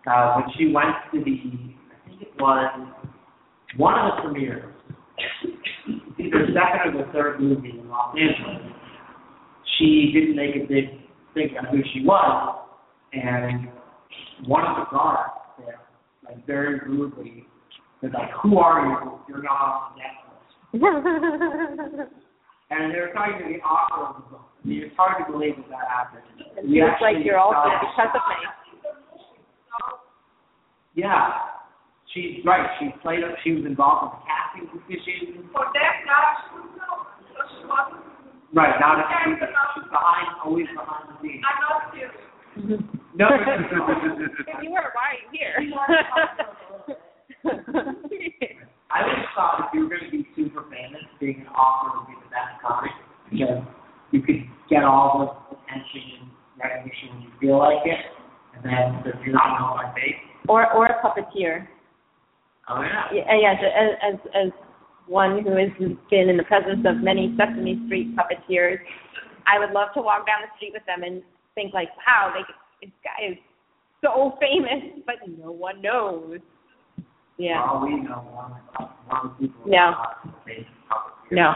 uh, 0.07 0.37
when 0.37 0.45
she 0.59 0.77
went 0.77 0.93
to 1.13 1.25
the, 1.25 1.41
I 1.89 2.09
think 2.09 2.21
it 2.21 2.37
was 2.39 2.69
one 3.79 3.97
of 3.97 4.17
the 4.17 4.29
premieres, 4.29 4.77
either 6.19 6.47
second 6.53 6.95
or 6.95 7.07
the 7.07 7.13
third 7.13 7.41
movie 7.41 7.71
in 7.71 7.89
Los 7.89 8.17
Angeles, 8.17 8.73
she 9.79 10.11
didn't 10.15 10.37
make 10.37 10.57
a 10.57 10.67
big 10.67 10.85
thing 11.35 11.57
on 11.59 11.67
who 11.67 11.83
she 11.93 12.05
was, 12.05 12.67
and 13.13 13.69
one 14.47 14.65
of 14.65 14.77
the 14.77 14.85
guards 14.91 15.33
there, 15.59 15.81
like 16.25 16.47
very 16.47 16.79
rudely, 16.81 17.45
was 18.03 18.13
like, 18.15 18.31
"Who 18.43 18.59
are 18.59 18.87
you? 18.87 19.19
You're 19.29 19.43
not 19.43 19.53
on 19.53 19.93
the 20.73 20.81
necklace." 20.83 22.11
And 22.69 22.93
they 22.93 22.99
were 22.99 23.13
talking 23.15 23.39
to 23.39 23.47
the 23.47 23.63
author 23.63 24.11
of 24.11 24.17
the 24.17 24.23
book. 24.31 24.43
I 24.43 24.67
mean, 24.67 24.83
it's 24.83 24.97
hard 24.97 25.25
to 25.25 25.31
believe 25.31 25.55
that 25.55 25.71
that 25.71 25.87
happened. 25.87 26.27
We 26.67 26.83
she 26.83 27.05
like, 27.05 27.23
you're 27.23 27.39
also 27.39 27.63
saw- 27.63 27.79
because 27.79 28.11
of 28.11 28.23
me. 28.27 28.43
Yeah, 30.99 31.56
she's 32.17 32.41
right. 32.45 32.65
She 32.81 32.89
played. 33.05 33.21
Up 33.23 33.37
she 33.45 33.53
was 33.53 33.69
involved 33.69 34.09
with 34.09 34.17
the 34.17 34.25
casting 34.25 34.65
decisions. 34.89 35.45
Right, 38.55 38.73
not 38.81 39.05
she's, 39.05 39.37
she's 39.37 39.85
behind, 39.93 40.33
always 40.41 40.65
behind 40.73 41.13
the 41.13 41.17
scenes. 41.21 41.45
I'm 41.45 41.61
not 41.61 41.93
No, 43.13 43.29
If 43.29 43.45
you 44.65 44.71
were, 44.73 44.89
why 44.97 45.13
are 45.13 45.21
you 45.21 45.29
here? 45.29 45.61
I 48.89 49.03
always 49.03 49.29
thought 49.37 49.69
if 49.69 49.75
you 49.75 49.81
were 49.83 49.89
going 49.93 50.09
to 50.09 50.11
be 50.11 50.25
super 50.35 50.65
famous, 50.71 51.05
being 51.21 51.41
an 51.43 51.49
author 51.49 52.01
would 52.01 52.09
be 52.09 52.15
the 52.25 52.31
best 52.33 52.57
kind 52.65 52.89
because 53.29 53.61
you 54.13 54.23
could 54.23 54.49
get 54.71 54.85
all 54.85 55.21
the 55.21 55.57
attention 55.57 56.23
and 56.23 56.31
recognition 56.57 57.09
when 57.13 57.23
you 57.23 57.31
feel 57.41 57.59
like 57.59 57.85
it, 57.85 57.99
and 58.57 58.65
then 58.65 59.05
if 59.05 59.21
you're 59.27 59.35
not 59.35 59.61
known 59.61 59.77
by 59.77 59.93
face, 59.93 60.17
or 60.49 60.73
or 60.73 60.87
a 60.87 60.97
puppeteer. 61.03 61.67
Oh 62.69 62.83
yeah. 62.83 63.07
Yeah, 63.13 63.53
as 63.53 64.15
as 64.15 64.21
as 64.35 64.53
one 65.07 65.43
who 65.43 65.51
has 65.57 65.71
been 66.11 66.29
in 66.29 66.37
the 66.37 66.43
presence 66.45 66.85
of 66.87 66.97
many 66.99 67.35
Sesame 67.39 67.81
Street 67.87 68.17
puppeteers, 68.17 68.79
I 69.47 69.59
would 69.59 69.71
love 69.71 69.89
to 69.95 70.03
walk 70.03 70.27
down 70.27 70.43
the 70.43 70.51
street 70.57 70.73
with 70.75 70.85
them 70.87 71.03
and 71.03 71.23
think 71.55 71.73
like, 71.75 71.89
wow, 72.07 72.33
they 72.35 72.43
this 72.87 72.93
guy 73.05 73.33
is 73.33 73.39
so 74.03 74.37
famous, 74.41 75.03
but 75.07 75.17
no 75.39 75.51
one 75.51 75.81
knows. 75.81 76.39
Yeah. 77.39 77.83
We 77.83 77.97
know, 78.01 78.25
one, 78.33 78.53
one 79.07 79.27
of 79.27 79.37
the 79.39 79.47
people 79.49 79.61
No. 79.67 79.91
not 79.93 80.23
the 80.25 80.33
famous 80.45 80.67
puppeteer. 80.91 81.33
No. 81.33 81.55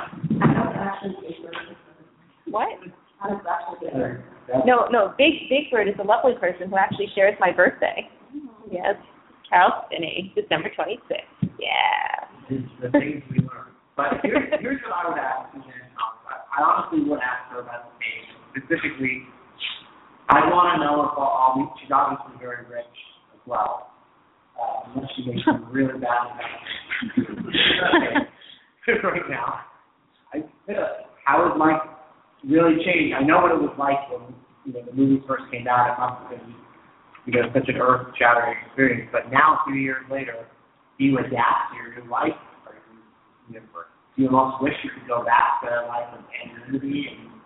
What? 2.50 2.68
how 3.20 3.28
does 3.30 3.38
that 3.44 3.58
actually 3.70 3.90
get? 3.90 3.94
That's- 4.46 4.66
No, 4.66 4.86
no. 4.90 5.14
Big 5.16 5.48
Big 5.48 5.70
Bird 5.70 5.88
is 5.88 5.94
a 6.00 6.02
lovely 6.02 6.34
person 6.40 6.70
who 6.70 6.76
actually 6.76 7.08
shares 7.14 7.36
my 7.40 7.52
birthday. 7.52 8.08
Yes. 8.70 8.96
Caroll 9.50 9.84
Spinney, 9.86 10.32
December 10.34 10.70
twenty 10.74 10.98
sixth. 11.10 11.26
Yeah. 11.58 12.30
is 12.48 12.64
the 12.80 12.88
things 12.94 13.22
we 13.30 13.42
learn. 13.42 13.74
But 13.98 14.22
here's, 14.22 14.48
here's 14.62 14.80
what 14.86 14.94
I 14.94 15.08
would 15.10 15.18
ask 15.18 15.52
Suzanne 15.52 15.90
Thomas. 15.98 16.22
I, 16.30 16.62
honestly 16.62 17.04
would 17.10 17.18
ask 17.18 17.50
her 17.52 17.60
about 17.60 17.90
the 17.90 17.94
page. 17.98 18.30
Specifically, 18.54 19.26
I 20.30 20.46
want 20.48 20.78
to 20.78 20.86
know 20.86 21.02
if 21.04 21.18
all, 21.18 21.34
all 21.34 21.74
she's 21.82 21.90
obviously 21.90 22.38
very 22.38 22.64
rich 22.70 22.96
as 23.34 23.42
well. 23.44 23.90
Uh, 24.54 24.94
unless 24.94 25.10
she 25.18 25.26
makes 25.26 25.42
some 25.44 25.66
really 25.70 25.98
bad 25.98 26.30
investments. 26.30 27.58
right 29.04 29.28
now. 29.28 29.66
I 30.32 30.42
how 31.24 31.48
has 31.48 31.58
life 31.58 31.82
really 32.46 32.82
changed? 32.84 33.14
I 33.14 33.22
know 33.22 33.42
what 33.42 33.52
it 33.52 33.60
was 33.60 33.74
like 33.78 33.98
when 34.10 34.34
you 34.64 34.72
know 34.72 34.86
the 34.86 34.92
movies 34.94 35.22
first 35.26 35.44
came 35.50 35.66
out. 35.66 35.90
It 35.90 35.98
must 35.98 36.22
have 36.22 36.30
been 36.30 36.54
you 37.26 37.32
know 37.32 37.48
such 37.52 37.68
an 37.68 37.76
earth 37.76 38.08
shattering 38.18 38.56
experience. 38.66 39.08
But 39.12 39.30
now, 39.30 39.60
a 39.60 39.70
few 39.70 39.80
years 39.80 40.04
later, 40.10 40.46
you 40.98 41.18
adapt 41.18 41.72
to 41.72 41.76
your 41.80 41.96
new 41.96 42.10
life? 42.10 42.36
Or 42.66 42.76
you, 42.76 43.54
you 43.54 43.60
know, 43.60 43.66
you 44.16 44.28
almost 44.28 44.62
wish 44.62 44.74
you 44.84 44.90
could 44.92 45.08
go 45.08 45.24
back 45.24 45.64
to 45.64 45.68
a 45.68 45.88
life 45.88 46.12
of 46.12 46.20
anonymity 46.28 47.08
and 47.08 47.40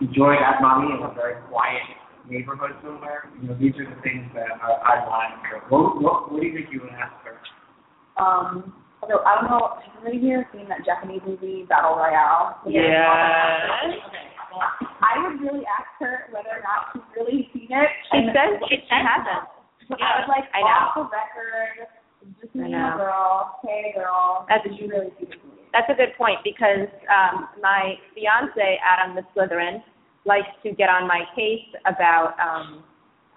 enjoy 0.00 0.36
that 0.36 0.60
money 0.60 0.92
in 0.92 1.00
a 1.00 1.12
very 1.14 1.40
quiet 1.48 1.82
neighborhood 2.28 2.76
somewhere? 2.84 3.30
You 3.40 3.48
know, 3.48 3.56
these 3.56 3.72
are 3.80 3.88
the 3.88 4.00
things 4.02 4.28
that 4.34 4.60
I, 4.60 5.00
I 5.00 5.08
want. 5.08 5.40
What, 5.72 6.02
what, 6.02 6.32
what 6.32 6.40
do 6.40 6.46
you 6.46 6.54
think 6.54 6.68
you 6.72 6.80
would 6.82 6.92
ask 6.92 7.16
her? 7.24 7.40
Um, 8.22 8.74
although 9.02 9.24
I 9.24 9.40
don't 9.40 9.50
know, 9.50 9.80
has 9.80 9.88
anybody 10.04 10.20
here 10.20 10.46
seen 10.52 10.68
that 10.68 10.84
Japanese 10.84 11.22
movie 11.26 11.64
Battle 11.68 11.96
Royale? 11.96 12.60
Yes. 12.68 13.00
I 15.10 15.18
would 15.26 15.40
really 15.42 15.66
ask 15.66 15.90
her 15.98 16.30
whether 16.30 16.54
or 16.54 16.62
not 16.62 16.94
she's 16.94 17.02
really 17.18 17.50
seen 17.52 17.68
it. 17.70 17.90
She 18.14 18.30
says 18.30 18.62
she 18.70 18.78
she 18.78 18.94
hasn't. 18.94 19.50
I 19.90 20.22
was 20.22 20.28
like, 20.30 20.46
I 20.54 20.62
know. 20.62 20.86
off 20.86 20.94
the 20.94 21.02
record, 21.10 21.90
just 22.40 22.54
me 22.54 22.70
and 22.70 22.94
a 22.94 22.96
girl, 22.96 23.58
hey 23.66 23.90
girl, 23.94 24.46
That's- 24.48 24.62
did 24.62 24.78
you 24.78 24.86
really 24.86 25.10
see 25.18 25.26
this 25.26 25.34
movie? 25.42 25.66
That's 25.72 25.90
a 25.90 25.94
good 25.94 26.14
point 26.18 26.38
because 26.42 26.86
um, 27.10 27.48
my 27.62 27.94
fiance 28.14 28.78
Adam 28.82 29.14
the 29.14 29.22
Slytherin 29.34 29.82
likes 30.26 30.50
to 30.62 30.72
get 30.72 30.88
on 30.88 31.06
my 31.06 31.22
case 31.34 31.66
about 31.86 32.34
um, 32.38 32.82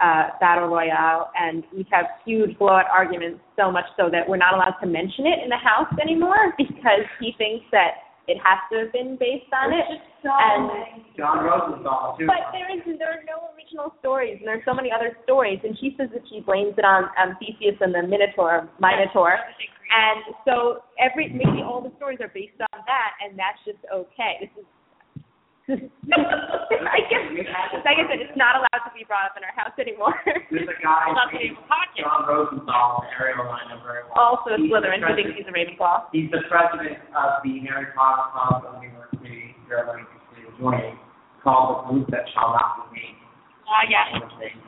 uh, 0.02 0.30
battle 0.40 0.68
royale, 0.68 1.32
and 1.40 1.64
we 1.76 1.86
have 1.92 2.06
huge 2.26 2.58
blowout 2.58 2.86
arguments. 2.92 3.40
So 3.58 3.72
much 3.72 3.86
so 3.98 4.10
that 4.12 4.28
we're 4.28 4.38
not 4.42 4.54
allowed 4.54 4.78
to 4.82 4.88
mention 4.88 5.26
it 5.26 5.44
in 5.44 5.50
the 5.50 5.62
house 5.62 5.94
anymore 6.02 6.54
because 6.58 7.06
he 7.20 7.34
thinks 7.38 7.66
that 7.72 8.13
it 8.28 8.38
has 8.40 8.60
to 8.72 8.80
have 8.88 8.92
been 8.94 9.18
based 9.20 9.52
on 9.52 9.74
it. 9.74 9.86
So 10.24 10.32
And- 10.32 10.68
many. 10.68 11.06
John 11.18 11.44
Rosenthal 11.44 12.16
too. 12.18 12.26
But 12.26 12.52
there 12.52 12.72
is 12.72 12.82
there 12.98 13.12
are 13.12 13.24
no 13.28 13.52
original 13.56 13.94
stories, 14.00 14.40
and 14.40 14.48
there's 14.48 14.64
so 14.66 14.74
many 14.74 14.92
other 14.92 15.18
stories. 15.24 15.60
And 15.64 15.78
she 15.80 15.96
says 15.98 16.10
that 16.14 16.24
she 16.30 16.40
blames 16.40 16.78
it 16.78 16.86
on 16.86 17.10
um, 17.22 17.36
Theseus 17.40 17.76
and 17.82 17.94
the 17.94 18.02
Minotaur, 18.04 18.70
Minotaur. 18.80 19.38
And 19.92 20.36
so 20.46 20.84
every 20.98 21.30
maybe 21.30 21.62
all 21.62 21.82
the 21.82 21.92
stories 21.98 22.20
are 22.22 22.32
based 22.34 22.60
on 22.60 22.80
that, 22.88 23.12
and 23.22 23.38
that's 23.38 23.60
just 23.66 23.80
okay. 23.94 24.38
This 24.42 24.50
is. 24.58 24.66
I 25.72 27.00
guess, 27.08 27.24
like 27.88 27.96
I 27.96 28.04
said, 28.12 28.20
it's 28.20 28.36
not 28.36 28.60
allowed 28.60 28.84
to 28.84 28.92
be 28.92 29.08
brought 29.08 29.32
up 29.32 29.40
in 29.40 29.44
our 29.48 29.56
house 29.56 29.72
anymore. 29.80 30.12
There's 30.52 30.68
a 30.68 30.76
guy 30.84 31.08
Well, 31.08 31.16
that's 31.16 31.32
the 31.32 31.40
named 31.40 31.56
name 31.56 31.58
of 31.58 31.64
the 31.64 31.72
podcast. 31.72 32.04
John 32.04 32.22
Rosenthal, 32.28 33.08
Ariel 33.16 33.48
I 33.48 33.64
know 33.72 33.80
very 33.80 34.04
well. 34.04 34.20
also 34.20 34.52
a 34.56 34.60
Slytherin 34.60 35.00
who 35.00 35.16
thinks 35.16 35.32
he's 35.40 35.48
a 35.48 35.56
Ravenclaw. 35.56 36.12
He's 36.12 36.28
the 36.36 36.44
president 36.52 37.00
of 37.16 37.40
the 37.48 37.64
Harry 37.72 37.88
Potter 37.96 38.28
Club 38.36 38.68
of 38.68 38.84
New 38.84 38.92
York 38.92 39.12
City. 39.24 39.56
If 39.56 39.72
you're 39.72 39.88
interested 39.88 40.44
in 40.44 40.52
joining, 40.60 41.00
called 41.48 41.68
the 41.72 41.96
group 41.96 42.12
that 42.12 42.28
shall 42.36 42.52
not 42.52 42.92
be 42.92 43.00
named. 43.00 43.24
Ah, 43.72 43.88
yes. 43.88 44.08
kind. 44.20 44.60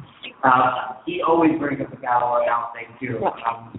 Uh, 0.48 1.04
he 1.06 1.20
always 1.22 1.60
brings 1.60 1.82
up 1.84 1.92
the 1.92 2.00
battle 2.00 2.30
royale 2.40 2.72
thing 2.72 2.88
too. 3.04 3.20
Um, 3.44 3.76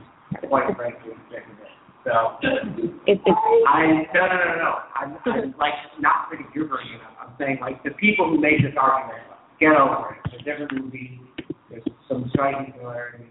quite 0.52 0.68
frankly, 0.76 1.16
sick 1.32 1.44
of 1.48 1.56
it. 1.64 1.72
So 2.06 2.38
It, 2.38 3.18
it's 3.18 3.20
I 3.66 4.06
no 4.14 4.26
no 4.30 4.36
no 4.38 4.54
no. 4.62 4.72
I'm, 4.94 5.18
I'm 5.26 5.54
like 5.58 5.74
not 5.98 6.30
bringing 6.30 6.46
it. 6.54 7.00
I'm 7.18 7.34
saying 7.36 7.58
like 7.60 7.82
the 7.82 7.90
people 7.98 8.30
who 8.30 8.40
made 8.40 8.62
this 8.62 8.78
argument, 8.80 9.26
get 9.58 9.74
over 9.74 10.14
it. 10.14 10.30
It's 10.30 10.34
a 10.40 10.44
different 10.46 10.70
movie. 10.72 11.20
There's 11.68 11.82
some 12.08 12.30
striking 12.30 12.72
similarities. 12.76 13.26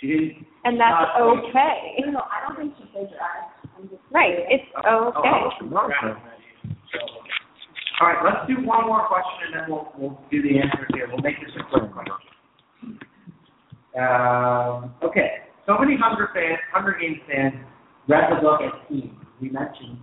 She 0.00 0.06
didn't. 0.06 0.46
and 0.68 0.78
that's 0.78 1.16
Uh, 1.16 1.32
okay. 1.40 2.04
No, 2.04 2.12
no, 2.12 2.22
I 2.28 2.44
don't 2.46 2.60
think 2.60 2.74
she 2.76 2.84
plagiarized. 2.92 3.56
I'm 3.72 3.88
just 3.88 4.02
Right. 4.12 4.36
It's 4.52 4.68
Oh, 4.84 5.08
okay. 5.16 5.48
So, 6.92 6.98
all 8.00 8.06
right, 8.06 8.20
let's 8.22 8.46
do 8.46 8.60
one 8.68 8.84
more 8.86 9.08
question 9.08 9.48
and 9.48 9.54
then 9.56 9.64
we'll 9.72 9.88
we'll 9.96 10.20
do 10.30 10.42
the 10.42 10.60
answers 10.60 10.92
here. 10.92 11.08
We'll 11.08 11.24
make 11.24 11.40
this 11.40 11.56
a 11.56 11.64
quick 11.72 11.88
question. 11.90 13.00
Um, 13.96 14.92
okay, 15.02 15.48
so 15.66 15.78
many 15.78 15.96
Hunger 15.96 16.28
fans, 16.34 16.60
Hunger 16.70 16.94
Games 17.00 17.18
fans 17.26 17.54
read 18.08 18.24
the 18.32 18.40
book 18.40 18.60
as 18.64 18.72
teens. 18.88 19.12
We 19.40 19.50
mentioned 19.50 19.98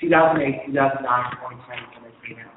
2008, 0.00 0.66
2009, 0.72 0.74
2010 0.74 2.02
when 2.02 2.10
they 2.10 2.16
came 2.26 2.38
out. 2.42 2.56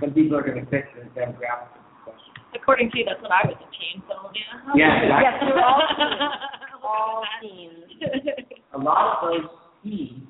Some 0.00 0.10
people 0.12 0.36
are 0.36 0.42
going 0.42 0.58
to 0.64 0.66
fit 0.70 0.84
the 0.96 1.06
demographic 1.14 1.70
of 1.76 1.84
this 1.86 1.98
question. 2.02 2.32
According 2.56 2.90
to 2.90 2.98
you, 2.98 3.04
that's 3.06 3.22
when 3.22 3.30
I 3.30 3.46
was 3.46 3.54
a 3.54 3.68
teen, 3.70 4.02
so 4.08 4.32
yeah. 4.34 4.74
Yeah, 4.74 5.02
exactly. 5.06 5.22
Yes, 5.22 5.36
we're 5.46 5.62
all 5.62 7.22
all 7.22 7.22
teens. 7.40 7.84
A 8.74 8.78
lot 8.78 9.22
of 9.22 9.30
those 9.30 9.50
teens 9.84 10.26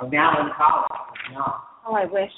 are 0.00 0.08
now 0.08 0.38
in 0.40 0.52
college. 0.56 0.88
Now, 1.32 1.64
Oh, 1.86 1.94
I 1.94 2.04
wish. 2.04 2.30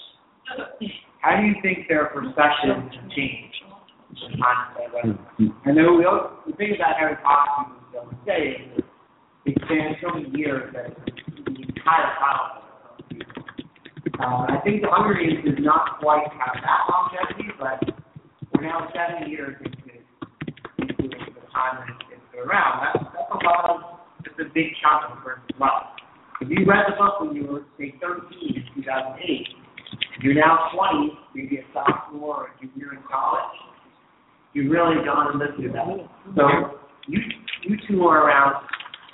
How 1.20 1.36
do 1.36 1.46
you 1.46 1.54
think 1.62 1.86
their 1.88 2.06
perception 2.06 2.70
has 2.70 3.12
changed? 3.14 3.56
in 4.10 4.38
hindsight. 4.40 5.16
And 5.64 5.76
then 5.76 5.96
we 5.96 6.04
also, 6.04 6.34
the 6.46 6.52
thing 6.56 6.74
about 6.74 6.96
Harry 6.98 7.16
Potter, 7.22 7.70
people 7.92 8.10
don't 8.10 8.16
say 8.26 8.66
spans 9.64 9.96
so 10.02 10.14
many 10.14 10.30
years 10.36 10.72
that 10.74 10.94
the 11.46 11.50
entire 11.50 12.10
people. 13.08 13.40
Um, 14.20 14.46
I 14.48 14.60
think 14.64 14.82
the 14.82 14.88
Hunger 14.90 15.16
Games 15.16 15.44
does 15.44 15.64
not 15.64 16.00
quite 16.00 16.28
have 16.36 16.54
that 16.60 16.80
longevity, 16.92 17.48
but 17.58 17.80
we're 18.52 18.68
now 18.68 18.88
seven 18.92 19.30
years 19.30 19.56
into, 19.64 19.96
into 20.78 21.32
the 21.32 21.46
time 21.52 21.80
that 21.80 21.88
it's, 21.88 22.20
it's 22.20 22.26
been 22.32 22.44
around. 22.44 22.84
That's, 22.84 23.04
that's 23.16 23.32
a 23.32 23.40
lot 23.44 23.64
of, 23.70 23.76
it's 24.24 24.36
a 24.36 24.52
big 24.52 24.76
chunk 24.84 25.08
of 25.08 25.18
a 25.18 25.20
person's 25.24 25.56
life. 25.58 25.88
If 26.40 26.48
you 26.48 26.64
read 26.68 26.84
the 26.88 26.96
book 27.00 27.20
when 27.20 27.36
you 27.36 27.46
were, 27.48 27.64
say, 27.78 27.94
13 28.00 28.28
in 28.56 28.82
2008, 28.82 29.48
you're 30.22 30.34
now 30.34 30.68
20, 30.76 31.16
maybe 31.34 31.58
a 31.58 31.64
sophomore 31.72 32.44
or 32.44 32.52
a 32.52 32.52
junior 32.60 32.92
in 32.92 33.02
college, 33.08 33.56
you've 34.52 34.70
really 34.70 35.04
gone 35.04 35.32
and 35.32 35.38
lived 35.38 35.56
through 35.56 35.72
that. 35.72 35.86
So 36.36 36.80
you 37.08 37.20
you 37.64 37.76
two 37.88 38.02
are 38.04 38.26
around 38.26 38.64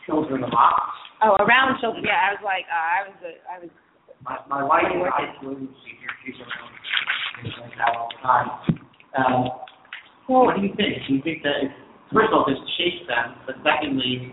children 0.06 0.42
a 0.42 0.48
lot. 0.48 0.80
Oh, 1.22 1.36
around 1.42 1.80
children. 1.80 2.04
Yeah, 2.06 2.16
I 2.16 2.38
was 2.38 2.44
like, 2.46 2.64
uh, 2.70 2.76
I 2.76 2.98
was, 3.10 3.18
a, 3.26 3.32
I 3.50 3.56
was. 3.60 3.70
My 4.24 4.38
my 4.48 4.62
wife 4.64 4.88
is 4.88 5.02
a 5.02 5.10
high 5.10 5.34
school 5.36 5.54
teacher. 5.58 6.10
She's 6.24 6.38
around 6.40 6.72
things 7.42 7.54
like 7.60 7.74
that 7.76 7.92
all 7.92 8.08
the 8.08 8.20
time. 8.22 8.48
Um, 9.16 9.40
what 10.26 10.56
do 10.56 10.62
you 10.62 10.72
think? 10.76 11.04
Do 11.06 11.14
you 11.14 11.22
think 11.22 11.42
that 11.42 11.62
it's, 11.62 11.76
first 12.12 12.32
of 12.32 12.40
all, 12.40 12.46
this 12.48 12.58
shapes 12.78 13.06
them, 13.06 13.36
but 13.46 13.56
secondly, 13.62 14.32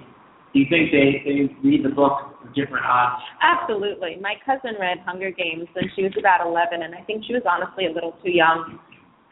do 0.54 0.60
you 0.60 0.68
think 0.70 0.94
they 0.94 1.22
they 1.26 1.50
read 1.62 1.86
the 1.86 1.94
book 1.94 2.38
with 2.42 2.54
different 2.54 2.86
eyes? 2.86 3.20
Absolutely. 3.42 4.18
My 4.22 4.36
cousin 4.46 4.78
read 4.80 5.00
Hunger 5.06 5.32
Games 5.32 5.68
when 5.74 5.90
she 5.96 6.04
was 6.04 6.14
about 6.18 6.46
11, 6.46 6.82
and 6.82 6.96
I 6.96 7.02
think 7.04 7.26
she 7.26 7.34
was 7.34 7.44
honestly 7.46 7.86
a 7.86 7.92
little 7.92 8.14
too 8.24 8.32
young. 8.32 8.80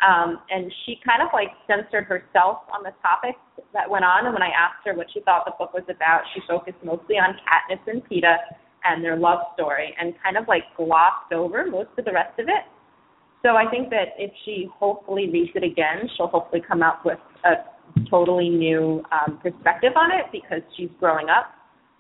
Um, 0.02 0.40
and 0.49 0.72
she 0.86 0.98
kind 1.06 1.22
of 1.22 1.30
like 1.32 1.49
censored 1.68 2.06
herself 2.06 2.65
on 2.73 2.82
the 2.82 2.91
topics 3.02 3.40
that 3.73 3.90
went 3.90 4.03
on. 4.03 4.26
And 4.26 4.34
when 4.34 4.41
I 4.41 4.49
asked 4.49 4.82
her 4.86 4.94
what 4.95 5.07
she 5.14 5.22
thought 5.22 5.45
the 5.45 5.53
book 5.57 5.73
was 5.73 5.84
about, 5.90 6.22
she 6.34 6.41
focused 6.48 6.82
mostly 6.84 7.15
on 7.15 7.38
Katniss 7.45 7.86
and 7.86 8.02
Peeta 8.10 8.38
and 8.84 9.03
their 9.03 9.15
love 9.15 9.40
story, 9.53 9.94
and 9.99 10.15
kind 10.23 10.38
of 10.38 10.48
like 10.48 10.64
glossed 10.76 11.32
over 11.32 11.69
most 11.69 11.90
of 11.99 12.06
the 12.06 12.11
rest 12.11 12.40
of 12.40 12.48
it. 12.48 12.65
So 13.44 13.49
I 13.49 13.69
think 13.69 13.90
that 13.90 14.18
if 14.18 14.32
she 14.44 14.68
hopefully 14.73 15.30
reads 15.32 15.52
it 15.53 15.64
again, 15.64 16.10
she'll 16.18 16.28
hopefully 16.28 16.64
come 16.68 16.82
out 16.82 17.06
with 17.06 17.19
a 17.45 18.06
totally 18.10 18.49
new 18.49 19.03
um, 19.11 19.38
perspective 19.38 19.94
on 19.95 20.11
it 20.11 20.26
because 20.32 20.61
she's 20.76 20.90
growing 20.99 21.28
up. 21.30 21.53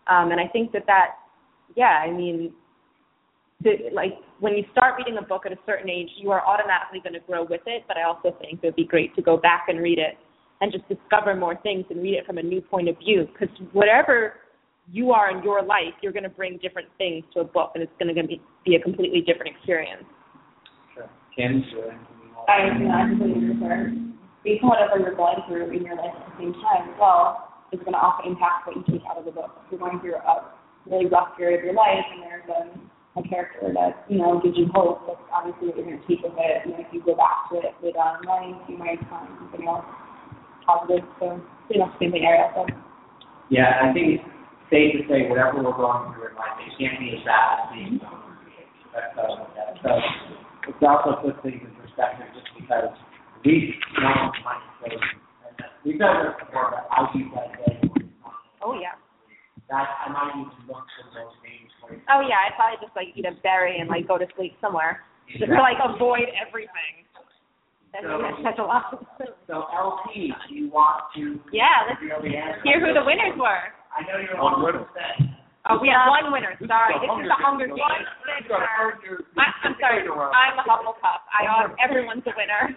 Um, 0.07 0.31
and 0.31 0.39
I 0.39 0.47
think 0.47 0.71
that 0.71 0.85
that, 0.87 1.17
yeah, 1.75 2.01
I 2.03 2.11
mean, 2.11 2.53
the, 3.63 3.93
like 3.93 4.13
when 4.39 4.53
you 4.53 4.63
start 4.71 4.95
reading 4.97 5.17
a 5.17 5.25
book 5.25 5.43
at 5.45 5.51
a 5.51 5.57
certain 5.65 5.89
age, 5.89 6.09
you 6.17 6.31
are 6.31 6.45
automatically 6.45 6.99
going 7.03 7.13
to 7.13 7.25
grow 7.25 7.43
with 7.43 7.61
it. 7.65 7.83
But 7.87 7.97
I 7.97 8.03
also 8.03 8.35
think 8.39 8.59
it 8.61 8.67
would 8.67 8.75
be 8.75 8.85
great 8.85 9.15
to 9.15 9.21
go 9.21 9.37
back 9.37 9.65
and 9.67 9.79
read 9.79 9.99
it 9.99 10.17
and 10.61 10.71
just 10.71 10.87
discover 10.87 11.35
more 11.35 11.55
things 11.63 11.85
and 11.89 12.01
read 12.01 12.15
it 12.15 12.25
from 12.25 12.37
a 12.37 12.43
new 12.43 12.61
point 12.61 12.87
of 12.89 12.97
view. 12.99 13.27
Because 13.31 13.53
whatever 13.73 14.35
you 14.91 15.11
are 15.11 15.35
in 15.35 15.43
your 15.43 15.63
life, 15.63 15.93
you're 16.01 16.11
going 16.11 16.23
to 16.23 16.29
bring 16.29 16.57
different 16.61 16.87
things 16.97 17.23
to 17.33 17.41
a 17.41 17.43
book, 17.43 17.71
and 17.75 17.83
it's 17.83 17.91
going 17.99 18.13
to 18.13 18.27
be, 18.27 18.41
be 18.65 18.75
a 18.75 18.79
completely 18.79 19.21
different 19.21 19.55
experience. 19.55 20.03
Sure. 20.93 21.09
Kim. 21.35 21.63
I, 22.47 22.77
you 22.77 22.85
know, 22.85 22.91
I 22.91 23.07
completely 23.09 23.37
agree 23.37 23.53
with 23.53 23.69
her. 23.69 23.93
Based 24.43 24.63
on 24.63 24.69
whatever 24.69 24.99
you're 24.99 25.15
going 25.15 25.37
through 25.47 25.69
in 25.69 25.85
your 25.85 25.95
life 25.95 26.13
at 26.17 26.25
the 26.33 26.43
same 26.43 26.53
time 26.53 26.89
as 26.89 26.95
well, 26.99 27.47
is 27.71 27.79
going 27.79 27.93
to 27.93 28.01
also 28.01 28.27
impact 28.27 28.67
what 28.67 28.75
you 28.75 28.83
take 28.89 29.05
out 29.09 29.17
of 29.17 29.25
the 29.25 29.31
book. 29.31 29.53
If 29.65 29.71
you're 29.71 29.79
going 29.79 29.99
through 30.01 30.15
a 30.15 30.51
really 30.85 31.05
rough 31.05 31.37
period 31.37 31.59
of 31.59 31.65
your 31.65 31.73
life 31.73 32.03
and 32.11 32.23
there's 32.23 32.49
a, 32.49 32.67
a 33.19 33.23
character 33.27 33.67
that, 33.75 34.07
you 34.07 34.17
know, 34.17 34.39
gives 34.39 34.55
you 34.55 34.71
hope, 34.71 35.03
that's 35.03 35.19
obviously 35.35 35.67
what 35.67 35.75
you're 35.75 35.85
going 35.85 35.99
to 35.99 36.07
take 36.07 36.23
with 36.23 36.37
it. 36.39 36.63
And 36.63 36.79
if 36.79 36.87
you 36.95 37.03
go 37.03 37.15
back 37.15 37.51
to 37.51 37.59
it 37.59 37.75
later 37.83 37.99
on 37.99 38.23
in 38.23 38.27
life, 38.27 38.55
you 38.71 38.77
might 38.79 39.03
find 39.11 39.27
something 39.35 39.67
else 39.67 39.83
positive. 40.63 41.03
So, 41.19 41.43
pretty 41.67 41.83
much 41.83 41.91
the 41.99 42.07
same 42.07 42.11
thing 42.15 42.23
Ariel 42.23 42.51
said. 42.55 42.71
Yeah, 43.51 43.83
I 43.83 43.91
think 43.91 44.15
it's 44.15 44.27
safe 44.71 44.95
to 44.95 45.03
say 45.11 45.27
whatever 45.27 45.59
we're 45.59 45.75
going 45.75 46.15
through 46.15 46.31
in 46.31 46.35
life, 46.39 46.55
it 46.63 46.71
can't 46.79 46.95
be 47.03 47.11
as 47.11 47.23
bad 47.27 47.67
as 47.67 47.75
being 47.75 47.99
That's 48.95 49.11
uh, 49.19 49.43
that. 49.59 49.75
So 49.83 49.91
it's 50.71 50.79
also 50.79 51.19
puts 51.19 51.35
things 51.43 51.59
in 51.59 51.75
perspective 51.75 52.31
just 52.31 52.47
because 52.55 52.95
we 53.43 53.75
know 53.99 54.31
might 54.47 54.63
say, 54.79 54.95
and 54.95 55.59
we've 55.83 55.99
done 55.99 56.23
this 56.23 56.35
before, 56.39 56.71
but 56.71 56.87
I 56.87 57.11
use 57.11 57.27
that 57.35 57.51
day. 57.59 57.75
Oh 58.63 58.71
yeah. 58.79 58.95
That 59.67 59.87
I 59.99 60.07
might 60.15 60.31
need 60.39 60.47
to 60.47 60.59
look 60.71 60.87
for 60.95 61.07
those 61.11 61.35
things 61.43 61.70
like 62.95 63.07
eat 63.15 63.25
a 63.25 63.31
berry 63.41 63.79
and 63.79 63.89
like 63.89 64.07
go 64.07 64.17
to 64.17 64.25
sleep 64.35 64.53
somewhere. 64.61 65.01
Just 65.31 65.45
to 65.51 65.59
like 65.61 65.77
avoid 65.83 66.27
everything. 66.35 67.05
That's 67.93 68.05
So- 68.05 68.23
such 68.43 68.59
a 68.59 68.63
lot. 68.63 69.03
So 69.47 69.67
LP, 69.75 70.31
do 70.47 70.55
you 70.55 70.69
want 70.71 71.11
to 71.15 71.39
Yeah, 71.51 71.67
let's 71.87 71.99
reveal 72.01 72.21
the 72.23 72.35
answer? 72.37 72.61
hear 72.63 72.79
who 72.79 72.93
the 72.93 73.03
winners 73.03 73.35
were. 73.37 73.63
I 73.91 74.01
know 74.07 74.17
you're 74.23 74.39
One 74.41 74.53
on 74.55 74.63
winner. 74.63 74.87
set. 74.95 75.27
Oh, 75.69 75.77
we 75.79 75.89
have 75.91 76.07
one 76.07 76.31
winner. 76.31 76.55
Sorry, 76.65 76.95
this 77.03 77.11
is 77.11 77.27
the 77.27 77.35
Hunger 77.37 77.67
Hunger 77.67 77.75
Games. 77.75 78.07
Games. 78.25 78.43
You 78.43 78.49
gotta 78.49 78.65
earn 78.79 78.95
your- 79.03 79.19
I, 79.37 79.51
I'm 79.67 79.75
sorry. 79.79 80.01
I'm 80.07 80.57
a 80.57 80.63
Hufflepuff. 80.63 81.19
I 81.29 81.45
uh, 81.45 81.75
everyone's 81.83 82.23
a 82.25 82.33
winner. 82.35 82.75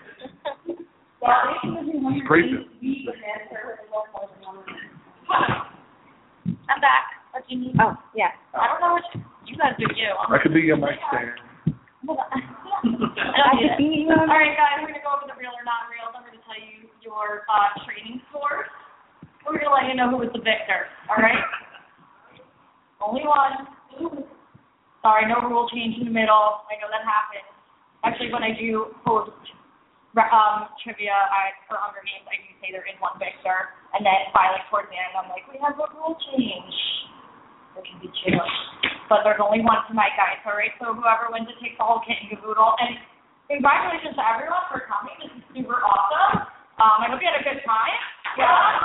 It's 1.24 2.26
crazy. 2.28 2.68
I'm 6.68 6.80
back. 6.80 7.04
What 7.34 7.42
do 7.50 7.58
you 7.58 7.66
need? 7.66 7.74
oh, 7.82 7.98
yeah. 8.14 8.30
I 8.54 8.70
don't 8.70 8.78
know 8.78 8.94
what 8.94 9.02
you, 9.10 9.18
you 9.50 9.58
guys 9.58 9.74
do. 9.74 9.90
You. 9.90 10.14
I 10.14 10.38
could 10.38 10.54
be 10.54 10.62
your 10.62 10.78
mic 10.78 10.94
stand. 11.10 11.34
I 12.06 13.50
don't 13.58 13.74
need 13.82 14.06
it. 14.06 14.14
All 14.14 14.30
right, 14.30 14.54
guys, 14.54 14.78
we're 14.78 14.94
gonna 14.94 15.02
go 15.02 15.18
over 15.18 15.26
the 15.26 15.34
real 15.34 15.50
or 15.50 15.66
not 15.66 15.90
real. 15.90 16.14
I'm 16.14 16.22
gonna 16.22 16.38
tell 16.46 16.54
you 16.54 16.86
your 17.02 17.42
uh, 17.50 17.74
training 17.82 18.22
scores. 18.30 18.70
We're 19.42 19.58
gonna 19.58 19.74
let 19.74 19.90
you 19.90 19.98
know 19.98 20.14
who 20.14 20.22
was 20.22 20.30
the 20.30 20.46
victor. 20.46 20.86
All 21.10 21.18
right. 21.18 21.34
Only 23.02 23.26
one. 23.26 24.22
Sorry, 25.02 25.26
no 25.26 25.42
rule 25.42 25.66
change 25.74 25.98
in 25.98 26.06
the 26.06 26.14
middle. 26.14 26.62
I 26.70 26.78
know 26.78 26.86
that 26.86 27.02
happens. 27.02 27.50
Actually, 28.06 28.30
when 28.30 28.46
I 28.46 28.54
do 28.54 28.94
post 29.02 29.34
um, 30.22 30.70
trivia 30.86 31.10
I, 31.10 31.50
for 31.66 31.82
Hunger 31.82 32.06
Games, 32.06 32.30
I 32.30 32.38
do 32.46 32.54
say 32.62 32.70
there 32.70 32.86
is 32.86 32.94
one 33.02 33.18
victor, 33.18 33.74
and 33.90 34.06
then 34.06 34.30
finally 34.30 34.62
towards 34.70 34.86
the 34.86 34.94
end, 34.94 35.18
I'm 35.18 35.26
like, 35.34 35.50
we 35.50 35.58
have 35.58 35.74
a 35.74 35.90
rule 35.98 36.14
change. 36.30 36.93
There 37.74 37.82
can 37.82 37.98
be 37.98 38.06
two, 38.22 38.38
but 39.10 39.26
there's 39.26 39.42
only 39.42 39.58
one 39.58 39.82
tonight, 39.90 40.14
guys. 40.14 40.38
All 40.46 40.54
right, 40.54 40.70
so 40.78 40.94
whoever 40.94 41.26
wins 41.34 41.50
it 41.50 41.58
takes 41.58 41.74
the 41.74 41.82
whole 41.82 41.98
kit 42.06 42.14
and 42.22 42.30
caboodle. 42.30 42.78
And 42.78 43.02
congratulations 43.50 44.14
to 44.14 44.22
everyone 44.22 44.62
for 44.70 44.86
coming. 44.86 45.18
This 45.18 45.34
is 45.34 45.42
super 45.50 45.82
awesome. 45.82 46.46
Um, 46.78 47.02
I 47.02 47.10
hope 47.10 47.18
you 47.18 47.26
had 47.26 47.38
a 47.38 47.42
good 47.42 47.58
time. 47.66 47.98
Yeah. 48.38 48.78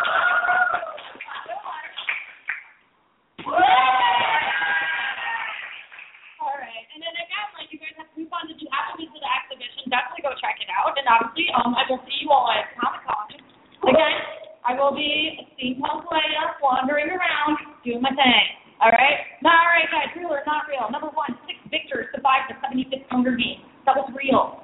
All 6.42 6.58
right, 6.58 6.86
and 6.90 7.00
then 7.06 7.14
again, 7.14 7.48
like 7.54 7.70
you 7.70 7.78
guys 7.78 7.94
have 8.02 8.10
coupons 8.18 8.50
that 8.50 8.58
you 8.58 8.70
have 8.74 8.90
to 8.94 8.98
visit 8.98 9.22
the 9.22 9.30
exhibition. 9.30 9.86
Definitely 9.94 10.26
go 10.26 10.34
check 10.42 10.58
it 10.66 10.70
out. 10.74 10.98
And 10.98 11.06
obviously, 11.06 11.54
um, 11.54 11.78
I 11.78 11.86
will 11.86 12.02
see 12.10 12.26
you 12.26 12.34
all 12.34 12.50
at 12.50 12.74
Comic 12.74 13.06
Con. 13.06 13.38
Again, 13.86 14.18
I 14.66 14.74
will 14.74 14.98
be 14.98 15.46
steampunk 15.54 16.10
Leia 16.10 16.58
wandering 16.58 17.14
around 17.14 17.58
doing 17.86 18.02
my 18.02 18.14
thing. 18.18 18.69
All 18.80 18.96
right. 18.96 19.20
Now, 19.44 19.60
all 19.60 19.72
right, 19.76 19.92
guys. 19.92 20.16
Real 20.16 20.32
or 20.32 20.40
not 20.48 20.64
real? 20.72 20.88
Number 20.88 21.12
one, 21.12 21.36
six 21.44 21.60
victors 21.68 22.08
survived 22.16 22.48
the 22.48 22.56
75th 22.64 23.12
Hunger 23.12 23.36
Games. 23.36 23.68
That 23.84 24.00
was 24.00 24.08
real. 24.16 24.64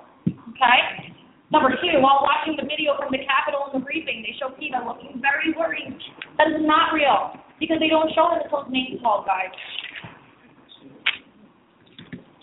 Okay. 0.56 1.12
Number 1.52 1.76
two, 1.84 2.00
while 2.00 2.24
watching 2.24 2.56
the 2.56 2.64
video 2.64 2.96
from 2.96 3.12
the 3.12 3.22
Capitol 3.28 3.68
and 3.68 3.76
the 3.76 3.84
briefing, 3.84 4.24
they 4.24 4.32
show 4.40 4.56
Peeta 4.56 4.80
looking 4.82 5.20
very 5.20 5.52
worried. 5.52 5.94
That 6.40 6.48
is 6.48 6.64
not 6.64 6.96
real 6.96 7.36
because 7.60 7.78
they 7.84 7.92
don't 7.92 8.08
show 8.16 8.34
it 8.34 8.48
until 8.48 8.64
his 8.64 8.72
name's 8.72 9.04
called, 9.04 9.28
guys. 9.28 9.52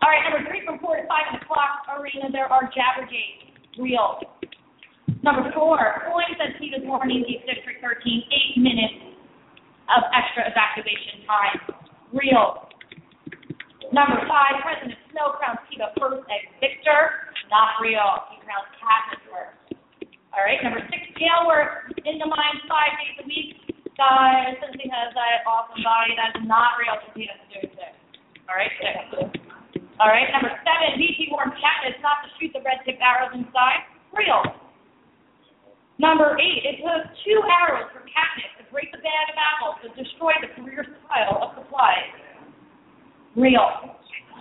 All 0.04 0.10
right, 0.12 0.22
number 0.28 0.44
three, 0.44 0.60
from 0.68 0.76
four 0.78 1.00
to 1.00 1.04
five 1.08 1.32
in 1.32 1.40
the 1.40 1.44
clock 1.48 1.88
arena, 1.88 2.28
there 2.30 2.52
are 2.52 2.68
Jabberjays. 2.68 3.80
Real. 3.80 4.20
Number 5.24 5.48
four, 5.56 5.80
Floyd 6.04 6.36
said 6.36 6.60
Peeta's 6.60 6.84
warning 6.84 7.24
gave 7.24 7.42
District 7.48 7.80
13 7.80 7.96
eight 8.04 8.60
minutes 8.60 9.11
of 9.96 10.02
extra 10.12 10.48
evacuation 10.48 11.24
time. 11.28 11.58
Real. 12.12 12.68
Number 13.92 14.24
five, 14.24 14.64
President 14.64 14.96
Snow 15.12 15.36
crowns 15.36 15.60
Peeta 15.68 15.92
first 16.00 16.24
as 16.32 16.42
victor. 16.64 17.28
Not 17.52 17.76
real. 17.84 18.24
He 18.32 18.40
crowns 18.40 18.68
Katniss 18.80 19.20
first. 19.28 19.76
All 20.32 20.40
right, 20.40 20.56
number 20.64 20.80
six, 20.88 21.04
Gale 21.20 21.44
work 21.44 21.92
in 22.08 22.16
the 22.16 22.24
mines 22.24 22.64
five 22.64 22.96
days 22.96 23.20
a 23.20 23.24
week. 23.28 23.60
Guys, 24.00 24.56
since 24.64 24.80
he 24.80 24.88
has 24.88 25.12
that 25.12 25.44
awesome 25.44 25.84
body, 25.84 26.16
that 26.16 26.32
is 26.40 26.48
not 26.48 26.80
real 26.80 26.96
because 26.96 27.12
he 27.12 27.28
doesn't 27.28 27.50
do 27.52 27.60
six. 27.76 27.92
All 28.48 28.56
right, 28.56 28.72
six. 28.80 28.96
All 30.00 30.08
right, 30.08 30.32
number 30.32 30.48
seven, 30.64 30.96
Beetee 30.96 31.28
warns 31.28 31.52
Katniss 31.60 32.00
not 32.00 32.24
to 32.24 32.32
shoot 32.40 32.56
the 32.56 32.64
red-tipped 32.64 33.04
arrows 33.04 33.36
inside. 33.36 33.84
Real. 34.16 34.40
Number 36.00 36.40
eight, 36.40 36.64
it 36.64 36.80
took 36.80 37.12
two 37.28 37.38
arrows 37.44 37.92
for 37.92 38.00
Katniss 38.08 38.61
break 38.72 38.88
the 38.88 38.98
bag 39.04 39.26
of 39.28 39.36
apples 39.36 39.76
to 39.84 39.88
destroy 39.92 40.32
the 40.40 40.48
career 40.56 40.88
pile 41.04 41.44
of 41.44 41.52
supplies. 41.60 42.08
Real. 43.36 43.68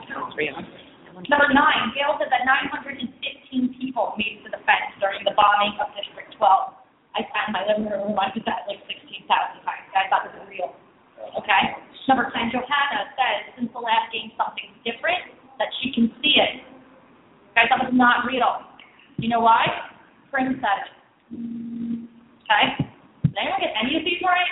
Number 0.08 1.52
nine, 1.52 1.91
Gale 1.91 2.16
said 2.16 2.32
that 2.32 2.48
915 2.48 3.12
people 3.76 4.16
made 4.16 4.40
it 4.40 4.48
to 4.48 4.49
the 4.56 4.64
fence 4.64 4.95
during 5.03 5.28
the 5.28 5.36
bombing 5.36 5.76
of 5.84 5.91
District 5.99 6.32
12. 6.40 6.48
I 7.12 7.28
sat 7.36 7.52
in 7.52 7.53
my 7.53 7.68
living 7.68 7.91
room 7.91 8.08
and 8.08 8.16
reminded 8.16 8.48
that 8.48 8.64
like 8.72 8.80
16,000 8.88 9.28
times. 9.28 9.86
I 9.91 10.08
thought 10.08 10.24
this 10.24 10.40
was 10.40 10.48
real. 10.48 10.72
Okay? 11.36 11.76
Number 12.08 12.32
10, 12.32 12.56
Johanna 12.56 13.12
says 13.20 13.52
since 13.60 13.70
the 13.76 13.84
last 13.84 14.16
game 14.16 14.32
something's 14.40 14.76
different, 14.88 15.36
that 15.60 15.68
she 15.84 15.91
can 15.91 16.08
see 16.24 16.40
it. 16.40 16.64
Guys, 17.53 17.68
that 17.68 17.84
was 17.84 17.91
not 17.91 18.24
real. 18.24 18.64
You 19.20 19.28
know 19.28 19.44
why? 19.44 19.68
Prim 20.32 20.56
said 20.64 20.80
it. 20.88 20.95
Okay? 22.48 22.90
Did 23.32 23.40
anyone 23.40 23.64
get 23.64 23.72
any 23.80 23.95
of 23.95 24.03
these 24.03 24.20
right? 24.20 24.44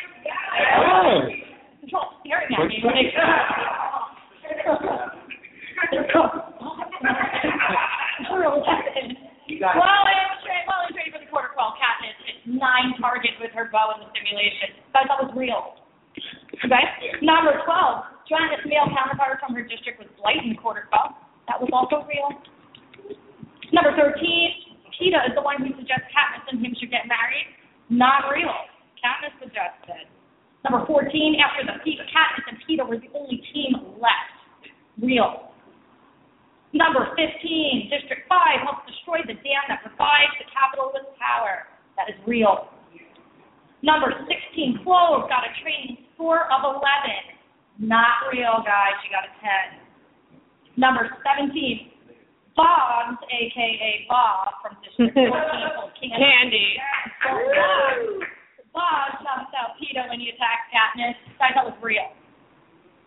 All 1.92 2.16
staring 2.24 2.48
at 2.48 2.64
me. 2.64 2.80
Like, 2.80 3.12
Well, 9.60 9.76
I 9.76 10.32
was 10.32 10.40
trained, 10.46 10.64
well, 10.70 10.80
I 10.80 10.88
was 10.88 10.94
trained 10.96 11.12
for 11.12 11.20
the 11.20 11.28
quarter 11.28 11.52
quell. 11.52 11.76
Katniss 11.76 12.16
hit 12.24 12.40
nine 12.48 12.96
targets 13.02 13.36
with 13.44 13.52
her 13.52 13.68
bow 13.68 13.92
in 13.98 14.06
the 14.06 14.10
simulation. 14.16 14.80
Guys, 14.96 15.10
that 15.12 15.20
was 15.20 15.34
real. 15.36 15.76
Okay? 16.64 16.86
Number 17.20 17.60
12, 17.68 18.32
Johanna's 18.32 18.64
male 18.64 18.88
counterpart 18.96 19.44
from 19.44 19.52
her 19.60 19.66
district 19.66 20.00
was 20.00 20.08
Blight 20.16 20.40
quarter 20.64 20.88
quell. 20.88 21.20
That 21.52 21.60
was 21.60 21.68
also 21.76 22.08
real. 22.08 22.32
Number 23.76 23.92
13, 23.98 24.16
Peeta 24.96 25.20
is 25.28 25.36
the 25.36 25.44
one 25.44 25.60
who 25.60 25.76
suggests 25.76 26.08
Katniss 26.14 26.48
and 26.48 26.64
him 26.64 26.72
should 26.80 26.94
get 26.94 27.10
married. 27.12 27.59
Not 27.90 28.30
real. 28.34 28.54
Katniss 29.02 29.34
suggested. 29.42 30.06
Number 30.64 30.86
14, 30.86 31.10
after 31.42 31.66
the 31.66 31.82
Peeta, 31.82 32.06
Katniss 32.06 32.46
and 32.48 32.58
Peeta 32.64 32.88
were 32.88 32.98
the 32.98 33.10
only 33.18 33.42
team 33.54 33.74
left. 33.98 34.38
Real. 35.02 35.50
Number 36.74 37.10
15, 37.18 37.90
District 37.90 38.30
5 38.30 38.62
helps 38.62 38.86
destroy 38.86 39.26
the 39.26 39.34
dam 39.42 39.64
that 39.74 39.82
provides 39.82 40.30
the 40.38 40.46
Capitol 40.54 40.94
with 40.94 41.10
power. 41.18 41.66
That 41.98 42.14
is 42.14 42.20
real. 42.30 42.70
Number 43.82 44.14
16, 44.14 44.86
Clove 44.86 45.26
got 45.32 45.48
a 45.48 45.52
training 45.64 46.06
score 46.14 46.46
of 46.52 46.62
11. 46.62 46.78
Not 47.80 48.28
real, 48.30 48.62
guys. 48.62 49.00
She 49.02 49.10
got 49.10 49.26
a 49.26 49.34
10. 49.74 49.82
Number 50.78 51.10
17, 51.26 51.90
Bobs, 52.60 53.24
a.k.a. 53.24 54.04
Bob 54.12 54.60
from 54.60 54.76
District 54.84 55.16
14, 55.16 55.32
told 55.32 55.96
Candy. 55.96 56.76
Bob 58.76 59.16
jumps 59.24 59.56
out 59.56 59.80
Peeta 59.80 60.12
when 60.12 60.20
he 60.20 60.36
attacks 60.36 60.68
Katniss. 60.68 61.16
Guys, 61.40 61.56
that 61.56 61.64
was 61.64 61.80
real. 61.80 62.12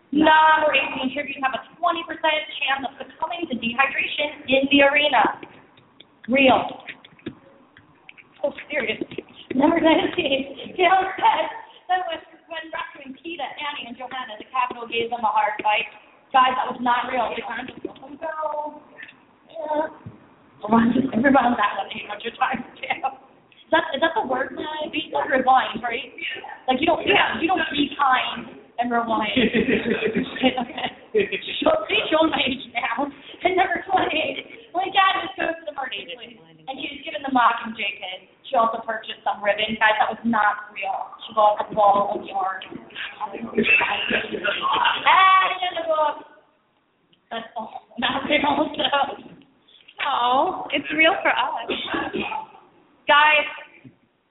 Number 0.09 0.73
18, 0.73 1.13
tribute 1.13 1.37
have 1.45 1.53
a 1.53 1.61
20% 1.77 1.85
chance 1.85 2.81
of 2.85 2.97
succumbing 2.97 3.45
to 3.53 3.55
dehydration 3.61 4.41
in 4.49 4.65
the 4.73 4.85
arena. 4.89 5.21
Real. 6.29 6.81
So 8.41 8.53
serious. 8.73 9.01
Number 9.53 9.77
19, 9.77 10.73
Gale 10.77 11.05
said 11.17 11.45
that 11.93 12.01
when, 12.09 12.21
when 12.49 12.63
rescuing 12.73 13.13
Peeta, 13.21 13.45
Annie, 13.45 13.85
and 13.85 13.97
Johanna, 13.97 14.33
the 14.41 14.49
Capitol 14.49 14.89
gave 14.89 15.13
them 15.13 15.21
a 15.21 15.29
hard 15.29 15.61
fight. 15.61 15.85
Guys, 16.33 16.57
that 16.57 16.73
was 16.73 16.81
not 16.81 17.05
real. 17.13 17.29
They 17.33 17.45
kind 17.45 17.69
of 17.69 17.77
just 19.63 19.79
let 19.79 19.89
them 19.89 20.03
go. 20.03 20.67
Yeah. 20.67 21.17
Everyone 21.17 21.55
that 21.55 21.79
one 21.79 21.87
800 21.91 22.35
times, 22.39 22.63
too. 22.79 22.87
Is 22.87 23.71
that, 23.71 23.83
is 23.95 24.01
that 24.05 24.13
the 24.13 24.21
word 24.27 24.53
that 24.53 24.61
I? 24.61 24.85
Like 24.93 25.25
rewind, 25.29 25.81
right? 25.81 26.13
Like 26.69 26.77
you 26.77 26.85
don't, 26.85 27.01
yeah, 27.07 27.41
you 27.41 27.47
don't 27.49 27.65
be 27.73 27.89
kind 27.97 28.53
and 28.77 28.91
rewind. 28.91 29.33
okay. 29.33 30.93
See, 31.17 31.25
show 31.61 32.25
my 32.29 32.41
age 32.45 32.65
now. 32.73 33.05
And 33.43 33.55
number 33.57 33.83
28, 33.85 34.73
when 34.73 34.85
dad 34.93 35.21
just 35.25 35.35
goes 35.37 35.53
to 35.57 35.63
the 35.69 35.73
place, 35.77 36.09
and 36.67 36.79
she 36.79 36.87
was 36.95 37.01
given 37.05 37.21
the 37.21 37.29
Mockingjay 37.33 37.91
kid. 37.99 38.27
She 38.49 38.55
also 38.55 38.79
purchased 38.85 39.19
some 39.25 39.43
ribbon. 39.43 39.75
Guys, 39.81 39.97
that 39.99 40.09
was 40.09 40.19
not 40.23 40.55
real. 40.73 41.07
She 41.25 41.33
bought 41.33 41.57
a 41.59 41.63
ball 41.73 42.11
of 42.13 42.23
yarn. 42.25 42.61
and 42.69 42.77
in 43.57 43.65
the 45.73 45.81
book, 45.89 46.21
that's 47.31 47.47
all. 47.57 47.81
Not 47.97 48.29
real 48.29 48.69
stuff. 48.77 49.32
Oh, 50.03 50.67
it's 50.71 50.87
real 50.95 51.15
for 51.23 51.31
us. 51.31 51.67
Guys, 53.07 53.47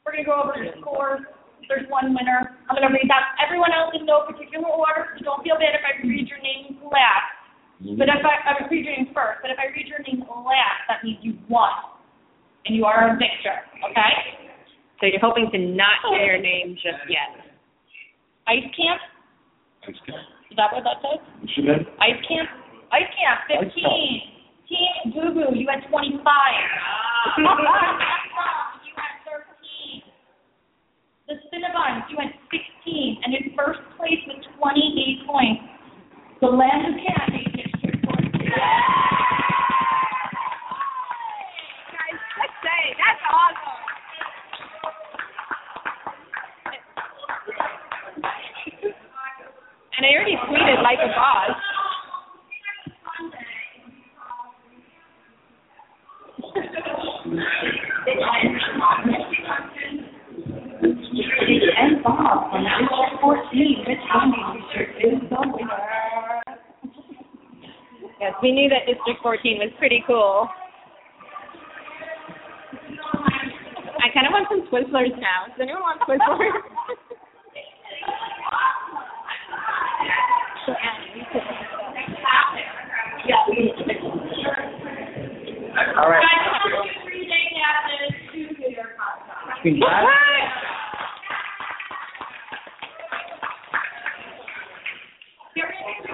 we're 0.05 0.13
going 0.13 0.25
to 0.25 0.29
go 0.29 0.37
over 0.43 0.55
the 0.57 0.73
scores. 0.81 1.25
There's 1.69 1.89
one 1.89 2.13
winner. 2.13 2.59
I'm 2.69 2.77
going 2.77 2.85
to 2.85 2.93
read 2.93 3.09
that. 3.09 3.39
Everyone 3.41 3.73
else 3.73 3.95
in 3.97 4.05
no 4.05 4.27
particular 4.29 4.67
order, 4.69 5.17
so 5.17 5.25
don't 5.25 5.43
feel 5.47 5.57
bad 5.57 5.73
if 5.79 5.85
I 5.85 5.97
read 6.05 6.29
your 6.29 6.43
name 6.43 6.77
last. 6.85 7.33
But 7.81 8.07
if 8.07 8.23
I, 8.23 8.35
I 8.47 8.69
read 8.69 8.85
your 8.85 8.95
name 8.95 9.11
first, 9.15 9.43
but 9.43 9.51
if 9.51 9.59
I 9.59 9.73
read 9.75 9.89
your 9.89 10.03
name 10.05 10.23
last, 10.23 10.87
that 10.87 11.03
means 11.03 11.19
you 11.23 11.35
won. 11.49 11.73
And 12.67 12.77
you 12.77 12.85
are 12.85 13.11
a 13.11 13.19
victor, 13.19 13.59
okay? 13.91 14.15
So 15.01 15.11
you're 15.11 15.23
hoping 15.23 15.51
to 15.51 15.59
not 15.59 15.99
say 16.07 16.27
your 16.31 16.39
name 16.39 16.79
just 16.79 17.03
yet. 17.11 17.35
Ice 18.47 18.69
camp, 18.71 19.03
Ice 19.89 19.99
cap. 20.07 20.23
is 20.51 20.55
that 20.55 20.71
what 20.71 20.87
that 20.87 21.03
says? 21.03 21.19
What's 21.43 21.57
your 21.59 21.75
name? 21.75 21.87
Ice 21.99 22.23
camp, 22.23 22.49
ice 22.95 23.11
camp, 23.19 23.39
Ice 23.51 23.67
fifteen. 23.67 23.83
Team 23.83 24.32
Boo 25.11 25.35
Boo, 25.35 25.51
you 25.59 25.67
had 25.67 25.83
twenty-five. 25.91 26.63
you 27.39 27.45
had 28.95 29.15
thirteen. 29.27 30.03
The 31.27 31.35
Cinnabons, 31.51 32.07
you 32.07 32.17
had 32.23 32.31
sixteen, 32.47 33.19
and 33.25 33.35
in 33.35 33.51
first 33.59 33.81
place 33.99 34.23
with 34.31 34.47
twenty-eight 34.59 35.27
points. 35.27 35.63
The 36.41 36.47
Land 36.47 36.87
of 36.87 36.95
Candy, 37.03 37.51
District. 37.51 37.99
Guys, 37.99 38.19
let's 42.39 42.59
say 42.63 42.81
that's 42.95 43.23
awesome. 43.27 43.83
And 49.99 50.07
I 50.07 50.15
already 50.15 50.37
tweeted 50.47 50.83
like 50.83 50.99
a 51.03 51.09
boss. 51.15 51.72
Bob 62.03 62.51
from 62.51 62.63
District 62.65 63.21
fourteen, 63.21 63.85
Rich 63.87 64.05
County 64.13 64.43
District 64.59 64.93
is 65.05 65.21
the 65.31 65.39
winner. 65.39 65.79
Yes, 68.21 68.35
we 68.43 68.53
knew 68.53 68.69
that 68.69 68.87
District 68.87 69.19
14 69.21 69.59
was 69.59 69.71
pretty 69.79 70.05
cool. 70.07 70.49
I 73.99 74.15
kind 74.15 74.27
of 74.27 74.33
want 74.33 74.47
some 74.49 74.63
Twizzlers 74.71 75.19
now. 75.19 75.47
Does 75.51 75.59
anyone 75.61 75.83
want 75.83 76.01
Twizzlers? 76.03 76.55
All 85.99 86.11
right. 86.11 86.23
Three-day 87.05 87.45
passes 87.59 88.15
to 88.33 88.39
New 88.39 88.71
York 88.71 88.91
Congrats. 89.63 90.07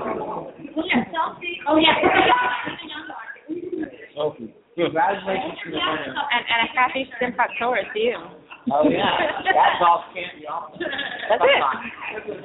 Oh, 0.00 0.82
yeah, 0.84 1.04
selfie. 1.12 1.54
Oh, 1.68 1.76
yeah. 1.76 1.94
Sophie. 4.14 4.54
Congratulations 5.08 5.56
to 5.64 5.70
the 5.72 5.80
winner. 5.80 6.12
and, 6.12 6.42
and 6.44 6.58
a 6.64 6.68
happy 6.76 7.08
Simpactora 7.16 7.80
to 7.92 7.98
you. 7.98 8.16
Oh 8.70 8.84
yeah, 8.90 9.08
that's 9.48 9.80
all 9.86 10.04
can't 10.12 10.28
be 10.36 10.44
awesome. 10.46 10.76
That's 11.28 11.40
it. 11.40 12.36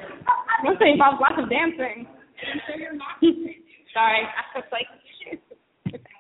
Mostly 0.63 0.91
involves 0.95 1.19
lots 1.19 1.35
of 1.35 1.49
dancing. 1.49 2.07
Sorry, 3.93 4.23
I 4.23 4.41
was 4.55 4.63
like, 4.71 4.87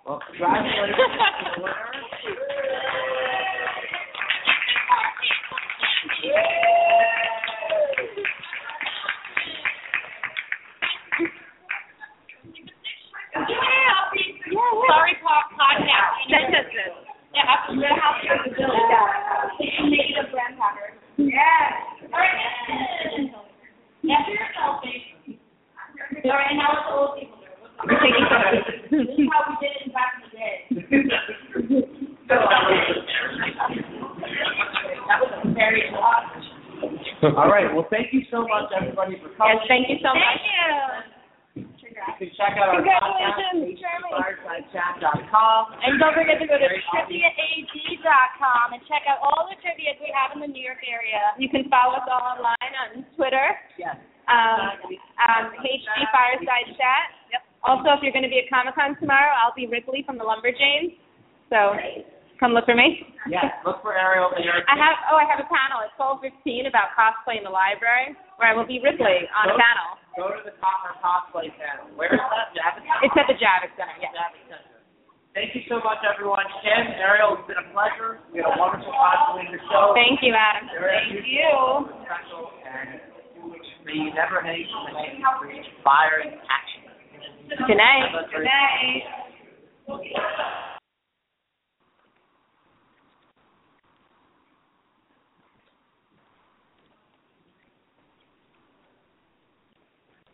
Well, 0.05 0.19
congratulations 0.27 0.99
Yes, 39.47 39.59
thank 39.67 39.89
you 39.89 39.97
so 40.01 40.13
much. 40.13 40.39
You 41.53 41.63
you 41.93 41.93
can 42.17 42.29
check 42.33 42.57
out 42.57 42.73
our 42.73 42.81
Congratulations, 42.81 43.77
podcast, 43.77 44.73
firesidechat.com. 44.73 45.61
And 45.85 46.01
don't 46.01 46.17
forget 46.17 46.41
to 46.41 46.47
go 46.49 46.57
to 46.57 46.65
triviaag.com 46.89 48.65
and 48.73 48.81
check 48.89 49.05
out 49.05 49.21
all 49.21 49.45
the 49.45 49.55
trivia 49.61 49.93
we 50.01 50.09
have 50.09 50.33
in 50.33 50.41
the 50.41 50.49
New 50.49 50.61
York 50.63 50.81
area. 50.81 51.21
You 51.37 51.49
can 51.53 51.69
follow 51.69 52.01
us 52.01 52.07
all 52.09 52.25
online 52.37 52.73
on 52.81 53.05
Twitter, 53.13 53.45
Yes. 53.77 53.95
um, 54.25 54.81
um, 55.21 55.53
HD 55.61 55.97
Fireside 56.09 56.73
Chat. 56.73 57.05
Yep. 57.37 57.41
Also, 57.63 57.93
if 57.95 58.01
you're 58.01 58.15
going 58.15 58.25
to 58.25 58.33
be 58.33 58.41
at 58.41 58.49
Comic 58.49 58.73
Con 58.75 58.97
tomorrow, 58.97 59.31
I'll 59.37 59.53
be 59.55 59.69
Ripley 59.69 60.01
from 60.01 60.17
the 60.17 60.25
Lumberjanes. 60.25 60.97
So 61.53 61.77
come 62.43 62.51
look 62.51 62.67
for 62.67 62.75
me. 62.75 63.07
Yes. 63.31 63.47
Look 63.63 63.79
for 63.79 63.95
Ariel 63.95 64.35
there. 64.35 64.67
I 64.67 64.75
have 64.75 64.99
oh 65.07 65.15
I 65.15 65.23
have 65.23 65.39
a 65.39 65.47
panel 65.47 65.79
at 65.79 65.95
twelve 65.95 66.19
fifteen 66.19 66.67
about 66.67 66.91
cosplay 66.91 67.39
in 67.39 67.47
the 67.47 67.55
library 67.55 68.11
where 68.35 68.51
I 68.51 68.53
will 68.53 68.67
be 68.67 68.83
Ripley 68.83 69.23
on 69.31 69.47
a 69.47 69.55
panel. 69.55 69.95
Go 70.19 70.35
to 70.35 70.43
the 70.43 70.51
Copper 70.59 70.91
Cosplay 70.99 71.47
panel. 71.55 71.87
Where 71.95 72.11
is 72.11 72.19
that? 72.19 72.51
Javits? 72.51 72.83
It's 73.07 73.15
at 73.15 73.31
the 73.31 73.39
Javits 73.39 73.71
Center. 73.79 73.95
Yes. 74.03 74.11
Javits 74.11 74.43
Center. 74.51 74.75
Thank 75.31 75.55
you 75.55 75.63
so 75.65 75.79
much, 75.81 75.97
everyone. 76.05 76.45
Kim, 76.61 76.93
Ariel, 77.01 77.41
it's 77.41 77.49
been 77.49 77.57
a 77.57 77.65
pleasure. 77.73 78.21
We 78.29 78.45
had 78.45 78.53
a 78.53 78.55
wonderful 78.59 78.93
time 78.93 79.33
doing 79.33 79.49
the 79.49 79.57
show. 79.65 79.97
Thank 79.97 80.21
you, 80.21 80.37
Adam. 80.37 80.69
Thank 80.69 81.25
you. 81.25 81.89
Special, 82.05 82.53
and 82.61 83.01
may 83.81 83.97
you 83.97 84.13
never 84.13 84.45
hate 84.45 84.69
the 84.69 84.93
name 84.93 85.25
fire 85.81 86.21
and 86.21 86.37
action. 86.37 86.85
Good 87.65 87.81
night. 87.81 88.13
Good 88.29 88.45
night. 88.45 89.09